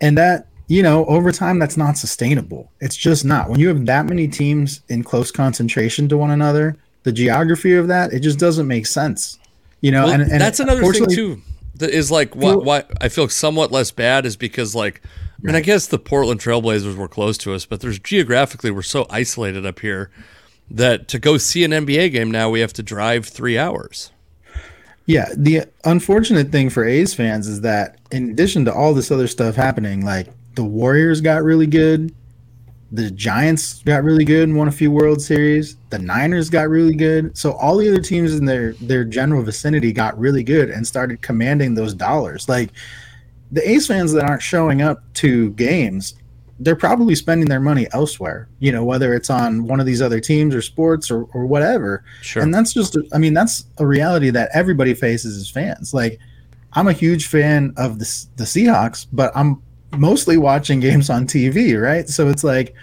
And 0.00 0.18
that, 0.18 0.48
you 0.70 0.84
know, 0.84 1.04
over 1.06 1.32
time, 1.32 1.58
that's 1.58 1.76
not 1.76 1.98
sustainable. 1.98 2.70
It's 2.80 2.94
just 2.94 3.24
not. 3.24 3.50
When 3.50 3.58
you 3.58 3.66
have 3.66 3.86
that 3.86 4.06
many 4.06 4.28
teams 4.28 4.82
in 4.88 5.02
close 5.02 5.32
concentration 5.32 6.08
to 6.08 6.16
one 6.16 6.30
another, 6.30 6.76
the 7.02 7.10
geography 7.10 7.74
of 7.74 7.88
that, 7.88 8.12
it 8.12 8.20
just 8.20 8.38
doesn't 8.38 8.68
make 8.68 8.86
sense. 8.86 9.40
You 9.80 9.90
know, 9.90 10.04
well, 10.04 10.12
and, 10.12 10.22
and 10.30 10.40
that's 10.40 10.60
another 10.60 10.80
thing 10.92 11.06
too 11.06 11.42
that 11.74 11.90
is 11.90 12.12
like 12.12 12.36
why, 12.36 12.54
why 12.54 12.84
I 13.00 13.08
feel 13.08 13.28
somewhat 13.28 13.72
less 13.72 13.90
bad 13.90 14.24
is 14.24 14.36
because 14.36 14.72
like 14.74 15.02
I 15.04 15.46
mean 15.46 15.56
I 15.56 15.60
guess 15.60 15.88
the 15.88 15.98
Portland 15.98 16.38
Trailblazers 16.38 16.96
were 16.96 17.08
close 17.08 17.36
to 17.38 17.52
us, 17.52 17.66
but 17.66 17.80
there's 17.80 17.98
geographically 17.98 18.70
we're 18.70 18.82
so 18.82 19.06
isolated 19.10 19.66
up 19.66 19.80
here 19.80 20.10
that 20.70 21.08
to 21.08 21.18
go 21.18 21.36
see 21.36 21.64
an 21.64 21.72
NBA 21.72 22.12
game 22.12 22.30
now 22.30 22.48
we 22.48 22.60
have 22.60 22.74
to 22.74 22.82
drive 22.84 23.26
three 23.26 23.58
hours. 23.58 24.12
Yeah, 25.06 25.30
the 25.36 25.64
unfortunate 25.84 26.52
thing 26.52 26.70
for 26.70 26.84
A's 26.84 27.12
fans 27.12 27.48
is 27.48 27.62
that 27.62 27.98
in 28.12 28.30
addition 28.30 28.64
to 28.66 28.72
all 28.72 28.94
this 28.94 29.10
other 29.10 29.26
stuff 29.26 29.56
happening, 29.56 30.04
like 30.04 30.28
the 30.60 30.64
Warriors 30.66 31.22
got 31.22 31.42
really 31.42 31.66
good, 31.66 32.14
the 32.92 33.10
Giants 33.10 33.82
got 33.82 34.04
really 34.04 34.26
good 34.26 34.46
and 34.46 34.58
won 34.58 34.68
a 34.68 34.70
few 34.70 34.90
World 34.90 35.22
Series. 35.22 35.78
The 35.88 35.98
Niners 35.98 36.50
got 36.50 36.68
really 36.68 36.94
good. 36.94 37.34
So 37.34 37.52
all 37.52 37.78
the 37.78 37.88
other 37.88 38.02
teams 38.02 38.34
in 38.34 38.44
their 38.44 38.74
their 38.74 39.04
general 39.04 39.42
vicinity 39.42 39.90
got 39.90 40.18
really 40.18 40.42
good 40.42 40.68
and 40.68 40.86
started 40.86 41.22
commanding 41.22 41.72
those 41.72 41.94
dollars. 41.94 42.46
Like 42.46 42.72
the 43.50 43.66
Ace 43.66 43.86
fans 43.86 44.12
that 44.12 44.28
aren't 44.28 44.42
showing 44.42 44.82
up 44.82 45.02
to 45.14 45.48
games, 45.52 46.12
they're 46.58 46.76
probably 46.76 47.14
spending 47.14 47.48
their 47.48 47.58
money 47.58 47.86
elsewhere. 47.94 48.46
You 48.58 48.70
know, 48.70 48.84
whether 48.84 49.14
it's 49.14 49.30
on 49.30 49.64
one 49.64 49.80
of 49.80 49.86
these 49.86 50.02
other 50.02 50.20
teams 50.20 50.54
or 50.54 50.60
sports 50.60 51.10
or 51.10 51.24
or 51.32 51.46
whatever. 51.46 52.04
Sure. 52.20 52.42
And 52.42 52.52
that's 52.52 52.74
just 52.74 52.98
I 53.14 53.16
mean 53.16 53.32
that's 53.32 53.64
a 53.78 53.86
reality 53.86 54.28
that 54.28 54.50
everybody 54.52 54.92
faces 54.92 55.38
as 55.38 55.48
fans. 55.48 55.94
Like 55.94 56.20
I'm 56.74 56.86
a 56.86 56.92
huge 56.92 57.28
fan 57.28 57.72
of 57.78 57.98
the 57.98 58.26
the 58.36 58.44
Seahawks, 58.44 59.06
but 59.10 59.32
I'm 59.34 59.62
mostly 59.96 60.36
watching 60.36 60.80
games 60.80 61.10
on 61.10 61.26
TV, 61.26 61.80
right? 61.80 62.08
So 62.08 62.28
it's 62.28 62.44
like 62.44 62.74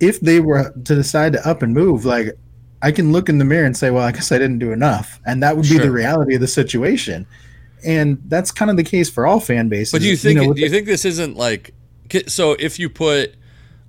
if 0.00 0.20
they 0.20 0.40
were 0.40 0.70
to 0.70 0.94
decide 0.94 1.32
to 1.32 1.48
up 1.48 1.62
and 1.62 1.74
move, 1.74 2.04
like 2.04 2.36
I 2.82 2.92
can 2.92 3.12
look 3.12 3.28
in 3.28 3.38
the 3.38 3.44
mirror 3.44 3.66
and 3.66 3.76
say, 3.76 3.90
well, 3.90 4.04
I 4.04 4.12
guess 4.12 4.30
I 4.30 4.38
didn't 4.38 4.60
do 4.60 4.72
enough. 4.72 5.20
And 5.26 5.42
that 5.42 5.56
would 5.56 5.62
be 5.62 5.76
sure. 5.76 5.80
the 5.80 5.90
reality 5.90 6.34
of 6.34 6.40
the 6.40 6.48
situation. 6.48 7.26
And 7.84 8.20
that's 8.26 8.50
kind 8.50 8.70
of 8.70 8.76
the 8.76 8.84
case 8.84 9.10
for 9.10 9.26
all 9.26 9.40
fan 9.40 9.68
bases. 9.68 9.92
But 9.92 10.02
do 10.02 10.08
you 10.08 10.16
think 10.16 10.40
you 10.40 10.46
know, 10.46 10.52
do 10.52 10.60
you 10.60 10.70
think 10.70 10.86
this 10.86 11.04
isn't 11.04 11.36
like 11.36 11.74
so 12.26 12.52
if 12.52 12.78
you 12.78 12.88
put 12.88 13.34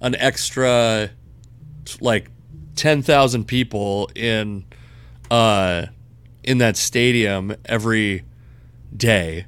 an 0.01 0.15
extra 0.15 1.11
like 1.99 2.29
10,000 2.75 3.45
people 3.45 4.09
in 4.15 4.65
uh 5.31 5.85
in 6.43 6.59
that 6.59 6.77
stadium 6.77 7.55
every 7.65 8.23
day 8.95 9.45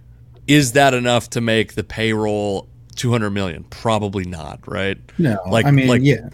is 0.48 0.74
that 0.74 0.94
enough 0.94 1.30
to 1.30 1.42
make 1.42 1.74
the 1.74 1.84
payroll 1.84 2.68
200 3.02 3.32
million 3.32 3.64
probably 3.72 4.26
not 4.26 4.60
right 4.68 5.00
no 5.18 5.40
like 5.50 5.66
i 5.66 5.72
mean 5.72 5.88
like 5.88 6.04
yeah 6.04 6.30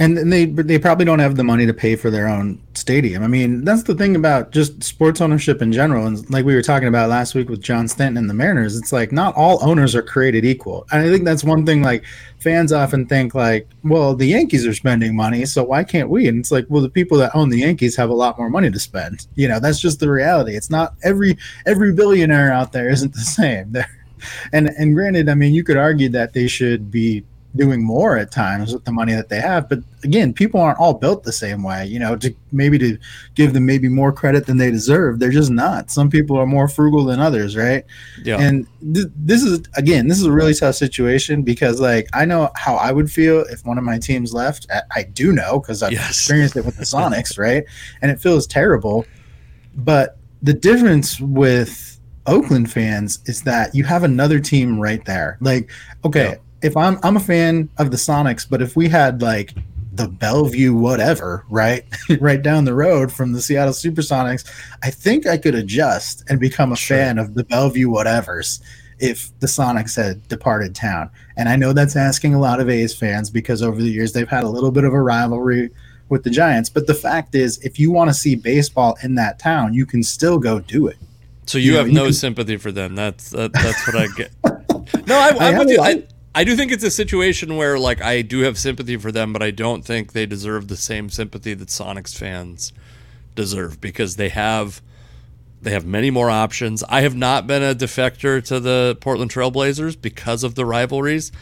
and, 0.00 0.32
they 0.32 0.46
they 0.46 0.78
probably 0.78 1.04
don't 1.04 1.18
have 1.18 1.36
the 1.36 1.44
money 1.44 1.66
to 1.66 1.74
pay 1.74 1.94
for 1.94 2.10
their 2.10 2.26
own 2.26 2.60
stadium. 2.72 3.22
I 3.22 3.26
mean, 3.26 3.64
that's 3.64 3.82
the 3.82 3.94
thing 3.94 4.16
about 4.16 4.50
just 4.50 4.82
sports 4.82 5.20
ownership 5.20 5.60
in 5.60 5.72
general. 5.72 6.06
And 6.06 6.28
like 6.30 6.46
we 6.46 6.54
were 6.54 6.62
talking 6.62 6.88
about 6.88 7.10
last 7.10 7.34
week 7.34 7.50
with 7.50 7.60
John 7.60 7.86
Stanton 7.86 8.16
and 8.16 8.30
the 8.30 8.34
Mariners, 8.34 8.78
it's 8.78 8.92
like 8.92 9.12
not 9.12 9.34
all 9.36 9.62
owners 9.62 9.94
are 9.94 10.02
created 10.02 10.44
equal. 10.46 10.86
And 10.90 11.02
I 11.02 11.10
think 11.10 11.26
that's 11.26 11.44
one 11.44 11.66
thing 11.66 11.82
like 11.82 12.04
fans 12.38 12.72
often 12.72 13.06
think 13.06 13.34
like, 13.34 13.68
well, 13.84 14.16
the 14.16 14.26
Yankees 14.26 14.66
are 14.66 14.72
spending 14.72 15.14
money, 15.14 15.44
so 15.44 15.62
why 15.62 15.84
can't 15.84 16.08
we? 16.08 16.28
And 16.28 16.38
it's 16.38 16.50
like, 16.50 16.64
well, 16.70 16.82
the 16.82 16.88
people 16.88 17.18
that 17.18 17.36
own 17.36 17.50
the 17.50 17.58
Yankees 17.58 17.94
have 17.96 18.08
a 18.08 18.14
lot 18.14 18.38
more 18.38 18.48
money 18.48 18.70
to 18.70 18.78
spend. 18.78 19.26
You 19.34 19.48
know, 19.48 19.60
that's 19.60 19.80
just 19.80 20.00
the 20.00 20.10
reality. 20.10 20.56
It's 20.56 20.70
not 20.70 20.94
every 21.02 21.36
every 21.66 21.92
billionaire 21.92 22.52
out 22.52 22.72
there 22.72 22.88
isn't 22.88 23.12
the 23.12 23.20
same. 23.20 23.72
There 23.72 23.99
and 24.52 24.68
and 24.68 24.94
granted, 24.94 25.28
I 25.28 25.34
mean, 25.34 25.54
you 25.54 25.64
could 25.64 25.76
argue 25.76 26.08
that 26.10 26.32
they 26.32 26.48
should 26.48 26.90
be 26.90 27.24
doing 27.56 27.82
more 27.82 28.16
at 28.16 28.30
times 28.30 28.72
with 28.72 28.84
the 28.84 28.92
money 28.92 29.12
that 29.12 29.28
they 29.28 29.40
have. 29.40 29.68
But 29.68 29.80
again, 30.04 30.32
people 30.32 30.60
aren't 30.60 30.78
all 30.78 30.94
built 30.94 31.24
the 31.24 31.32
same 31.32 31.62
way. 31.62 31.86
You 31.86 31.98
know, 31.98 32.16
to 32.16 32.34
maybe 32.52 32.78
to 32.78 32.98
give 33.34 33.52
them 33.54 33.66
maybe 33.66 33.88
more 33.88 34.12
credit 34.12 34.46
than 34.46 34.58
they 34.58 34.70
deserve, 34.70 35.18
they're 35.18 35.30
just 35.30 35.50
not. 35.50 35.90
Some 35.90 36.10
people 36.10 36.36
are 36.36 36.46
more 36.46 36.68
frugal 36.68 37.04
than 37.04 37.20
others, 37.20 37.56
right? 37.56 37.84
Yeah. 38.22 38.38
And 38.40 38.66
th- 38.94 39.08
this 39.16 39.42
is 39.42 39.62
again, 39.76 40.08
this 40.08 40.18
is 40.18 40.24
a 40.24 40.32
really 40.32 40.54
tough 40.54 40.76
situation 40.76 41.42
because 41.42 41.80
like 41.80 42.08
I 42.12 42.24
know 42.24 42.50
how 42.54 42.76
I 42.76 42.92
would 42.92 43.10
feel 43.10 43.40
if 43.40 43.64
one 43.66 43.78
of 43.78 43.84
my 43.84 43.98
teams 43.98 44.32
left. 44.32 44.66
I, 44.70 44.82
I 44.96 45.02
do 45.02 45.32
know 45.32 45.60
because 45.60 45.82
I've 45.82 45.92
yes. 45.92 46.10
experienced 46.10 46.56
it 46.56 46.64
with 46.64 46.76
the 46.76 46.84
Sonics, 46.90 47.38
right? 47.38 47.64
And 48.02 48.10
it 48.10 48.20
feels 48.20 48.46
terrible. 48.46 49.06
But 49.74 50.18
the 50.42 50.54
difference 50.54 51.20
with 51.20 51.99
Oakland 52.30 52.70
fans 52.70 53.18
is 53.26 53.42
that 53.42 53.74
you 53.74 53.84
have 53.84 54.04
another 54.04 54.38
team 54.38 54.78
right 54.78 55.04
there. 55.04 55.36
Like, 55.40 55.68
okay, 56.04 56.30
yeah. 56.30 56.36
if 56.62 56.76
I'm 56.76 56.98
I'm 57.02 57.16
a 57.16 57.20
fan 57.20 57.68
of 57.78 57.90
the 57.90 57.96
Sonics, 57.96 58.48
but 58.48 58.62
if 58.62 58.76
we 58.76 58.88
had 58.88 59.20
like 59.20 59.52
the 59.92 60.08
Bellevue 60.08 60.72
whatever, 60.72 61.44
right? 61.50 61.84
right 62.20 62.40
down 62.40 62.64
the 62.64 62.74
road 62.74 63.12
from 63.12 63.32
the 63.32 63.42
Seattle 63.42 63.74
Supersonics, 63.74 64.48
I 64.82 64.90
think 64.90 65.26
I 65.26 65.36
could 65.36 65.56
adjust 65.56 66.24
and 66.30 66.38
become 66.38 66.72
a 66.72 66.76
sure. 66.76 66.96
fan 66.96 67.18
of 67.18 67.34
the 67.34 67.44
Bellevue 67.44 67.88
whatevers 67.88 68.60
if 69.00 69.36
the 69.40 69.48
Sonics 69.48 69.96
had 69.96 70.26
departed 70.28 70.74
town. 70.74 71.10
And 71.36 71.48
I 71.48 71.56
know 71.56 71.72
that's 71.72 71.96
asking 71.96 72.34
a 72.34 72.40
lot 72.40 72.60
of 72.60 72.68
A's 72.68 72.94
fans 72.94 73.28
because 73.28 73.62
over 73.62 73.82
the 73.82 73.90
years 73.90 74.12
they've 74.12 74.28
had 74.28 74.44
a 74.44 74.48
little 74.48 74.70
bit 74.70 74.84
of 74.84 74.92
a 74.92 75.02
rivalry 75.02 75.70
with 76.10 76.22
the 76.22 76.30
Giants, 76.30 76.68
but 76.68 76.86
the 76.86 76.94
fact 76.94 77.34
is 77.34 77.58
if 77.58 77.78
you 77.80 77.90
want 77.90 78.10
to 78.10 78.14
see 78.14 78.36
baseball 78.36 78.96
in 79.02 79.16
that 79.16 79.38
town, 79.38 79.74
you 79.74 79.86
can 79.86 80.02
still 80.02 80.38
go 80.38 80.60
do 80.60 80.86
it. 80.86 80.98
So 81.50 81.58
you, 81.58 81.72
you 81.72 81.78
have 81.78 81.88
know, 81.88 82.02
no 82.02 82.04
can... 82.04 82.12
sympathy 82.12 82.56
for 82.58 82.70
them. 82.70 82.94
That's 82.94 83.30
that, 83.30 83.52
that's 83.52 83.84
what 83.84 83.96
I 83.96 84.06
get. 84.14 84.30
no, 85.08 85.18
I, 85.18 85.34
I'm 85.40 85.58
with 85.58 85.68
you. 85.68 85.80
I, 85.80 86.04
I 86.32 86.44
do 86.44 86.54
think 86.54 86.70
it's 86.70 86.84
a 86.84 86.92
situation 86.92 87.56
where 87.56 87.76
like 87.76 88.00
I 88.00 88.22
do 88.22 88.42
have 88.42 88.56
sympathy 88.56 88.96
for 88.96 89.10
them, 89.10 89.32
but 89.32 89.42
I 89.42 89.50
don't 89.50 89.84
think 89.84 90.12
they 90.12 90.26
deserve 90.26 90.68
the 90.68 90.76
same 90.76 91.10
sympathy 91.10 91.54
that 91.54 91.66
Sonics 91.66 92.16
fans 92.16 92.72
deserve 93.34 93.80
because 93.80 94.14
they 94.14 94.28
have 94.28 94.80
they 95.60 95.72
have 95.72 95.84
many 95.84 96.08
more 96.08 96.30
options. 96.30 96.84
I 96.88 97.00
have 97.00 97.16
not 97.16 97.48
been 97.48 97.64
a 97.64 97.74
defector 97.74 98.40
to 98.44 98.60
the 98.60 98.96
Portland 99.00 99.32
Trailblazers 99.32 100.00
because 100.00 100.44
of 100.44 100.54
the 100.54 100.64
rivalries. 100.64 101.32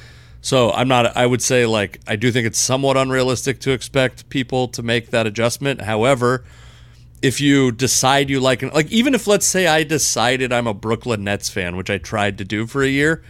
So 0.40 0.72
I'm 0.72 0.88
not 0.88 1.18
I 1.18 1.26
would 1.26 1.42
say 1.42 1.66
like 1.66 2.00
I 2.06 2.16
do 2.16 2.32
think 2.32 2.46
it's 2.46 2.58
somewhat 2.58 2.96
unrealistic 2.96 3.60
to 3.60 3.72
expect 3.72 4.30
people 4.30 4.68
to 4.68 4.82
make 4.82 5.10
that 5.10 5.26
adjustment. 5.26 5.82
However, 5.82 6.44
if 7.22 7.40
you 7.40 7.72
decide 7.72 8.30
you 8.30 8.40
like 8.40 8.62
like 8.62 8.90
even 8.90 9.14
if 9.14 9.26
let's 9.26 9.46
say 9.46 9.66
I 9.66 9.82
decided 9.82 10.52
I'm 10.52 10.66
a 10.66 10.74
Brooklyn 10.74 11.24
Nets 11.24 11.48
fan, 11.48 11.76
which 11.76 11.90
I 11.90 11.98
tried 11.98 12.38
to 12.38 12.44
do 12.44 12.66
for 12.66 12.82
a 12.82 12.88
year, 12.88 13.22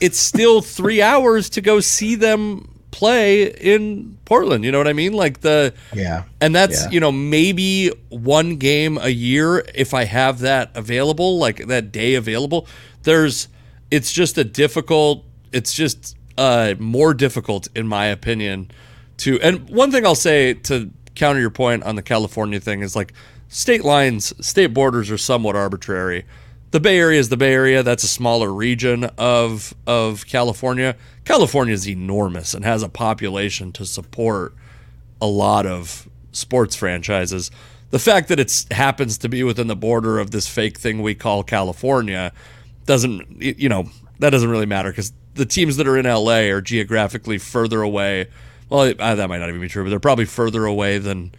it's 0.00 0.18
still 0.18 0.60
three 0.62 1.00
hours 1.00 1.50
to 1.50 1.60
go 1.60 1.80
see 1.80 2.14
them 2.14 2.80
play 2.90 3.44
in 3.44 4.18
Portland. 4.24 4.64
You 4.64 4.72
know 4.72 4.78
what 4.78 4.88
I 4.88 4.92
mean? 4.92 5.12
Like 5.12 5.40
the 5.40 5.74
yeah, 5.94 6.24
and 6.40 6.54
that's 6.54 6.84
yeah. 6.84 6.90
you 6.90 7.00
know 7.00 7.12
maybe 7.12 7.90
one 8.08 8.56
game 8.56 8.98
a 8.98 9.08
year 9.08 9.64
if 9.74 9.94
I 9.94 10.04
have 10.04 10.40
that 10.40 10.70
available, 10.74 11.38
like 11.38 11.66
that 11.66 11.92
day 11.92 12.14
available. 12.14 12.66
There's 13.02 13.48
it's 13.90 14.12
just 14.12 14.38
a 14.38 14.44
difficult. 14.44 15.24
It's 15.52 15.72
just 15.72 16.16
uh 16.36 16.74
more 16.78 17.14
difficult 17.14 17.68
in 17.74 17.86
my 17.86 18.06
opinion 18.06 18.70
to. 19.18 19.40
And 19.40 19.68
one 19.70 19.90
thing 19.90 20.04
I'll 20.04 20.14
say 20.14 20.54
to 20.54 20.90
counter 21.14 21.40
your 21.40 21.50
point 21.50 21.82
on 21.82 21.96
the 21.96 22.02
California 22.02 22.60
thing 22.60 22.80
is 22.80 22.96
like 22.96 23.12
state 23.48 23.84
lines, 23.84 24.32
state 24.44 24.68
borders 24.68 25.10
are 25.10 25.18
somewhat 25.18 25.56
arbitrary. 25.56 26.24
The 26.70 26.80
Bay 26.80 26.98
Area 26.98 27.18
is 27.18 27.28
the 27.28 27.36
Bay 27.36 27.52
Area. 27.52 27.82
That's 27.82 28.04
a 28.04 28.08
smaller 28.08 28.52
region 28.52 29.04
of 29.18 29.74
of 29.86 30.26
California. 30.26 30.96
California 31.24 31.74
is 31.74 31.88
enormous 31.88 32.54
and 32.54 32.64
has 32.64 32.82
a 32.82 32.88
population 32.88 33.72
to 33.72 33.84
support 33.84 34.54
a 35.20 35.26
lot 35.26 35.66
of 35.66 36.08
sports 36.32 36.76
franchises. 36.76 37.50
The 37.90 37.98
fact 37.98 38.28
that 38.28 38.38
it 38.38 38.66
happens 38.70 39.18
to 39.18 39.28
be 39.28 39.42
within 39.42 39.66
the 39.66 39.76
border 39.76 40.20
of 40.20 40.30
this 40.30 40.46
fake 40.46 40.78
thing 40.78 41.02
we 41.02 41.14
call 41.14 41.42
California 41.42 42.32
doesn't, 42.86 43.42
you 43.42 43.68
know, 43.68 43.90
that 44.20 44.30
doesn't 44.30 44.48
really 44.48 44.66
matter 44.66 44.90
because 44.90 45.12
the 45.34 45.46
teams 45.46 45.76
that 45.76 45.88
are 45.88 45.98
in 45.98 46.06
LA 46.06 46.50
are 46.52 46.60
geographically 46.60 47.38
further 47.38 47.82
away 47.82 48.28
well, 48.70 48.92
uh, 48.98 49.14
that 49.14 49.28
might 49.28 49.38
not 49.38 49.48
even 49.48 49.60
be 49.60 49.68
true, 49.68 49.84
but 49.84 49.90
they're 49.90 50.00
probably 50.00 50.24
further 50.24 50.64
away 50.64 50.98
than 50.98 51.32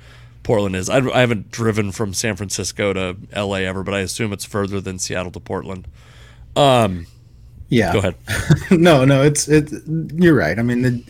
Portland 0.44 0.76
is. 0.76 0.90
I, 0.90 0.98
I 0.98 1.22
haven't 1.22 1.52
driven 1.52 1.92
from 1.92 2.14
San 2.14 2.36
Francisco 2.36 2.94
to 2.94 3.18
LA 3.36 3.58
ever, 3.58 3.84
but 3.84 3.94
I 3.94 4.00
assume 4.00 4.34
it's 4.34 4.46
further 4.46 4.82
than 4.82 5.00
Seattle 5.00 5.32
to 5.32 5.40
Portland. 5.40 5.88
Um, 6.56 7.08
yeah. 7.70 7.94
Go 7.94 8.00
ahead. 8.00 8.16
no, 8.72 9.06
no, 9.06 9.24
it's 9.24 9.48
it. 9.48 9.72
You're 9.88 10.36
right. 10.36 10.60
I 10.60 10.62
mean, 10.62 10.82
the, 10.82 11.04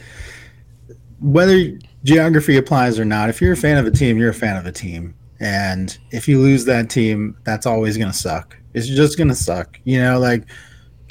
whether 1.19 1.77
geography 2.03 2.57
applies 2.57 2.99
or 2.99 3.05
not, 3.05 3.29
if 3.29 3.41
you're 3.41 3.53
a 3.53 3.57
fan 3.57 3.77
of 3.77 3.85
a 3.85 3.91
team, 3.91 4.17
you're 4.17 4.29
a 4.29 4.33
fan 4.33 4.57
of 4.57 4.65
a 4.65 4.71
team, 4.71 5.15
and 5.39 5.97
if 6.11 6.27
you 6.27 6.39
lose 6.39 6.65
that 6.65 6.89
team, 6.89 7.35
that's 7.43 7.65
always 7.65 7.97
going 7.97 8.11
to 8.11 8.17
suck. 8.17 8.55
It's 8.73 8.87
just 8.87 9.17
gonna 9.17 9.35
suck. 9.35 9.79
You 9.83 10.01
know, 10.01 10.19
like 10.19 10.45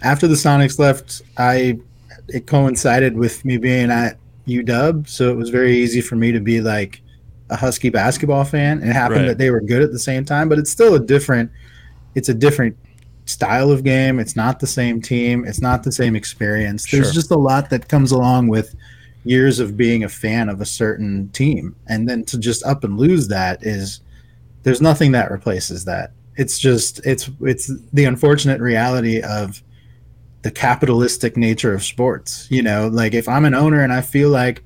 after 0.03 0.27
the 0.27 0.35
Sonics 0.35 0.79
left, 0.79 1.23
I 1.37 1.79
it 2.29 2.47
coincided 2.47 3.17
with 3.17 3.45
me 3.45 3.59
being 3.59 3.91
at 3.91 4.17
UW, 4.51 5.09
so 5.09 5.31
it 5.31 5.37
was 5.37 5.51
very 5.51 5.77
easy 5.77 6.01
for 6.01 6.17
me 6.17 6.33
to 6.33 6.41
be 6.41 6.61
like 6.61 7.03
a 7.51 7.57
Husky 7.57 7.91
basketball 7.91 8.45
fan. 8.45 8.83
It 8.83 8.93
happened 8.93 9.23
right. 9.23 9.29
that 9.29 9.39
they 9.39 9.51
were 9.51 9.61
good 9.61 9.83
at 9.83 9.93
the 9.93 9.99
same 9.99 10.25
time, 10.25 10.49
but 10.49 10.59
it's 10.59 10.71
still 10.71 10.95
a 10.95 11.01
different 11.01 11.51
it's 12.15 12.29
a 12.29 12.35
different 12.35 12.77
style 13.25 13.71
of 13.71 13.85
game. 13.85 14.19
It's 14.19 14.37
not 14.37 14.59
the 14.59 14.67
same 14.67 15.01
team. 15.01 15.45
It's 15.45 15.61
not 15.61 15.83
the 15.83 15.93
same 15.93 16.17
experience. 16.17 16.91
There's 16.91 17.07
sure. 17.07 17.15
just 17.15 17.31
a 17.31 17.39
lot 17.39 17.71
that 17.71 17.89
comes 17.89 18.13
along 18.13 18.49
with 18.49 18.75
years 19.25 19.59
of 19.59 19.77
being 19.77 20.05
a 20.05 20.09
fan 20.09 20.49
of 20.49 20.61
a 20.61 20.67
certain 20.67 21.29
team. 21.31 21.77
And 21.87 22.09
then 22.09 22.25
to 22.25 22.39
just 22.39 22.65
up 22.65 22.85
and 22.85 22.99
lose 22.99 23.29
that 23.29 23.65
is 23.65 24.01
there's 24.63 24.81
nothing 24.81 25.13
that 25.13 25.31
replaces 25.31 25.85
that. 25.85 26.13
It's 26.37 26.59
just 26.59 27.05
it's 27.07 27.31
it's 27.41 27.71
the 27.93 28.05
unfortunate 28.05 28.61
reality 28.61 29.21
of 29.23 29.63
the 30.43 30.51
capitalistic 30.51 31.37
nature 31.37 31.75
of 31.75 31.83
sports. 31.83 32.47
You 32.51 32.63
know, 32.63 32.89
like 32.89 33.15
if 33.15 33.29
I'm 33.29 33.45
an 33.45 33.55
owner 33.55 33.83
and 33.83 33.93
I 33.93 34.01
feel 34.01 34.31
like 34.31 34.63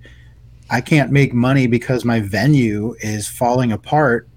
I 0.71 0.81
can't 0.81 1.11
make 1.11 1.35
money 1.35 1.67
because 1.67 2.05
my 2.05 2.21
venue 2.21 2.95
is 3.01 3.29
falling 3.29 3.73
apart 3.73 4.29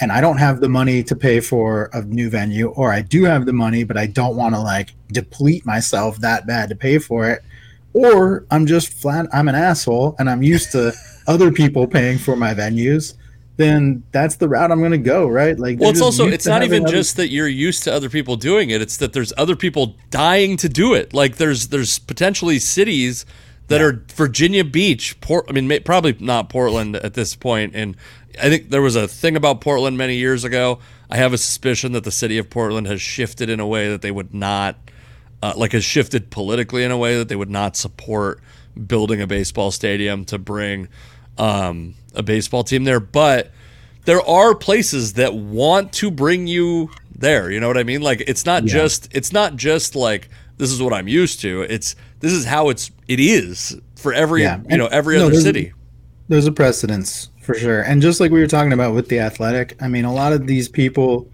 and 0.00 0.12
I 0.12 0.20
don't 0.20 0.38
have 0.38 0.60
the 0.60 0.68
money 0.68 1.02
to 1.04 1.16
pay 1.16 1.40
for 1.40 1.88
a 1.92 2.02
new 2.02 2.28
venue, 2.28 2.68
or 2.68 2.92
I 2.92 3.00
do 3.00 3.24
have 3.24 3.46
the 3.46 3.52
money, 3.52 3.82
but 3.82 3.96
I 3.96 4.06
don't 4.06 4.36
want 4.36 4.54
to 4.54 4.60
like 4.60 4.94
deplete 5.08 5.64
myself 5.64 6.18
that 6.18 6.46
bad 6.46 6.68
to 6.68 6.76
pay 6.76 6.98
for 6.98 7.30
it, 7.30 7.42
or 7.94 8.44
I'm 8.50 8.66
just 8.66 8.92
flat, 8.92 9.26
I'm 9.32 9.48
an 9.48 9.54
asshole 9.54 10.14
and 10.18 10.28
I'm 10.28 10.42
used 10.42 10.72
to 10.72 10.92
other 11.26 11.50
people 11.50 11.86
paying 11.86 12.18
for 12.18 12.36
my 12.36 12.52
venues, 12.52 13.14
then 13.56 14.02
that's 14.12 14.36
the 14.36 14.48
route 14.48 14.70
I'm 14.70 14.80
going 14.80 14.92
to 14.92 14.98
go, 14.98 15.26
right? 15.26 15.58
Like, 15.58 15.80
well, 15.80 15.90
it's 15.90 16.00
also 16.00 16.26
it's 16.26 16.46
not 16.46 16.62
even 16.62 16.84
other... 16.84 16.92
just 16.92 17.16
that 17.16 17.28
you're 17.28 17.48
used 17.48 17.84
to 17.84 17.92
other 17.92 18.10
people 18.10 18.36
doing 18.36 18.70
it; 18.70 18.82
it's 18.82 18.96
that 18.98 19.12
there's 19.12 19.32
other 19.36 19.56
people 19.56 19.96
dying 20.10 20.56
to 20.58 20.68
do 20.68 20.94
it. 20.94 21.14
Like, 21.14 21.36
there's 21.36 21.68
there's 21.68 21.98
potentially 21.98 22.58
cities 22.58 23.24
that 23.68 23.80
yeah. 23.80 23.86
are 23.86 24.04
Virginia 24.14 24.64
Beach, 24.64 25.20
Port. 25.20 25.46
I 25.48 25.52
mean, 25.52 25.82
probably 25.82 26.16
not 26.20 26.48
Portland 26.48 26.96
at 26.96 27.14
this 27.14 27.34
point. 27.34 27.72
point, 27.72 27.76
and 27.76 27.96
I 28.40 28.48
think 28.48 28.70
there 28.70 28.82
was 28.82 28.96
a 28.96 29.08
thing 29.08 29.36
about 29.36 29.60
Portland 29.60 29.96
many 29.96 30.16
years 30.16 30.44
ago. 30.44 30.78
I 31.10 31.16
have 31.16 31.32
a 31.32 31.38
suspicion 31.38 31.92
that 31.92 32.04
the 32.04 32.10
city 32.10 32.38
of 32.38 32.50
Portland 32.50 32.86
has 32.86 33.00
shifted 33.00 33.48
in 33.48 33.60
a 33.60 33.66
way 33.66 33.88
that 33.88 34.02
they 34.02 34.10
would 34.10 34.34
not, 34.34 34.76
uh, 35.42 35.54
like, 35.56 35.72
has 35.72 35.84
shifted 35.84 36.30
politically 36.30 36.82
in 36.82 36.90
a 36.90 36.98
way 36.98 37.16
that 37.16 37.28
they 37.28 37.36
would 37.36 37.50
not 37.50 37.76
support 37.76 38.40
building 38.86 39.20
a 39.20 39.26
baseball 39.26 39.70
stadium 39.70 40.24
to 40.26 40.38
bring 40.38 40.88
um, 41.38 41.94
a 42.14 42.22
baseball 42.22 42.64
team 42.64 42.84
there. 42.84 43.00
But 43.00 43.50
there 44.04 44.22
are 44.22 44.54
places 44.54 45.14
that 45.14 45.34
want 45.34 45.92
to 45.94 46.10
bring 46.10 46.46
you 46.46 46.90
there. 47.14 47.50
You 47.50 47.60
know 47.60 47.68
what 47.68 47.78
I 47.78 47.82
mean? 47.82 48.02
Like, 48.02 48.22
it's 48.26 48.46
not 48.46 48.64
yeah. 48.64 48.72
just 48.72 49.14
it's 49.14 49.32
not 49.32 49.56
just 49.56 49.96
like 49.96 50.28
this 50.56 50.70
is 50.70 50.82
what 50.82 50.92
I'm 50.92 51.08
used 51.08 51.40
to. 51.40 51.62
It's 51.62 51.96
this 52.20 52.32
is 52.32 52.44
how 52.44 52.68
it's 52.68 52.90
it 53.08 53.20
is 53.20 53.78
for 53.96 54.12
every 54.12 54.42
yeah. 54.42 54.60
you 54.68 54.76
know 54.76 54.86
every 54.86 55.18
no, 55.18 55.26
other 55.26 55.40
city. 55.40 55.72
There's 56.28 56.46
a 56.46 56.52
precedence 56.52 57.30
for 57.46 57.54
sure. 57.54 57.82
And 57.82 58.02
just 58.02 58.20
like 58.20 58.32
we 58.32 58.40
were 58.40 58.48
talking 58.48 58.72
about 58.72 58.94
with 58.94 59.08
the 59.08 59.20
athletic, 59.20 59.80
I 59.80 59.88
mean, 59.88 60.04
a 60.04 60.12
lot 60.12 60.32
of 60.32 60.46
these 60.46 60.68
people 60.68 61.30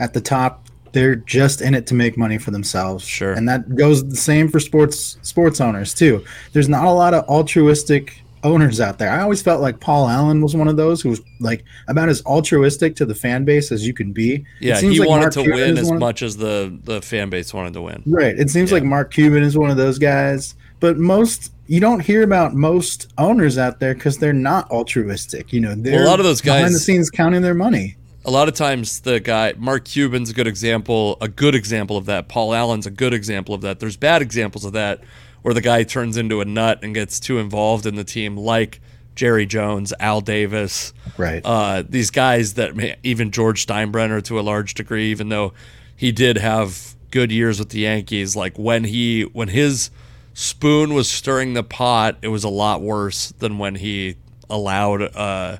at 0.00 0.12
the 0.12 0.20
top, 0.20 0.66
they're 0.92 1.14
just 1.14 1.62
in 1.62 1.74
it 1.74 1.86
to 1.86 1.94
make 1.94 2.18
money 2.18 2.38
for 2.38 2.50
themselves. 2.50 3.06
Sure. 3.06 3.32
And 3.32 3.48
that 3.48 3.76
goes 3.76 4.06
the 4.06 4.16
same 4.16 4.48
for 4.48 4.58
sports 4.58 5.16
sports 5.22 5.60
owners 5.60 5.94
too. 5.94 6.24
There's 6.52 6.68
not 6.68 6.84
a 6.84 6.90
lot 6.90 7.14
of 7.14 7.24
altruistic 7.28 8.23
owners 8.44 8.80
out 8.80 8.98
there. 8.98 9.10
I 9.10 9.22
always 9.22 9.42
felt 9.42 9.60
like 9.60 9.80
Paul 9.80 10.08
Allen 10.08 10.40
was 10.40 10.54
one 10.54 10.68
of 10.68 10.76
those 10.76 11.02
who 11.02 11.08
was 11.08 11.20
like 11.40 11.64
about 11.88 12.08
as 12.08 12.24
altruistic 12.26 12.94
to 12.96 13.06
the 13.06 13.14
fan 13.14 13.44
base 13.44 13.72
as 13.72 13.86
you 13.86 13.94
can 13.94 14.12
be. 14.12 14.44
Yeah, 14.60 14.80
he 14.80 15.00
like 15.00 15.08
wanted 15.08 15.22
Mark 15.22 15.32
to 15.32 15.42
Cuban 15.42 15.60
win 15.60 15.78
as 15.78 15.90
much 15.90 16.22
as 16.22 16.36
the 16.36 16.78
the 16.84 17.02
fan 17.02 17.30
base 17.30 17.52
wanted 17.52 17.72
to 17.72 17.82
win. 17.82 18.02
Right. 18.06 18.38
It 18.38 18.50
seems 18.50 18.70
yeah. 18.70 18.76
like 18.76 18.84
Mark 18.84 19.12
Cuban 19.12 19.42
is 19.42 19.58
one 19.58 19.70
of 19.70 19.76
those 19.76 19.98
guys, 19.98 20.54
but 20.78 20.98
most 20.98 21.52
you 21.66 21.80
don't 21.80 22.00
hear 22.00 22.22
about 22.22 22.54
most 22.54 23.12
owners 23.16 23.56
out 23.56 23.80
there 23.80 23.94
because 23.94 24.18
they're 24.18 24.32
not 24.32 24.70
altruistic. 24.70 25.52
You 25.52 25.60
know, 25.60 25.74
they're 25.74 25.94
well, 26.00 26.06
a 26.06 26.10
lot 26.10 26.20
of 26.20 26.24
those 26.24 26.40
guys 26.40 26.58
behind 26.58 26.74
the 26.74 26.78
scenes 26.78 27.10
counting 27.10 27.42
their 27.42 27.54
money. 27.54 27.96
A 28.26 28.30
lot 28.30 28.48
of 28.48 28.54
times, 28.54 29.00
the 29.00 29.20
guy 29.20 29.52
Mark 29.56 29.84
Cuban's 29.84 30.30
a 30.30 30.34
good 30.34 30.46
example, 30.46 31.16
a 31.20 31.28
good 31.28 31.54
example 31.54 31.96
of 31.96 32.06
that. 32.06 32.28
Paul 32.28 32.54
Allen's 32.54 32.86
a 32.86 32.90
good 32.90 33.12
example 33.12 33.54
of 33.54 33.62
that. 33.62 33.80
There's 33.80 33.96
bad 33.96 34.22
examples 34.22 34.64
of 34.64 34.72
that 34.72 35.00
where 35.44 35.52
the 35.52 35.60
guy 35.60 35.82
turns 35.82 36.16
into 36.16 36.40
a 36.40 36.44
nut 36.46 36.78
and 36.82 36.94
gets 36.94 37.20
too 37.20 37.38
involved 37.38 37.84
in 37.84 37.96
the 37.96 38.02
team, 38.02 38.34
like 38.34 38.80
Jerry 39.14 39.44
Jones, 39.44 39.92
Al 40.00 40.22
Davis, 40.22 40.94
right? 41.18 41.42
Uh, 41.44 41.84
these 41.86 42.10
guys 42.10 42.54
that 42.54 42.96
even 43.02 43.30
George 43.30 43.66
Steinbrenner 43.66 44.24
to 44.24 44.40
a 44.40 44.42
large 44.42 44.72
degree, 44.72 45.10
even 45.10 45.28
though 45.28 45.52
he 45.94 46.12
did 46.12 46.38
have 46.38 46.94
good 47.10 47.30
years 47.30 47.58
with 47.58 47.68
the 47.68 47.80
Yankees, 47.80 48.34
like 48.34 48.56
when 48.56 48.84
he 48.84 49.24
when 49.34 49.48
his 49.48 49.90
Spoon 50.32 50.94
was 50.94 51.10
stirring 51.10 51.52
the 51.52 51.62
pot, 51.62 52.16
it 52.22 52.28
was 52.28 52.42
a 52.42 52.48
lot 52.48 52.80
worse 52.80 53.34
than 53.38 53.58
when 53.58 53.74
he 53.74 54.16
allowed 54.48 55.02
uh 55.14 55.58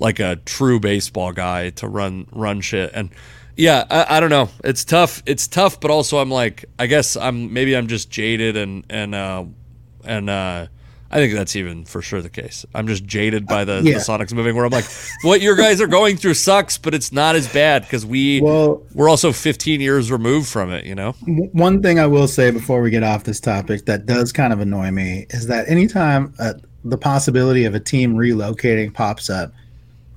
like 0.00 0.18
a 0.18 0.34
true 0.44 0.80
baseball 0.80 1.30
guy 1.30 1.70
to 1.70 1.86
run 1.86 2.26
run 2.32 2.60
shit. 2.60 2.90
And 2.92 3.10
yeah, 3.56 3.84
I, 3.90 4.16
I 4.16 4.20
don't 4.20 4.30
know. 4.30 4.48
It's 4.64 4.84
tough. 4.84 5.22
It's 5.26 5.46
tough, 5.46 5.80
but 5.80 5.90
also 5.90 6.18
I'm 6.18 6.30
like, 6.30 6.64
I 6.78 6.86
guess 6.86 7.16
I'm 7.16 7.52
maybe 7.52 7.76
I'm 7.76 7.86
just 7.86 8.10
jaded 8.10 8.56
and 8.56 8.84
and 8.88 9.14
uh 9.14 9.44
and 10.04 10.30
uh 10.30 10.66
I 11.12 11.16
think 11.16 11.34
that's 11.34 11.56
even 11.56 11.84
for 11.84 12.00
sure 12.00 12.22
the 12.22 12.30
case. 12.30 12.64
I'm 12.74 12.86
just 12.86 13.04
jaded 13.04 13.46
by 13.46 13.66
the, 13.66 13.74
uh, 13.74 13.82
yeah. 13.82 13.94
the 13.94 14.00
Sonics 14.00 14.32
moving, 14.32 14.56
where 14.56 14.64
I'm 14.64 14.70
like, 14.70 14.86
what 15.24 15.42
your 15.42 15.56
guys 15.56 15.78
are 15.82 15.86
going 15.86 16.16
through 16.16 16.32
sucks, 16.34 16.78
but 16.78 16.94
it's 16.94 17.12
not 17.12 17.36
as 17.36 17.52
bad 17.52 17.82
because 17.82 18.06
we 18.06 18.40
well, 18.40 18.82
we're 18.94 19.10
also 19.10 19.30
15 19.30 19.82
years 19.82 20.10
removed 20.10 20.48
from 20.48 20.72
it. 20.72 20.86
You 20.86 20.94
know. 20.94 21.12
One 21.52 21.82
thing 21.82 22.00
I 22.00 22.06
will 22.06 22.28
say 22.28 22.50
before 22.50 22.80
we 22.80 22.88
get 22.88 23.02
off 23.02 23.24
this 23.24 23.40
topic 23.40 23.84
that 23.84 24.06
does 24.06 24.32
kind 24.32 24.54
of 24.54 24.60
annoy 24.60 24.90
me 24.90 25.26
is 25.28 25.48
that 25.48 25.68
anytime 25.68 26.32
uh, 26.38 26.54
the 26.82 26.96
possibility 26.96 27.66
of 27.66 27.74
a 27.74 27.80
team 27.80 28.14
relocating 28.14 28.94
pops 28.94 29.28
up, 29.28 29.52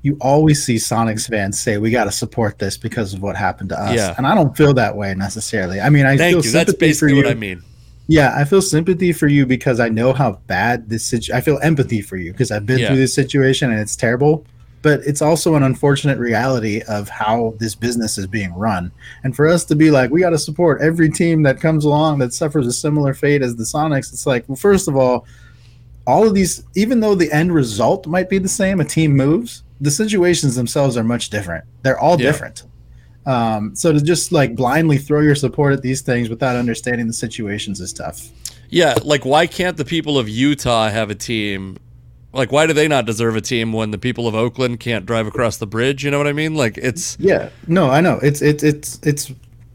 you 0.05 0.15
always 0.21 0.63
see 0.63 0.75
Sonics 0.75 1.27
fans 1.27 1.59
say 1.59 1.79
we 1.79 1.89
got 1.89 2.03
to 2.03 2.11
support 2.11 2.59
this 2.59 2.77
because 2.77 3.15
of 3.15 3.23
what 3.23 3.35
happened 3.35 3.69
to 3.69 3.81
us. 3.81 3.95
Yeah. 3.95 4.13
And 4.19 4.27
I 4.27 4.35
don't 4.35 4.55
feel 4.55 4.71
that 4.75 4.95
way 4.95 5.15
necessarily. 5.15 5.81
I 5.81 5.89
mean, 5.89 6.05
I 6.05 6.15
Thank 6.15 6.35
feel 6.35 6.45
you. 6.45 6.51
That's 6.51 6.75
basically 6.75 7.15
what 7.15 7.25
I 7.25 7.33
mean. 7.33 7.63
Yeah, 8.05 8.35
I 8.37 8.43
feel 8.43 8.61
sympathy 8.61 9.11
for 9.11 9.25
you 9.25 9.47
because 9.47 9.79
I 9.79 9.89
know 9.89 10.13
how 10.13 10.33
bad 10.45 10.89
this 10.89 11.07
situation. 11.07 11.35
I 11.35 11.41
feel 11.41 11.57
empathy 11.63 12.01
for 12.01 12.17
you 12.17 12.33
because 12.33 12.51
I've 12.51 12.67
been 12.67 12.77
yeah. 12.77 12.89
through 12.89 12.97
this 12.97 13.15
situation 13.15 13.71
and 13.71 13.79
it's 13.79 13.95
terrible. 13.95 14.45
But 14.83 14.99
it's 15.07 15.23
also 15.23 15.55
an 15.55 15.63
unfortunate 15.63 16.19
reality 16.19 16.83
of 16.87 17.09
how 17.09 17.55
this 17.57 17.73
business 17.73 18.19
is 18.19 18.27
being 18.27 18.53
run. 18.53 18.91
And 19.23 19.35
for 19.35 19.47
us 19.47 19.65
to 19.65 19.75
be 19.75 19.89
like, 19.89 20.11
we 20.11 20.19
got 20.19 20.29
to 20.29 20.37
support 20.37 20.83
every 20.83 21.09
team 21.09 21.41
that 21.41 21.59
comes 21.59 21.83
along 21.83 22.19
that 22.19 22.31
suffers 22.31 22.67
a 22.67 22.71
similar 22.71 23.15
fate 23.15 23.41
as 23.41 23.55
the 23.55 23.63
Sonics, 23.63 24.13
it's 24.13 24.27
like, 24.27 24.47
well, 24.47 24.55
first 24.55 24.87
of 24.87 24.95
all, 24.95 25.25
all 26.05 26.27
of 26.27 26.35
these, 26.35 26.63
even 26.75 26.99
though 26.99 27.15
the 27.15 27.31
end 27.31 27.51
result 27.51 28.05
might 28.05 28.29
be 28.29 28.37
the 28.37 28.47
same, 28.47 28.79
a 28.79 28.85
team 28.85 29.17
moves, 29.17 29.63
the 29.81 29.91
situations 29.91 30.55
themselves 30.55 30.97
are 30.97 31.03
much 31.03 31.29
different. 31.29 31.65
They're 31.81 31.99
all 31.99 32.19
yeah. 32.19 32.31
different. 32.31 32.63
Um, 33.25 33.75
so 33.75 33.91
to 33.91 34.01
just 34.01 34.31
like 34.31 34.55
blindly 34.55 34.97
throw 34.97 35.21
your 35.21 35.35
support 35.35 35.73
at 35.73 35.81
these 35.81 36.01
things 36.01 36.29
without 36.29 36.55
understanding 36.55 37.07
the 37.07 37.13
situations 37.13 37.81
is 37.81 37.91
tough. 37.91 38.29
Yeah, 38.69 38.95
like 39.03 39.25
why 39.25 39.47
can't 39.47 39.77
the 39.77 39.85
people 39.85 40.17
of 40.17 40.29
Utah 40.29 40.89
have 40.89 41.09
a 41.09 41.15
team? 41.15 41.77
Like 42.33 42.51
why 42.51 42.67
do 42.67 42.73
they 42.73 42.87
not 42.87 43.05
deserve 43.05 43.35
a 43.35 43.41
team 43.41 43.73
when 43.73 43.91
the 43.91 43.97
people 43.97 44.27
of 44.27 44.35
Oakland 44.35 44.79
can't 44.79 45.05
drive 45.05 45.27
across 45.27 45.57
the 45.57 45.67
bridge? 45.67 46.03
You 46.03 46.11
know 46.11 46.17
what 46.17 46.27
I 46.27 46.33
mean? 46.33 46.55
Like 46.55 46.77
it's 46.77 47.17
Yeah. 47.19 47.49
No, 47.67 47.89
I 47.89 48.01
know. 48.01 48.19
It's 48.21 48.41
it's 48.41 48.63
it's 48.63 48.99
it's 49.01 49.31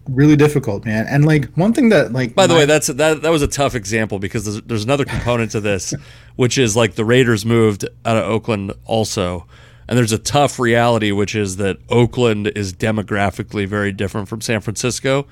really 0.08 0.36
difficult, 0.36 0.84
man. 0.84 1.06
And 1.08 1.24
like 1.24 1.46
one 1.54 1.72
thing 1.72 1.88
that 1.88 2.12
like 2.12 2.34
By 2.34 2.46
the 2.46 2.54
my, 2.54 2.60
way, 2.60 2.66
that's 2.66 2.86
that 2.88 3.22
that 3.22 3.30
was 3.30 3.42
a 3.42 3.48
tough 3.48 3.74
example 3.74 4.18
because 4.18 4.44
there's, 4.44 4.62
there's 4.62 4.84
another 4.84 5.04
component 5.04 5.50
to 5.52 5.60
this 5.60 5.92
which 6.36 6.56
is 6.56 6.76
like 6.76 6.94
the 6.94 7.04
Raiders 7.04 7.44
moved 7.44 7.84
out 8.04 8.16
of 8.16 8.24
Oakland 8.24 8.72
also. 8.84 9.46
And 9.90 9.98
there's 9.98 10.12
a 10.12 10.18
tough 10.18 10.60
reality, 10.60 11.10
which 11.10 11.34
is 11.34 11.56
that 11.56 11.78
Oakland 11.88 12.46
is 12.54 12.72
demographically 12.72 13.66
very 13.66 13.90
different 13.90 14.28
from 14.28 14.40
San 14.40 14.60
Francisco. 14.60 15.26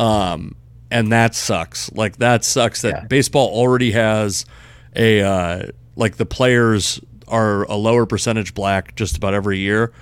Um, 0.00 0.56
and 0.90 1.12
that 1.12 1.36
sucks. 1.36 1.92
Like, 1.92 2.16
that 2.16 2.44
sucks 2.44 2.82
that 2.82 2.92
yeah. 2.92 3.04
baseball 3.04 3.46
already 3.46 3.92
has 3.92 4.46
a, 4.96 5.22
uh, 5.22 5.62
like, 5.94 6.16
the 6.16 6.26
players 6.26 7.00
are 7.28 7.62
a 7.66 7.76
lower 7.76 8.04
percentage 8.04 8.52
black 8.52 8.96
just 8.96 9.16
about 9.16 9.32
every 9.32 9.60
year. 9.60 9.92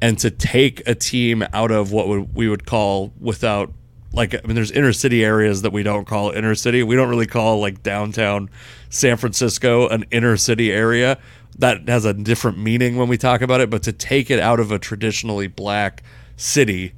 And 0.00 0.18
to 0.18 0.32
take 0.32 0.82
a 0.88 0.96
team 0.96 1.44
out 1.52 1.70
of 1.70 1.92
what 1.92 2.34
we 2.34 2.48
would 2.48 2.66
call 2.66 3.12
without 3.20 3.72
like 4.14 4.34
I 4.34 4.46
mean 4.46 4.54
there's 4.54 4.70
inner 4.70 4.92
city 4.92 5.24
areas 5.24 5.62
that 5.62 5.72
we 5.72 5.82
don't 5.82 6.06
call 6.06 6.32
inner 6.32 6.54
city. 6.54 6.82
We 6.82 6.96
don't 6.96 7.08
really 7.08 7.26
call 7.26 7.60
like 7.60 7.82
downtown 7.82 8.50
San 8.90 9.16
Francisco 9.16 9.88
an 9.88 10.04
inner 10.10 10.36
city 10.36 10.70
area 10.70 11.18
that 11.58 11.88
has 11.88 12.04
a 12.04 12.14
different 12.14 12.58
meaning 12.58 12.96
when 12.96 13.08
we 13.08 13.18
talk 13.18 13.40
about 13.42 13.60
it, 13.60 13.70
but 13.70 13.82
to 13.84 13.92
take 13.92 14.30
it 14.30 14.38
out 14.38 14.60
of 14.60 14.72
a 14.72 14.78
traditionally 14.78 15.46
black 15.46 16.02
city, 16.36 16.92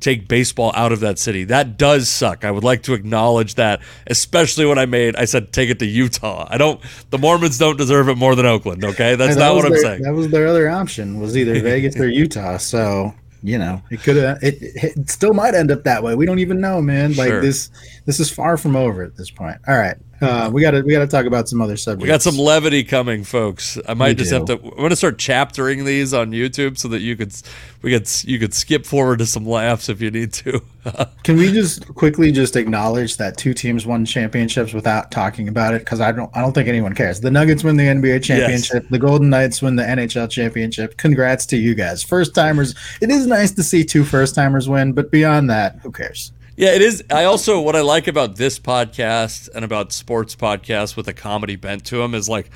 take 0.00 0.26
baseball 0.28 0.72
out 0.74 0.92
of 0.92 1.00
that 1.00 1.18
city, 1.18 1.44
that 1.44 1.76
does 1.78 2.08
suck. 2.08 2.44
I 2.44 2.50
would 2.50 2.64
like 2.64 2.82
to 2.84 2.94
acknowledge 2.94 3.54
that, 3.56 3.80
especially 4.06 4.66
when 4.66 4.78
I 4.78 4.86
made, 4.86 5.14
I 5.16 5.26
said, 5.26 5.52
take 5.52 5.70
it 5.70 5.78
to 5.80 5.86
Utah. 5.86 6.46
I 6.50 6.58
don't, 6.58 6.80
the 7.10 7.18
Mormons 7.18 7.58
don't 7.58 7.78
deserve 7.78 8.08
it 8.08 8.16
more 8.16 8.34
than 8.34 8.46
Oakland, 8.46 8.84
okay? 8.84 9.14
That's 9.14 9.36
not 9.36 9.54
what 9.54 9.64
I'm 9.64 9.72
their, 9.72 9.80
saying. 9.80 10.02
That 10.02 10.14
was 10.14 10.28
their 10.28 10.46
other 10.46 10.68
option, 10.68 11.20
was 11.20 11.36
either 11.36 11.60
Vegas 11.62 11.96
or 11.96 12.08
Utah. 12.08 12.56
So 12.56 13.14
you 13.42 13.58
know, 13.58 13.82
it 13.90 14.02
could 14.02 14.16
have. 14.16 14.42
It, 14.42 14.58
it 14.60 15.10
still 15.10 15.34
might 15.34 15.54
end 15.54 15.70
up 15.70 15.82
that 15.84 16.02
way. 16.02 16.14
We 16.14 16.26
don't 16.26 16.38
even 16.38 16.60
know, 16.60 16.80
man. 16.80 17.14
Like 17.14 17.28
Sure. 17.28 17.42
this, 17.42 17.70
this 18.06 18.20
is 18.20 18.30
far 18.30 18.56
from 18.56 18.76
over 18.76 19.02
at 19.02 19.16
this 19.16 19.30
point. 19.30 19.58
All 19.66 19.76
right, 19.76 19.96
uh, 20.22 20.50
we 20.52 20.62
got 20.62 20.72
to 20.72 20.82
we 20.82 20.92
got 20.92 21.00
to 21.00 21.06
talk 21.06 21.26
about 21.26 21.48
some 21.48 21.60
other 21.60 21.76
subjects. 21.76 22.02
We 22.02 22.08
got 22.08 22.22
some 22.22 22.36
levity 22.38 22.84
coming, 22.84 23.24
folks. 23.24 23.78
I 23.88 23.94
might 23.94 24.08
We 24.08 24.14
just 24.14 24.30
do. 24.30 24.36
have 24.36 24.44
to. 24.46 24.54
I'm 24.54 24.76
going 24.76 24.90
to 24.90 24.96
start 24.96 25.18
chaptering 25.18 25.84
these 25.84 26.14
on 26.14 26.30
YouTube 26.30 26.78
so 26.78 26.88
that 26.88 27.00
you 27.00 27.16
could, 27.16 27.34
we 27.82 27.90
could, 27.90 28.08
you 28.24 28.38
could 28.38 28.54
skip 28.54 28.86
forward 28.86 29.18
to 29.18 29.26
some 29.26 29.46
laughs 29.46 29.88
if 29.88 30.00
you 30.00 30.10
need 30.10 30.32
to. 30.34 30.62
Can 31.24 31.36
we 31.36 31.52
just 31.52 31.86
quickly 31.94 32.32
just 32.32 32.56
acknowledge 32.56 33.16
that 33.16 33.36
two 33.36 33.54
teams 33.54 33.86
won 33.86 34.04
championships 34.04 34.72
without 34.72 35.10
talking 35.10 35.48
about 35.48 35.74
it? 35.74 35.80
Because 35.80 36.00
I 36.00 36.12
don't 36.12 36.30
I 36.36 36.40
don't 36.40 36.52
think 36.52 36.68
anyone 36.68 36.94
cares. 36.94 37.20
The 37.20 37.30
Nuggets 37.30 37.62
win 37.64 37.76
the 37.76 37.84
NBA 37.84 38.22
championship. 38.24 38.88
The 38.88 38.98
Golden 38.98 39.30
Knights 39.30 39.62
win 39.62 39.76
the 39.76 39.84
NHL 39.84 40.28
championship. 40.30 40.96
Congrats 40.96 41.46
to 41.46 41.56
you 41.56 41.74
guys, 41.74 42.02
first 42.02 42.34
timers. 42.34 42.74
It 43.00 43.10
is 43.10 43.26
nice 43.26 43.52
to 43.52 43.62
see 43.62 43.84
two 43.84 44.04
first 44.04 44.34
timers 44.34 44.68
win, 44.68 44.92
but 44.92 45.10
beyond 45.10 45.50
that, 45.50 45.76
who 45.82 45.92
cares? 45.92 46.32
Yeah, 46.62 46.74
it 46.76 46.82
is. 46.82 47.02
I 47.10 47.24
also 47.24 47.60
what 47.60 47.74
I 47.74 47.80
like 47.80 48.06
about 48.06 48.36
this 48.36 48.60
podcast 48.60 49.48
and 49.52 49.64
about 49.64 49.92
sports 49.92 50.36
podcasts 50.36 50.96
with 50.96 51.08
a 51.08 51.12
comedy 51.12 51.56
bent 51.56 51.84
to 51.86 51.96
them 51.96 52.14
is 52.14 52.28
like 52.28 52.50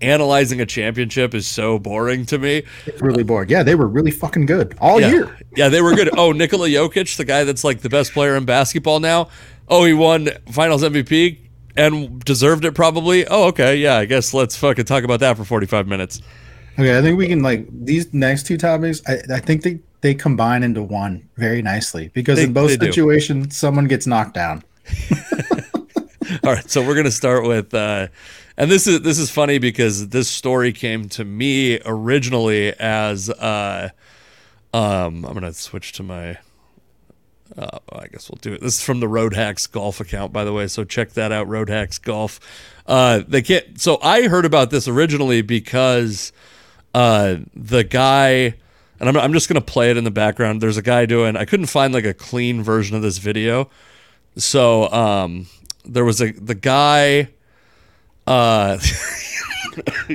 analyzing 0.00 0.60
a 0.60 0.66
championship 0.66 1.32
is 1.32 1.46
so 1.46 1.78
boring 1.78 2.26
to 2.26 2.38
me. 2.38 2.64
It's 2.86 3.00
really 3.00 3.22
bored. 3.22 3.50
Yeah, 3.52 3.62
they 3.62 3.76
were 3.76 3.86
really 3.86 4.10
fucking 4.10 4.46
good 4.46 4.76
all 4.80 5.00
Yeah, 5.00 5.10
year. 5.12 5.38
yeah, 5.54 5.68
they 5.68 5.80
were 5.80 5.94
good. 5.94 6.10
Oh, 6.18 6.32
Nikola 6.32 6.66
Jokic, 6.68 7.16
the 7.16 7.24
guy 7.24 7.44
that's 7.44 7.62
like 7.62 7.82
the 7.82 7.88
best 7.88 8.12
player 8.12 8.34
in 8.34 8.44
basketball 8.44 8.98
now. 8.98 9.28
Oh, 9.68 9.84
he 9.84 9.92
won 9.92 10.28
Finals 10.50 10.82
MVP 10.82 11.38
and 11.76 12.18
deserved 12.24 12.64
it 12.64 12.72
probably. 12.74 13.28
Oh, 13.28 13.44
okay, 13.44 13.76
yeah. 13.76 13.96
I 13.98 14.06
guess 14.06 14.34
let's 14.34 14.56
fucking 14.56 14.86
talk 14.86 15.04
about 15.04 15.20
that 15.20 15.36
for 15.36 15.44
45 15.44 15.86
minutes. 15.86 16.20
Okay, 16.80 16.98
I 16.98 17.00
think 17.00 17.16
we 17.16 17.28
can 17.28 17.44
like 17.44 17.68
these 17.70 18.12
next 18.12 18.44
two 18.48 18.56
topics. 18.56 19.02
I, 19.06 19.18
I 19.32 19.38
think 19.38 19.62
they 19.62 19.78
they 20.02 20.14
combine 20.14 20.62
into 20.62 20.82
one 20.82 21.28
very 21.36 21.62
nicely 21.62 22.10
because 22.12 22.36
They- 22.38 22.44
in 22.44 22.52
both 22.52 22.70
they 22.70 22.76
do. 22.76 22.86
situations, 22.86 23.56
someone 23.56 23.86
gets 23.86 24.06
knocked 24.06 24.34
down. 24.34 24.62
All 26.44 26.52
right, 26.52 26.70
so 26.70 26.86
we're 26.86 26.94
gonna 26.94 27.10
start 27.10 27.44
with, 27.46 27.72
uh, 27.74 28.08
and 28.56 28.70
this 28.70 28.86
is 28.86 29.02
this 29.02 29.18
is 29.18 29.30
funny 29.30 29.58
because 29.58 30.08
this 30.08 30.28
story 30.28 30.72
came 30.72 31.08
to 31.10 31.24
me 31.24 31.78
originally 31.84 32.72
as, 32.78 33.28
uh, 33.30 33.90
um, 34.72 35.24
I'm 35.24 35.34
gonna 35.34 35.52
switch 35.52 35.92
to 35.94 36.02
my, 36.02 36.38
uh, 37.56 37.78
I 37.92 38.06
guess 38.06 38.30
we'll 38.30 38.38
do 38.40 38.54
it. 38.54 38.60
This 38.60 38.78
is 38.78 38.82
from 38.82 39.00
the 39.00 39.08
Road 39.08 39.34
Hacks 39.34 39.66
Golf 39.66 40.00
account, 40.00 40.32
by 40.32 40.44
the 40.44 40.52
way, 40.52 40.66
so 40.68 40.84
check 40.84 41.12
that 41.12 41.32
out, 41.32 41.48
Road 41.48 41.68
Hacks 41.68 41.98
Golf. 41.98 42.40
Uh, 42.86 43.22
they 43.28 43.42
can't. 43.42 43.80
So 43.80 43.98
I 44.02 44.26
heard 44.28 44.44
about 44.46 44.70
this 44.70 44.88
originally 44.88 45.42
because, 45.42 46.32
uh, 46.94 47.36
the 47.54 47.84
guy. 47.84 48.54
And 49.02 49.08
I'm, 49.08 49.16
I'm 49.16 49.32
just 49.32 49.48
gonna 49.48 49.60
play 49.60 49.90
it 49.90 49.96
in 49.96 50.04
the 50.04 50.12
background. 50.12 50.60
There's 50.60 50.76
a 50.76 50.82
guy 50.82 51.06
doing. 51.06 51.36
I 51.36 51.44
couldn't 51.44 51.66
find 51.66 51.92
like 51.92 52.04
a 52.04 52.14
clean 52.14 52.62
version 52.62 52.94
of 52.94 53.02
this 53.02 53.18
video, 53.18 53.68
so 54.36 54.88
um, 54.92 55.48
there 55.84 56.04
was 56.04 56.22
a 56.22 56.30
the 56.30 56.54
guy. 56.54 57.30
Uh, 58.28 58.78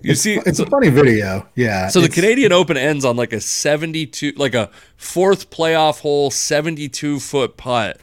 you 0.00 0.14
see, 0.14 0.40
It's 0.46 0.56
so, 0.56 0.64
a 0.64 0.70
funny 0.70 0.88
video. 0.88 1.46
Yeah. 1.54 1.88
so 1.88 2.00
the 2.00 2.08
Canadian 2.08 2.50
Open 2.52 2.78
ends 2.78 3.04
on 3.04 3.16
like 3.16 3.34
a 3.34 3.40
72, 3.42 4.32
like 4.36 4.54
a 4.54 4.70
fourth 4.96 5.50
playoff 5.50 6.00
hole, 6.00 6.30
72 6.30 7.20
foot 7.20 7.58
putt, 7.58 8.00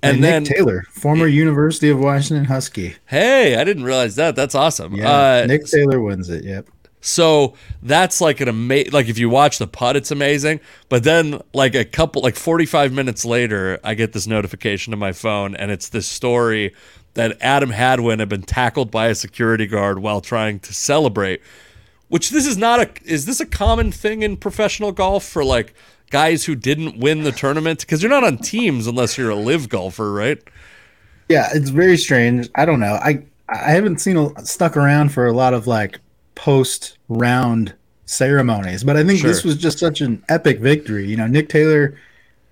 and 0.00 0.16
and 0.16 0.24
then 0.24 0.42
Nick 0.44 0.54
Taylor, 0.54 0.84
former 0.92 1.26
University 1.26 1.88
of 1.90 1.98
Washington 1.98 2.44
Husky. 2.44 2.94
hey, 3.06 3.56
I 3.56 3.64
didn't 3.64 3.82
realize 3.82 4.14
that. 4.14 4.36
That's 4.36 4.54
awesome. 4.54 4.94
Yeah, 4.94 5.10
uh, 5.10 5.46
Nick 5.48 5.66
Taylor 5.66 6.00
wins 6.00 6.28
it. 6.30 6.44
Yep. 6.44 6.68
So 7.06 7.54
that's 7.82 8.20
like 8.20 8.40
an 8.40 8.48
amazing, 8.48 8.92
like 8.92 9.08
if 9.08 9.16
you 9.16 9.30
watch 9.30 9.58
the 9.58 9.68
putt, 9.68 9.94
it's 9.94 10.10
amazing. 10.10 10.58
But 10.88 11.04
then, 11.04 11.40
like 11.54 11.76
a 11.76 11.84
couple, 11.84 12.20
like 12.20 12.34
45 12.34 12.92
minutes 12.92 13.24
later, 13.24 13.78
I 13.84 13.94
get 13.94 14.12
this 14.12 14.26
notification 14.26 14.90
to 14.90 14.96
my 14.96 15.12
phone, 15.12 15.54
and 15.54 15.70
it's 15.70 15.88
this 15.88 16.08
story 16.08 16.74
that 17.14 17.36
Adam 17.40 17.70
Hadwin 17.70 18.18
had 18.18 18.28
been 18.28 18.42
tackled 18.42 18.90
by 18.90 19.06
a 19.06 19.14
security 19.14 19.68
guard 19.68 20.00
while 20.00 20.20
trying 20.20 20.58
to 20.60 20.74
celebrate. 20.74 21.40
Which 22.08 22.30
this 22.30 22.44
is 22.44 22.56
not 22.56 22.80
a, 22.80 22.90
is 23.04 23.24
this 23.24 23.38
a 23.40 23.46
common 23.46 23.92
thing 23.92 24.22
in 24.22 24.36
professional 24.36 24.90
golf 24.90 25.24
for 25.24 25.44
like 25.44 25.74
guys 26.10 26.44
who 26.44 26.56
didn't 26.56 26.98
win 26.98 27.22
the 27.22 27.32
tournament? 27.32 27.80
Because 27.80 28.02
you're 28.02 28.10
not 28.10 28.24
on 28.24 28.38
teams 28.38 28.88
unless 28.88 29.16
you're 29.16 29.30
a 29.30 29.36
live 29.36 29.68
golfer, 29.68 30.12
right? 30.12 30.42
Yeah, 31.28 31.48
it's 31.54 31.70
very 31.70 31.96
strange. 31.96 32.48
I 32.56 32.64
don't 32.64 32.80
know. 32.80 32.94
I 32.94 33.22
I 33.48 33.70
haven't 33.70 34.00
seen 34.00 34.16
a, 34.16 34.44
stuck 34.44 34.76
around 34.76 35.10
for 35.10 35.26
a 35.26 35.32
lot 35.32 35.54
of 35.54 35.68
like 35.68 36.00
post 36.36 36.96
round 37.08 37.74
ceremonies, 38.04 38.84
but 38.84 38.96
I 38.96 39.02
think 39.02 39.20
this 39.22 39.42
was 39.42 39.56
just 39.56 39.80
such 39.80 40.00
an 40.00 40.22
epic 40.28 40.60
victory. 40.60 41.08
You 41.08 41.16
know, 41.16 41.26
Nick 41.26 41.48
Taylor, 41.48 41.98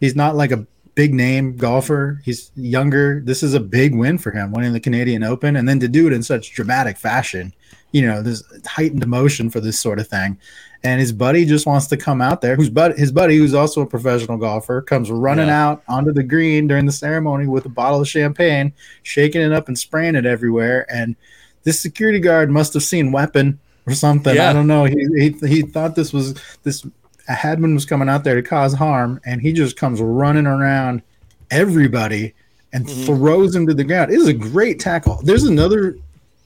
he's 0.00 0.16
not 0.16 0.34
like 0.34 0.50
a 0.50 0.66
big 0.96 1.14
name 1.14 1.56
golfer. 1.56 2.20
He's 2.24 2.50
younger. 2.56 3.20
This 3.24 3.42
is 3.42 3.54
a 3.54 3.60
big 3.60 3.94
win 3.94 4.18
for 4.18 4.32
him, 4.32 4.52
winning 4.52 4.72
the 4.72 4.80
Canadian 4.80 5.22
Open, 5.22 5.54
and 5.56 5.68
then 5.68 5.78
to 5.80 5.88
do 5.88 6.08
it 6.08 6.12
in 6.12 6.22
such 6.22 6.52
dramatic 6.52 6.96
fashion. 6.96 7.52
You 7.92 8.02
know, 8.02 8.22
there's 8.22 8.42
heightened 8.66 9.04
emotion 9.04 9.50
for 9.50 9.60
this 9.60 9.78
sort 9.78 10.00
of 10.00 10.08
thing. 10.08 10.38
And 10.82 11.00
his 11.00 11.12
buddy 11.12 11.46
just 11.46 11.66
wants 11.66 11.86
to 11.86 11.96
come 11.96 12.20
out 12.20 12.40
there. 12.42 12.56
Who's 12.56 12.68
but 12.68 12.98
his 12.98 13.10
buddy, 13.10 13.38
who's 13.38 13.54
also 13.54 13.80
a 13.80 13.86
professional 13.86 14.36
golfer, 14.36 14.82
comes 14.82 15.10
running 15.10 15.46
Yeah. 15.46 15.66
out 15.68 15.82
onto 15.88 16.12
the 16.12 16.22
green 16.22 16.66
during 16.66 16.84
the 16.86 16.92
ceremony 16.92 17.46
with 17.46 17.64
a 17.64 17.70
bottle 17.70 18.00
of 18.02 18.08
champagne, 18.08 18.72
shaking 19.02 19.40
it 19.40 19.52
up 19.52 19.68
and 19.68 19.78
spraying 19.78 20.14
it 20.14 20.26
everywhere. 20.26 20.84
And 20.92 21.16
this 21.62 21.80
security 21.80 22.18
guard 22.18 22.50
must 22.50 22.74
have 22.74 22.82
seen 22.82 23.12
weapon 23.12 23.58
or 23.86 23.94
something. 23.94 24.34
Yeah. 24.34 24.50
I 24.50 24.52
don't 24.52 24.66
know. 24.66 24.84
He, 24.84 24.96
he 25.16 25.30
he 25.46 25.62
thought 25.62 25.94
this 25.94 26.12
was 26.12 26.34
this 26.62 26.86
Hadwin 27.26 27.74
was 27.74 27.86
coming 27.86 28.08
out 28.08 28.24
there 28.24 28.34
to 28.34 28.42
cause 28.42 28.74
harm, 28.74 29.20
and 29.24 29.40
he 29.40 29.52
just 29.52 29.76
comes 29.76 30.00
running 30.00 30.46
around 30.46 31.02
everybody 31.50 32.34
and 32.72 32.86
Mhm. 32.86 33.06
throws 33.06 33.54
him 33.54 33.66
to 33.66 33.74
the 33.74 33.84
ground. 33.84 34.10
It 34.10 34.16
is 34.16 34.26
a 34.28 34.32
great 34.32 34.80
tackle. 34.80 35.20
There's 35.22 35.44
another 35.44 35.96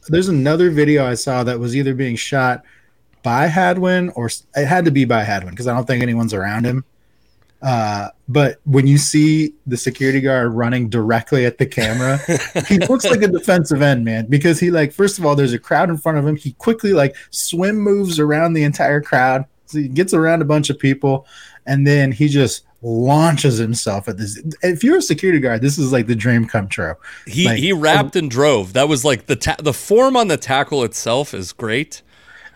there's 0.09 0.29
another 0.29 0.71
video 0.71 1.05
I 1.07 1.15
saw 1.15 1.45
that 1.45 1.59
was 1.61 1.77
either 1.77 1.95
being 1.95 2.17
shot 2.17 2.63
by 3.23 3.47
Hadwin 3.47 4.11
or 4.15 4.31
it 4.57 4.65
had 4.67 4.85
to 4.87 4.91
be 4.91 5.05
by 5.05 5.23
Hadwin 5.23 5.51
because 5.53 5.67
I 5.67 5.75
don't 5.75 5.87
think 5.87 6.03
anyone's 6.03 6.33
around 6.33 6.65
him. 6.65 6.85
Uh, 7.61 8.09
but 8.29 8.61
when 8.65 8.87
you 8.87 8.99
see 8.99 9.53
the 9.67 9.77
security 9.77 10.21
guard 10.21 10.53
running 10.53 10.89
directly 10.89 11.45
at 11.45 11.59
the 11.59 11.67
camera, 11.67 12.19
he 12.69 12.79
looks 12.89 13.05
like 13.05 13.23
a 13.23 13.29
defensive 13.29 13.83
end, 13.83 14.05
man, 14.05 14.27
because 14.27 14.61
he 14.61 14.71
like 14.71 14.93
first 14.93 15.19
of 15.19 15.27
all, 15.27 15.35
there's 15.35 15.53
a 15.53 15.59
crowd 15.59 15.91
in 15.91 15.97
front 15.97 16.19
of 16.19 16.27
him. 16.27 16.37
He 16.37 16.53
quickly 16.53 16.93
like 16.93 17.17
swim 17.31 17.77
moves 17.79 18.21
around 18.21 18.53
the 18.53 18.63
entire 18.63 19.01
crowd. 19.01 19.45
So 19.67 19.79
he 19.79 19.89
gets 19.89 20.15
around 20.15 20.41
a 20.41 20.47
bunch 20.47 20.71
of 20.71 20.79
people, 20.79 21.27
and 21.67 21.87
then 21.87 22.13
he 22.13 22.29
just 22.29 22.65
launches 22.81 23.59
himself 23.59 24.09
at 24.09 24.17
this. 24.17 24.41
If 24.63 24.85
you're 24.85 24.99
a 24.99 25.03
security 25.03 25.41
guard, 25.41 25.61
this 25.61 25.79
is 25.79 25.93
like 25.93 26.07
the 26.07 26.15
dream 26.15 26.47
come 26.47 26.69
true. 26.69 26.95
He 27.27 27.45
Like- 27.47 27.59
he 27.59 27.73
wrapped 27.73 28.15
and 28.17 28.31
drove. 28.31 28.73
That 28.73 28.89
was 28.89 29.05
like 29.05 29.27
the 29.27 29.37
ta- 29.37 29.57
the 29.59 29.73
form 29.75 30.17
on 30.17 30.29
the 30.29 30.37
tackle 30.37 30.85
itself 30.85 31.35
is 31.35 31.53
great. 31.53 32.03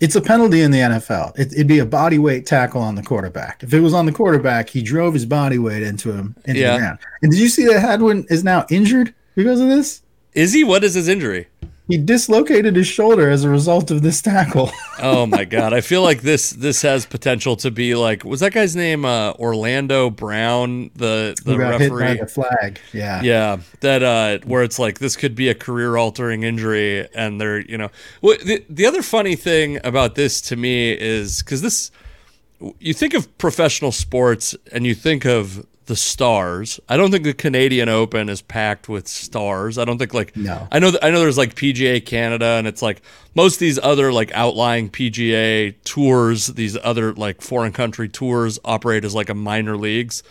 It's 0.02 0.16
a 0.16 0.20
penalty 0.20 0.62
in 0.62 0.72
the 0.72 0.78
NFL. 0.80 1.38
It, 1.38 1.52
it'd 1.52 1.68
be 1.68 1.78
a 1.78 1.86
body 1.86 2.18
weight 2.18 2.44
tackle 2.44 2.82
on 2.82 2.96
the 2.96 3.02
quarterback. 3.04 3.62
If 3.62 3.72
it 3.72 3.78
was 3.80 3.94
on 3.94 4.04
the 4.04 4.10
quarterback, 4.12 4.68
he 4.68 4.82
drove 4.82 5.14
his 5.14 5.24
body 5.24 5.58
weight 5.58 5.82
into 5.84 6.10
him 6.12 6.34
into 6.44 6.60
Yeah. 6.60 6.72
the 6.72 6.78
ground. 6.80 6.98
And 7.22 7.30
did 7.30 7.40
you 7.40 7.48
see 7.48 7.64
that 7.66 7.78
Hadwin 7.80 8.26
is 8.28 8.42
now 8.42 8.66
injured 8.68 9.14
because 9.36 9.60
of 9.60 9.68
this? 9.68 10.02
Is 10.34 10.52
he? 10.52 10.64
What 10.64 10.82
is 10.82 10.94
his 10.94 11.06
injury? 11.08 11.46
He 11.92 11.98
dislocated 11.98 12.74
his 12.74 12.86
shoulder 12.86 13.28
as 13.28 13.44
a 13.44 13.50
result 13.50 13.90
of 13.90 14.00
this 14.00 14.22
tackle. 14.22 14.70
Oh 15.04 15.26
my 15.26 15.44
god! 15.44 15.72
I 15.72 15.80
feel 15.80 16.02
like 16.02 16.22
this 16.22 16.50
this 16.50 16.82
has 16.82 17.06
potential 17.06 17.56
to 17.56 17.72
be 17.72 17.96
like 17.96 18.24
was 18.24 18.38
that 18.38 18.52
guy's 18.52 18.76
name 18.76 19.04
uh, 19.04 19.32
Orlando 19.32 20.10
Brown 20.10 20.90
the 20.94 21.34
the 21.44 21.52
Who 21.54 21.58
got 21.58 21.80
hit 21.80 21.90
by 21.90 21.96
referee? 21.96 22.20
the 22.20 22.26
flag. 22.28 22.80
Yeah. 22.92 23.20
Yeah, 23.20 23.56
that 23.80 24.02
uh, 24.04 24.38
where 24.46 24.62
it's 24.62 24.78
like 24.78 25.00
this 25.00 25.16
could 25.16 25.34
be 25.34 25.48
a 25.48 25.54
career 25.56 25.96
altering 25.96 26.44
injury, 26.44 27.08
and 27.16 27.40
they're 27.40 27.60
you 27.60 27.76
know, 27.76 27.90
well, 28.20 28.36
the 28.44 28.64
the 28.70 28.86
other 28.86 29.02
funny 29.02 29.34
thing 29.34 29.80
about 29.82 30.14
this 30.14 30.40
to 30.42 30.56
me 30.56 30.92
is 30.92 31.42
because 31.42 31.62
this, 31.62 31.90
you 32.78 32.94
think 32.94 33.12
of 33.12 33.36
professional 33.38 33.90
sports 33.90 34.54
and 34.70 34.86
you 34.86 34.94
think 34.94 35.24
of 35.26 35.66
the 35.92 35.96
stars. 35.96 36.80
I 36.88 36.96
don't 36.96 37.10
think 37.10 37.24
the 37.24 37.34
Canadian 37.34 37.90
Open 37.90 38.30
is 38.30 38.40
packed 38.40 38.88
with 38.88 39.06
stars. 39.06 39.76
I 39.76 39.84
don't 39.84 39.98
think 39.98 40.14
like 40.14 40.34
No. 40.34 40.66
I 40.72 40.78
know 40.78 40.90
that 40.90 41.04
I 41.04 41.10
know 41.10 41.20
there's 41.20 41.36
like 41.36 41.54
PGA 41.54 42.00
Canada 42.04 42.46
and 42.56 42.66
it's 42.66 42.80
like 42.80 43.02
most 43.34 43.56
of 43.56 43.60
these 43.60 43.78
other 43.82 44.10
like 44.10 44.32
outlying 44.32 44.88
PGA 44.88 45.74
tours, 45.84 46.46
these 46.46 46.78
other 46.82 47.12
like 47.12 47.42
foreign 47.42 47.72
country 47.72 48.08
tours 48.08 48.58
operate 48.64 49.04
as 49.04 49.14
like 49.14 49.28
a 49.28 49.34
minor 49.34 49.76
leagues. 49.76 50.22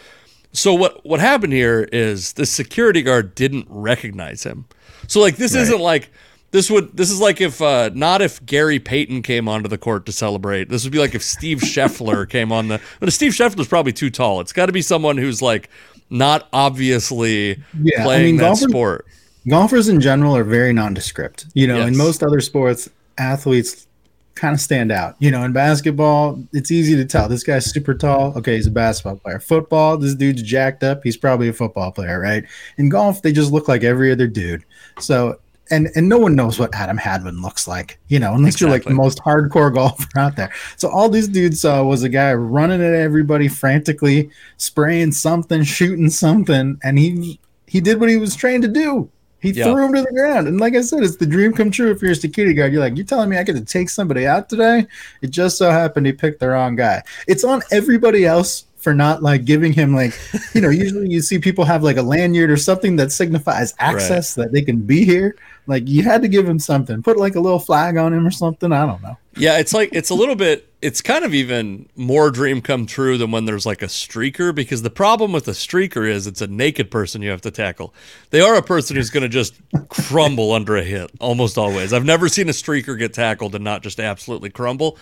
So 0.51 0.73
what 0.73 1.05
what 1.05 1.19
happened 1.19 1.53
here 1.53 1.87
is 1.91 2.33
the 2.33 2.47
security 2.47 3.03
guard 3.03 3.35
didn't 3.35 3.67
recognize 3.69 4.41
him. 4.43 4.65
So 5.07 5.21
like 5.21 5.35
this 5.37 5.53
Right. 5.53 5.61
isn't 5.61 5.79
like 5.79 6.09
this 6.51 6.69
would 6.69 6.95
this 6.95 7.09
is 7.09 7.19
like 7.19 7.41
if 7.41 7.61
uh 7.61 7.89
not 7.93 8.21
if 8.21 8.45
Gary 8.45 8.79
Payton 8.79 9.21
came 9.23 9.47
onto 9.47 9.67
the 9.69 9.77
court 9.77 10.05
to 10.05 10.11
celebrate. 10.11 10.69
This 10.69 10.83
would 10.83 10.91
be 10.93 10.99
like 10.99 11.15
if 11.15 11.23
Steve 11.23 11.59
Scheffler 11.59 12.29
came 12.29 12.51
on 12.51 12.67
the 12.67 12.81
but 12.99 13.11
Steve 13.13 13.31
Scheffler's 13.31 13.67
probably 13.67 13.93
too 13.93 14.09
tall. 14.09 14.41
It's 14.41 14.53
got 14.53 14.65
to 14.67 14.71
be 14.71 14.81
someone 14.81 15.17
who's 15.17 15.41
like 15.41 15.69
not 16.09 16.47
obviously 16.51 17.61
Yeah, 17.81 18.01
I 18.01 18.03
playing 18.03 18.25
mean, 18.25 18.35
that 18.37 18.43
golfers- 18.57 18.69
sport. 18.69 19.05
Golfers 19.47 19.87
in 19.89 19.99
general 19.99 20.35
are 20.37 20.43
very 20.43 20.71
nondescript. 20.71 21.47
You 21.55 21.65
know, 21.67 21.81
in 21.81 21.97
most 21.97 22.21
other 22.21 22.41
sports, 22.41 22.87
athletes 23.17 23.87
kind 24.35 24.53
of 24.53 24.61
stand 24.61 24.91
out. 24.91 25.15
You 25.19 25.31
know, 25.31 25.43
in 25.43 25.51
basketball, 25.51 26.39
it's 26.53 26.69
easy 26.69 26.95
to 26.95 27.05
tell 27.05 27.27
this 27.27 27.43
guy's 27.43 27.65
super 27.71 27.95
tall. 27.95 28.37
Okay, 28.37 28.55
he's 28.57 28.67
a 28.67 28.71
basketball 28.71 29.15
player. 29.17 29.39
Football, 29.39 29.97
this 29.97 30.13
dude's 30.13 30.43
jacked 30.43 30.83
up. 30.83 31.01
He's 31.03 31.17
probably 31.17 31.47
a 31.47 31.53
football 31.53 31.91
player, 31.91 32.19
right? 32.19 32.43
In 32.77 32.89
golf, 32.89 33.23
they 33.23 33.31
just 33.31 33.51
look 33.51 33.67
like 33.67 33.83
every 33.83 34.11
other 34.11 34.27
dude. 34.27 34.63
So, 34.99 35.39
and 35.71 35.89
and 35.95 36.07
no 36.07 36.17
one 36.17 36.35
knows 36.35 36.59
what 36.59 36.73
Adam 36.75 36.97
Hadwin 36.97 37.41
looks 37.41 37.67
like, 37.67 37.99
you 38.07 38.19
know, 38.19 38.33
unless 38.33 38.55
exactly. 38.55 38.65
you're 38.65 38.75
like 38.75 38.83
the 38.83 38.93
most 38.93 39.19
hardcore 39.19 39.73
golfer 39.73 40.07
out 40.17 40.35
there. 40.35 40.51
So 40.77 40.89
all 40.89 41.09
these 41.09 41.27
dudes 41.27 41.61
saw 41.61 41.83
was 41.83 42.03
a 42.03 42.09
guy 42.09 42.33
running 42.33 42.81
at 42.81 42.93
everybody 42.93 43.47
frantically, 43.47 44.29
spraying 44.57 45.11
something, 45.13 45.63
shooting 45.63 46.09
something, 46.09 46.79
and 46.83 46.99
he 46.99 47.39
he 47.67 47.79
did 47.79 47.99
what 47.99 48.09
he 48.09 48.17
was 48.17 48.35
trained 48.35 48.63
to 48.63 48.69
do. 48.69 49.09
He 49.41 49.51
yeah. 49.51 49.63
threw 49.63 49.85
him 49.85 49.93
to 49.93 50.01
the 50.01 50.11
ground. 50.11 50.47
And 50.47 50.59
like 50.59 50.75
I 50.75 50.81
said, 50.81 51.03
it's 51.03 51.15
the 51.15 51.25
dream 51.25 51.51
come 51.51 51.71
true 51.71 51.89
if 51.89 52.01
you're 52.01 52.11
a 52.11 52.15
security 52.15 52.53
guard. 52.53 52.71
You're 52.71 52.81
like, 52.81 52.95
you're 52.95 53.05
telling 53.05 53.27
me 53.27 53.37
I 53.37 53.43
get 53.43 53.55
to 53.55 53.65
take 53.65 53.89
somebody 53.89 54.27
out 54.27 54.49
today? 54.49 54.85
It 55.23 55.31
just 55.31 55.57
so 55.57 55.71
happened 55.71 56.05
he 56.05 56.13
picked 56.13 56.39
the 56.39 56.49
wrong 56.49 56.75
guy. 56.75 57.01
It's 57.27 57.43
on 57.43 57.63
everybody 57.71 58.23
else 58.23 58.65
for 58.77 58.93
not 58.93 59.23
like 59.23 59.45
giving 59.45 59.73
him 59.73 59.95
like, 59.95 60.13
you 60.53 60.61
know, 60.61 60.69
usually 60.71 61.09
you 61.09 61.21
see 61.21 61.39
people 61.39 61.65
have 61.65 61.81
like 61.81 61.97
a 61.97 62.03
lanyard 62.03 62.51
or 62.51 62.57
something 62.57 62.95
that 62.97 63.11
signifies 63.11 63.73
access 63.79 64.37
right. 64.37 64.45
that 64.45 64.53
they 64.53 64.61
can 64.61 64.79
be 64.79 65.05
here. 65.05 65.35
Like 65.71 65.87
you 65.87 66.03
had 66.03 66.21
to 66.21 66.27
give 66.27 66.47
him 66.47 66.59
something. 66.59 67.01
Put 67.01 67.15
like 67.17 67.35
a 67.35 67.39
little 67.39 67.59
flag 67.59 67.95
on 67.95 68.13
him 68.13 68.27
or 68.27 68.31
something. 68.31 68.73
I 68.73 68.85
don't 68.85 69.01
know. 69.01 69.17
Yeah, 69.37 69.57
it's 69.57 69.73
like 69.73 69.89
it's 69.93 70.09
a 70.09 70.13
little 70.13 70.35
bit 70.35 70.67
it's 70.81 71.01
kind 71.01 71.23
of 71.23 71.33
even 71.33 71.87
more 71.95 72.29
dream 72.29 72.61
come 72.61 72.85
true 72.85 73.17
than 73.17 73.31
when 73.31 73.45
there's 73.45 73.65
like 73.65 73.81
a 73.81 73.87
streaker 73.87 74.53
because 74.53 74.81
the 74.81 74.89
problem 74.89 75.31
with 75.31 75.47
a 75.47 75.51
streaker 75.51 76.09
is 76.09 76.27
it's 76.27 76.41
a 76.41 76.47
naked 76.47 76.91
person 76.91 77.21
you 77.21 77.29
have 77.29 77.41
to 77.41 77.51
tackle. 77.51 77.93
They 78.31 78.41
are 78.41 78.55
a 78.55 78.61
person 78.61 78.97
who's 78.97 79.09
going 79.09 79.23
to 79.23 79.29
just 79.29 79.53
crumble 79.87 80.51
under 80.53 80.75
a 80.75 80.83
hit 80.83 81.11
almost 81.19 81.57
always. 81.57 81.93
I've 81.93 82.03
never 82.03 82.27
seen 82.27 82.49
a 82.49 82.51
streaker 82.51 82.97
get 82.99 83.13
tackled 83.13 83.55
and 83.55 83.63
not 83.63 83.83
just 83.83 83.99
absolutely 83.99 84.49
crumble, 84.49 84.97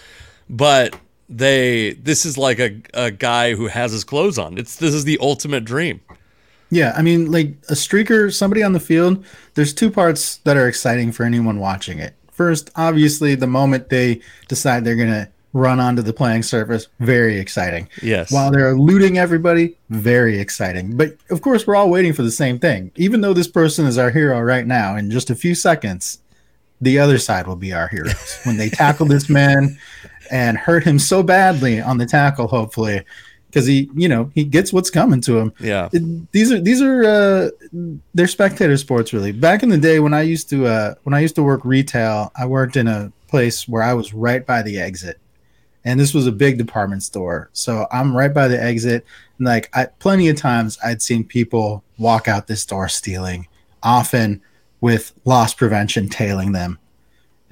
but 0.50 0.96
they 1.30 1.94
this 1.94 2.26
is 2.26 2.38
like 2.38 2.60
a, 2.60 2.82
a 2.94 3.10
guy 3.10 3.56
who 3.56 3.68
has 3.68 3.92
his 3.92 4.04
clothes 4.04 4.38
on. 4.38 4.58
It's 4.58 4.76
this 4.76 4.94
is 4.94 5.06
the 5.06 5.18
ultimate 5.22 5.66
dream. 5.66 6.02
Yeah, 6.70 6.94
I 6.96 7.02
mean 7.02 7.32
like 7.32 7.54
a 7.70 7.74
streaker, 7.74 8.34
somebody 8.34 8.64
on 8.64 8.74
the 8.74 8.80
field, 8.80 9.26
there's 9.56 9.74
two 9.74 9.90
parts 9.90 10.38
that 10.38 10.58
are 10.58 10.68
exciting 10.68 11.12
for 11.12 11.24
anyone 11.24 11.60
watching 11.60 12.00
it. 12.00 12.16
First, 12.32 12.70
obviously 12.76 13.36
the 13.36 13.48
moment 13.48 13.90
they 13.90 14.22
decide 14.48 14.84
they're 14.84 14.96
going 14.96 15.10
to 15.10 15.30
run 15.54 15.80
onto 15.80 16.02
the 16.02 16.14
playing 16.14 16.44
surface. 16.44 16.88
Very 17.00 17.40
exciting. 17.40 17.90
Yes. 18.02 18.32
While 18.32 18.52
they're 18.52 18.76
looting 18.76 19.18
everybody, 19.18 19.78
very 19.90 20.40
exciting. 20.40 20.96
But 20.96 21.18
of 21.30 21.42
course, 21.42 21.66
we're 21.66 21.76
all 21.76 21.90
waiting 21.90 22.14
for 22.14 22.22
the 22.22 22.32
same 22.32 22.60
thing. 22.60 22.92
Even 22.96 23.22
though 23.22 23.34
this 23.34 23.48
person 23.48 23.86
is 23.86 23.98
our 23.98 24.12
hero 24.12 24.40
right 24.42 24.66
now, 24.66 24.96
in 24.96 25.10
just 25.10 25.30
a 25.30 25.36
few 25.36 25.56
seconds, 25.56 26.20
the 26.82 27.00
other 27.00 27.18
side 27.18 27.48
will 27.48 27.56
be 27.56 27.74
our 27.74 27.88
heroes 27.88 28.40
when 28.44 28.58
they 28.58 28.70
tackle 28.70 29.06
this 29.06 29.30
man 29.30 29.78
and 30.32 30.58
hurt 30.58 30.84
him 30.84 31.00
so 31.00 31.24
badly 31.24 31.82
on 31.82 31.98
the 31.98 32.06
tackle. 32.06 32.48
Hopefully. 32.48 33.04
Because 33.50 33.66
he, 33.66 33.90
you 33.96 34.08
know, 34.08 34.32
he 34.36 34.44
gets 34.44 34.72
what's 34.72 34.92
coming 34.92 35.22
to 35.22 35.40
him. 35.40 35.54
Yeah. 35.60 35.90
It, 35.92 36.32
these 36.32 36.52
are 36.52 36.62
these 36.62 36.82
are 36.82 37.04
uh, 37.04 37.50
they're 38.14 38.28
spectator 38.28 38.78
sports, 38.78 39.12
really. 39.12 39.32
Back 39.32 39.64
in 39.64 39.70
the 39.70 39.78
day 39.78 40.00
when 40.00 40.14
I 40.14 40.22
used 40.22 40.50
to 40.50 40.68
uh, 40.68 40.96
when 41.04 41.14
I 41.14 41.20
used 41.20 41.36
to 41.36 41.44
work 41.44 41.66
retail, 41.66 42.32
I 42.36 42.46
worked 42.46 42.78
in 42.78 42.88
a 42.88 43.12
place 43.28 43.68
where 43.68 43.82
I 43.82 43.94
was 43.94 44.14
right 44.14 44.46
by 44.46 44.62
the 44.62 44.80
exit 44.80 45.20
and 45.86 46.00
this 46.00 46.14
was 46.14 46.28
a 46.28 46.32
big 46.32 46.58
department 46.58 47.04
store. 47.04 47.50
So 47.54 47.88
I'm 47.92 48.16
right 48.16 48.34
by 48.34 48.48
the 48.48 48.62
exit. 48.62 49.06
And 49.38 49.48
like 49.48 49.70
I, 49.76 49.86
plenty 49.86 50.30
of 50.30 50.38
times 50.38 50.78
I'd 50.84 51.02
seen 51.02 51.24
people 51.24 51.84
walk 51.98 52.28
out 52.28 52.48
this 52.48 52.66
door 52.66 52.88
stealing, 52.90 53.48
often 53.82 54.42
with 54.82 55.14
loss 55.26 55.54
prevention 55.54 56.10
tailing 56.10 56.52
them. 56.52 56.80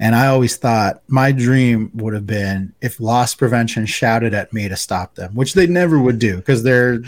And 0.00 0.14
I 0.14 0.28
always 0.28 0.56
thought 0.56 1.02
my 1.08 1.32
dream 1.32 1.90
would 1.94 2.14
have 2.14 2.26
been 2.26 2.72
if 2.80 3.00
loss 3.00 3.34
prevention 3.34 3.84
shouted 3.86 4.32
at 4.34 4.52
me 4.52 4.68
to 4.68 4.76
stop 4.76 5.14
them, 5.14 5.34
which 5.34 5.54
they 5.54 5.66
never 5.66 5.98
would 5.98 6.18
do 6.18 6.36
because 6.36 6.62
they're 6.62 7.00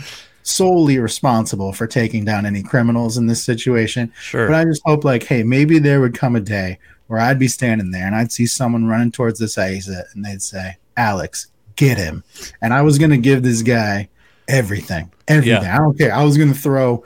solely 0.43 0.99
responsible 0.99 1.71
for 1.71 1.87
taking 1.87 2.25
down 2.25 2.45
any 2.45 2.63
criminals 2.63 3.17
in 3.17 3.27
this 3.27 3.43
situation. 3.43 4.11
Sure. 4.19 4.47
But 4.47 4.55
I 4.55 4.65
just 4.65 4.81
hope 4.85 5.03
like, 5.03 5.23
hey, 5.23 5.43
maybe 5.43 5.79
there 5.79 6.01
would 6.01 6.17
come 6.17 6.35
a 6.35 6.41
day 6.41 6.79
where 7.07 7.19
I'd 7.19 7.39
be 7.39 7.47
standing 7.47 7.91
there 7.91 8.05
and 8.05 8.15
I'd 8.15 8.31
see 8.31 8.45
someone 8.45 8.87
running 8.87 9.11
towards 9.11 9.39
this 9.39 9.57
exit 9.57 10.05
and 10.13 10.25
they'd 10.25 10.41
say, 10.41 10.77
Alex, 10.97 11.47
get 11.75 11.97
him. 11.97 12.23
And 12.61 12.73
I 12.73 12.81
was 12.81 12.97
going 12.97 13.11
to 13.11 13.17
give 13.17 13.43
this 13.43 13.61
guy 13.61 14.09
everything, 14.47 15.11
everything. 15.27 15.63
Yeah. 15.63 15.75
I 15.75 15.79
don't 15.79 15.97
care. 15.97 16.13
I 16.13 16.23
was 16.23 16.37
going 16.37 16.53
to 16.53 16.59
throw 16.59 17.03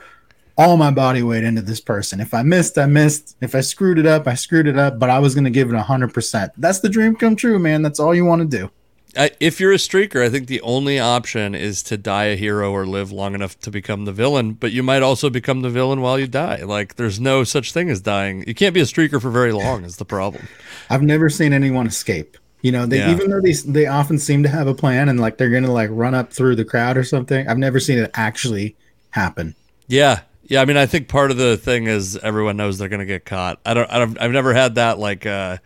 all 0.58 0.76
my 0.76 0.90
body 0.90 1.22
weight 1.22 1.44
into 1.44 1.62
this 1.62 1.80
person. 1.80 2.20
If 2.20 2.32
I 2.32 2.42
missed, 2.42 2.78
I 2.78 2.86
missed. 2.86 3.36
If 3.40 3.54
I 3.54 3.60
screwed 3.60 3.98
it 3.98 4.06
up, 4.06 4.26
I 4.26 4.34
screwed 4.34 4.66
it 4.66 4.78
up, 4.78 4.98
but 4.98 5.10
I 5.10 5.18
was 5.18 5.34
going 5.34 5.44
to 5.44 5.50
give 5.50 5.70
it 5.70 5.74
100%. 5.74 6.50
That's 6.56 6.80
the 6.80 6.88
dream 6.88 7.16
come 7.16 7.36
true, 7.36 7.58
man. 7.58 7.82
That's 7.82 8.00
all 8.00 8.14
you 8.14 8.24
want 8.24 8.42
to 8.50 8.58
do. 8.58 8.70
if 9.40 9.60
you're 9.60 9.72
a 9.72 9.76
streaker, 9.76 10.22
I 10.24 10.30
think 10.30 10.46
the 10.46 10.60
only 10.62 10.98
option 10.98 11.54
is 11.54 11.82
to 11.84 11.96
die 11.96 12.26
a 12.26 12.36
hero 12.36 12.72
or 12.72 12.86
live 12.86 13.12
long 13.12 13.34
enough 13.34 13.58
to 13.60 13.70
become 13.70 14.06
the 14.06 14.12
villain, 14.12 14.52
but 14.52 14.72
you 14.72 14.82
might 14.82 15.02
also 15.02 15.28
become 15.28 15.60
the 15.60 15.70
villain 15.70 16.00
while 16.00 16.18
you 16.18 16.26
die. 16.26 16.62
Like, 16.62 16.96
there's 16.96 17.20
no 17.20 17.44
such 17.44 17.72
thing 17.72 17.90
as 17.90 18.00
dying. 18.00 18.44
You 18.46 18.54
can't 18.54 18.74
be 18.74 18.80
a 18.80 18.84
streaker 18.84 19.20
for 19.20 19.30
very 19.30 19.52
long, 19.52 19.84
is 19.84 19.96
the 19.96 20.04
problem. 20.04 20.48
I've 20.90 21.02
never 21.02 21.28
seen 21.28 21.52
anyone 21.52 21.86
escape. 21.86 22.36
You 22.62 22.72
know, 22.72 22.86
they 22.86 22.98
yeah. 22.98 23.12
even 23.12 23.30
though 23.30 23.40
they 23.40 23.52
they 23.52 23.86
often 23.86 24.18
seem 24.18 24.42
to 24.42 24.48
have 24.48 24.66
a 24.66 24.74
plan 24.74 25.08
and 25.08 25.20
like 25.20 25.36
they're 25.36 25.50
gonna 25.50 25.70
like 25.70 25.90
run 25.92 26.14
up 26.16 26.32
through 26.32 26.56
the 26.56 26.64
crowd 26.64 26.96
or 26.96 27.04
something. 27.04 27.46
I've 27.46 27.58
never 27.58 27.78
seen 27.78 27.98
it 27.98 28.10
actually 28.14 28.74
happen. 29.10 29.54
Yeah, 29.86 30.22
yeah. 30.48 30.60
I 30.60 30.64
mean, 30.64 30.76
I 30.76 30.86
think 30.86 31.08
part 31.08 31.30
of 31.30 31.36
the 31.36 31.56
thing 31.56 31.86
is 31.86 32.16
everyone 32.16 32.56
knows 32.56 32.78
they're 32.78 32.88
gonna 32.88 33.06
get 33.06 33.24
caught. 33.24 33.60
I 33.64 33.74
don't. 33.74 33.90
I 33.90 33.98
don't 33.98 34.18
I've 34.20 34.32
never 34.32 34.54
had 34.54 34.76
that 34.76 34.98
like 34.98 35.26
uh, 35.26 35.58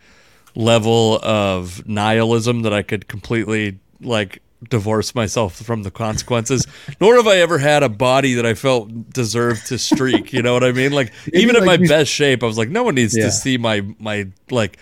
level 0.55 1.19
of 1.23 1.87
nihilism 1.87 2.63
that 2.63 2.73
I 2.73 2.81
could 2.81 3.07
completely 3.07 3.79
like 4.01 4.41
divorce 4.69 5.15
myself 5.15 5.55
from 5.55 5.83
the 5.83 5.91
consequences. 5.91 6.67
Nor 7.01 7.15
have 7.15 7.27
I 7.27 7.37
ever 7.37 7.57
had 7.57 7.83
a 7.83 7.89
body 7.89 8.35
that 8.35 8.45
I 8.45 8.53
felt 8.53 9.11
deserved 9.11 9.67
to 9.67 9.77
streak. 9.77 10.33
You 10.33 10.41
know 10.41 10.53
what 10.53 10.63
I 10.63 10.71
mean? 10.71 10.91
Like 10.91 11.13
even 11.33 11.55
in 11.55 11.65
like 11.65 11.81
my 11.81 11.87
best 11.87 12.11
shape, 12.11 12.43
I 12.43 12.45
was 12.45 12.57
like, 12.57 12.69
no 12.69 12.83
one 12.83 12.95
needs 12.95 13.15
yeah. 13.17 13.25
to 13.25 13.31
see 13.31 13.57
my 13.57 13.81
my 13.99 14.27
like. 14.49 14.77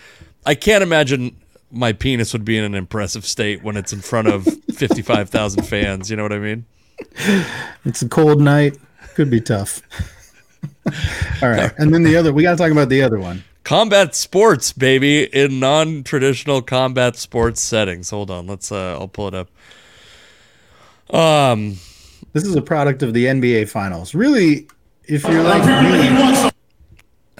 I 0.46 0.54
can't 0.54 0.82
imagine 0.82 1.36
my 1.70 1.92
penis 1.92 2.32
would 2.32 2.44
be 2.44 2.56
in 2.56 2.64
an 2.64 2.74
impressive 2.74 3.24
state 3.26 3.62
when 3.62 3.76
it's 3.76 3.92
in 3.92 4.00
front 4.00 4.26
of 4.26 4.44
55,000 4.74 5.64
fans. 5.64 6.10
You 6.10 6.16
know 6.16 6.22
what 6.22 6.32
I 6.32 6.38
mean? 6.38 6.64
It's 7.84 8.02
a 8.02 8.08
cold 8.08 8.40
night. 8.40 8.76
Could 9.20 9.28
be 9.28 9.42
tough. 9.42 9.82
All 11.42 11.50
right. 11.50 11.70
And 11.76 11.92
then 11.92 12.04
the 12.04 12.16
other, 12.16 12.32
we 12.32 12.42
got 12.42 12.52
to 12.52 12.56
talk 12.56 12.72
about 12.72 12.88
the 12.88 13.02
other 13.02 13.18
one. 13.18 13.44
Combat 13.64 14.14
sports, 14.14 14.72
baby, 14.72 15.24
in 15.24 15.60
non 15.60 16.04
traditional 16.04 16.62
combat 16.62 17.16
sports 17.16 17.60
settings. 17.60 18.08
Hold 18.08 18.30
on. 18.30 18.46
Let's, 18.46 18.72
uh, 18.72 18.96
I'll 18.98 19.08
pull 19.08 19.28
it 19.28 19.34
up. 19.34 19.50
Um, 21.14 21.76
this 22.32 22.46
is 22.46 22.56
a 22.56 22.62
product 22.62 23.02
of 23.02 23.12
the 23.12 23.26
NBA 23.26 23.68
finals. 23.68 24.14
Really, 24.14 24.68
if 25.04 25.22
you're 25.24 25.42
like 25.42 25.66
me 25.66 26.50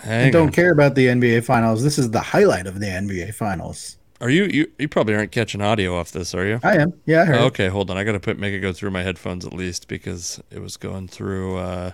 and 0.05 0.31
don't 0.31 0.53
care 0.53 0.73
about 0.73 0.95
the 0.95 1.07
NBA 1.07 1.45
finals, 1.45 1.83
this 1.83 1.99
is 1.99 2.11
the 2.11 2.21
highlight 2.21 2.67
of 2.67 2.79
the 2.79 2.89
NBA 2.89 3.33
finals. 3.33 3.97
Are 4.21 4.29
you, 4.29 4.45
you 4.45 4.71
you 4.79 4.87
probably 4.87 5.15
aren't 5.15 5.33
catching 5.33 5.63
audio 5.63 5.97
off 5.97 6.13
this, 6.13 6.35
are 6.35 6.47
you? 6.47 6.61
I 6.63 6.77
am. 6.77 6.93
Yeah, 7.07 7.23
I 7.23 7.25
heard. 7.25 7.37
Oh, 7.37 7.45
okay, 7.47 7.69
hold 7.69 7.91
on. 7.91 7.97
I 7.97 8.05
got 8.05 8.13
to 8.13 8.21
put 8.21 8.39
make 8.39 8.53
it 8.53 8.61
go 8.61 8.73
through 8.73 8.91
my 8.91 9.03
headphones 9.03 9.47
at 9.47 9.55
least 9.55 9.89
because 9.89 10.41
it 10.51 10.61
was 10.61 10.77
going 10.77 11.09
through 11.09 11.57
uh 11.57 11.93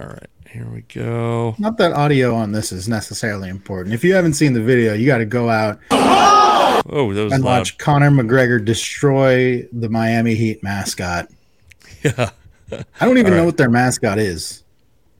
All 0.00 0.06
right, 0.06 0.26
here 0.50 0.66
we 0.66 0.82
go. 0.82 1.54
Not 1.58 1.78
that 1.78 1.92
audio 1.92 2.34
on 2.34 2.50
this 2.50 2.72
is 2.72 2.88
necessarily 2.88 3.48
important. 3.48 3.94
If 3.94 4.02
you 4.02 4.14
haven't 4.14 4.34
seen 4.34 4.52
the 4.52 4.62
video, 4.62 4.94
you 4.94 5.06
got 5.06 5.18
to 5.18 5.24
go 5.24 5.48
out 5.48 5.78
oh, 5.92 7.12
that 7.14 7.22
was 7.22 7.32
and 7.32 7.44
loud. 7.44 7.58
watch 7.58 7.78
Conor 7.78 8.10
McGregor 8.10 8.64
destroy 8.64 9.62
the 9.72 9.88
Miami 9.88 10.34
Heat 10.34 10.62
mascot. 10.64 11.28
Yeah. 12.02 12.30
I 13.00 13.04
don't 13.04 13.18
even 13.18 13.32
know 13.34 13.44
what 13.44 13.56
their 13.56 13.70
mascot 13.70 14.18
is. 14.18 14.64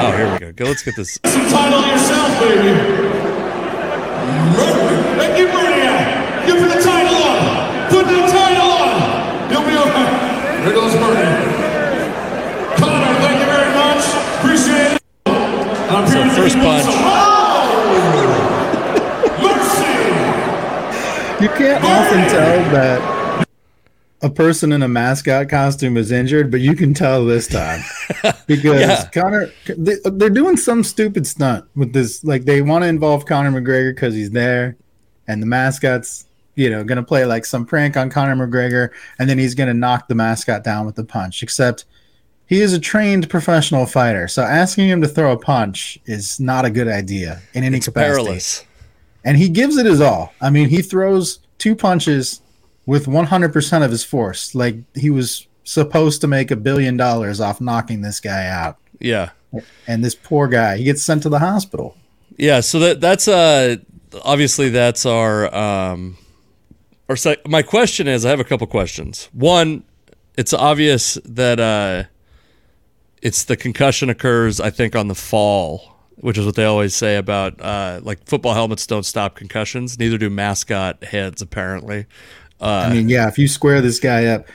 Oh, 0.00 0.12
here 0.16 0.32
we 0.32 0.38
go. 0.38 0.52
Go. 0.52 0.64
Let's 0.66 0.82
get 0.82 0.96
this. 0.96 1.18
Title 1.18 1.82
yourself, 1.86 2.40
baby. 2.40 2.72
Thank 5.18 5.38
you, 5.38 5.46
Burnie. 5.52 6.46
Give 6.46 6.62
me 6.62 6.68
the 6.68 6.80
title 6.80 7.18
on. 7.18 7.90
Put 7.90 8.06
the 8.06 8.20
title 8.30 8.70
on. 8.70 9.50
You'll 9.50 9.66
be 9.66 9.76
okay. 9.76 10.08
Here 10.64 10.72
goes 10.72 10.94
Burnie. 10.94 11.28
Conor, 12.78 13.14
thank 13.20 13.38
you 13.40 13.48
very 13.50 13.72
much. 13.74 14.04
Appreciate 14.38 14.96
it. 14.96 15.02
I'm 15.90 16.06
so 16.06 16.20
first 16.34 16.56
punch. 16.56 16.86
You 21.40 21.48
can't 21.48 21.82
often 21.82 22.20
tell 22.28 22.70
that 22.72 23.19
a 24.22 24.30
person 24.30 24.72
in 24.72 24.82
a 24.82 24.88
mascot 24.88 25.48
costume 25.48 25.96
is 25.96 26.12
injured, 26.12 26.50
but 26.50 26.60
you 26.60 26.76
can 26.76 26.92
tell 26.92 27.24
this 27.24 27.46
time 27.46 27.80
because 28.46 28.80
yeah. 28.80 29.08
Conor 29.10 29.50
they, 29.76 29.96
are 30.04 30.30
doing 30.30 30.56
some 30.56 30.84
stupid 30.84 31.26
stunt 31.26 31.64
with 31.74 31.92
this. 31.92 32.22
Like 32.22 32.44
they 32.44 32.60
want 32.62 32.84
to 32.84 32.88
involve 32.88 33.24
Conor 33.24 33.50
McGregor 33.50 33.94
because 33.94 34.14
he's 34.14 34.30
there, 34.30 34.76
and 35.26 35.40
the 35.42 35.46
mascot's 35.46 36.26
you 36.54 36.68
know 36.68 36.84
going 36.84 36.96
to 36.96 37.02
play 37.02 37.24
like 37.24 37.46
some 37.46 37.64
prank 37.64 37.96
on 37.96 38.10
Conor 38.10 38.46
McGregor, 38.46 38.90
and 39.18 39.28
then 39.28 39.38
he's 39.38 39.54
going 39.54 39.68
to 39.68 39.74
knock 39.74 40.08
the 40.08 40.14
mascot 40.14 40.64
down 40.64 40.84
with 40.84 40.98
a 40.98 41.04
punch. 41.04 41.42
Except 41.42 41.86
he 42.46 42.60
is 42.60 42.72
a 42.74 42.80
trained 42.80 43.30
professional 43.30 43.86
fighter, 43.86 44.28
so 44.28 44.42
asking 44.42 44.88
him 44.88 45.00
to 45.00 45.08
throw 45.08 45.32
a 45.32 45.38
punch 45.38 45.98
is 46.04 46.38
not 46.38 46.64
a 46.66 46.70
good 46.70 46.88
idea 46.88 47.40
in 47.54 47.64
any 47.64 47.78
It's 47.78 47.86
capacity. 47.86 48.24
perilous. 48.24 48.64
And 49.24 49.36
he 49.36 49.48
gives 49.48 49.76
it 49.76 49.84
his 49.86 50.00
all. 50.00 50.32
I 50.40 50.50
mean, 50.50 50.68
he 50.70 50.80
throws 50.80 51.40
two 51.58 51.76
punches 51.76 52.40
with 52.90 53.06
100% 53.06 53.84
of 53.84 53.90
his 53.92 54.02
force. 54.02 54.52
Like 54.52 54.74
he 54.96 55.10
was 55.10 55.46
supposed 55.62 56.20
to 56.22 56.26
make 56.26 56.50
a 56.50 56.56
billion 56.56 56.96
dollars 56.96 57.40
off 57.40 57.60
knocking 57.60 58.00
this 58.02 58.18
guy 58.18 58.48
out. 58.48 58.78
Yeah. 58.98 59.30
And 59.86 60.04
this 60.04 60.16
poor 60.16 60.48
guy, 60.48 60.76
he 60.76 60.82
gets 60.82 61.00
sent 61.00 61.22
to 61.22 61.28
the 61.28 61.38
hospital. 61.38 61.96
Yeah, 62.36 62.58
so 62.58 62.80
that 62.80 63.00
that's 63.00 63.28
uh 63.28 63.76
obviously 64.24 64.70
that's 64.70 65.06
our 65.06 65.54
um 65.54 66.18
our 67.08 67.14
sec- 67.14 67.46
my 67.46 67.62
question 67.62 68.08
is 68.08 68.26
I 68.26 68.30
have 68.30 68.40
a 68.40 68.44
couple 68.44 68.66
questions. 68.66 69.28
One, 69.32 69.84
it's 70.36 70.52
obvious 70.52 71.16
that 71.24 71.60
uh 71.60 72.04
it's 73.22 73.44
the 73.44 73.56
concussion 73.56 74.10
occurs 74.10 74.60
I 74.60 74.70
think 74.70 74.96
on 74.96 75.06
the 75.06 75.14
fall, 75.14 75.96
which 76.16 76.36
is 76.36 76.44
what 76.44 76.56
they 76.56 76.64
always 76.64 76.96
say 76.96 77.14
about 77.14 77.60
uh 77.60 78.00
like 78.02 78.26
football 78.26 78.54
helmets 78.54 78.84
don't 78.84 79.06
stop 79.06 79.36
concussions, 79.36 79.96
neither 79.96 80.18
do 80.18 80.28
mascot 80.28 81.04
heads 81.04 81.40
apparently. 81.40 82.06
I 82.66 82.92
mean, 82.92 83.08
yeah, 83.08 83.28
if 83.28 83.38
you 83.38 83.48
square 83.48 83.80
this 83.80 83.98
guy 83.98 84.26
up 84.26 84.46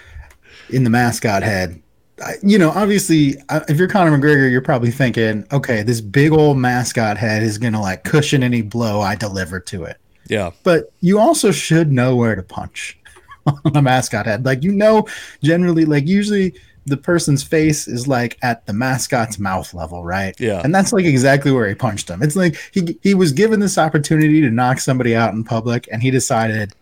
in 0.70 0.84
the 0.84 0.90
mascot 0.90 1.44
head, 1.44 1.82
I, 2.24 2.36
you 2.42 2.58
know, 2.58 2.70
obviously, 2.70 3.38
uh, 3.50 3.62
if 3.68 3.78
you're 3.78 3.88
Conor 3.88 4.18
McGregor, 4.18 4.50
you're 4.50 4.62
probably 4.62 4.92
thinking, 4.92 5.46
okay, 5.52 5.84
this 5.84 6.02
big 6.02 6.32
old 6.32 6.58
mascot 6.58 7.18
head 7.18 7.44
is 7.44 7.58
going 7.58 7.74
to 7.74 7.80
like 7.80 8.04
cushion 8.04 8.44
any 8.44 8.62
blow 8.62 9.02
I 9.02 9.16
deliver 9.16 9.60
to 9.62 9.84
it. 9.84 9.98
Yeah. 10.28 10.52
But 10.64 10.92
you 11.02 11.20
also 11.20 11.52
should 11.52 11.92
know 11.92 12.16
where 12.16 12.36
to 12.36 12.44
punch 12.44 12.98
on 13.46 13.76
a 13.76 13.82
mascot 13.82 14.26
head. 14.26 14.46
Like, 14.46 14.64
you 14.64 14.72
know, 14.72 15.08
generally, 15.44 15.86
like, 15.86 16.08
usually 16.08 16.56
the 16.86 16.98
person's 16.98 17.44
face 17.44 17.88
is 17.88 18.08
like 18.08 18.38
at 18.44 18.66
the 18.66 18.74
mascot's 18.74 19.40
mouth 19.40 19.74
level, 19.74 20.04
right? 20.04 20.40
Yeah. 20.40 20.62
And 20.64 20.74
that's 20.74 20.94
like 20.94 21.06
exactly 21.06 21.52
where 21.52 21.68
he 21.68 21.76
punched 21.76 22.10
him. 22.10 22.22
It's 22.22 22.36
like 22.36 22.58
he 22.72 22.98
he 23.02 23.14
was 23.14 23.32
given 23.32 23.60
this 23.60 23.78
opportunity 23.78 24.40
to 24.42 24.52
knock 24.52 24.80
somebody 24.80 25.16
out 25.16 25.34
in 25.34 25.44
public, 25.44 25.90
and 25.92 26.02
he 26.02 26.12
decided, 26.12 26.74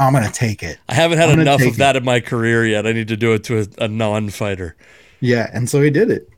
I'm 0.00 0.14
gonna 0.14 0.30
take 0.32 0.62
it. 0.62 0.78
I 0.88 0.94
haven't 0.94 1.18
had 1.18 1.38
enough 1.38 1.62
of 1.62 1.76
that 1.76 1.94
in 1.94 2.04
my 2.04 2.20
career 2.20 2.66
yet. 2.66 2.86
I 2.86 2.92
need 2.92 3.08
to 3.08 3.16
do 3.16 3.34
it 3.34 3.44
to 3.44 3.60
a, 3.60 3.84
a 3.84 3.88
non-fighter. 3.88 4.74
Yeah, 5.20 5.50
and 5.52 5.68
so 5.68 5.82
he 5.82 5.90
did 5.90 6.10
it. 6.10 6.28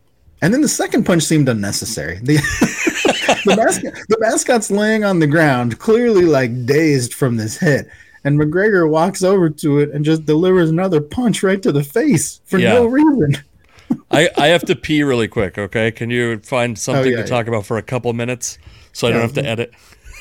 And 0.43 0.53
then 0.53 0.61
the 0.61 0.69
second 0.69 1.05
punch 1.07 1.23
seemed 1.23 1.49
unnecessary. 1.49 2.19
The 2.23 2.35
the, 3.45 3.57
mascot, 3.57 3.95
the 4.09 4.17
mascot's 4.19 4.71
laying 4.73 5.05
on 5.05 5.21
the 5.21 5.29
ground, 5.29 5.79
clearly 5.79 6.25
like 6.25 6.67
dazed 6.67 7.15
from 7.15 7.37
this 7.37 7.57
hit. 7.57 7.89
And 8.25 8.39
McGregor 8.39 8.89
walks 8.91 9.23
over 9.23 9.49
to 9.51 9.79
it 9.79 9.91
and 9.91 10.05
just 10.05 10.27
delivers 10.27 10.71
another 10.71 11.01
punch 11.01 11.43
right 11.45 11.63
to 11.63 11.71
the 11.73 11.85
face 11.85 12.41
for 12.45 12.59
Yeah. 12.59 12.75
no 12.75 12.87
reason. 12.87 13.43
I, 14.11 14.31
I 14.37 14.49
have 14.49 14.63
to 14.67 14.77
pee 14.77 15.03
really 15.03 15.29
quick, 15.29 15.59
okay? 15.59 15.91
Can 15.93 16.11
you 16.11 16.39
find 16.41 16.73
oh, 16.73 16.81
something 16.81 17.15
Oh, 17.15 17.17
yeah, 17.17 17.23
to 17.23 17.29
talk 17.29 17.47
about 17.47 17.67
for 17.67 17.79
a 17.79 17.83
couple 17.83 18.13
minutes 18.13 18.59
so 18.93 19.07
I 19.07 19.13
don't 19.13 19.21
have 19.21 19.35
to 19.35 19.45
edit? 19.45 19.73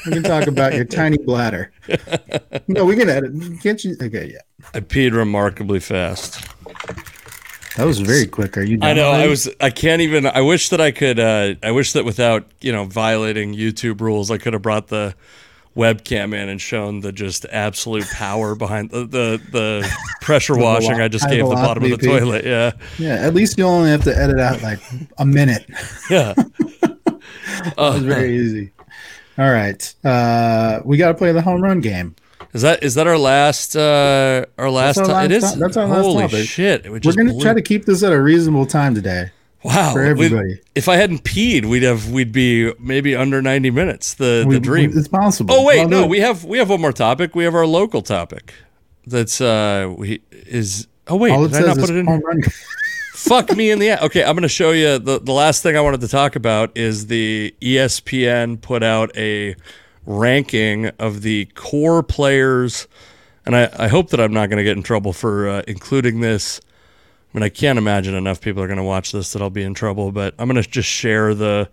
We 0.05 0.13
can 0.13 0.23
talk 0.23 0.47
about 0.47 0.73
your 0.73 0.85
tiny 0.85 1.17
bladder. 1.17 1.71
No, 2.67 2.85
we 2.85 2.95
can 2.95 3.09
edit. 3.09 3.33
Can't 3.61 3.83
you? 3.83 3.95
Okay, 4.01 4.31
yeah. 4.33 4.67
I 4.73 4.79
peed 4.79 5.13
remarkably 5.13 5.79
fast. 5.79 6.43
That 7.77 7.85
was 7.85 7.99
very 7.99 8.27
quick. 8.27 8.57
Are 8.57 8.63
you? 8.63 8.79
I 8.81 8.93
know. 8.93 9.11
I 9.11 9.27
was. 9.27 9.49
I 9.59 9.69
can't 9.69 10.01
even. 10.01 10.25
I 10.25 10.41
wish 10.41 10.69
that 10.69 10.81
I 10.81 10.91
could. 10.91 11.19
Uh, 11.19 11.55
I 11.63 11.71
wish 11.71 11.93
that 11.93 12.03
without 12.05 12.45
you 12.61 12.71
know 12.71 12.85
violating 12.85 13.53
YouTube 13.53 14.01
rules, 14.01 14.29
I 14.29 14.37
could 14.37 14.53
have 14.53 14.61
brought 14.61 14.87
the 14.87 15.15
webcam 15.75 16.33
in 16.33 16.49
and 16.49 16.59
shown 16.59 16.99
the 16.99 17.11
just 17.13 17.45
absolute 17.45 18.05
power 18.09 18.55
behind 18.55 18.91
the 18.91 19.05
the, 19.05 19.41
the 19.51 19.97
pressure 20.21 20.57
washing 20.57 20.99
I 20.99 21.07
just 21.07 21.29
gave 21.29 21.47
the 21.47 21.55
bottom 21.55 21.83
of 21.83 21.91
the 21.91 21.97
toilet. 21.97 22.45
Yeah. 22.45 22.71
Yeah, 22.97 23.15
at 23.15 23.33
least 23.33 23.57
you 23.57 23.65
only 23.65 23.89
have 23.89 24.03
to 24.03 24.17
edit 24.17 24.39
out 24.39 24.61
like 24.61 24.79
a 25.17 25.25
minute. 25.25 25.69
Yeah. 26.09 26.33
It 27.63 27.77
was 27.77 28.01
very 28.01 28.37
easy. 28.37 28.71
All 29.37 29.51
right, 29.51 29.95
uh, 30.03 30.81
we 30.83 30.97
got 30.97 31.09
to 31.09 31.13
play 31.13 31.31
the 31.31 31.41
home 31.41 31.61
run 31.61 31.79
game. 31.81 32.15
Is 32.53 32.63
that 32.63 32.83
is 32.83 32.95
that 32.95 33.07
our 33.07 33.17
last 33.17 33.75
uh 33.77 34.45
our 34.57 34.69
last 34.69 34.97
our 34.97 35.05
time? 35.05 35.31
It 35.31 35.35
last 35.41 35.43
is. 35.43 35.53
to- 35.53 35.59
that's 35.59 35.77
our 35.77 35.87
last 35.87 36.01
Holy 36.03 36.23
topic. 36.23 36.45
shit! 36.47 36.91
We're 36.91 36.99
just 36.99 37.17
gonna 37.17 37.39
try 37.39 37.53
to 37.53 37.61
keep 37.61 37.85
this 37.85 38.03
at 38.03 38.11
a 38.11 38.21
reasonable 38.21 38.65
time 38.65 38.93
today. 38.93 39.31
Wow, 39.63 39.93
for 39.93 40.01
everybody. 40.03 40.59
if 40.75 40.89
I 40.89 40.95
hadn't 40.97 41.23
peed, 41.23 41.65
we'd 41.65 41.83
have 41.83 42.09
we'd 42.11 42.31
be 42.33 42.73
maybe 42.79 43.15
under 43.15 43.41
ninety 43.41 43.69
minutes. 43.71 44.15
The 44.15 44.43
We- 44.47 44.55
the 44.55 44.59
dream. 44.59 44.91
it's 44.97 45.07
possible. 45.07 45.53
oh 45.55 45.63
wait, 45.63 45.79
Well, 45.81 45.89
no, 45.89 46.01
no. 46.01 46.07
we 46.07 46.19
have 46.19 46.43
we 46.43 46.57
have 46.57 46.69
one 46.69 46.81
more 46.81 46.91
topic. 46.91 47.35
We 47.35 47.43
have 47.45 47.55
our 47.55 47.65
local 47.67 48.01
topic. 48.01 48.53
That's 49.07 49.39
uh 49.39 49.93
we 49.95 50.21
is. 50.31 50.87
Oh 51.07 51.15
wait, 51.15 51.31
All 51.31 51.45
it 51.45 51.51
did 51.53 51.63
I 51.63 51.67
not 51.67 51.77
put 51.77 51.89
it 51.89 51.95
in? 51.95 52.05
Fuck 53.21 53.55
me 53.55 53.69
in 53.69 53.77
the 53.77 53.91
ass. 53.91 54.01
Okay, 54.01 54.23
I'm 54.23 54.33
going 54.33 54.41
to 54.41 54.49
show 54.49 54.71
you 54.71 54.97
the 54.97 55.19
the 55.19 55.31
last 55.31 55.61
thing 55.61 55.77
I 55.77 55.81
wanted 55.81 56.01
to 56.01 56.07
talk 56.07 56.35
about 56.35 56.75
is 56.75 57.05
the 57.05 57.53
ESPN 57.61 58.59
put 58.59 58.81
out 58.81 59.15
a 59.15 59.55
ranking 60.07 60.87
of 60.97 61.21
the 61.21 61.45
core 61.53 62.01
players, 62.01 62.87
and 63.45 63.55
I, 63.55 63.69
I 63.77 63.87
hope 63.89 64.09
that 64.09 64.19
I'm 64.19 64.33
not 64.33 64.49
going 64.49 64.57
to 64.57 64.63
get 64.63 64.75
in 64.75 64.81
trouble 64.81 65.13
for 65.13 65.47
uh, 65.47 65.61
including 65.67 66.21
this. 66.21 66.59
I 67.31 67.37
mean, 67.37 67.43
I 67.43 67.49
can't 67.49 67.77
imagine 67.77 68.15
enough 68.15 68.41
people 68.41 68.63
are 68.63 68.67
going 68.67 68.77
to 68.77 68.83
watch 68.83 69.11
this 69.11 69.33
that 69.33 69.41
I'll 69.41 69.51
be 69.51 69.63
in 69.63 69.75
trouble, 69.75 70.11
but 70.11 70.33
I'm 70.39 70.49
going 70.49 70.61
to 70.61 70.67
just 70.67 70.89
share 70.89 71.35
the 71.35 71.69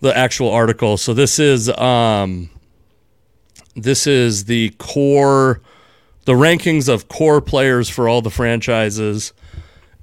the 0.00 0.16
actual 0.16 0.50
article. 0.50 0.98
So 0.98 1.14
this 1.14 1.38
is 1.38 1.70
um 1.70 2.50
this 3.74 4.06
is 4.06 4.44
the 4.44 4.74
core 4.76 5.62
the 6.26 6.34
rankings 6.34 6.92
of 6.92 7.08
core 7.08 7.40
players 7.40 7.88
for 7.88 8.10
all 8.10 8.20
the 8.20 8.30
franchises. 8.30 9.32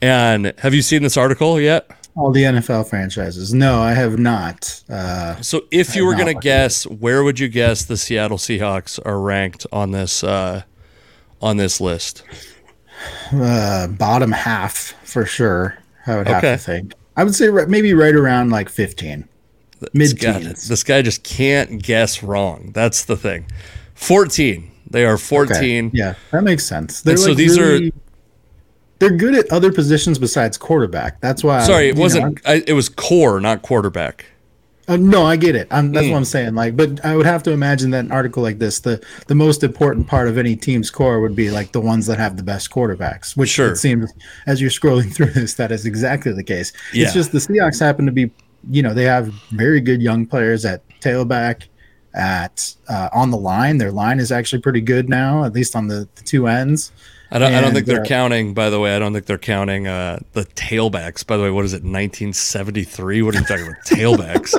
And 0.03 0.53
have 0.57 0.73
you 0.73 0.81
seen 0.81 1.01
this 1.01 1.15
article 1.15 1.61
yet? 1.61 1.89
All 2.17 2.31
the 2.33 2.43
NFL 2.43 2.89
franchises. 2.89 3.53
No, 3.53 3.79
I 3.81 3.93
have 3.93 4.19
not. 4.19 4.83
Uh, 4.89 5.41
So 5.41 5.61
if 5.71 5.95
you 5.95 6.05
were 6.05 6.13
going 6.13 6.27
to 6.27 6.33
guess, 6.41 6.85
where 6.85 7.23
would 7.23 7.39
you 7.39 7.47
guess 7.47 7.85
the 7.85 7.95
Seattle 7.95 8.37
Seahawks 8.37 8.99
are 9.05 9.17
ranked 9.19 9.65
on 9.71 9.91
this 9.91 10.21
uh, 10.21 10.63
on 11.41 11.55
this 11.55 11.79
list? 11.79 12.23
uh, 13.33 13.87
bottom 13.87 14.31
half 14.33 14.93
for 15.05 15.25
sure. 15.25 15.77
I 16.05 16.17
would 16.17 16.27
have 16.27 16.41
to 16.41 16.57
think. 16.57 16.93
I 17.15 17.23
would 17.23 17.33
say 17.33 17.49
maybe 17.49 17.93
right 17.93 18.13
around 18.15 18.49
like 18.49 18.67
15. 18.67 19.27
This 19.79 19.89
Mid 19.93 20.19
guy, 20.19 20.39
teens. 20.39 20.67
this 20.67 20.83
guy 20.83 21.01
just 21.01 21.23
can't 21.23 21.81
guess 21.81 22.21
wrong. 22.21 22.71
That's 22.73 23.05
the 23.05 23.15
thing. 23.15 23.45
14. 23.95 24.69
They 24.89 25.05
are 25.05 25.17
14. 25.17 25.91
Yeah, 25.93 26.15
that 26.31 26.43
makes 26.43 26.65
sense. 26.65 27.01
They're 27.01 27.13
And 27.13 27.19
so 27.21 27.29
like 27.29 27.37
these 27.37 27.57
are- 27.57 27.61
really- 27.63 27.93
they're 28.99 29.11
good 29.11 29.35
at 29.35 29.51
other 29.51 29.71
positions 29.71 30.17
besides 30.19 30.57
quarterback. 30.57 31.19
That's 31.21 31.43
why. 31.43 31.63
Sorry, 31.65 31.89
it 31.89 31.95
wasn't. 31.97 32.39
I, 32.45 32.63
it 32.67 32.73
was 32.73 32.89
core, 32.89 33.39
not 33.39 33.61
quarterback. 33.61 34.25
Uh, 34.85 34.97
no, 34.97 35.25
I 35.25 35.37
get 35.37 35.55
it. 35.55 35.67
I'm, 35.71 35.93
that's 35.93 36.05
Hmm. 36.07 36.11
what 36.11 36.17
I'm 36.17 36.25
saying. 36.25 36.55
Like, 36.55 36.75
but 36.75 37.03
I 37.05 37.15
would 37.15 37.25
have 37.25 37.41
to 37.43 37.51
imagine 37.51 37.91
that 37.91 38.03
an 38.03 38.11
article 38.11 38.43
like 38.43 38.59
this, 38.59 38.81
the 38.81 39.01
the 39.27 39.35
most 39.35 39.63
important 39.63 40.07
part 40.07 40.27
of 40.27 40.37
any 40.37 40.57
team's 40.57 40.91
core 40.91 41.21
would 41.21 41.37
be 41.37 41.49
like 41.51 41.71
the 41.71 41.79
ones 41.79 42.05
that 42.07 42.17
have 42.19 42.35
the 42.35 42.43
best 42.43 42.69
quarterbacks. 42.69 43.37
Which 43.37 43.49
Sure. 43.49 43.71
it 43.71 43.77
seems, 43.77 44.11
as 44.45 44.59
you're 44.59 44.69
scrolling 44.69 45.13
through 45.15 45.31
this, 45.31 45.53
that 45.53 45.71
is 45.71 45.85
exactly 45.85 46.33
the 46.33 46.43
case. 46.43 46.73
Yeah. 46.91 47.05
It's 47.05 47.13
just 47.13 47.31
the 47.31 47.37
Seahawks 47.39 47.79
happen 47.79 48.05
to 48.05 48.11
be, 48.11 48.29
you 48.69 48.81
know, 48.83 48.93
they 48.93 49.05
have 49.05 49.27
very 49.51 49.79
good 49.79 50.01
young 50.01 50.25
players 50.25 50.65
at 50.65 50.81
tailback, 50.99 51.63
at 52.13 52.75
uh, 52.89 53.07
on 53.13 53.31
the 53.31 53.37
line. 53.37 53.77
Their 53.77 53.91
line 53.91 54.19
is 54.19 54.33
actually 54.33 54.61
pretty 54.61 54.81
good 54.81 55.07
now, 55.07 55.45
at 55.45 55.53
least 55.53 55.77
on 55.77 55.87
the, 55.87 56.09
the 56.15 56.23
two 56.23 56.47
ends. 56.47 56.91
I 57.33 57.39
don't, 57.39 57.51
I 57.51 57.61
don't 57.61 57.73
think 57.73 57.87
they're 57.87 58.01
uh, 58.01 58.05
counting, 58.05 58.53
by 58.53 58.69
the 58.69 58.79
way. 58.79 58.95
I 58.95 58.99
don't 58.99 59.11
think 59.11 59.25
they're 59.25 59.39
counting 59.39 59.87
uh, 59.87 60.19
the 60.33 60.45
tailbacks. 60.45 61.25
By 61.25 61.35
the 61.35 61.41
way, 61.41 61.49
what 61.49 61.65
is 61.65 61.73
it, 61.73 61.77
1973? 61.77 63.23
What 63.23 63.33
are 63.33 63.39
you 63.39 63.45
talking 63.45 63.65
about? 63.65 63.81
Tailbacks. 63.85 64.53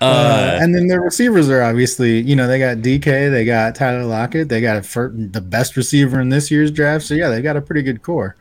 Uh, 0.00 0.58
and 0.58 0.74
then 0.74 0.86
their 0.86 1.02
receivers 1.02 1.50
are 1.50 1.62
obviously, 1.62 2.22
you 2.22 2.34
know, 2.34 2.46
they 2.46 2.58
got 2.58 2.78
DK, 2.78 3.30
they 3.30 3.44
got 3.44 3.74
Tyler 3.74 4.04
Lockett, 4.04 4.48
they 4.48 4.62
got 4.62 4.78
a 4.78 4.82
fir- 4.82 5.12
the 5.14 5.42
best 5.42 5.76
receiver 5.76 6.18
in 6.18 6.30
this 6.30 6.50
year's 6.50 6.70
draft. 6.70 7.04
So 7.04 7.12
yeah, 7.12 7.28
they 7.28 7.42
got 7.42 7.58
a 7.58 7.60
pretty 7.60 7.82
good 7.82 8.00
core. 8.02 8.34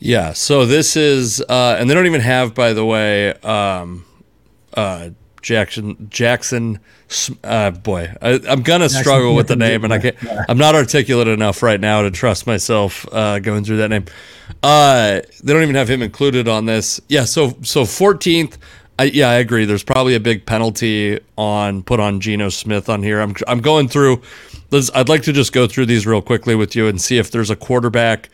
Yeah. 0.00 0.32
So 0.32 0.66
this 0.66 0.96
is, 0.96 1.40
uh, 1.42 1.76
and 1.78 1.88
they 1.88 1.94
don't 1.94 2.06
even 2.06 2.22
have, 2.22 2.56
by 2.56 2.72
the 2.72 2.84
way, 2.84 3.34
um, 3.34 4.04
uh, 4.74 5.10
Jackson 5.46 6.08
Jackson. 6.10 6.80
Uh, 7.44 7.70
boy, 7.70 8.12
I, 8.20 8.40
I'm 8.48 8.62
gonna 8.62 8.88
struggle 8.88 9.36
with 9.36 9.46
the 9.46 9.54
name, 9.54 9.84
and 9.84 9.92
I 9.92 10.00
can't. 10.00 10.16
Yeah. 10.20 10.44
I'm 10.48 10.58
not 10.58 10.74
articulate 10.74 11.28
enough 11.28 11.62
right 11.62 11.80
now 11.80 12.02
to 12.02 12.10
trust 12.10 12.48
myself 12.48 13.06
uh, 13.12 13.38
going 13.38 13.62
through 13.62 13.76
that 13.76 13.88
name. 13.88 14.06
Uh, 14.60 15.20
they 15.44 15.52
don't 15.52 15.62
even 15.62 15.76
have 15.76 15.88
him 15.88 16.02
included 16.02 16.48
on 16.48 16.66
this. 16.66 17.00
Yeah. 17.08 17.26
So 17.26 17.56
so 17.62 17.84
14th. 17.84 18.58
I, 18.98 19.04
yeah, 19.04 19.28
I 19.28 19.34
agree. 19.34 19.66
There's 19.66 19.84
probably 19.84 20.16
a 20.16 20.20
big 20.20 20.46
penalty 20.46 21.20
on 21.38 21.84
put 21.84 22.00
on 22.00 22.18
Geno 22.18 22.48
Smith 22.48 22.88
on 22.88 23.04
here. 23.04 23.20
I'm 23.20 23.36
I'm 23.46 23.60
going 23.60 23.86
through. 23.86 24.22
I'd 24.72 25.08
like 25.08 25.22
to 25.22 25.32
just 25.32 25.52
go 25.52 25.68
through 25.68 25.86
these 25.86 26.08
real 26.08 26.22
quickly 26.22 26.56
with 26.56 26.74
you 26.74 26.88
and 26.88 27.00
see 27.00 27.18
if 27.18 27.30
there's 27.30 27.50
a 27.50 27.56
quarterback 27.56 28.30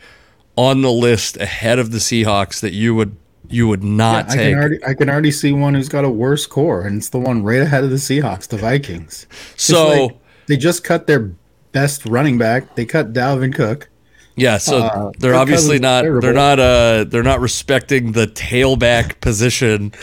on 0.55 0.81
the 0.81 0.91
list 0.91 1.37
ahead 1.37 1.77
of 1.77 1.91
the 1.91 1.99
Seahawks 1.99 2.59
that 2.61 2.73
you 2.73 2.95
would 2.95 3.15
you 3.53 3.67
would 3.67 3.83
not 3.83 4.31
I 4.31 4.35
take. 4.35 4.51
can 4.51 4.59
already 4.59 4.85
I 4.85 4.93
can 4.93 5.09
already 5.09 5.31
see 5.31 5.53
one 5.53 5.73
who's 5.73 5.89
got 5.89 6.03
a 6.03 6.09
worse 6.09 6.45
core, 6.45 6.81
and 6.81 6.97
it's 6.97 7.09
the 7.09 7.19
one 7.19 7.43
right 7.43 7.61
ahead 7.61 7.83
of 7.83 7.89
the 7.89 7.97
Seahawks, 7.97 8.47
the 8.47 8.57
Vikings. 8.57 9.27
So 9.55 10.05
like 10.05 10.17
they 10.47 10.57
just 10.57 10.83
cut 10.83 11.07
their 11.07 11.31
best 11.71 12.05
running 12.05 12.37
back. 12.37 12.75
They 12.75 12.85
cut 12.85 13.13
Dalvin 13.13 13.53
Cook. 13.53 13.89
Yeah, 14.35 14.57
so 14.57 14.79
uh, 14.79 15.11
they're 15.19 15.35
obviously 15.35 15.77
not 15.77 16.03
they're 16.03 16.33
not 16.33 16.59
uh 16.59 17.03
they're 17.03 17.21
not 17.21 17.39
respecting 17.39 18.13
the 18.13 18.25
tailback 18.25 19.21
position. 19.21 19.93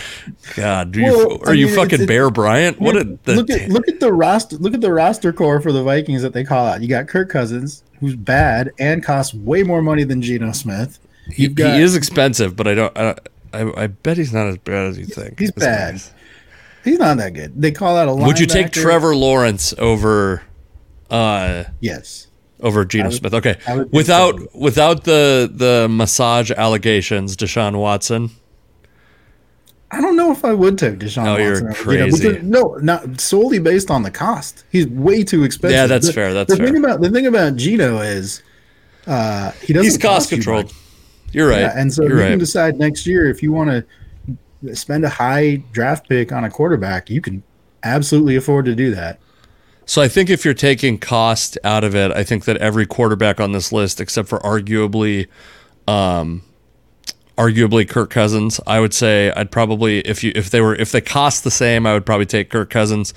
God, 0.54 0.92
do 0.92 1.02
well, 1.02 1.18
you 1.18 1.30
are 1.42 1.48
I 1.48 1.50
mean, 1.52 1.58
you 1.60 1.74
fucking 1.74 2.06
Bear 2.06 2.30
Bryant? 2.30 2.80
What 2.80 2.96
a, 2.96 3.18
look 3.26 3.50
at 3.50 3.68
look 3.70 3.88
at 3.88 3.98
the 3.98 4.12
roster 4.12 4.56
look 4.58 4.74
at 4.74 4.80
the 4.80 4.92
roster 4.92 5.32
core 5.32 5.60
for 5.60 5.72
the 5.72 5.82
Vikings 5.82 6.22
that 6.22 6.32
they 6.32 6.44
call 6.44 6.64
out. 6.64 6.80
You 6.80 6.88
got 6.88 7.08
Kirk 7.08 7.28
Cousins, 7.28 7.82
who's 7.98 8.14
bad 8.14 8.70
and 8.78 9.02
costs 9.02 9.34
way 9.34 9.64
more 9.64 9.82
money 9.82 10.04
than 10.04 10.22
Geno 10.22 10.52
Smith. 10.52 11.00
He, 11.32 11.48
got, 11.48 11.76
he, 11.76 11.82
is 11.82 11.96
expensive, 11.96 12.56
but 12.56 12.68
I 12.68 12.74
don't 12.74 12.96
I, 12.96 13.16
I, 13.52 13.84
I 13.84 13.86
bet 13.88 14.16
he's 14.16 14.32
not 14.32 14.46
as 14.46 14.58
bad 14.58 14.86
as 14.86 14.98
you 14.98 15.06
think. 15.06 15.38
He's 15.38 15.50
bad. 15.50 16.00
He's 16.84 16.98
not 16.98 17.18
that 17.18 17.34
good. 17.34 17.60
They 17.60 17.72
call 17.72 17.96
out 17.96 18.08
a. 18.08 18.12
Lot. 18.12 18.26
Would 18.26 18.38
you 18.38 18.46
take 18.46 18.70
Trevor 18.70 19.14
Lawrence 19.14 19.74
over? 19.78 20.42
uh 21.10 21.64
Yes 21.80 22.28
over 22.62 22.84
Geno 22.84 23.06
would, 23.06 23.14
Smith. 23.14 23.34
Okay, 23.34 23.56
without 23.90 24.38
so. 24.38 24.48
without 24.54 25.04
the 25.04 25.50
the 25.52 25.88
massage 25.88 26.50
allegations, 26.50 27.36
Deshaun 27.36 27.78
Watson. 27.78 28.30
I 29.92 30.00
don't 30.00 30.14
know 30.14 30.30
if 30.30 30.44
I 30.44 30.52
would 30.52 30.78
take 30.78 30.98
Deshaun. 30.98 31.26
Oh, 31.26 31.32
Watson 31.32 31.64
you're 31.64 31.74
crazy. 31.74 32.28
You 32.28 32.42
know, 32.42 32.74
no, 32.74 32.74
not 32.76 33.20
solely 33.20 33.58
based 33.58 33.90
on 33.90 34.02
the 34.02 34.10
cost. 34.10 34.64
He's 34.70 34.86
way 34.86 35.24
too 35.24 35.42
expensive. 35.42 35.76
Yeah, 35.76 35.86
that's 35.86 36.06
the, 36.06 36.12
fair. 36.12 36.32
That's 36.32 36.50
the 36.50 36.58
fair. 36.58 36.66
thing 36.66 36.76
about 36.76 37.00
the 37.00 37.10
thing 37.10 37.26
about 37.26 37.56
Geno 37.56 37.98
is 37.98 38.42
uh, 39.06 39.50
he 39.52 39.72
doesn't. 39.72 39.84
He's 39.84 39.98
cost 39.98 40.30
controlled. 40.30 40.72
You 41.32 41.44
are 41.44 41.48
right. 41.48 41.60
Yeah, 41.60 41.72
and 41.76 41.92
so 41.92 42.02
you're 42.02 42.16
you 42.16 42.22
right. 42.22 42.30
can 42.30 42.38
decide 42.38 42.78
next 42.78 43.06
year 43.06 43.28
if 43.28 43.42
you 43.42 43.52
want 43.52 43.70
to 43.70 44.74
spend 44.74 45.04
a 45.04 45.08
high 45.08 45.56
draft 45.72 46.08
pick 46.08 46.32
on 46.32 46.44
a 46.44 46.50
quarterback. 46.50 47.10
You 47.10 47.20
can 47.20 47.42
absolutely 47.82 48.36
afford 48.36 48.66
to 48.66 48.74
do 48.74 48.94
that. 48.94 49.18
So 49.86 50.00
I 50.00 50.08
think 50.08 50.30
if 50.30 50.44
you're 50.44 50.54
taking 50.54 50.98
cost 50.98 51.58
out 51.64 51.82
of 51.82 51.96
it, 51.96 52.12
I 52.12 52.22
think 52.22 52.44
that 52.44 52.56
every 52.58 52.86
quarterback 52.86 53.40
on 53.40 53.52
this 53.52 53.72
list, 53.72 54.00
except 54.00 54.28
for 54.28 54.38
arguably, 54.40 55.26
um, 55.88 56.42
arguably 57.36 57.88
Kirk 57.88 58.10
Cousins, 58.10 58.60
I 58.66 58.78
would 58.78 58.94
say 58.94 59.32
I'd 59.32 59.50
probably 59.50 60.00
if 60.00 60.22
you 60.22 60.32
if 60.34 60.50
they 60.50 60.60
were 60.60 60.76
if 60.76 60.92
they 60.92 61.00
cost 61.00 61.42
the 61.42 61.50
same, 61.50 61.86
I 61.86 61.94
would 61.94 62.06
probably 62.06 62.26
take 62.26 62.50
Kirk 62.50 62.70
Cousins. 62.70 63.14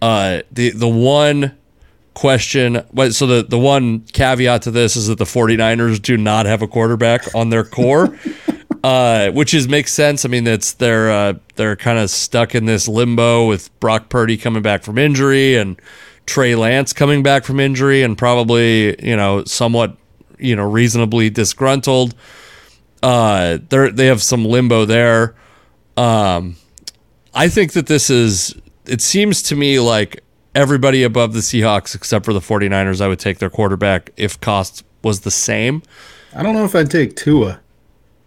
Uh, 0.00 0.42
the 0.52 0.70
the 0.70 0.88
one 0.88 1.56
question 2.14 2.84
so 3.10 3.26
the 3.26 3.42
the 3.42 3.58
one 3.58 4.00
caveat 4.12 4.62
to 4.62 4.70
this 4.70 4.96
is 4.96 5.06
that 5.06 5.18
the 5.18 5.24
49ers 5.24 6.00
do 6.00 6.16
not 6.16 6.46
have 6.46 6.60
a 6.60 6.68
quarterback 6.68 7.34
on 7.34 7.48
their 7.48 7.64
core 7.64 8.18
uh, 8.84 9.30
which 9.30 9.54
is 9.54 9.66
makes 9.66 9.92
sense 9.92 10.24
i 10.24 10.28
mean 10.28 10.46
it's 10.46 10.74
they're 10.74 11.10
uh, 11.10 11.32
they're 11.56 11.76
kind 11.76 11.98
of 11.98 12.10
stuck 12.10 12.54
in 12.54 12.66
this 12.66 12.86
limbo 12.86 13.46
with 13.46 13.78
brock 13.80 14.10
purdy 14.10 14.36
coming 14.36 14.62
back 14.62 14.82
from 14.82 14.98
injury 14.98 15.56
and 15.56 15.80
Trey 16.26 16.54
Lance 16.54 16.92
coming 16.92 17.22
back 17.22 17.44
from 17.44 17.60
injury 17.60 18.02
and 18.02 18.16
probably, 18.16 19.02
you 19.04 19.16
know, 19.16 19.44
somewhat, 19.44 19.96
you 20.38 20.56
know, 20.56 20.68
reasonably 20.68 21.30
disgruntled. 21.30 22.14
Uh, 23.02 23.58
they 23.68 23.90
they 23.90 24.06
have 24.06 24.22
some 24.22 24.44
limbo 24.44 24.84
there. 24.84 25.34
Um, 25.96 26.56
I 27.34 27.48
think 27.48 27.72
that 27.72 27.86
this 27.86 28.08
is, 28.08 28.54
it 28.86 29.00
seems 29.00 29.42
to 29.44 29.56
me 29.56 29.80
like 29.80 30.22
everybody 30.54 31.02
above 31.02 31.32
the 31.32 31.40
Seahawks 31.40 31.94
except 31.94 32.24
for 32.24 32.32
the 32.32 32.40
49ers, 32.40 33.00
I 33.00 33.08
would 33.08 33.18
take 33.18 33.38
their 33.38 33.50
quarterback 33.50 34.10
if 34.16 34.40
cost 34.40 34.84
was 35.02 35.20
the 35.20 35.30
same. 35.30 35.82
I 36.34 36.42
don't 36.42 36.54
know 36.54 36.64
if 36.64 36.74
I'd 36.74 36.90
take 36.90 37.16
Tua. 37.16 37.60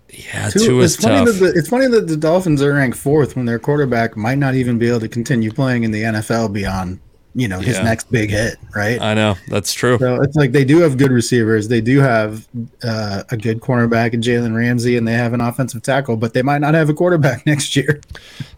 Yeah, 0.10 0.50
Tua, 0.50 0.66
Tua 0.66 0.84
is 0.84 0.96
it's 0.96 1.04
funny 1.04 1.26
tough. 1.26 1.40
That 1.40 1.54
the, 1.54 1.60
it's 1.60 1.70
funny 1.70 1.88
that 1.88 2.08
the 2.08 2.18
Dolphins 2.18 2.62
are 2.62 2.74
ranked 2.74 2.98
fourth 2.98 3.36
when 3.36 3.46
their 3.46 3.60
quarterback 3.60 4.16
might 4.16 4.38
not 4.38 4.56
even 4.56 4.78
be 4.78 4.88
able 4.88 5.02
to 5.02 5.10
continue 5.10 5.52
playing 5.52 5.84
in 5.84 5.92
the 5.92 6.04
NFL 6.04 6.54
beyond 6.54 7.00
you 7.36 7.50
know 7.50 7.60
his 7.60 7.76
yeah. 7.76 7.84
next 7.84 8.10
big 8.10 8.30
hit, 8.30 8.58
right? 8.74 9.00
I 9.02 9.14
know 9.14 9.36
that's 9.50 9.74
true. 9.74 9.98
So 10.00 10.22
it's 10.22 10.38
like 10.38 10.54
they 10.54 10.64
do 10.64 10.80
have 10.80 10.98
good 10.98 11.12
receivers. 11.12 11.68
They 11.68 11.82
do 11.82 12.00
have 12.00 12.48
uh, 12.82 13.24
a 13.30 13.38
good 13.38 13.60
cornerback 13.60 14.14
in 14.14 14.22
Jalen 14.22 14.56
Ramsey, 14.56 14.96
and 14.96 15.06
they 15.06 15.14
have 15.14 15.34
an 15.34 15.42
offensive 15.42 15.84
tackle, 15.84 16.16
but 16.16 16.34
they 16.34 16.42
might 16.42 16.60
not 16.60 16.74
have 16.74 16.90
a 16.90 16.94
quarterback 16.94 17.46
next 17.46 17.76
year. 17.76 18.00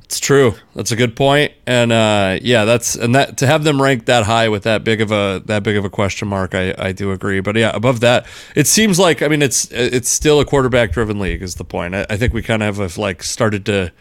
It's 0.03 0.19
true. 0.19 0.53
That's 0.75 0.91
a 0.91 0.95
good 0.95 1.15
point. 1.15 1.51
and 1.65 1.91
uh, 1.91 2.39
yeah, 2.41 2.65
that's 2.65 2.95
and 2.95 3.15
that 3.15 3.37
to 3.39 3.47
have 3.47 3.63
them 3.63 3.81
ranked 3.81 4.05
that 4.05 4.23
high 4.23 4.47
with 4.47 4.63
that 4.63 4.83
big 4.83 5.01
of 5.01 5.11
a 5.11 5.41
that 5.45 5.63
big 5.63 5.75
of 5.75 5.83
a 5.83 5.89
question 5.89 6.27
mark, 6.27 6.53
I, 6.53 6.73
I 6.77 6.91
do 6.91 7.11
agree. 7.11 7.41
But 7.41 7.55
yeah, 7.55 7.71
above 7.73 7.99
that, 8.01 8.27
it 8.55 8.67
seems 8.67 8.99
like 8.99 9.23
I 9.23 9.27
mean 9.27 9.41
it's 9.41 9.69
it's 9.71 10.07
still 10.07 10.39
a 10.39 10.45
quarterback 10.45 10.91
driven 10.91 11.19
league 11.19 11.41
is 11.41 11.55
the 11.55 11.65
point. 11.65 11.95
I, 11.95 12.05
I 12.11 12.17
think 12.17 12.33
we 12.33 12.43
kind 12.43 12.61
of 12.61 12.77
have 12.77 12.97
like 12.97 13.23
started 13.23 13.65
to 13.65 13.91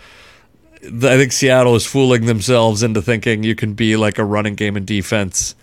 I 0.82 1.16
think 1.16 1.32
Seattle 1.32 1.74
is 1.74 1.86
fooling 1.86 2.26
themselves 2.26 2.82
into 2.82 3.02
thinking 3.02 3.42
you 3.42 3.54
can 3.54 3.74
be 3.74 3.96
like 3.96 4.18
a 4.18 4.24
running 4.24 4.54
game 4.54 4.76
and 4.76 4.86
defense 4.86 5.54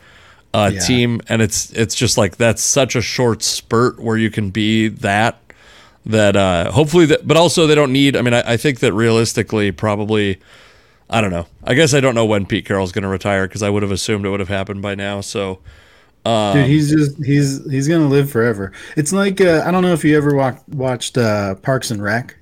uh, 0.54 0.72
yeah. 0.74 0.80
team, 0.82 1.22
and 1.28 1.42
it's 1.42 1.72
it's 1.72 1.96
just 1.96 2.18
like 2.18 2.38
that's 2.38 2.62
such 2.62 2.96
a 2.96 3.02
short 3.02 3.44
spurt 3.44 4.00
where 4.00 4.18
you 4.18 4.30
can 4.30 4.50
be 4.50 4.88
that 4.88 5.40
that 6.06 6.36
uh, 6.36 6.72
hopefully 6.72 7.06
that, 7.08 7.28
but 7.28 7.38
also 7.38 7.68
they 7.68 7.76
don't 7.76 7.92
need. 7.92 8.16
I 8.16 8.22
mean, 8.22 8.34
I, 8.34 8.54
I 8.54 8.58
think 8.58 8.80
that 8.80 8.94
realistically, 8.94 9.72
probably. 9.72 10.40
I 11.10 11.22
don't 11.22 11.32
know. 11.32 11.46
I 11.64 11.76
guess 11.76 11.94
I 11.94 12.00
don't 12.00 12.16
know 12.16 12.26
when 12.26 12.46
Pete 12.46 12.66
Carroll's 12.66 12.92
going 12.92 13.04
to 13.04 13.10
retire 13.10 13.48
because 13.48 13.62
I 13.62 13.70
would 13.70 13.84
have 13.84 13.92
assumed 13.92 14.26
it 14.26 14.30
would 14.30 14.40
have 14.40 14.50
happened 14.50 14.82
by 14.82 14.96
now. 14.96 15.22
So, 15.22 15.60
um, 16.26 16.58
dude, 16.58 16.68
he's 16.68 16.90
just 16.90 17.24
he's 17.24 17.70
he's 17.70 17.88
going 17.88 18.02
to 18.02 18.08
live 18.08 18.32
forever. 18.32 18.72
It's 18.96 19.14
like 19.14 19.40
uh, 19.40 19.64
I 19.66 19.70
don't 19.70 19.84
know 19.84 19.94
if 19.94 20.04
you 20.04 20.18
ever 20.18 20.34
walk, 20.34 20.64
watched 20.70 21.18
uh, 21.18 21.56
Parks 21.56 21.92
and 21.92 22.02
Rec, 22.02 22.36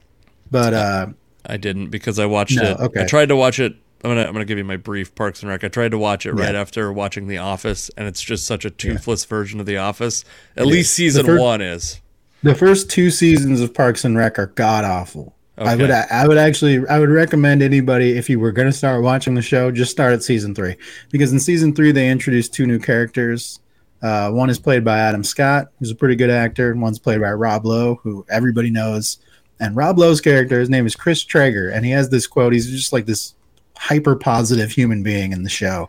but 0.52 0.74
uh, 0.74 1.08
I 1.46 1.58
didn't 1.58 1.90
because 1.90 2.20
I 2.20 2.26
watched 2.26 2.58
no, 2.58 2.64
it. 2.64 2.80
Okay. 2.80 3.04
I 3.04 3.06
tried 3.06 3.30
to 3.30 3.36
watch 3.36 3.60
it. 3.60 3.76
I'm 4.04 4.12
gonna 4.12 4.24
I'm 4.24 4.34
gonna 4.34 4.46
give 4.46 4.58
you 4.58 4.64
my 4.64 4.78
brief 4.78 5.14
Parks 5.14 5.42
and 5.42 5.50
Rec. 5.50 5.64
I 5.64 5.68
tried 5.68 5.92
to 5.92 5.98
watch 5.98 6.26
it 6.26 6.34
right 6.34 6.56
after 6.56 6.92
watching 6.92 7.28
The 7.28 7.38
Office, 7.38 7.90
and 7.98 8.08
it's 8.08 8.22
just 8.22 8.46
such 8.48 8.66
a 8.66 8.72
toothless 8.72 9.26
yeah. 9.26 9.30
version 9.30 9.60
of 9.60 9.66
The 9.66 9.78
Office. 9.78 10.26
At 10.58 10.64
it 10.64 10.68
least 10.68 10.92
is. 10.92 10.96
season 10.96 11.26
first, 11.26 11.42
one 11.42 11.62
is. 11.62 12.02
The 12.44 12.56
first 12.56 12.90
two 12.90 13.12
seasons 13.12 13.62
of 13.62 13.74
Parks 13.74 14.04
and 14.04 14.18
Rec 14.18 14.40
are 14.40 14.48
god 14.48 14.84
awful. 14.86 15.36
Okay. 15.58 15.70
I 15.70 15.76
would 15.76 15.92
I 15.92 16.28
would 16.28 16.38
actually 16.38 16.88
I 16.88 16.98
would 16.98 17.10
recommend 17.10 17.62
anybody 17.62 18.18
if 18.18 18.30
you 18.30 18.40
were 18.40 18.52
going 18.52 18.68
to 18.68 18.76
start 18.76 19.04
watching 19.04 19.36
the 19.36 19.42
show 19.44 19.70
just 19.70 19.92
start 19.92 20.14
at 20.14 20.24
season 20.24 20.56
three 20.56 20.76
because 21.12 21.32
in 21.32 21.40
season 21.40 21.76
three 21.76 21.92
they 21.92 22.10
introduced 22.10 22.54
two 22.54 22.66
new 22.66 22.80
characters. 22.80 23.60
Uh, 24.02 24.32
one 24.32 24.50
is 24.50 24.58
played 24.58 24.84
by 24.84 24.98
Adam 24.98 25.24
Scott, 25.24 25.68
who's 25.78 25.92
a 25.92 25.96
pretty 25.96 26.16
good 26.16 26.32
actor. 26.32 26.72
And 26.72 26.82
one's 26.82 26.98
played 26.98 27.22
by 27.22 27.32
Rob 27.34 27.66
Lowe, 27.66 28.00
who 28.02 28.26
everybody 28.30 28.72
knows 28.72 29.20
and 29.62 29.76
Rob 29.76 30.00
Lowe's 30.00 30.20
character, 30.20 30.60
his 30.60 30.72
name 30.72 30.88
is 30.88 30.96
Chris 30.96 31.24
Traeger, 31.24 31.70
and 31.70 31.86
he 31.86 31.92
has 31.92 32.10
this 32.10 32.26
quote. 32.26 32.52
He's 32.52 32.70
just 32.70 32.92
like 32.92 33.06
this 33.06 33.36
hyper 33.78 34.16
positive 34.16 34.72
human 34.72 35.04
being 35.04 35.32
in 35.32 35.44
the 35.44 35.50
show. 35.50 35.88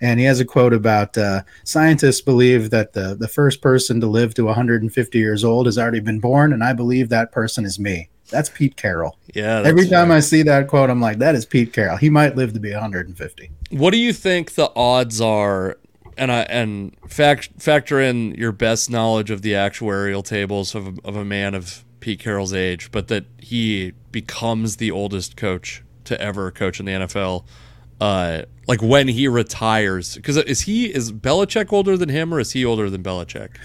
And 0.00 0.18
he 0.18 0.24
has 0.24 0.40
a 0.40 0.44
quote 0.46 0.72
about 0.72 1.18
uh, 1.18 1.42
scientists 1.62 2.22
believe 2.22 2.70
that 2.70 2.94
the, 2.94 3.14
the 3.14 3.28
first 3.28 3.60
person 3.60 4.00
to 4.00 4.06
live 4.06 4.32
to 4.34 4.46
150 4.46 5.18
years 5.18 5.44
old 5.44 5.66
has 5.66 5.76
already 5.76 6.00
been 6.00 6.18
born, 6.18 6.54
and 6.54 6.64
I 6.64 6.72
believe 6.72 7.10
that 7.10 7.30
person 7.30 7.66
is 7.66 7.78
me. 7.78 8.08
That's 8.30 8.48
Pete 8.48 8.76
Carroll. 8.76 9.18
Yeah. 9.34 9.62
Every 9.66 9.86
time 9.86 10.10
I 10.10 10.20
see 10.20 10.42
that 10.44 10.68
quote, 10.68 10.88
I'm 10.88 11.02
like, 11.02 11.18
that 11.18 11.34
is 11.34 11.44
Pete 11.44 11.74
Carroll. 11.74 11.98
He 11.98 12.08
might 12.08 12.36
live 12.36 12.54
to 12.54 12.60
be 12.60 12.72
150. 12.72 13.50
What 13.70 13.90
do 13.90 13.98
you 13.98 14.14
think 14.14 14.54
the 14.54 14.72
odds 14.74 15.20
are? 15.20 15.76
And 16.16 16.32
I 16.32 16.40
and 16.42 16.96
fact, 17.08 17.50
factor 17.58 18.00
in 18.00 18.34
your 18.34 18.52
best 18.52 18.90
knowledge 18.90 19.30
of 19.30 19.42
the 19.42 19.52
actuarial 19.52 20.24
tables 20.24 20.74
of, 20.74 20.98
of 21.04 21.16
a 21.16 21.24
man 21.24 21.54
of 21.54 21.84
Pete 22.00 22.20
Carroll's 22.20 22.52
age, 22.52 22.90
but 22.90 23.08
that 23.08 23.24
he 23.38 23.92
becomes 24.10 24.76
the 24.76 24.90
oldest 24.90 25.36
coach 25.36 25.82
to 26.04 26.20
ever 26.20 26.50
coach 26.50 26.80
in 26.80 26.86
the 26.86 26.92
NFL. 26.92 27.44
Uh, 28.00 28.42
like 28.66 28.82
when 28.82 29.08
he 29.08 29.28
retires, 29.28 30.16
because 30.16 30.36
is 30.38 30.62
he 30.62 30.92
is 30.92 31.12
Belichick 31.12 31.72
older 31.72 31.96
than 31.96 32.08
him, 32.08 32.32
or 32.32 32.40
is 32.40 32.52
he 32.52 32.64
older 32.64 32.88
than 32.88 33.02
Belichick? 33.02 33.56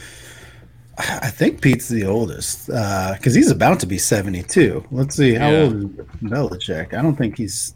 I 0.97 1.29
think 1.29 1.61
Pete's 1.61 1.89
the 1.89 2.05
oldest 2.05 2.67
because 2.67 3.33
uh, 3.33 3.35
he's 3.35 3.51
about 3.51 3.79
to 3.81 3.85
be 3.85 3.97
seventy-two. 3.97 4.85
Let's 4.91 5.15
see 5.15 5.33
how 5.33 5.49
yeah. 5.49 5.61
old 5.63 5.73
is 5.75 5.89
Belichick. 6.23 6.93
I 6.93 7.01
don't 7.01 7.15
think 7.15 7.37
he's. 7.37 7.75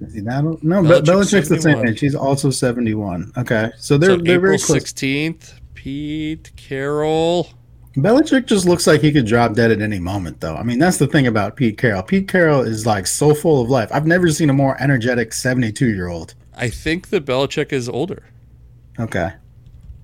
Is 0.00 0.14
he 0.14 0.20
that 0.22 0.44
old? 0.44 0.62
No, 0.62 0.82
Belichick's, 0.82 1.08
Belichick's 1.08 1.48
the 1.48 1.60
same 1.60 1.86
age. 1.86 2.00
He's 2.00 2.14
also 2.14 2.50
seventy-one. 2.50 3.32
Okay, 3.36 3.70
so 3.76 3.98
they're 3.98 4.10
so 4.10 4.16
they're 4.16 4.36
April 4.36 4.40
very 4.40 4.58
sixteenth. 4.58 5.60
Pete 5.74 6.52
Carroll. 6.56 7.48
Belichick 7.96 8.46
just 8.46 8.66
looks 8.66 8.86
like 8.86 9.00
he 9.00 9.10
could 9.10 9.26
drop 9.26 9.54
dead 9.54 9.72
at 9.72 9.82
any 9.82 9.98
moment, 9.98 10.40
though. 10.40 10.54
I 10.54 10.62
mean, 10.62 10.78
that's 10.78 10.98
the 10.98 11.08
thing 11.08 11.26
about 11.26 11.56
Pete 11.56 11.76
Carroll. 11.76 12.02
Pete 12.02 12.28
Carroll 12.28 12.60
is 12.60 12.86
like 12.86 13.06
so 13.06 13.34
full 13.34 13.62
of 13.62 13.68
life. 13.68 13.90
I've 13.92 14.06
never 14.06 14.28
seen 14.30 14.48
a 14.48 14.52
more 14.52 14.80
energetic 14.80 15.32
72 15.32 15.88
year 15.88 16.08
old. 16.08 16.34
I 16.54 16.68
think 16.68 17.08
that 17.08 17.24
Belichick 17.24 17.72
is 17.72 17.88
older. 17.88 18.24
Okay. 18.98 19.32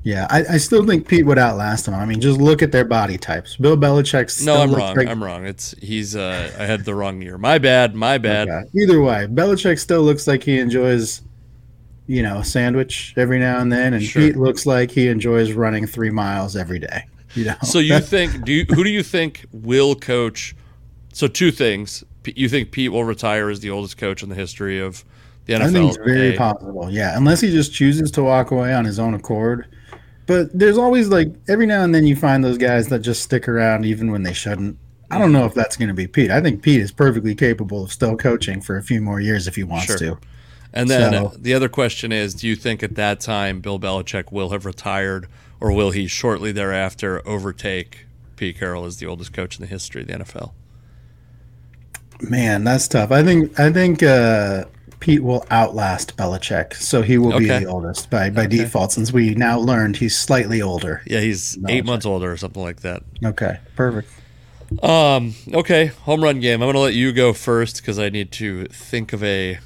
Yeah, 0.02 0.26
I, 0.30 0.44
I, 0.50 0.56
still 0.58 0.86
think 0.86 1.08
Pete 1.08 1.26
would 1.26 1.36
outlast 1.36 1.88
him. 1.88 1.94
I 1.94 2.06
mean, 2.06 2.20
just 2.20 2.38
look 2.38 2.62
at 2.62 2.70
their 2.70 2.84
body 2.84 3.18
types. 3.18 3.56
Bill 3.56 3.76
Belichick's. 3.76 4.44
No, 4.44 4.56
I'm 4.62 4.72
wrong. 4.72 4.94
Like, 4.94 5.08
I'm 5.08 5.22
wrong. 5.22 5.44
It's 5.44 5.74
he's. 5.82 6.14
Uh, 6.14 6.52
I 6.56 6.64
had 6.64 6.84
the 6.84 6.94
wrong 6.94 7.20
year. 7.20 7.36
My 7.38 7.58
bad. 7.58 7.96
My 7.96 8.16
bad. 8.16 8.48
Okay. 8.48 8.70
Either 8.82 9.00
way, 9.00 9.26
Belichick 9.26 9.80
still 9.80 10.02
looks 10.02 10.28
like 10.28 10.44
he 10.44 10.60
enjoys, 10.60 11.22
you 12.06 12.22
know, 12.22 12.38
a 12.38 12.44
sandwich 12.44 13.14
every 13.16 13.40
now 13.40 13.58
and 13.58 13.72
then, 13.72 13.94
and 13.94 14.02
sure. 14.02 14.22
Pete 14.22 14.36
looks 14.36 14.64
like 14.64 14.92
he 14.92 15.08
enjoys 15.08 15.52
running 15.52 15.88
three 15.88 16.10
miles 16.10 16.54
every 16.54 16.78
day. 16.78 17.04
You 17.34 17.46
know? 17.46 17.54
So 17.62 17.78
you 17.78 17.98
think 18.00 18.44
do 18.44 18.52
you, 18.52 18.64
who 18.64 18.84
do 18.84 18.90
you 18.90 19.02
think 19.02 19.44
will 19.52 19.94
coach? 19.94 20.54
So 21.12 21.26
two 21.26 21.50
things. 21.50 22.04
You 22.24 22.48
think 22.48 22.72
Pete 22.72 22.90
will 22.90 23.04
retire 23.04 23.48
as 23.50 23.60
the 23.60 23.70
oldest 23.70 23.98
coach 23.98 24.22
in 24.22 24.28
the 24.28 24.34
history 24.34 24.80
of 24.80 25.04
the 25.46 25.52
NFL? 25.54 25.62
I 25.62 25.70
think 25.70 25.88
it's 25.88 25.96
very 26.04 26.36
possible. 26.36 26.90
Yeah, 26.90 27.16
unless 27.16 27.40
he 27.40 27.50
just 27.50 27.72
chooses 27.72 28.10
to 28.12 28.22
walk 28.24 28.50
away 28.50 28.74
on 28.74 28.84
his 28.84 28.98
own 28.98 29.14
accord. 29.14 29.66
but 30.26 30.50
there's 30.58 30.76
always 30.76 31.08
like 31.08 31.28
every 31.48 31.66
now 31.66 31.82
and 31.84 31.94
then 31.94 32.04
you 32.06 32.16
find 32.16 32.42
those 32.42 32.58
guys 32.58 32.88
that 32.88 32.98
just 33.00 33.22
stick 33.22 33.48
around 33.48 33.84
even 33.84 34.10
when 34.10 34.24
they 34.24 34.32
shouldn't. 34.32 34.76
I 35.08 35.18
don't 35.18 35.30
know 35.32 35.44
if 35.44 35.54
that's 35.54 35.76
going 35.76 35.86
to 35.88 35.94
be 35.94 36.08
Pete. 36.08 36.32
I 36.32 36.40
think 36.40 36.62
Pete 36.62 36.80
is 36.80 36.90
perfectly 36.90 37.36
capable 37.36 37.84
of 37.84 37.92
still 37.92 38.16
coaching 38.16 38.60
for 38.60 38.76
a 38.76 38.82
few 38.82 39.00
more 39.00 39.20
years 39.20 39.46
if 39.46 39.54
he 39.54 39.62
wants 39.62 39.86
Sure. 39.86 39.98
to. 39.98 40.18
And 40.72 40.90
then 40.90 41.12
So- 41.12 41.32
the 41.38 41.54
other 41.54 41.68
question 41.68 42.10
is 42.10 42.34
do 42.34 42.48
you 42.48 42.56
think 42.56 42.82
at 42.82 42.96
that 42.96 43.20
time 43.20 43.60
Bill 43.60 43.78
Belichick 43.78 44.32
will 44.32 44.50
have 44.50 44.66
retired 44.66 45.28
or 45.60 45.72
will 45.72 45.90
he 45.90 46.06
shortly 46.06 46.52
thereafter 46.52 47.26
overtake 47.26 48.06
Pete 48.36 48.58
Carroll 48.58 48.84
as 48.84 48.98
the 48.98 49.06
oldest 49.06 49.32
coach 49.32 49.56
in 49.56 49.62
the 49.62 49.66
history 49.66 50.02
of 50.02 50.08
the 50.08 50.14
NFL? 50.14 50.52
Man, 52.20 52.64
that's 52.64 52.88
tough. 52.88 53.10
I 53.12 53.22
think 53.22 53.58
I 53.60 53.70
think 53.70 54.02
uh, 54.02 54.64
Pete 55.00 55.22
will 55.22 55.44
outlast 55.50 56.16
Belichick, 56.16 56.72
so 56.74 57.02
he 57.02 57.18
will 57.18 57.34
Okay. 57.34 57.58
be 57.58 57.64
the 57.64 57.70
oldest 57.70 58.08
by 58.10 58.30
by 58.30 58.42
Okay. 58.46 58.56
default. 58.58 58.92
Since 58.92 59.12
we 59.12 59.34
now 59.34 59.58
learned 59.58 59.96
he's 59.96 60.16
slightly 60.16 60.62
older. 60.62 61.02
Yeah, 61.06 61.20
he's 61.20 61.58
eight 61.68 61.84
months 61.84 62.06
older 62.06 62.32
or 62.32 62.36
something 62.38 62.62
like 62.62 62.80
that. 62.80 63.02
Okay, 63.24 63.58
perfect. 63.74 64.10
Um, 64.82 65.34
okay, 65.52 65.86
home 65.86 66.22
run 66.24 66.40
game. 66.40 66.62
I'm 66.62 66.66
going 66.66 66.74
to 66.74 66.80
let 66.80 66.94
you 66.94 67.12
go 67.12 67.32
first 67.32 67.76
because 67.76 67.98
I 67.98 68.08
need 68.08 68.32
to 68.32 68.64
think 68.66 69.12
of 69.12 69.22
a 69.22 69.58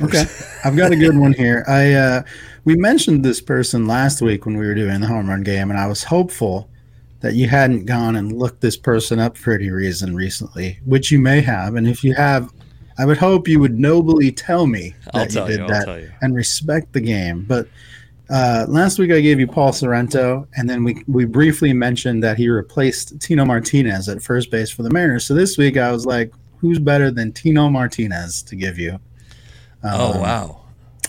Okay, 0.00 0.24
I've 0.64 0.76
got 0.76 0.92
a 0.92 0.96
good 0.96 1.16
one 1.16 1.32
here. 1.32 1.64
I 1.66 1.92
uh, 1.92 2.22
we 2.64 2.76
mentioned 2.76 3.24
this 3.24 3.40
person 3.40 3.86
last 3.86 4.22
week 4.22 4.46
when 4.46 4.56
we 4.56 4.66
were 4.66 4.74
doing 4.74 5.00
the 5.00 5.06
home 5.06 5.28
run 5.28 5.42
game, 5.42 5.70
and 5.70 5.78
I 5.78 5.86
was 5.86 6.04
hopeful 6.04 6.68
that 7.20 7.34
you 7.34 7.48
hadn't 7.48 7.84
gone 7.86 8.16
and 8.16 8.38
looked 8.38 8.60
this 8.60 8.76
person 8.76 9.18
up 9.18 9.36
for 9.36 9.52
any 9.52 9.70
reason 9.70 10.14
recently, 10.14 10.78
which 10.84 11.10
you 11.10 11.18
may 11.18 11.40
have. 11.40 11.74
And 11.74 11.88
if 11.88 12.04
you 12.04 12.14
have, 12.14 12.52
I 12.96 13.04
would 13.04 13.18
hope 13.18 13.48
you 13.48 13.58
would 13.58 13.78
nobly 13.78 14.30
tell 14.30 14.66
me 14.66 14.94
that 15.12 15.14
I'll 15.14 15.48
you 15.48 15.56
did 15.56 15.60
you, 15.60 15.66
that 15.68 16.10
and 16.22 16.34
respect 16.34 16.92
the 16.92 17.00
game. 17.00 17.44
But 17.44 17.66
uh, 18.30 18.66
last 18.68 18.98
week 18.98 19.10
I 19.10 19.20
gave 19.20 19.40
you 19.40 19.46
Paul 19.46 19.72
Sorrento, 19.72 20.46
and 20.56 20.68
then 20.68 20.84
we 20.84 21.02
we 21.06 21.24
briefly 21.24 21.72
mentioned 21.72 22.22
that 22.22 22.36
he 22.36 22.48
replaced 22.48 23.20
Tino 23.20 23.44
Martinez 23.44 24.08
at 24.08 24.22
first 24.22 24.50
base 24.50 24.70
for 24.70 24.82
the 24.82 24.90
Mariners. 24.90 25.26
So 25.26 25.34
this 25.34 25.58
week 25.58 25.76
I 25.76 25.90
was 25.90 26.06
like, 26.06 26.32
who's 26.58 26.78
better 26.78 27.10
than 27.10 27.32
Tino 27.32 27.68
Martinez 27.68 28.42
to 28.42 28.56
give 28.56 28.78
you? 28.78 29.00
Oh, 29.84 30.12
Um, 30.14 30.20
wow. 30.20 30.60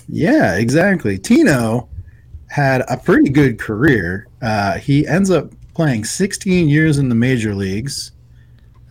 yeah, 0.08 0.56
exactly. 0.56 1.18
Tino 1.18 1.90
had 2.48 2.82
a 2.90 2.98
pretty 2.98 3.30
good 3.30 3.60
career. 3.60 4.28
Uh, 4.42 4.78
he 4.78 5.06
ends 5.08 5.30
up 5.32 5.52
playing 5.74 6.04
16 6.04 6.68
years 6.68 6.98
in 6.98 7.10
the 7.10 7.16
major 7.16 7.56
leagues. 7.56 8.12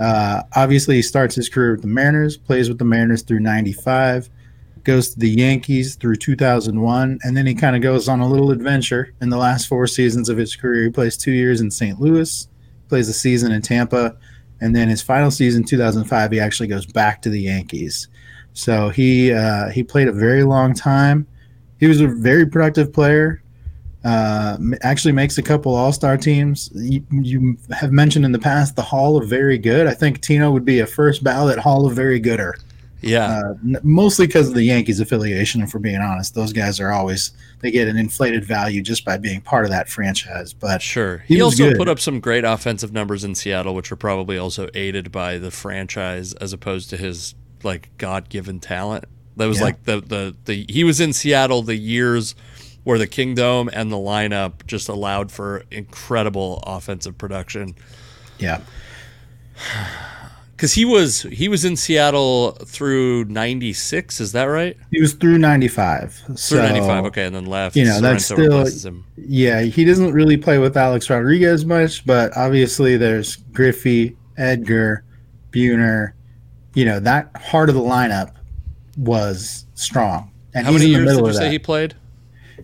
Uh, 0.01 0.43
obviously, 0.55 0.97
he 0.97 1.03
starts 1.03 1.35
his 1.35 1.49
career 1.49 1.73
with 1.73 1.83
the 1.83 1.89
Mariners, 1.89 2.37
plays 2.37 2.69
with 2.69 2.79
the 2.79 2.85
Mariners 2.85 3.23
through 3.23 3.41
95, 3.41 4.31
goes 4.85 5.11
to 5.11 5.19
the 5.19 5.29
Yankees 5.29 5.97
through 5.97 6.15
2001, 6.17 7.19
and 7.25 7.37
then 7.37 7.47
he 7.47 7.55
kind 7.55 7.75
of 7.75 7.83
goes 7.83 8.09
on 8.09 8.21
a 8.21 8.29
little 8.29 8.53
adventure 8.53 9.13
in 9.21 9.29
the 9.29 9.37
last 9.37 9.67
four 9.67 9.87
seasons 9.89 10.29
of 10.29 10.37
his 10.39 10.55
career. 10.55 10.85
He 10.85 10.91
plays 10.91 11.17
two 11.17 11.33
years 11.33 11.61
in 11.61 11.71
St. 11.71 12.01
Louis, 12.01 12.49
plays 12.89 13.09
a 13.09 13.13
season 13.13 13.51
in 13.53 13.61
Tampa, 13.61 14.17
and 14.61 14.75
then 14.75 14.89
his 14.89 15.03
final 15.03 15.31
season, 15.33 15.65
2005, 15.65 16.31
he 16.31 16.41
actually 16.41 16.69
goes 16.69 16.87
back 16.87 17.21
to 17.23 17.29
the 17.31 17.41
Yankees. 17.43 18.09
So 18.59 18.89
he 18.89 19.33
uh, 19.33 19.69
he 19.69 19.85
played 19.85 20.09
a 20.09 20.13
very 20.13 20.43
long 20.43 20.75
time. 20.75 21.29
He 21.79 21.87
was 21.87 22.01
a 22.01 22.09
very 22.09 22.45
productive 22.45 22.93
player. 22.93 23.41
Uh, 24.05 24.57
actually 24.83 25.13
makes 25.13 25.39
a 25.39 25.43
couple 25.43 25.75
All 25.75 25.93
Star 25.93 26.17
teams. 26.17 26.69
You, 26.75 27.05
you 27.11 27.57
have 27.71 27.93
mentioned 27.93 28.25
in 28.25 28.33
the 28.33 28.39
past 28.39 28.75
the 28.75 28.83
Hall 28.83 29.17
of 29.17 29.29
Very 29.29 29.59
Good. 29.59 29.87
I 29.87 29.95
think 29.95 30.23
Tino 30.23 30.51
would 30.51 30.65
be 30.65 30.81
a 30.81 30.87
first 30.87 31.23
ballot 31.23 31.59
Hall 31.61 31.87
of 31.87 31.95
Very 31.95 32.19
Gooder. 32.19 32.57
Yeah. 33.01 33.43
Uh, 33.45 33.79
mostly 33.85 34.27
because 34.27 34.49
of 34.49 34.55
the 34.55 34.65
Yankees 34.65 34.99
affiliation. 34.99 35.61
And 35.61 35.71
for 35.71 35.79
being 35.79 36.01
honest, 36.01 36.35
those 36.35 36.53
guys 36.53 36.81
are 36.81 36.91
always 36.91 37.31
they 37.61 37.71
get 37.71 37.87
an 37.87 37.97
inflated 37.97 38.45
value 38.45 38.83
just 38.83 39.05
by 39.05 39.19
being 39.19 39.41
part 39.41 39.67
of 39.67 39.71
that 39.71 39.89
franchise. 39.89 40.53
But 40.53 40.83
Sure. 40.83 41.19
He 41.19 41.37
He, 41.37 41.41
also 41.41 41.69
good. 41.69 41.79
put 41.79 41.89
up 41.89 42.01
some 42.01 42.19
great 42.19 42.45
offensive 42.45 42.93
numbers 42.93 43.23
in 43.23 43.37
Seattle, 43.37 43.75
which 43.77 43.93
were 43.93 43.97
probably 43.97 44.37
also 44.37 44.69
aided 44.75 45.13
by 45.13 45.39
the 45.39 45.53
franchise 45.53 46.33
as 46.35 46.53
opposed 46.53 46.91
to 46.91 46.97
his 46.97 47.37
like 47.65 47.91
God 47.99 48.29
given 48.29 48.61
talent. 48.61 49.05
That 49.37 49.47
was 49.47 49.59
Yeah. 49.59 49.65
like 49.65 49.85
the, 49.85 50.01
the 50.01 50.37
the 50.47 50.67
he 50.69 50.85
was 50.85 51.01
in 51.01 51.13
Seattle 51.13 51.63
the 51.63 51.77
years 51.77 52.35
where 52.85 52.99
the 52.99 53.07
Kingdome 53.07 53.69
and 53.73 53.93
the 53.93 53.97
lineup 53.97 54.67
just 54.67 54.89
allowed 54.89 55.31
for 55.31 55.65
incredible 55.71 56.63
offensive 56.67 57.19
production. 57.19 57.75
yeah, 58.39 58.61
Because 60.57 60.73
he 60.75 60.85
was 60.85 61.23
he 61.23 61.47
was 61.47 61.65
in 61.65 61.77
Seattle 61.77 62.51
through 62.51 63.27
'96, 63.27 64.21
is 64.21 64.33
that 64.33 64.45
right? 64.45 64.77
he 64.91 65.01
was 65.01 65.13
through 65.13 65.39
ninety 65.39 65.69
five. 65.69 66.15
Through 66.37 66.59
'95, 66.63 67.05
okay, 67.07 67.27
and 67.27 67.35
then 67.37 67.47
left. 67.47 67.77
you 67.77 67.85
know, 67.85 68.01
that's 68.01 68.25
still-. 68.25 68.67
Yeah, 69.17 69.61
he 69.63 69.85
doesn't 69.85 70.13
really 70.13 70.37
play 70.37 70.59
with 70.59 70.77
Alex 70.77 71.09
Rodriguez 71.11 71.65
much, 71.65 72.05
but 72.05 72.37
obviously 72.37 72.97
there's 72.97 73.37
Griffey, 73.53 74.17
Edgar, 74.37 75.05
Buhner. 75.53 76.15
You 76.75 76.85
know, 76.85 77.01
that 77.01 77.31
heart 77.37 77.69
of 77.69 77.75
the 77.75 77.81
lineup 77.81 78.33
was 78.97 79.67
strong. 79.75 80.31
And 80.55 80.67
How 80.67 80.73
many 80.73 80.87
in 80.87 80.93
the 80.93 80.99
years 81.13 81.17
did 81.17 81.27
you 81.27 81.33
say 81.33 81.45
that. 81.45 81.53
he 81.53 81.59
played? 81.59 81.95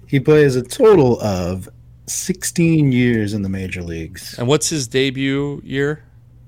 He 0.07 0.21
plays 0.21 0.57
a 0.57 0.63
total 0.63 1.21
of 1.21 1.69
16 2.07 2.93
years 2.93 3.35
in 3.35 3.43
the 3.43 3.49
major 3.49 3.83
leagues. 3.83 4.37
And 4.39 4.47
what's 4.49 4.69
his 4.69 4.87
debut 4.89 5.61
year? 5.65 6.05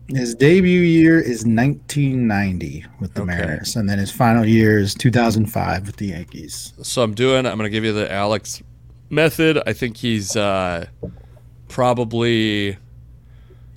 His 0.08 0.34
debut 0.34 0.80
year 0.82 1.18
is 1.18 1.44
1990 1.44 2.84
with 3.00 3.14
the 3.14 3.22
Okay. 3.22 3.34
Mariners, 3.36 3.74
and 3.74 3.88
then 3.90 3.98
his 3.98 4.10
final 4.10 4.44
year 4.46 4.78
is 4.78 4.94
2005 4.94 5.86
with 5.86 5.96
the 5.96 6.06
Yankees. 6.08 6.72
So 6.82 7.02
I'm 7.02 7.14
doing. 7.14 7.44
I'm 7.46 7.56
going 7.58 7.64
to 7.66 7.70
give 7.70 7.84
you 7.84 7.92
the 7.92 8.10
Alex 8.12 8.62
method. 9.10 9.60
I 9.66 9.72
think 9.72 9.96
he's 9.96 10.36
uh, 10.36 10.86
probably, 11.68 12.78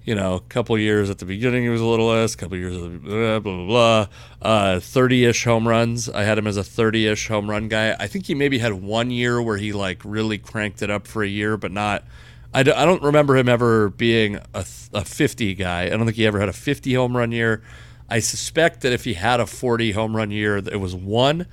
you 0.09 0.15
know, 0.15 0.33
a 0.33 0.39
couple 0.39 0.75
years 0.75 1.11
at 1.11 1.19
the 1.19 1.25
beginning. 1.25 1.61
He 1.61 1.69
was 1.69 1.81
a 1.81 1.85
little 1.85 2.07
less. 2.07 2.33
A 2.33 2.37
couple 2.37 2.57
years, 2.57 2.75
at 2.75 2.81
the, 2.81 2.89
blah 2.89 3.39
blah 3.39 3.55
blah. 3.55 3.65
blah. 3.67 4.07
Uh, 4.41 4.79
Thirty-ish 4.79 5.43
home 5.43 5.67
runs. 5.67 6.09
I 6.09 6.23
had 6.23 6.35
him 6.35 6.47
as 6.47 6.57
a 6.57 6.63
thirty-ish 6.63 7.27
home 7.27 7.47
run 7.47 7.67
guy. 7.67 7.95
I 7.99 8.07
think 8.07 8.25
he 8.25 8.33
maybe 8.33 8.57
had 8.57 8.73
one 8.73 9.11
year 9.11 9.39
where 9.39 9.57
he 9.57 9.71
like 9.71 10.01
really 10.03 10.39
cranked 10.39 10.81
it 10.81 10.89
up 10.89 11.05
for 11.05 11.21
a 11.21 11.27
year, 11.27 11.57
but 11.57 11.71
not. 11.71 12.05
I, 12.51 12.63
d- 12.63 12.71
I 12.71 12.85
don't 12.85 13.03
remember 13.03 13.37
him 13.37 13.47
ever 13.47 13.89
being 13.89 14.37
a, 14.55 14.65
a 14.95 15.05
50 15.05 15.53
guy. 15.53 15.83
I 15.83 15.89
don't 15.89 16.05
think 16.05 16.17
he 16.17 16.25
ever 16.25 16.39
had 16.39 16.49
a 16.49 16.53
50 16.53 16.91
home 16.95 17.15
run 17.15 17.31
year. 17.31 17.61
I 18.09 18.17
suspect 18.17 18.81
that 18.81 18.91
if 18.91 19.03
he 19.03 19.13
had 19.13 19.39
a 19.39 19.45
40 19.45 19.91
home 19.91 20.15
run 20.17 20.31
year, 20.31 20.57
it 20.57 20.79
was 20.79 20.95
one. 20.95 21.45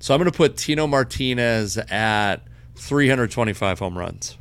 So 0.00 0.14
I'm 0.14 0.18
going 0.18 0.30
to 0.30 0.34
put 0.34 0.56
Tino 0.56 0.86
Martinez 0.86 1.76
at 1.76 2.36
325 2.76 3.78
home 3.80 3.98
runs. 3.98 4.38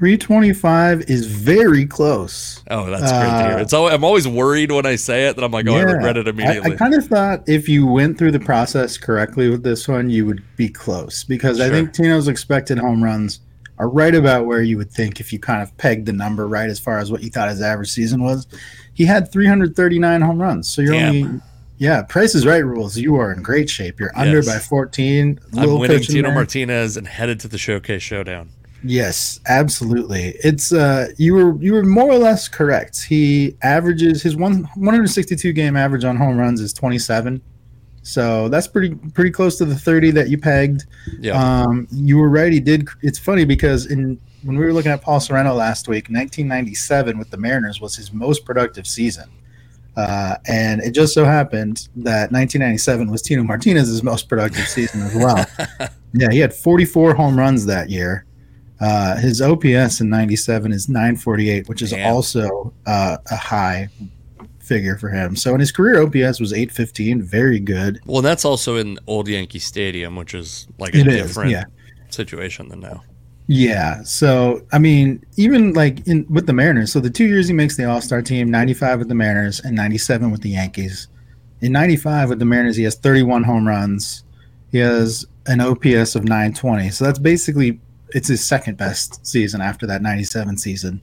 325 0.00 1.10
is 1.10 1.26
very 1.26 1.84
close. 1.84 2.64
Oh, 2.70 2.86
that's 2.86 3.12
great 3.12 3.20
to 3.20 3.48
hear. 3.48 3.58
Uh, 3.58 3.60
It's 3.60 3.74
al- 3.74 3.88
I'm 3.88 4.02
always 4.02 4.26
worried 4.26 4.72
when 4.72 4.86
I 4.86 4.96
say 4.96 5.26
it 5.26 5.36
that 5.36 5.44
I'm 5.44 5.52
like, 5.52 5.68
oh, 5.68 5.74
I 5.74 5.82
regret 5.82 6.16
it 6.16 6.26
immediately. 6.26 6.72
I, 6.72 6.76
kind 6.76 6.94
of 6.94 7.04
thought 7.04 7.46
if 7.46 7.68
you 7.68 7.86
went 7.86 8.16
through 8.16 8.32
the 8.32 8.40
process 8.40 8.96
correctly 8.96 9.50
with 9.50 9.62
this 9.62 9.86
one, 9.86 10.08
you 10.08 10.24
would 10.24 10.42
be 10.56 10.70
close 10.70 11.22
because 11.22 11.60
I 11.60 11.68
think 11.68 11.92
Tino's 11.92 12.28
expected 12.28 12.78
home 12.78 13.04
runs 13.04 13.40
are 13.78 13.90
right 13.90 14.14
about 14.14 14.46
where 14.46 14.62
you 14.62 14.78
would 14.78 14.90
think 14.90 15.20
if 15.20 15.34
you 15.34 15.38
kind 15.38 15.60
of 15.62 15.76
pegged 15.76 16.06
the 16.06 16.14
number 16.14 16.48
right 16.48 16.70
as 16.70 16.80
far 16.80 16.98
as 16.98 17.12
what 17.12 17.22
you 17.22 17.28
thought 17.28 17.50
his 17.50 17.60
average 17.60 17.90
season 17.90 18.24
was. 18.24 18.46
He 18.94 19.04
had 19.04 19.30
339 19.30 20.22
home 20.22 20.40
runs, 20.40 20.66
so 20.66 20.80
you're 20.80 20.94
Damn. 20.94 21.24
only 21.24 21.40
yeah. 21.76 22.02
Price 22.02 22.34
is 22.34 22.46
right 22.46 22.64
rules. 22.64 22.96
You 22.96 23.16
are 23.16 23.32
in 23.32 23.42
great 23.42 23.68
shape. 23.68 24.00
You're 24.00 24.16
under 24.16 24.42
by 24.42 24.58
14. 24.58 25.40
I'm 25.58 25.78
winning 25.78 26.00
Tino 26.00 26.28
there. 26.28 26.34
Martinez 26.34 26.96
and 26.96 27.06
headed 27.06 27.40
to 27.40 27.48
the 27.48 27.58
Showcase 27.58 28.02
Showdown. 28.02 28.50
Yes, 28.82 29.40
absolutely. 29.46 30.34
It's 30.42 30.72
uh 30.72 31.08
you 31.18 31.34
were 31.34 31.62
you 31.62 31.74
were 31.74 31.84
more 31.84 32.10
or 32.10 32.18
less 32.18 32.48
correct. 32.48 33.02
He 33.02 33.56
averages 33.62 34.22
his 34.22 34.36
one 34.36 34.64
162 34.74 35.52
game 35.52 35.76
average 35.76 36.04
on 36.04 36.16
home 36.16 36.38
runs 36.38 36.60
is 36.60 36.72
27. 36.72 37.42
So 38.02 38.48
that's 38.48 38.66
pretty 38.66 38.94
pretty 38.94 39.30
close 39.30 39.58
to 39.58 39.64
the 39.64 39.74
30 39.74 40.12
that 40.12 40.30
you 40.30 40.38
pegged. 40.38 40.86
Yeah. 41.18 41.40
Um 41.40 41.88
you 41.90 42.16
were 42.16 42.30
right, 42.30 42.52
he 42.52 42.60
did 42.60 42.88
it's 43.02 43.18
funny 43.18 43.44
because 43.44 43.86
in 43.86 44.18
when 44.42 44.56
we 44.56 44.64
were 44.64 44.72
looking 44.72 44.92
at 44.92 45.02
Paul 45.02 45.20
Sorrento 45.20 45.52
last 45.52 45.86
week, 45.86 46.04
1997 46.08 47.18
with 47.18 47.30
the 47.30 47.36
Mariners 47.36 47.80
was 47.80 47.94
his 47.96 48.12
most 48.12 48.44
productive 48.46 48.86
season. 48.86 49.28
Uh, 49.96 50.36
and 50.46 50.80
it 50.80 50.92
just 50.92 51.12
so 51.12 51.24
happened 51.24 51.88
that 51.96 52.32
1997 52.32 53.10
was 53.10 53.20
Tino 53.20 53.42
Martinez's 53.42 54.02
most 54.02 54.28
productive 54.28 54.66
season 54.66 55.02
as 55.02 55.14
well. 55.14 55.44
yeah, 56.14 56.30
he 56.30 56.38
had 56.38 56.54
44 56.54 57.14
home 57.14 57.36
runs 57.36 57.66
that 57.66 57.90
year. 57.90 58.24
Uh, 58.80 59.16
his 59.16 59.42
OPS 59.42 60.00
in 60.00 60.08
97 60.08 60.72
is 60.72 60.88
948, 60.88 61.68
which 61.68 61.82
is 61.82 61.90
Damn. 61.90 62.12
also 62.14 62.72
uh, 62.86 63.18
a 63.30 63.36
high 63.36 63.88
figure 64.60 64.96
for 64.96 65.08
him. 65.10 65.36
So 65.36 65.52
in 65.54 65.60
his 65.60 65.70
career, 65.72 66.00
OPS 66.02 66.40
was 66.40 66.52
815, 66.52 67.22
very 67.22 67.60
good. 67.60 68.00
well, 68.06 68.22
that's 68.22 68.44
also 68.44 68.76
in 68.76 68.98
Old 69.06 69.28
Yankee 69.28 69.58
Stadium, 69.58 70.16
which 70.16 70.32
is 70.32 70.66
like 70.78 70.94
a 70.94 71.00
It 71.00 71.08
is, 71.08 71.26
different 71.26 71.50
yeah. 71.50 71.64
situation 72.08 72.68
than 72.68 72.80
now. 72.80 73.02
Yeah. 73.48 74.02
So 74.04 74.64
I 74.72 74.78
mean, 74.78 75.24
even 75.36 75.72
like 75.72 76.06
in 76.06 76.24
with 76.30 76.46
the 76.46 76.52
Mariners, 76.52 76.92
so 76.92 77.00
the 77.00 77.10
two 77.10 77.26
years 77.26 77.48
he 77.48 77.52
makes 77.52 77.76
the 77.76 77.84
All 77.84 78.00
Star 78.00 78.22
team, 78.22 78.48
95 78.48 79.00
with 79.00 79.08
the 79.08 79.14
Mariners 79.16 79.58
and 79.60 79.74
97 79.74 80.30
with 80.30 80.40
the 80.42 80.50
Yankees. 80.50 81.08
In 81.60 81.72
95 81.72 82.28
with 82.28 82.38
the 82.38 82.44
Mariners, 82.44 82.76
he 82.76 82.84
has 82.84 82.94
31 82.94 83.42
home 83.42 83.66
runs. 83.66 84.22
He 84.70 84.78
has 84.78 85.26
an 85.46 85.60
OPS 85.60 86.14
of 86.14 86.22
920. 86.24 86.90
So 86.90 87.04
that's 87.04 87.18
basically 87.18 87.80
it's 88.14 88.28
his 88.28 88.44
second 88.44 88.76
best 88.76 89.24
season 89.26 89.60
after 89.60 89.86
that 89.86 90.02
97 90.02 90.56
season. 90.58 91.00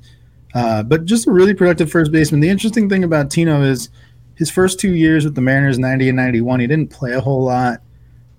Uh, 0.53 0.83
but 0.83 1.05
just 1.05 1.27
a 1.27 1.31
really 1.31 1.53
productive 1.53 1.91
first 1.91 2.11
baseman. 2.11 2.39
The 2.39 2.49
interesting 2.49 2.89
thing 2.89 3.03
about 3.03 3.29
Tino 3.29 3.61
is 3.61 3.89
his 4.35 4.49
first 4.49 4.79
two 4.79 4.95
years 4.95 5.25
with 5.25 5.35
the 5.35 5.41
Mariners, 5.41 5.79
90 5.79 6.09
and 6.09 6.15
91, 6.15 6.59
he 6.59 6.67
didn't 6.67 6.91
play 6.91 7.13
a 7.13 7.21
whole 7.21 7.43
lot. 7.43 7.81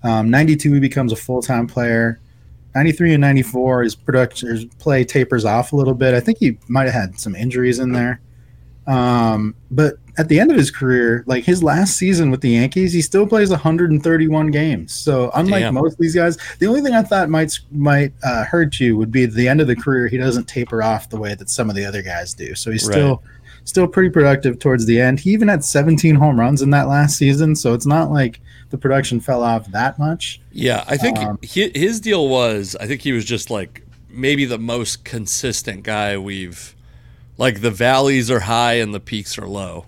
Um, 0.03 0.31
92, 0.31 0.75
he 0.75 0.81
becomes 0.81 1.13
a 1.13 1.17
full 1.17 1.43
time 1.43 1.67
player. 1.67 2.21
93 2.75 3.15
and 3.15 3.21
94, 3.21 3.83
his 3.83 3.95
production, 3.95 4.49
his 4.51 4.65
play 4.79 5.05
tapers 5.05 5.45
off 5.45 5.73
a 5.73 5.77
little 5.77 5.95
bit. 5.95 6.15
I 6.15 6.21
think 6.21 6.39
he 6.39 6.59
might 6.69 6.85
have 6.85 6.95
had 6.95 7.21
some 7.21 7.35
injuries 7.35 7.79
in 7.79 7.93
there. 7.93 8.21
Um, 8.87 9.55
but 9.71 9.95
at 10.19 10.29
the 10.29 10.41
end 10.41 10.51
of 10.51 10.57
his 10.57 10.71
career, 10.71 11.23
like 11.27 11.45
his 11.45 11.63
last 11.63 11.97
season 11.97 12.31
with 12.31 12.41
the 12.41 12.51
Yankees, 12.51 12.93
he 12.93 13.01
still 13.01 13.27
plays 13.27 13.51
131 13.51 14.51
games. 14.51 14.93
So 14.93 15.31
unlike 15.35 15.63
Damn. 15.63 15.75
most 15.75 15.93
of 15.93 15.99
these 15.99 16.15
guys, 16.15 16.37
the 16.59 16.67
only 16.67 16.81
thing 16.83 16.93
I 16.93 17.03
thought 17.03 17.31
might 17.31 17.57
might 17.71 18.13
uh, 18.25 18.45
hurt 18.45 18.81
you 18.81 18.97
would 18.97 19.13
be 19.13 19.27
the 19.27 19.47
end 19.47 19.61
of 19.61 19.69
the 19.69 19.77
career. 19.77 20.09
He 20.09 20.19
doesn't 20.19 20.49
taper 20.49 20.83
off 20.83 21.09
the 21.09 21.19
way 21.19 21.35
that 21.35 21.49
some 21.49 21.71
of 21.71 21.77
the 21.77 21.85
other 21.85 22.03
guys 22.03 22.35
do. 22.35 22.55
So 22.55 22.71
he's 22.73 22.85
right. 22.85 22.93
still 22.93 23.23
still 23.65 23.87
pretty 23.87 24.11
productive 24.11 24.59
towards 24.59 24.87
the 24.87 25.01
end. 25.01 25.21
He 25.21 25.31
even 25.31 25.47
had 25.47 25.65
17 25.65 26.15
home 26.15 26.41
runs 26.41 26.63
in 26.63 26.71
that 26.71 26.89
last 26.89 27.17
season. 27.17 27.55
So 27.55 27.75
it's 27.75 27.87
not 27.87 28.11
like 28.11 28.41
the 28.71 28.79
production 28.79 29.21
fell 29.21 29.43
off 29.43 29.71
that 29.71 29.99
much. 29.99 30.41
Yeah, 30.51 30.85
I 30.89 30.97
think 30.97 31.19
um, 31.19 31.39
his 31.43 32.01
deal 32.01 32.29
was 32.29 32.77
I 32.81 32.87
think 32.87 33.03
he 33.03 33.13
was 33.13 33.25
just 33.25 33.51
like 33.51 33.85
maybe 34.09 34.47
the 34.47 34.59
most 34.59 35.05
consistent 35.05 35.85
guy 35.85 36.19
we've 36.19 36.75
like 37.37 37.61
the 37.61 37.71
valleys 37.71 38.31
are 38.31 38.41
high 38.41 38.75
and 38.75 38.93
the 38.93 39.01
peaks 39.01 39.39
are 39.39 39.47
low. 39.47 39.87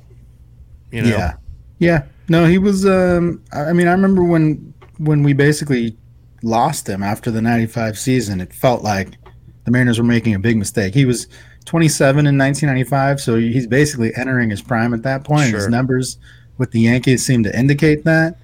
You 0.91 1.03
know? 1.03 1.09
Yeah. 1.09 1.37
Yeah. 1.79 2.05
No, 2.29 2.47
he 2.47 2.59
was 2.59 2.87
um 2.87 3.43
I 3.53 3.73
mean, 3.73 3.89
I 3.89 3.93
remember 3.93 4.23
when 4.25 4.73
when 4.99 5.23
we 5.23 5.33
basically 5.33 5.97
lost 6.43 6.89
him 6.89 7.03
after 7.03 7.31
the 7.31 7.43
95 7.43 7.99
season, 7.99 8.41
it 8.41 8.53
felt 8.53 8.83
like 8.83 9.17
the 9.65 9.71
Mariners 9.71 9.99
were 9.99 10.05
making 10.05 10.35
a 10.35 10.39
big 10.39 10.57
mistake. 10.57 10.95
He 10.95 11.05
was 11.05 11.27
27 11.67 12.27
in 12.27 12.39
1995, 12.39 13.21
so 13.21 13.37
he's 13.37 13.67
basically 13.67 14.13
entering 14.17 14.51
his 14.51 14.63
prime 14.63 14.95
at 14.95 15.03
that 15.03 15.25
point. 15.25 15.51
Sure. 15.51 15.59
His 15.59 15.69
numbers 15.69 16.19
with 16.59 16.71
the 16.73 16.81
Yankees 16.81 17.25
seem 17.25 17.43
to 17.45 17.59
indicate 17.59 18.05
that. 18.05 18.37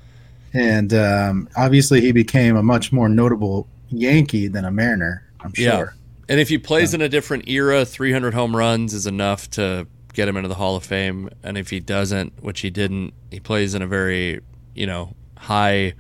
And 0.52 0.94
um, 0.94 1.48
obviously, 1.56 2.00
he 2.00 2.12
became 2.12 2.56
a 2.56 2.62
much 2.62 2.92
more 2.92 3.08
notable 3.08 3.68
Yankee 3.90 4.48
than 4.48 4.64
a 4.64 4.70
Mariner, 4.70 5.22
I'm 5.40 5.52
sure. 5.52 5.64
Yeah. 5.64 5.84
And 6.28 6.40
if 6.40 6.48
he 6.48 6.58
plays 6.58 6.92
yeah. 6.92 6.96
in 6.96 7.02
a 7.02 7.08
different 7.08 7.48
era, 7.48 7.84
300 7.84 8.34
home 8.34 8.56
runs 8.56 8.94
is 8.94 9.06
enough 9.06 9.50
to 9.50 9.86
get 10.16 10.26
him 10.26 10.36
into 10.36 10.48
the 10.48 10.54
Hall 10.54 10.74
of 10.74 10.84
Fame. 10.84 11.28
And 11.42 11.58
if 11.58 11.70
he 11.70 11.78
doesn't, 11.78 12.42
which 12.42 12.60
he 12.60 12.70
didn't, 12.70 13.12
he 13.30 13.38
plays 13.38 13.74
in 13.74 13.82
a 13.82 13.86
very, 13.86 14.40
you 14.74 14.86
know, 14.86 15.14
high 15.36 15.92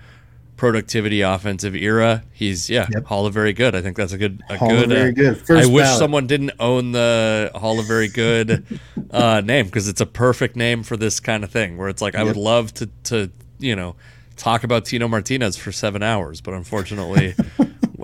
productivity 0.56 1.20
offensive 1.20 1.76
era. 1.76 2.24
He's 2.32 2.70
yeah, 2.70 2.86
yep. 2.92 3.04
Hall 3.04 3.26
of 3.26 3.34
Very 3.34 3.52
Good. 3.52 3.74
I 3.76 3.82
think 3.82 3.96
that's 3.96 4.14
a 4.14 4.18
good 4.18 4.42
a 4.48 4.56
Hall 4.56 4.70
good. 4.70 4.88
Very 4.88 5.10
uh, 5.10 5.12
Good. 5.12 5.46
First 5.46 5.68
I 5.68 5.72
wish 5.72 5.86
someone 5.88 6.26
didn't 6.26 6.52
own 6.58 6.92
the 6.92 7.50
Hall 7.54 7.78
of 7.78 7.86
Very 7.86 8.08
Good 8.08 8.64
uh, 9.10 9.42
name 9.42 9.66
because 9.66 9.86
it's 9.86 10.00
a 10.00 10.06
perfect 10.06 10.56
name 10.56 10.82
for 10.82 10.96
this 10.96 11.20
kind 11.20 11.44
of 11.44 11.50
thing. 11.50 11.76
Where 11.76 11.90
it's 11.90 12.00
like 12.00 12.14
I 12.14 12.24
would 12.24 12.36
love 12.36 12.72
to 12.74 12.88
to 13.04 13.30
you 13.58 13.76
know 13.76 13.96
talk 14.36 14.64
about 14.64 14.86
Tino 14.86 15.08
Martinez 15.08 15.56
for 15.56 15.70
seven 15.70 16.02
hours, 16.02 16.40
but 16.40 16.54
unfortunately. 16.54 17.34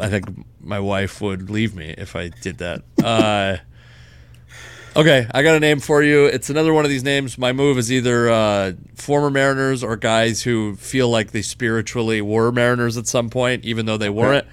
I 0.01 0.09
think 0.09 0.25
my 0.59 0.81
wife 0.81 1.21
would 1.21 1.51
leave 1.51 1.77
me 1.77 1.95
if 1.97 2.17
I 2.17 2.29
did 2.29 2.59
that. 2.59 2.83
Uh, 3.05 3.59
okay, 4.97 5.27
I 5.32 5.43
got 5.43 5.56
a 5.56 5.60
name 5.60 5.81
for 5.81 6.02
you. 6.02 6.27
It's 6.27 6.51
another 6.51 6.73
one 6.73 6.85
of 6.85 6.90
these 6.90 7.05
names. 7.05 7.39
My 7.39 7.52
move 7.52 7.78
is 7.78 7.90
either 7.90 8.31
uh, 8.31 8.73
former 8.94 9.31
Mariners 9.31 9.82
or 9.82 9.97
guys 9.97 10.43
who 10.43 10.77
feel 10.77 11.09
like 11.09 11.32
they 11.32 11.43
spiritually 11.43 12.20
were 12.20 12.52
Mariners 12.52 12.97
at 12.97 13.06
some 13.06 13.31
point, 13.31 13.64
even 13.64 13.86
though 13.86 13.97
they 13.97 14.10
weren't. 14.10 14.47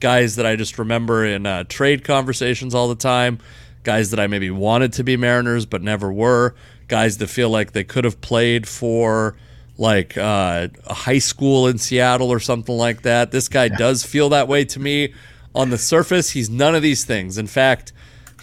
Guys 0.00 0.36
that 0.36 0.46
I 0.46 0.56
just 0.56 0.78
remember 0.78 1.24
in 1.24 1.46
uh, 1.46 1.64
trade 1.64 2.04
conversations 2.04 2.74
all 2.74 2.88
the 2.88 2.94
time. 2.94 3.38
Guys 3.84 4.10
that 4.10 4.20
I 4.20 4.26
maybe 4.26 4.50
wanted 4.50 4.92
to 4.94 5.04
be 5.04 5.16
Mariners 5.16 5.66
but 5.66 5.82
never 5.82 6.12
were. 6.12 6.54
Guys 6.88 7.18
that 7.18 7.28
feel 7.28 7.50
like 7.50 7.72
they 7.72 7.84
could 7.84 8.04
have 8.04 8.20
played 8.20 8.68
for 8.68 9.36
like 9.76 10.16
uh, 10.16 10.68
a 10.84 10.94
high 10.94 11.18
school 11.18 11.66
in 11.66 11.78
Seattle 11.78 12.30
or 12.30 12.40
something 12.40 12.76
like 12.76 13.02
that. 13.02 13.30
This 13.30 13.48
guy 13.48 13.64
yeah. 13.64 13.76
does 13.76 14.04
feel 14.04 14.28
that 14.30 14.48
way 14.48 14.64
to 14.66 14.80
me. 14.80 15.14
On 15.54 15.70
the 15.70 15.78
surface, 15.78 16.30
he's 16.30 16.50
none 16.50 16.74
of 16.74 16.82
these 16.82 17.04
things. 17.04 17.38
In 17.38 17.46
fact, 17.46 17.92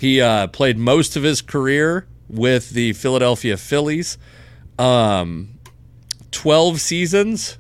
he 0.02 0.20
uh, 0.20 0.48
played 0.48 0.80
most 0.80 1.16
of 1.16 1.22
his 1.22 1.44
career 1.44 2.08
with 2.28 2.72
the 2.72 2.94
Philadelphia 2.94 3.56
Phillies. 3.56 4.18
Um, 4.80 5.60
12 6.32 6.82
seasons. 6.82 7.60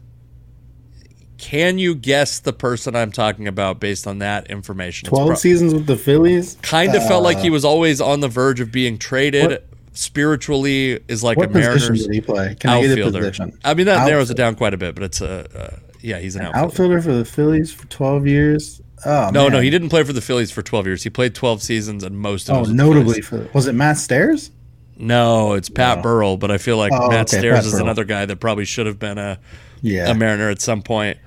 Can 1.38 1.78
you 1.78 1.94
guess 1.94 2.40
the 2.40 2.52
person 2.52 2.96
I'm 2.96 3.12
talking 3.12 3.48
about 3.48 3.80
based 3.80 4.08
on 4.08 4.18
that 4.20 4.50
information? 4.50 5.08
12 5.08 5.28
pro- 5.28 5.36
seasons 5.36 5.76
with 5.76 5.86
the 5.86 5.96
Phillies? 5.96 6.58
Kind 6.64 6.96
of 6.96 7.04
uh, 7.04 7.08
felt 7.08 7.24
like 7.24 7.38
he 7.38 7.50
uh, 7.50 7.54
was 7.54 7.64
always 7.64 8.02
on 8.02 8.22
the 8.22 8.28
verge 8.28 8.60
of 8.60 8.72
being 8.72 8.98
traded. 8.98 9.52
What? 9.52 9.68
spiritually 9.94 10.98
is 11.10 11.22
like 11.22 11.38
a 11.38 11.48
Mariners 11.50 12.06
did 12.06 12.14
he 12.14 12.22
play? 12.22 12.56
Can 12.58 12.70
outfielder. 12.70 13.34
I? 13.40 13.72
I 13.72 13.74
mean 13.76 13.86
that 13.88 14.08
narrows 14.08 14.32
it 14.32 14.38
down 14.38 14.56
quite 14.56 14.74
a 14.74 14.78
bit, 14.78 14.96
but 14.96 15.04
it's 15.04 15.20
a 15.20 15.46
uh, 15.54 15.80
yeah, 16.00 16.18
he's 16.18 16.38
an, 16.38 16.44
an 16.44 16.48
outfielder. 16.56 16.96
outfielder. 16.96 17.02
for 17.02 17.14
the 17.14 17.26
Phillies 17.26 17.74
for 17.74 17.86
12 17.88 18.26
years. 18.26 18.82
Oh 19.06 19.30
no, 19.32 19.44
man. 19.44 19.54
no, 19.54 19.60
he 19.60 19.70
didn't 19.70 19.90
play 19.90 20.04
for 20.04 20.14
the 20.14 20.22
Phillies 20.22 20.52
for 20.52 20.62
12 20.62 20.86
years. 20.86 21.04
He 21.04 21.10
played 21.10 21.34
12 21.36 21.62
seasons, 21.62 22.04
and 22.04 22.18
most 22.18 22.50
of 22.50 22.70
oh, 22.70 22.72
notably 22.72 23.22
for 23.22 23.50
was 23.54 23.68
it 23.68 23.74
Matt 23.74 23.98
Stairs? 23.98 24.52
No, 24.98 25.54
it's 25.54 25.70
Pat 25.70 26.00
oh. 26.00 26.02
Burrell, 26.02 26.38
but 26.38 26.52
I 26.52 26.58
feel 26.58 26.78
like 26.78 26.92
oh, 26.94 27.10
Matt 27.10 27.30
okay, 27.30 27.40
Stairs 27.40 27.56
Pat 27.56 27.66
is 27.66 27.72
Burrell. 27.72 27.84
another 27.86 28.04
guy 28.04 28.26
that 28.26 28.38
probably 28.38 28.66
should 28.66 28.86
have 28.86 29.00
been 29.00 29.18
a 29.18 29.40
yeah. 29.82 30.10
a 30.10 30.14
Mariner 30.14 30.50
at 30.50 30.62
some 30.62 30.82
point. 30.82 31.18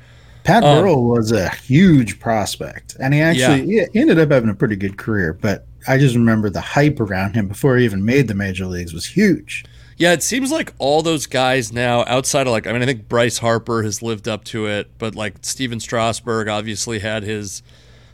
Pat 0.45 0.63
um, 0.63 0.79
Burrell 0.79 1.05
was 1.05 1.33
a 1.33 1.49
huge 1.51 2.21
prospect, 2.21 2.97
and 3.01 3.13
he 3.13 3.21
actually 3.21 3.65
yeah. 3.65 3.87
he 3.93 4.01
ended 4.01 4.19
up 4.19 4.31
having 4.31 4.51
a 4.51 4.55
pretty 4.55 4.77
good 4.77 4.97
career. 4.97 5.33
But 5.33 5.67
I 5.89 5.99
just 5.99 6.15
remember 6.15 6.51
the 6.51 6.61
hype 6.61 7.01
around 7.01 7.35
him 7.35 7.49
before 7.49 7.77
he 7.77 7.85
even 7.85 8.05
made 8.05 8.29
the 8.29 8.35
major 8.35 8.67
leagues 8.67 8.93
was 8.93 9.07
huge. 9.07 9.65
Yeah, 9.97 10.13
it 10.13 10.23
seems 10.23 10.51
like 10.51 10.75
all 10.79 11.03
those 11.03 11.27
guys 11.27 11.73
now, 11.73 12.05
outside 12.07 12.47
of 12.47 12.53
like, 12.53 12.67
I 12.67 12.73
mean, 12.73 12.83
I 12.83 12.87
think 12.87 13.09
Bryce 13.09 13.39
Harper 13.39 13.83
has 13.83 14.03
lived 14.03 14.27
up 14.27 14.45
to 14.45 14.67
it, 14.67 14.91
but 14.99 15.15
like 15.15 15.37
Stephen 15.43 15.79
Strasburg 15.79 16.49
obviously 16.49 16.99
had 16.99 17.23
his 17.23 17.63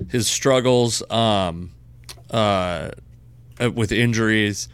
his 0.09 0.29
struggles 0.29 1.03
um, 1.11 1.73
uh, 2.31 2.91
with 3.75 3.93
injuries. 3.93 4.69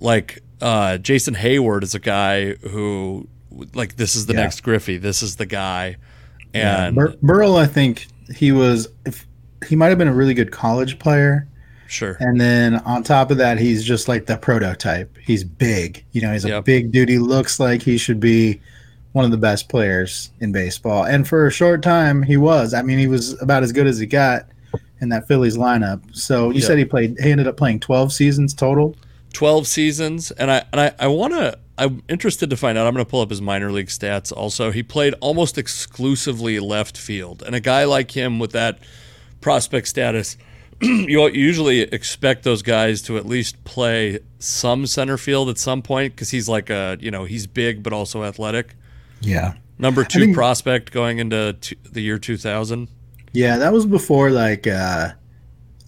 Like 0.00 0.42
uh, 0.60 0.98
Jason 0.98 1.34
Heyward 1.34 1.82
is 1.82 1.94
a 1.94 2.00
guy 2.00 2.54
who, 2.54 3.28
like, 3.74 3.96
this 3.96 4.14
is 4.14 4.26
the 4.26 4.34
yeah. 4.34 4.40
next 4.40 4.60
Griffey. 4.60 4.98
This 4.98 5.22
is 5.22 5.36
the 5.36 5.46
guy. 5.46 5.96
And 6.54 6.96
yeah. 6.96 7.04
Bur- 7.04 7.16
Burrell, 7.22 7.56
I 7.56 7.66
think 7.66 8.06
he 8.34 8.52
was. 8.52 8.88
If 9.06 9.26
he 9.66 9.76
might 9.76 9.88
have 9.88 9.98
been 9.98 10.08
a 10.08 10.14
really 10.14 10.34
good 10.34 10.50
college 10.50 10.98
player 10.98 11.48
Sure. 11.92 12.16
And 12.20 12.40
then 12.40 12.76
on 12.86 13.02
top 13.02 13.30
of 13.30 13.36
that, 13.36 13.58
he's 13.58 13.84
just 13.84 14.08
like 14.08 14.24
the 14.24 14.38
prototype. 14.38 15.14
He's 15.18 15.44
big. 15.44 16.02
You 16.12 16.22
know, 16.22 16.32
he's 16.32 16.46
yep. 16.46 16.60
a 16.60 16.62
big 16.62 16.90
dude. 16.90 17.10
He 17.10 17.18
looks 17.18 17.60
like 17.60 17.82
he 17.82 17.98
should 17.98 18.18
be 18.18 18.62
one 19.12 19.26
of 19.26 19.30
the 19.30 19.36
best 19.36 19.68
players 19.68 20.30
in 20.40 20.52
baseball. 20.52 21.04
And 21.04 21.28
for 21.28 21.46
a 21.46 21.50
short 21.50 21.82
time, 21.82 22.22
he 22.22 22.38
was. 22.38 22.72
I 22.72 22.80
mean, 22.80 22.98
he 22.98 23.08
was 23.08 23.40
about 23.42 23.62
as 23.62 23.72
good 23.72 23.86
as 23.86 23.98
he 23.98 24.06
got 24.06 24.48
in 25.02 25.10
that 25.10 25.28
Phillies 25.28 25.58
lineup. 25.58 26.00
So 26.16 26.48
you 26.48 26.60
yep. 26.60 26.64
said 26.64 26.78
he 26.78 26.86
played. 26.86 27.18
He 27.20 27.30
ended 27.30 27.46
up 27.46 27.58
playing 27.58 27.80
twelve 27.80 28.10
seasons 28.10 28.54
total. 28.54 28.96
Twelve 29.34 29.66
seasons, 29.66 30.30
and 30.30 30.50
I 30.50 30.64
and 30.72 30.80
I, 30.80 30.94
I 30.98 31.08
want 31.08 31.34
to. 31.34 31.58
I'm 31.76 32.02
interested 32.08 32.48
to 32.48 32.56
find 32.56 32.78
out. 32.78 32.86
I'm 32.86 32.94
going 32.94 33.04
to 33.04 33.10
pull 33.10 33.20
up 33.20 33.28
his 33.28 33.42
minor 33.42 33.70
league 33.70 33.88
stats. 33.88 34.32
Also, 34.32 34.70
he 34.70 34.82
played 34.82 35.14
almost 35.20 35.58
exclusively 35.58 36.58
left 36.58 36.96
field, 36.96 37.42
and 37.42 37.54
a 37.54 37.60
guy 37.60 37.84
like 37.84 38.12
him 38.12 38.38
with 38.38 38.52
that 38.52 38.78
prospect 39.42 39.88
status 39.88 40.38
you 41.08 41.28
usually 41.28 41.82
expect 41.82 42.42
those 42.42 42.62
guys 42.62 43.02
to 43.02 43.16
at 43.16 43.24
least 43.24 43.62
play 43.64 44.18
some 44.40 44.86
center 44.86 45.16
field 45.16 45.48
at 45.48 45.56
some 45.56 45.80
point 45.80 46.14
because 46.14 46.30
he's 46.30 46.48
like 46.48 46.70
a 46.70 46.98
you 47.00 47.10
know 47.10 47.24
he's 47.24 47.46
big 47.46 47.82
but 47.82 47.92
also 47.92 48.24
athletic. 48.24 48.74
Yeah. 49.20 49.54
Number 49.78 50.04
two 50.04 50.20
think, 50.20 50.34
prospect 50.34 50.90
going 50.90 51.18
into 51.18 51.56
the 51.90 52.00
year 52.00 52.18
2000. 52.18 52.88
Yeah, 53.32 53.58
that 53.58 53.72
was 53.72 53.86
before 53.86 54.30
like 54.30 54.66
uh, 54.66 55.12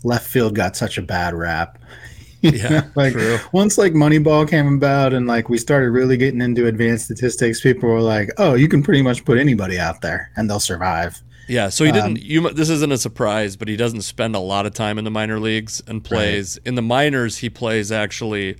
left 0.05 0.29
field 0.29 0.55
got 0.55 0.77
such 0.77 0.97
a 0.97 1.03
bad 1.03 1.35
rap. 1.35 1.79
yeah, 2.41 2.89
like 2.95 3.15
true. 3.15 3.39
once 3.53 3.79
like 3.79 3.95
Moneyball 3.95 4.49
came 4.49 4.75
about 4.75 5.15
and 5.15 5.27
like 5.27 5.49
we 5.49 5.59
started 5.59 5.91
really 5.91 6.16
getting 6.16 6.41
into 6.41 6.66
advanced 6.66 7.07
statistics, 7.07 7.61
people 7.61 7.89
were 7.89 8.03
like, 8.03 8.31
"Oh, 8.37 8.55
you 8.55 8.69
can 8.69 8.83
pretty 8.83 9.03
much 9.03 9.25
put 9.25 9.39
anybody 9.39 9.79
out 9.79 10.03
there 10.03 10.31
and 10.37 10.49
they'll 10.49 10.61
survive." 10.61 11.23
Yeah, 11.47 11.69
so 11.69 11.85
he 11.85 11.93
didn't. 11.93 12.19
Um, 12.19 12.19
you 12.21 12.51
this 12.51 12.71
isn't 12.71 12.93
a 12.93 12.99
surprise, 12.99 13.57
but 13.57 13.69
he 13.69 13.77
doesn't 13.77 14.03
spend 14.03 14.35
a 14.35 14.39
lot 14.41 14.66
of 14.66 14.75
time 14.75 14.99
in 14.99 15.05
the 15.05 15.11
minor 15.11 15.39
leagues 15.39 15.83
and 15.87 16.03
plays 16.03 16.59
right. 16.59 16.69
in 16.69 16.75
the 16.75 16.83
minors. 16.83 17.39
He 17.39 17.51
plays 17.51 17.93
actually 17.93 18.57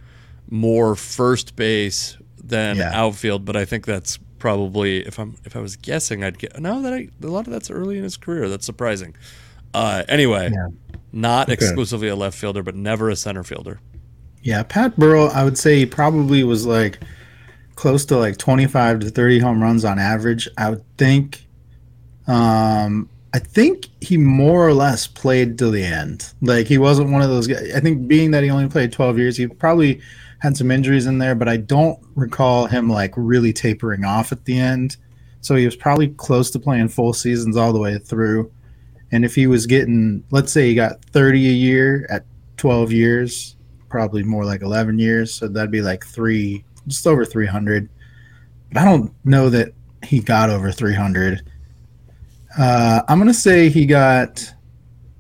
more 0.51 0.95
first 0.95 1.57
base 1.57 2.17
than 2.43 2.77
yeah. 2.77 2.91
outfield, 2.93 3.45
but 3.45 3.57
I 3.57 3.65
think 3.65 3.87
that's 3.87 4.19
probably 4.39 4.99
if 5.07 5.19
I'm 5.19 5.37
if 5.45 5.57
I 5.57 5.61
was 5.61 5.77
guessing, 5.77 6.23
I'd 6.23 6.39
get 6.39 6.61
no 6.61 6.83
that 6.83 6.93
I, 6.93 7.09
a 7.23 7.27
lot 7.27 7.47
of 7.47 7.53
that's 7.53 7.71
early 7.71 7.97
in 7.97 8.05
his 8.05 8.17
career. 8.17 8.49
That's 8.49 8.67
surprising. 8.67 9.17
Uh, 9.73 10.05
anyway, 10.09 10.51
yeah. 10.53 10.69
not 11.13 11.49
okay. 11.49 11.55
exclusively 11.55 12.09
a 12.09 12.17
left 12.17 12.39
fielder, 12.39 12.63
but 12.63 12.75
never 12.75 13.09
a 13.09 13.17
center 13.17 13.43
fielder. 13.43 13.81
Yeah, 14.43 14.63
Pat 14.63 14.97
Burrell, 14.97 15.31
I 15.31 15.43
would 15.43 15.57
say 15.57 15.79
he 15.79 15.87
probably 15.87 16.45
was 16.45 16.67
like 16.67 17.01
close 17.77 18.05
to 18.05 18.19
like 18.19 18.37
25 18.37 19.01
to 19.01 19.11
30 19.11 19.39
home 19.39 19.63
runs 19.63 19.85
on 19.85 19.99
average. 19.99 20.49
I 20.59 20.71
would 20.71 20.85
think 20.99 21.47
um, 22.27 23.09
I 23.35 23.41
think 23.41 23.89
he 24.01 24.17
more 24.17 24.67
or 24.67 24.73
less 24.73 25.07
played 25.07 25.59
to 25.59 25.71
the 25.71 25.83
end. 25.83 26.33
Like 26.41 26.67
he 26.67 26.79
wasn't 26.79 27.11
one 27.11 27.23
of 27.23 27.29
those 27.29 27.47
guys. 27.47 27.75
I 27.75 27.81
think 27.81 28.07
being 28.07 28.31
that 28.31 28.45
he 28.45 28.51
only 28.51 28.69
played 28.69 28.93
12 28.93 29.19
years, 29.19 29.37
he 29.37 29.47
probably 29.47 30.01
had 30.39 30.57
some 30.57 30.71
injuries 30.71 31.07
in 31.07 31.19
there, 31.19 31.35
but 31.35 31.49
I 31.49 31.57
don't 31.57 31.99
recall 32.15 32.67
him 32.67 32.89
like 32.89 33.13
really 33.17 33.53
tapering 33.53 34.05
off 34.05 34.31
at 34.31 34.45
the 34.45 34.59
end. 34.59 34.97
So 35.41 35.57
he 35.57 35.65
was 35.65 35.75
probably 35.75 36.09
close 36.09 36.51
to 36.53 36.59
playing 36.59 36.89
full 36.89 37.13
seasons 37.13 37.57
all 37.57 37.73
the 37.73 37.79
way 37.79 37.99
through. 37.99 38.53
And 39.11 39.25
if 39.25 39.35
he 39.35 39.47
was 39.47 39.67
getting, 39.67 40.23
let's 40.31 40.53
say 40.53 40.69
he 40.69 40.75
got 40.75 41.05
30 41.07 41.49
a 41.49 41.53
year 41.53 42.07
at 42.11 42.25
12 42.57 42.93
years, 42.93 43.57
probably 43.89 44.23
more 44.23 44.45
like 44.45 44.63
11 44.63 44.99
years. 44.99 45.35
So 45.35 45.49
that'd 45.49 45.71
be 45.71 45.83
like 45.83 46.05
three, 46.05 46.65
just 46.87 47.07
over 47.07 47.25
300. 47.25 47.89
But 48.73 48.83
I 48.83 48.85
don't 48.85 49.13
know 49.25 49.51
that 49.51 49.73
he 50.05 50.21
got 50.21 50.51
over 50.51 50.71
300. 50.71 51.43
Uh, 52.59 53.03
I'm 53.09 53.19
going 53.19 53.29
to 53.29 53.35
say 53.35 53.69
he 53.69 53.87
got 53.87 54.53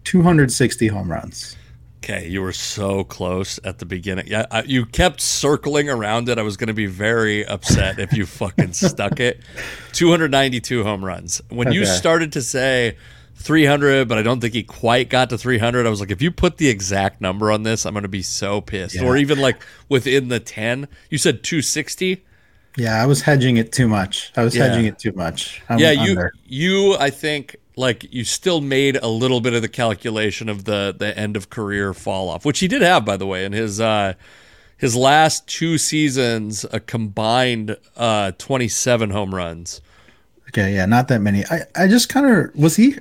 260 0.04 0.86
home 0.88 1.10
runs. 1.10 1.56
Okay, 2.04 2.28
you 2.28 2.42
were 2.42 2.52
so 2.52 3.02
close 3.02 3.58
at 3.64 3.78
the 3.78 3.86
beginning. 3.86 4.26
Yeah, 4.26 4.44
I, 4.50 4.62
you 4.64 4.84
kept 4.84 5.22
circling 5.22 5.88
around 5.88 6.28
it. 6.28 6.38
I 6.38 6.42
was 6.42 6.58
going 6.58 6.68
to 6.68 6.74
be 6.74 6.84
very 6.84 7.46
upset 7.46 7.98
if 7.98 8.12
you 8.12 8.26
fucking 8.26 8.72
stuck 8.74 9.20
it. 9.20 9.40
292 9.92 10.84
home 10.84 11.02
runs. 11.02 11.40
When 11.48 11.68
okay. 11.68 11.78
you 11.78 11.86
started 11.86 12.32
to 12.32 12.42
say 12.42 12.98
300, 13.36 14.06
but 14.06 14.18
I 14.18 14.22
don't 14.22 14.38
think 14.40 14.52
he 14.52 14.62
quite 14.62 15.08
got 15.08 15.30
to 15.30 15.38
300, 15.38 15.86
I 15.86 15.88
was 15.88 16.00
like, 16.00 16.10
if 16.10 16.20
you 16.20 16.30
put 16.30 16.58
the 16.58 16.68
exact 16.68 17.22
number 17.22 17.50
on 17.50 17.62
this, 17.62 17.86
I'm 17.86 17.94
going 17.94 18.02
to 18.02 18.08
be 18.08 18.22
so 18.22 18.60
pissed. 18.60 18.96
Yeah. 18.96 19.04
Or 19.04 19.16
even 19.16 19.38
like 19.38 19.64
within 19.88 20.28
the 20.28 20.40
10. 20.40 20.88
You 21.08 21.16
said 21.16 21.42
260. 21.42 22.22
Yeah, 22.76 23.00
I 23.00 23.06
was 23.06 23.22
hedging 23.22 23.56
it 23.56 23.72
too 23.72 23.86
much. 23.86 24.32
I 24.36 24.42
was 24.42 24.56
yeah. 24.56 24.66
hedging 24.66 24.86
it 24.86 24.98
too 24.98 25.12
much. 25.12 25.62
I'm 25.68 25.78
yeah, 25.78 25.92
you 25.92 26.10
under. 26.10 26.32
you 26.44 26.96
I 26.98 27.10
think 27.10 27.56
like 27.76 28.12
you 28.12 28.24
still 28.24 28.60
made 28.60 28.96
a 28.96 29.08
little 29.08 29.40
bit 29.40 29.54
of 29.54 29.62
the 29.62 29.68
calculation 29.68 30.48
of 30.48 30.64
the 30.64 30.94
the 30.96 31.16
end 31.16 31.36
of 31.36 31.50
career 31.50 31.94
fall 31.94 32.28
off, 32.28 32.44
which 32.44 32.60
he 32.60 32.68
did 32.68 32.82
have 32.82 33.04
by 33.04 33.16
the 33.16 33.26
way 33.26 33.44
in 33.44 33.52
his 33.52 33.80
uh 33.80 34.14
his 34.76 34.96
last 34.96 35.46
two 35.46 35.78
seasons 35.78 36.64
a 36.72 36.80
combined 36.80 37.76
uh 37.96 38.32
27 38.38 39.10
home 39.10 39.34
runs. 39.34 39.80
Okay, 40.48 40.74
yeah, 40.74 40.86
not 40.86 41.08
that 41.08 41.20
many. 41.20 41.44
I 41.46 41.62
I 41.76 41.86
just 41.86 42.08
kind 42.08 42.26
of 42.26 42.54
was 42.56 42.76
he 42.76 42.98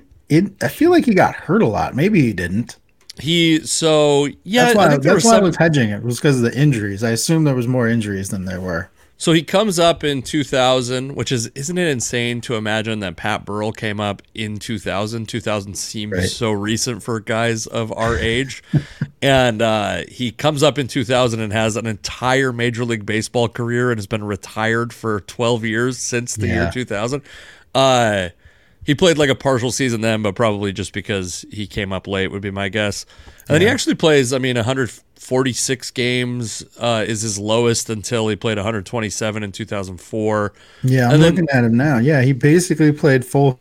I 0.62 0.68
feel 0.68 0.91
like 0.91 1.06
he 1.06 1.14
got 1.14 1.36
hurt 1.36 1.62
a 1.62 1.68
lot. 1.68 1.95
Maybe 1.95 2.22
he 2.22 2.34
didn't. 2.34 2.78
He 3.20 3.60
so 3.60 4.28
yeah. 4.44 4.66
That's 4.66 4.76
why, 4.76 4.86
I, 4.86 4.98
that's 4.98 5.26
why 5.26 5.32
some, 5.32 5.36
I 5.36 5.41
was 5.41 5.56
hedging 5.56 5.90
it. 5.90 5.98
it 5.98 6.04
was 6.04 6.18
because 6.18 6.44
of 6.44 6.52
the 6.52 6.60
injuries. 6.60 7.04
I 7.04 7.12
assume 7.12 7.44
there 7.44 7.56
was 7.56 7.68
more 7.68 7.88
injuries 7.88 8.30
than 8.30 8.45
there 8.45 8.62
were. 8.62 8.90
So 9.18 9.31
he 9.31 9.44
comes 9.44 9.80
up 9.80 10.03
in 10.03 10.22
2000, 10.22 11.15
which 11.15 11.31
is 11.31 11.48
isn't 11.48 11.77
it 11.77 11.88
insane 11.88 12.41
to 12.41 12.56
imagine 12.56 12.99
that 12.99 13.15
Pat 13.15 13.45
Burrell 13.45 13.72
came 13.72 13.99
up 13.99 14.22
in 14.34 14.57
2000? 14.57 15.27
2000 15.27 15.76
seems 15.76 16.11
right. 16.11 16.30
so 16.30 16.52
recent 16.52 17.03
for 17.03 17.19
guys 17.19 17.65
of 17.65 17.91
our 17.94 18.18
age, 18.18 18.64
and 19.22 19.61
uh, 19.61 20.03
he 20.10 20.31
comes 20.31 20.61
up 20.64 20.77
in 20.77 20.88
2000 20.88 21.40
and 21.40 21.53
has 21.53 21.77
an 21.77 21.85
entire 21.85 22.52
Major 22.52 22.84
League 22.84 23.06
Baseball 23.06 23.48
career 23.48 23.91
and 23.91 23.98
has 23.98 24.07
been 24.07 24.23
retired 24.23 24.91
for 24.91 25.22
12 25.22 25.64
years 25.64 25.98
since 25.99 26.35
the 26.35 26.48
yeah. 26.48 26.64
year 26.64 26.72
2000. 26.72 27.22
Uh, 27.73 28.30
he 28.85 28.95
played 28.95 29.18
like 29.18 29.30
a 29.30 29.35
partial 29.35 29.72
season 29.72 30.01
then, 30.01 30.22
but 30.22 30.35
probably 30.35 30.73
just 30.73 30.93
because 30.93 31.45
he 31.51 31.68
came 31.68 31.93
up 31.93 32.07
late 32.07 32.31
would 32.31 32.41
be 32.41 32.51
my 32.51 32.69
guess. 32.69 33.03
And 33.03 33.49
yeah. 33.49 33.53
then 33.53 33.61
he 33.61 33.68
actually 33.68 33.95
plays. 33.95 34.34
I 34.34 34.38
mean, 34.38 34.55
146 34.55 35.91
games 35.91 36.64
uh, 36.77 37.05
is 37.07 37.22
his 37.22 37.39
lowest 37.39 37.89
until 37.89 38.27
he 38.27 38.35
played 38.35 38.57
127 38.57 39.43
in 39.43 39.51
2004. 39.51 40.53
Yeah, 40.84 41.05
I'm 41.05 41.11
then, 41.11 41.22
looking 41.22 41.47
at 41.53 41.64
him 41.64 41.77
now. 41.77 41.97
Yeah, 41.97 42.22
he 42.22 42.34
basically 42.34 42.91
played 42.91 43.26
full. 43.26 43.60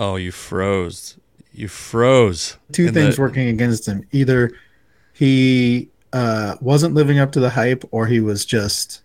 Oh, 0.00 0.16
you 0.16 0.30
froze. 0.30 1.18
You 1.52 1.68
froze. 1.68 2.56
Two 2.72 2.90
things 2.90 3.16
the... 3.16 3.22
working 3.22 3.48
against 3.48 3.86
him. 3.86 4.06
Either 4.12 4.52
he 5.12 5.88
uh, 6.12 6.56
wasn't 6.60 6.94
living 6.94 7.18
up 7.18 7.32
to 7.32 7.40
the 7.40 7.50
hype, 7.50 7.84
or 7.90 8.06
he 8.06 8.20
was 8.20 8.44
just, 8.44 9.02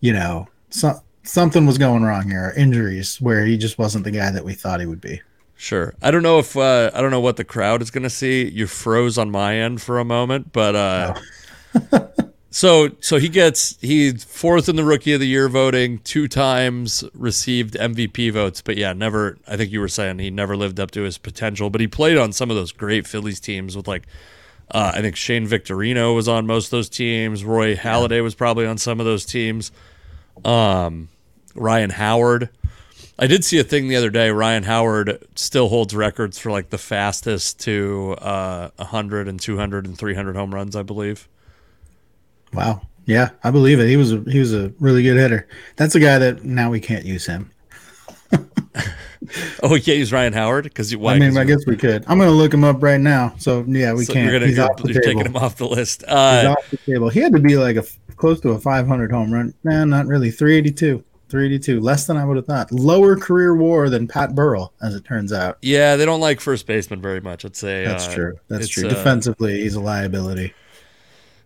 you 0.00 0.12
know, 0.12 0.46
so, 0.70 1.02
something 1.22 1.66
was 1.66 1.78
going 1.78 2.02
wrong 2.02 2.28
here. 2.28 2.52
Injuries, 2.56 3.20
where 3.20 3.44
he 3.44 3.56
just 3.56 3.78
wasn't 3.78 4.04
the 4.04 4.10
guy 4.10 4.30
that 4.30 4.44
we 4.44 4.54
thought 4.54 4.80
he 4.80 4.86
would 4.86 5.00
be. 5.00 5.20
Sure. 5.62 5.94
I 6.02 6.10
don't 6.10 6.24
know 6.24 6.40
if 6.40 6.56
uh, 6.56 6.90
I 6.92 7.00
don't 7.00 7.12
know 7.12 7.20
what 7.20 7.36
the 7.36 7.44
crowd 7.44 7.82
is 7.82 7.92
going 7.92 8.02
to 8.02 8.10
see. 8.10 8.48
You 8.48 8.66
froze 8.66 9.16
on 9.16 9.30
my 9.30 9.54
end 9.54 9.80
for 9.80 10.00
a 10.00 10.04
moment, 10.04 10.52
but 10.52 10.74
uh, 10.74 11.14
oh. 11.90 12.08
so 12.50 12.90
so 12.98 13.18
he 13.18 13.28
gets 13.28 13.78
he 13.80 14.12
fourth 14.12 14.68
in 14.68 14.74
the 14.74 14.82
rookie 14.82 15.12
of 15.12 15.20
the 15.20 15.28
year 15.28 15.48
voting, 15.48 15.98
two 16.00 16.26
times 16.26 17.04
received 17.14 17.74
MVP 17.74 18.32
votes, 18.32 18.60
but 18.60 18.76
yeah, 18.76 18.92
never. 18.92 19.38
I 19.46 19.56
think 19.56 19.70
you 19.70 19.78
were 19.78 19.86
saying 19.86 20.18
he 20.18 20.30
never 20.30 20.56
lived 20.56 20.80
up 20.80 20.90
to 20.92 21.02
his 21.02 21.16
potential, 21.16 21.70
but 21.70 21.80
he 21.80 21.86
played 21.86 22.18
on 22.18 22.32
some 22.32 22.50
of 22.50 22.56
those 22.56 22.72
great 22.72 23.06
Phillies 23.06 23.38
teams 23.38 23.76
with 23.76 23.86
like. 23.86 24.06
Uh, 24.70 24.90
I 24.94 25.02
think 25.02 25.16
Shane 25.16 25.46
Victorino 25.46 26.14
was 26.14 26.26
on 26.28 26.46
most 26.46 26.66
of 26.66 26.70
those 26.70 26.88
teams. 26.88 27.44
Roy 27.44 27.76
Halladay 27.76 28.22
was 28.22 28.34
probably 28.34 28.64
on 28.64 28.78
some 28.78 29.00
of 29.00 29.06
those 29.06 29.26
teams. 29.26 29.70
Um, 30.44 31.08
Ryan 31.54 31.90
Howard. 31.90 32.48
I 33.18 33.26
did 33.26 33.44
see 33.44 33.58
a 33.58 33.64
thing 33.64 33.88
the 33.88 33.96
other 33.96 34.10
day. 34.10 34.30
Ryan 34.30 34.64
Howard 34.64 35.22
still 35.34 35.68
holds 35.68 35.94
records 35.94 36.38
for 36.38 36.50
like 36.50 36.70
the 36.70 36.78
fastest 36.78 37.60
to 37.60 38.16
uh, 38.18 38.70
100 38.76 39.28
and 39.28 39.38
200 39.38 39.86
and 39.86 39.96
300 39.96 40.34
home 40.34 40.54
runs, 40.54 40.74
I 40.74 40.82
believe. 40.82 41.28
Wow. 42.52 42.82
Yeah, 43.04 43.30
I 43.42 43.50
believe 43.50 43.80
it. 43.80 43.88
He 43.88 43.96
was 43.96 44.12
a, 44.12 44.20
he 44.28 44.38
was 44.38 44.54
a 44.54 44.72
really 44.78 45.02
good 45.02 45.16
hitter. 45.16 45.48
That's 45.76 45.94
a 45.94 46.00
guy 46.00 46.18
that 46.18 46.44
now 46.44 46.70
we 46.70 46.80
can't 46.80 47.04
use 47.04 47.26
him. 47.26 47.50
oh, 49.62 49.70
we 49.70 49.80
can't 49.80 49.98
use 49.98 50.12
Ryan 50.12 50.32
Howard 50.32 50.64
because 50.64 50.92
I 50.92 51.18
mean, 51.18 51.36
I 51.36 51.44
guess 51.44 51.66
we 51.66 51.76
could. 51.76 52.04
I'm 52.06 52.18
going 52.18 52.30
to 52.30 52.34
look 52.34 52.52
him 52.52 52.64
up 52.64 52.82
right 52.82 53.00
now. 53.00 53.34
So 53.38 53.64
yeah, 53.66 53.92
we 53.92 54.04
so 54.04 54.12
can't. 54.12 54.30
You're, 54.30 54.38
gonna, 54.38 54.48
He's 54.48 54.56
you're, 54.56 54.70
off 54.70 54.76
the 54.82 54.92
you're 54.92 55.02
taking 55.02 55.26
him 55.26 55.36
off 55.36 55.56
the 55.56 55.68
list. 55.68 56.04
Uh, 56.06 56.40
He's 56.40 56.50
off 56.50 56.70
the 56.70 56.76
table. 56.78 57.08
He 57.08 57.20
had 57.20 57.32
to 57.32 57.38
be 57.38 57.56
like 57.56 57.76
a 57.76 57.84
close 58.16 58.40
to 58.40 58.50
a 58.50 58.58
500 58.58 59.10
home 59.10 59.32
run. 59.32 59.54
Nah, 59.64 59.84
not 59.84 60.06
really. 60.06 60.30
382. 60.30 61.04
382, 61.32 61.80
less 61.80 62.06
than 62.06 62.18
I 62.18 62.26
would 62.26 62.36
have 62.36 62.44
thought. 62.44 62.70
Lower 62.70 63.16
career 63.16 63.56
WAR 63.56 63.88
than 63.88 64.06
Pat 64.06 64.34
Burrell, 64.34 64.74
as 64.82 64.94
it 64.94 65.02
turns 65.06 65.32
out. 65.32 65.56
Yeah, 65.62 65.96
they 65.96 66.04
don't 66.04 66.20
like 66.20 66.40
first 66.40 66.66
baseman 66.66 67.00
very 67.00 67.22
much. 67.22 67.46
I'd 67.46 67.56
say 67.56 67.86
that's 67.86 68.06
uh, 68.06 68.14
true. 68.14 68.38
That's 68.48 68.68
true. 68.68 68.86
Uh, 68.86 68.90
Defensively, 68.90 69.62
he's 69.62 69.74
a 69.74 69.80
liability. 69.80 70.52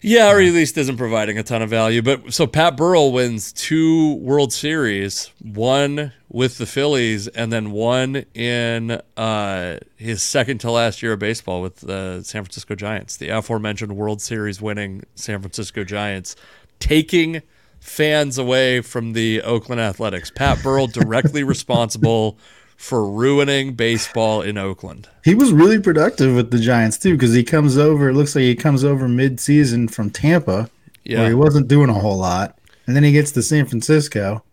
Yeah, 0.09 0.31
or 0.31 0.39
at 0.41 0.53
least 0.53 0.78
isn't 0.78 0.99
providing 0.99 1.37
a 1.37 1.43
ton 1.43 1.62
of 1.62 1.70
value. 1.70 2.01
But 2.01 2.33
so 2.33 2.47
Pat 2.47 2.77
Burrell 2.77 3.11
wins 3.11 3.53
two 3.53 4.15
World 4.19 4.53
Series, 4.53 5.33
one 5.43 6.12
with 6.28 6.59
the 6.59 6.66
Phillies, 6.66 7.27
and 7.27 7.53
then 7.53 7.73
one 7.73 8.24
in 8.33 9.01
uh, 9.16 9.78
his 9.97 10.23
second 10.23 10.59
to 10.59 10.70
last 10.70 11.03
year 11.03 11.15
of 11.15 11.19
baseball 11.19 11.61
with 11.61 11.78
the 11.78 12.23
San 12.23 12.45
Francisco 12.45 12.77
Giants, 12.77 13.16
the 13.16 13.31
aforementioned 13.31 13.97
World 13.97 14.23
Series 14.23 14.62
winning 14.62 15.03
San 15.16 15.41
Francisco 15.41 15.83
Giants, 15.83 16.37
taking 16.78 17.43
fans 17.81 18.39
away 18.39 18.83
from 18.83 19.12
the 19.12 19.43
Oakland 19.43 19.81
Athletics. 19.81 20.31
Pat 20.31 20.62
Burrell 20.62 20.87
directly 20.87 21.43
responsible 21.43 22.39
for 22.77 23.09
ruining 23.09 23.74
baseball 23.74 24.43
in 24.43 24.59
Oakland. 24.59 25.09
He 25.24 25.35
was 25.35 25.53
really 25.53 25.81
productive 25.81 26.36
with 26.36 26.51
the 26.51 26.59
Giants 26.59 26.98
too 26.98 27.12
because 27.15 27.35
he 27.35 27.43
comes 27.43 27.77
over. 27.77 28.11
It 28.11 28.15
looks 28.15 28.35
like 28.35 28.43
he 28.43 28.55
comes 28.55 28.85
over 28.85 29.09
mid-season 29.09 29.89
from 29.89 30.11
Tampa, 30.11 30.70
yeah. 31.05 31.20
where 31.20 31.28
he 31.28 31.35
wasn't 31.35 31.69
doing 31.69 31.89
a 31.89 31.94
whole 31.94 32.19
lot, 32.19 32.59
and 32.86 32.94
then 32.94 33.03
he 33.03 33.12
gets 33.12 33.32
to 33.32 33.43
San 33.43 33.66
Francisco 33.66 34.44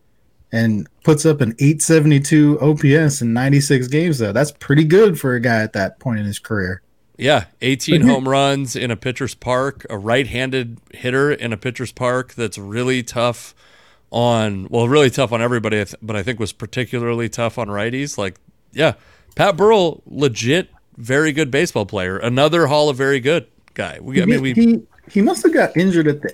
and 0.51 0.87
puts 1.03 1.25
up 1.25 1.41
an 1.41 1.55
872 1.59 2.59
OPS 2.61 3.21
in 3.21 3.33
96 3.33 3.87
games. 3.87 4.19
Though 4.19 4.31
that's 4.31 4.51
pretty 4.51 4.85
good 4.85 5.19
for 5.19 5.35
a 5.35 5.39
guy 5.39 5.61
at 5.61 5.73
that 5.73 5.99
point 5.99 6.19
in 6.19 6.25
his 6.25 6.39
career. 6.39 6.81
Yeah, 7.17 7.45
18 7.61 8.01
home 8.01 8.27
runs 8.27 8.75
in 8.75 8.89
a 8.89 8.95
pitcher's 8.95 9.35
park, 9.35 9.85
a 9.89 9.97
right-handed 9.97 10.79
hitter 10.91 11.31
in 11.31 11.53
a 11.53 11.57
pitcher's 11.57 11.91
park 11.91 12.33
that's 12.33 12.57
really 12.57 13.03
tough 13.03 13.53
on 14.13 14.67
well, 14.69 14.87
really 14.87 15.09
tough 15.09 15.31
on 15.33 15.41
everybody, 15.41 15.83
but 16.01 16.15
I 16.15 16.23
think 16.23 16.39
was 16.39 16.53
particularly 16.53 17.27
tough 17.27 17.57
on 17.57 17.67
righties. 17.67 18.17
Like, 18.17 18.35
yeah, 18.71 18.93
Pat 19.35 19.57
Burrell, 19.57 20.03
legit, 20.05 20.69
very 20.95 21.31
good 21.31 21.49
baseball 21.49 21.85
player. 21.85 22.17
Another 22.17 22.67
Hall 22.67 22.89
of 22.89 22.95
Very 22.95 23.19
Good 23.19 23.47
guy. 23.73 23.97
We, 23.99 24.21
I 24.21 24.25
mean, 24.25 24.41
we 24.41 24.53
he 24.53 24.81
he 25.11 25.21
must 25.21 25.43
have 25.43 25.53
got 25.53 25.75
injured 25.75 26.07
at 26.07 26.21
the. 26.21 26.33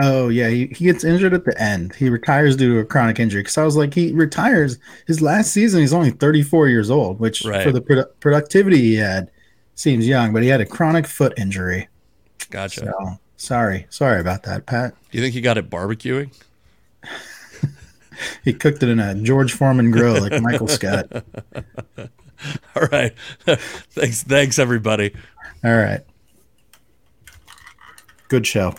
Oh 0.00 0.28
yeah, 0.28 0.48
he, 0.48 0.66
he 0.68 0.86
gets 0.86 1.04
injured 1.04 1.34
at 1.34 1.44
the 1.44 1.60
end. 1.60 1.94
He 1.94 2.08
retires 2.08 2.56
due 2.56 2.74
to 2.74 2.80
a 2.80 2.84
chronic 2.84 3.18
injury. 3.18 3.42
Because 3.42 3.58
I 3.58 3.64
was 3.64 3.76
like, 3.76 3.92
he 3.92 4.12
retires 4.12 4.78
his 5.06 5.20
last 5.20 5.52
season. 5.52 5.80
He's 5.80 5.92
only 5.92 6.12
34 6.12 6.68
years 6.68 6.88
old, 6.88 7.18
which 7.18 7.44
right. 7.44 7.64
for 7.64 7.72
the 7.72 7.80
produ- 7.80 8.08
productivity 8.20 8.78
he 8.78 8.94
had 8.94 9.30
seems 9.74 10.06
young, 10.06 10.32
but 10.32 10.42
he 10.42 10.48
had 10.48 10.60
a 10.60 10.66
chronic 10.66 11.06
foot 11.06 11.34
injury. 11.36 11.88
Gotcha. 12.50 12.84
So, 12.84 13.18
sorry, 13.36 13.86
sorry 13.90 14.20
about 14.20 14.44
that, 14.44 14.66
Pat. 14.66 14.94
Do 15.10 15.18
you 15.18 15.24
think 15.24 15.34
he 15.34 15.40
got 15.40 15.58
it 15.58 15.68
barbecuing? 15.68 16.32
he 18.44 18.52
cooked 18.52 18.82
it 18.82 18.88
in 18.88 18.98
a 18.98 19.14
George 19.14 19.52
Foreman 19.52 19.90
grill 19.90 20.20
like 20.20 20.40
Michael 20.42 20.68
Scott. 20.68 21.06
All 22.76 22.86
right. 22.92 23.12
thanks, 23.46 24.22
thanks 24.22 24.58
everybody. 24.58 25.14
All 25.64 25.76
right. 25.76 26.00
Good 28.28 28.46
show. 28.46 28.74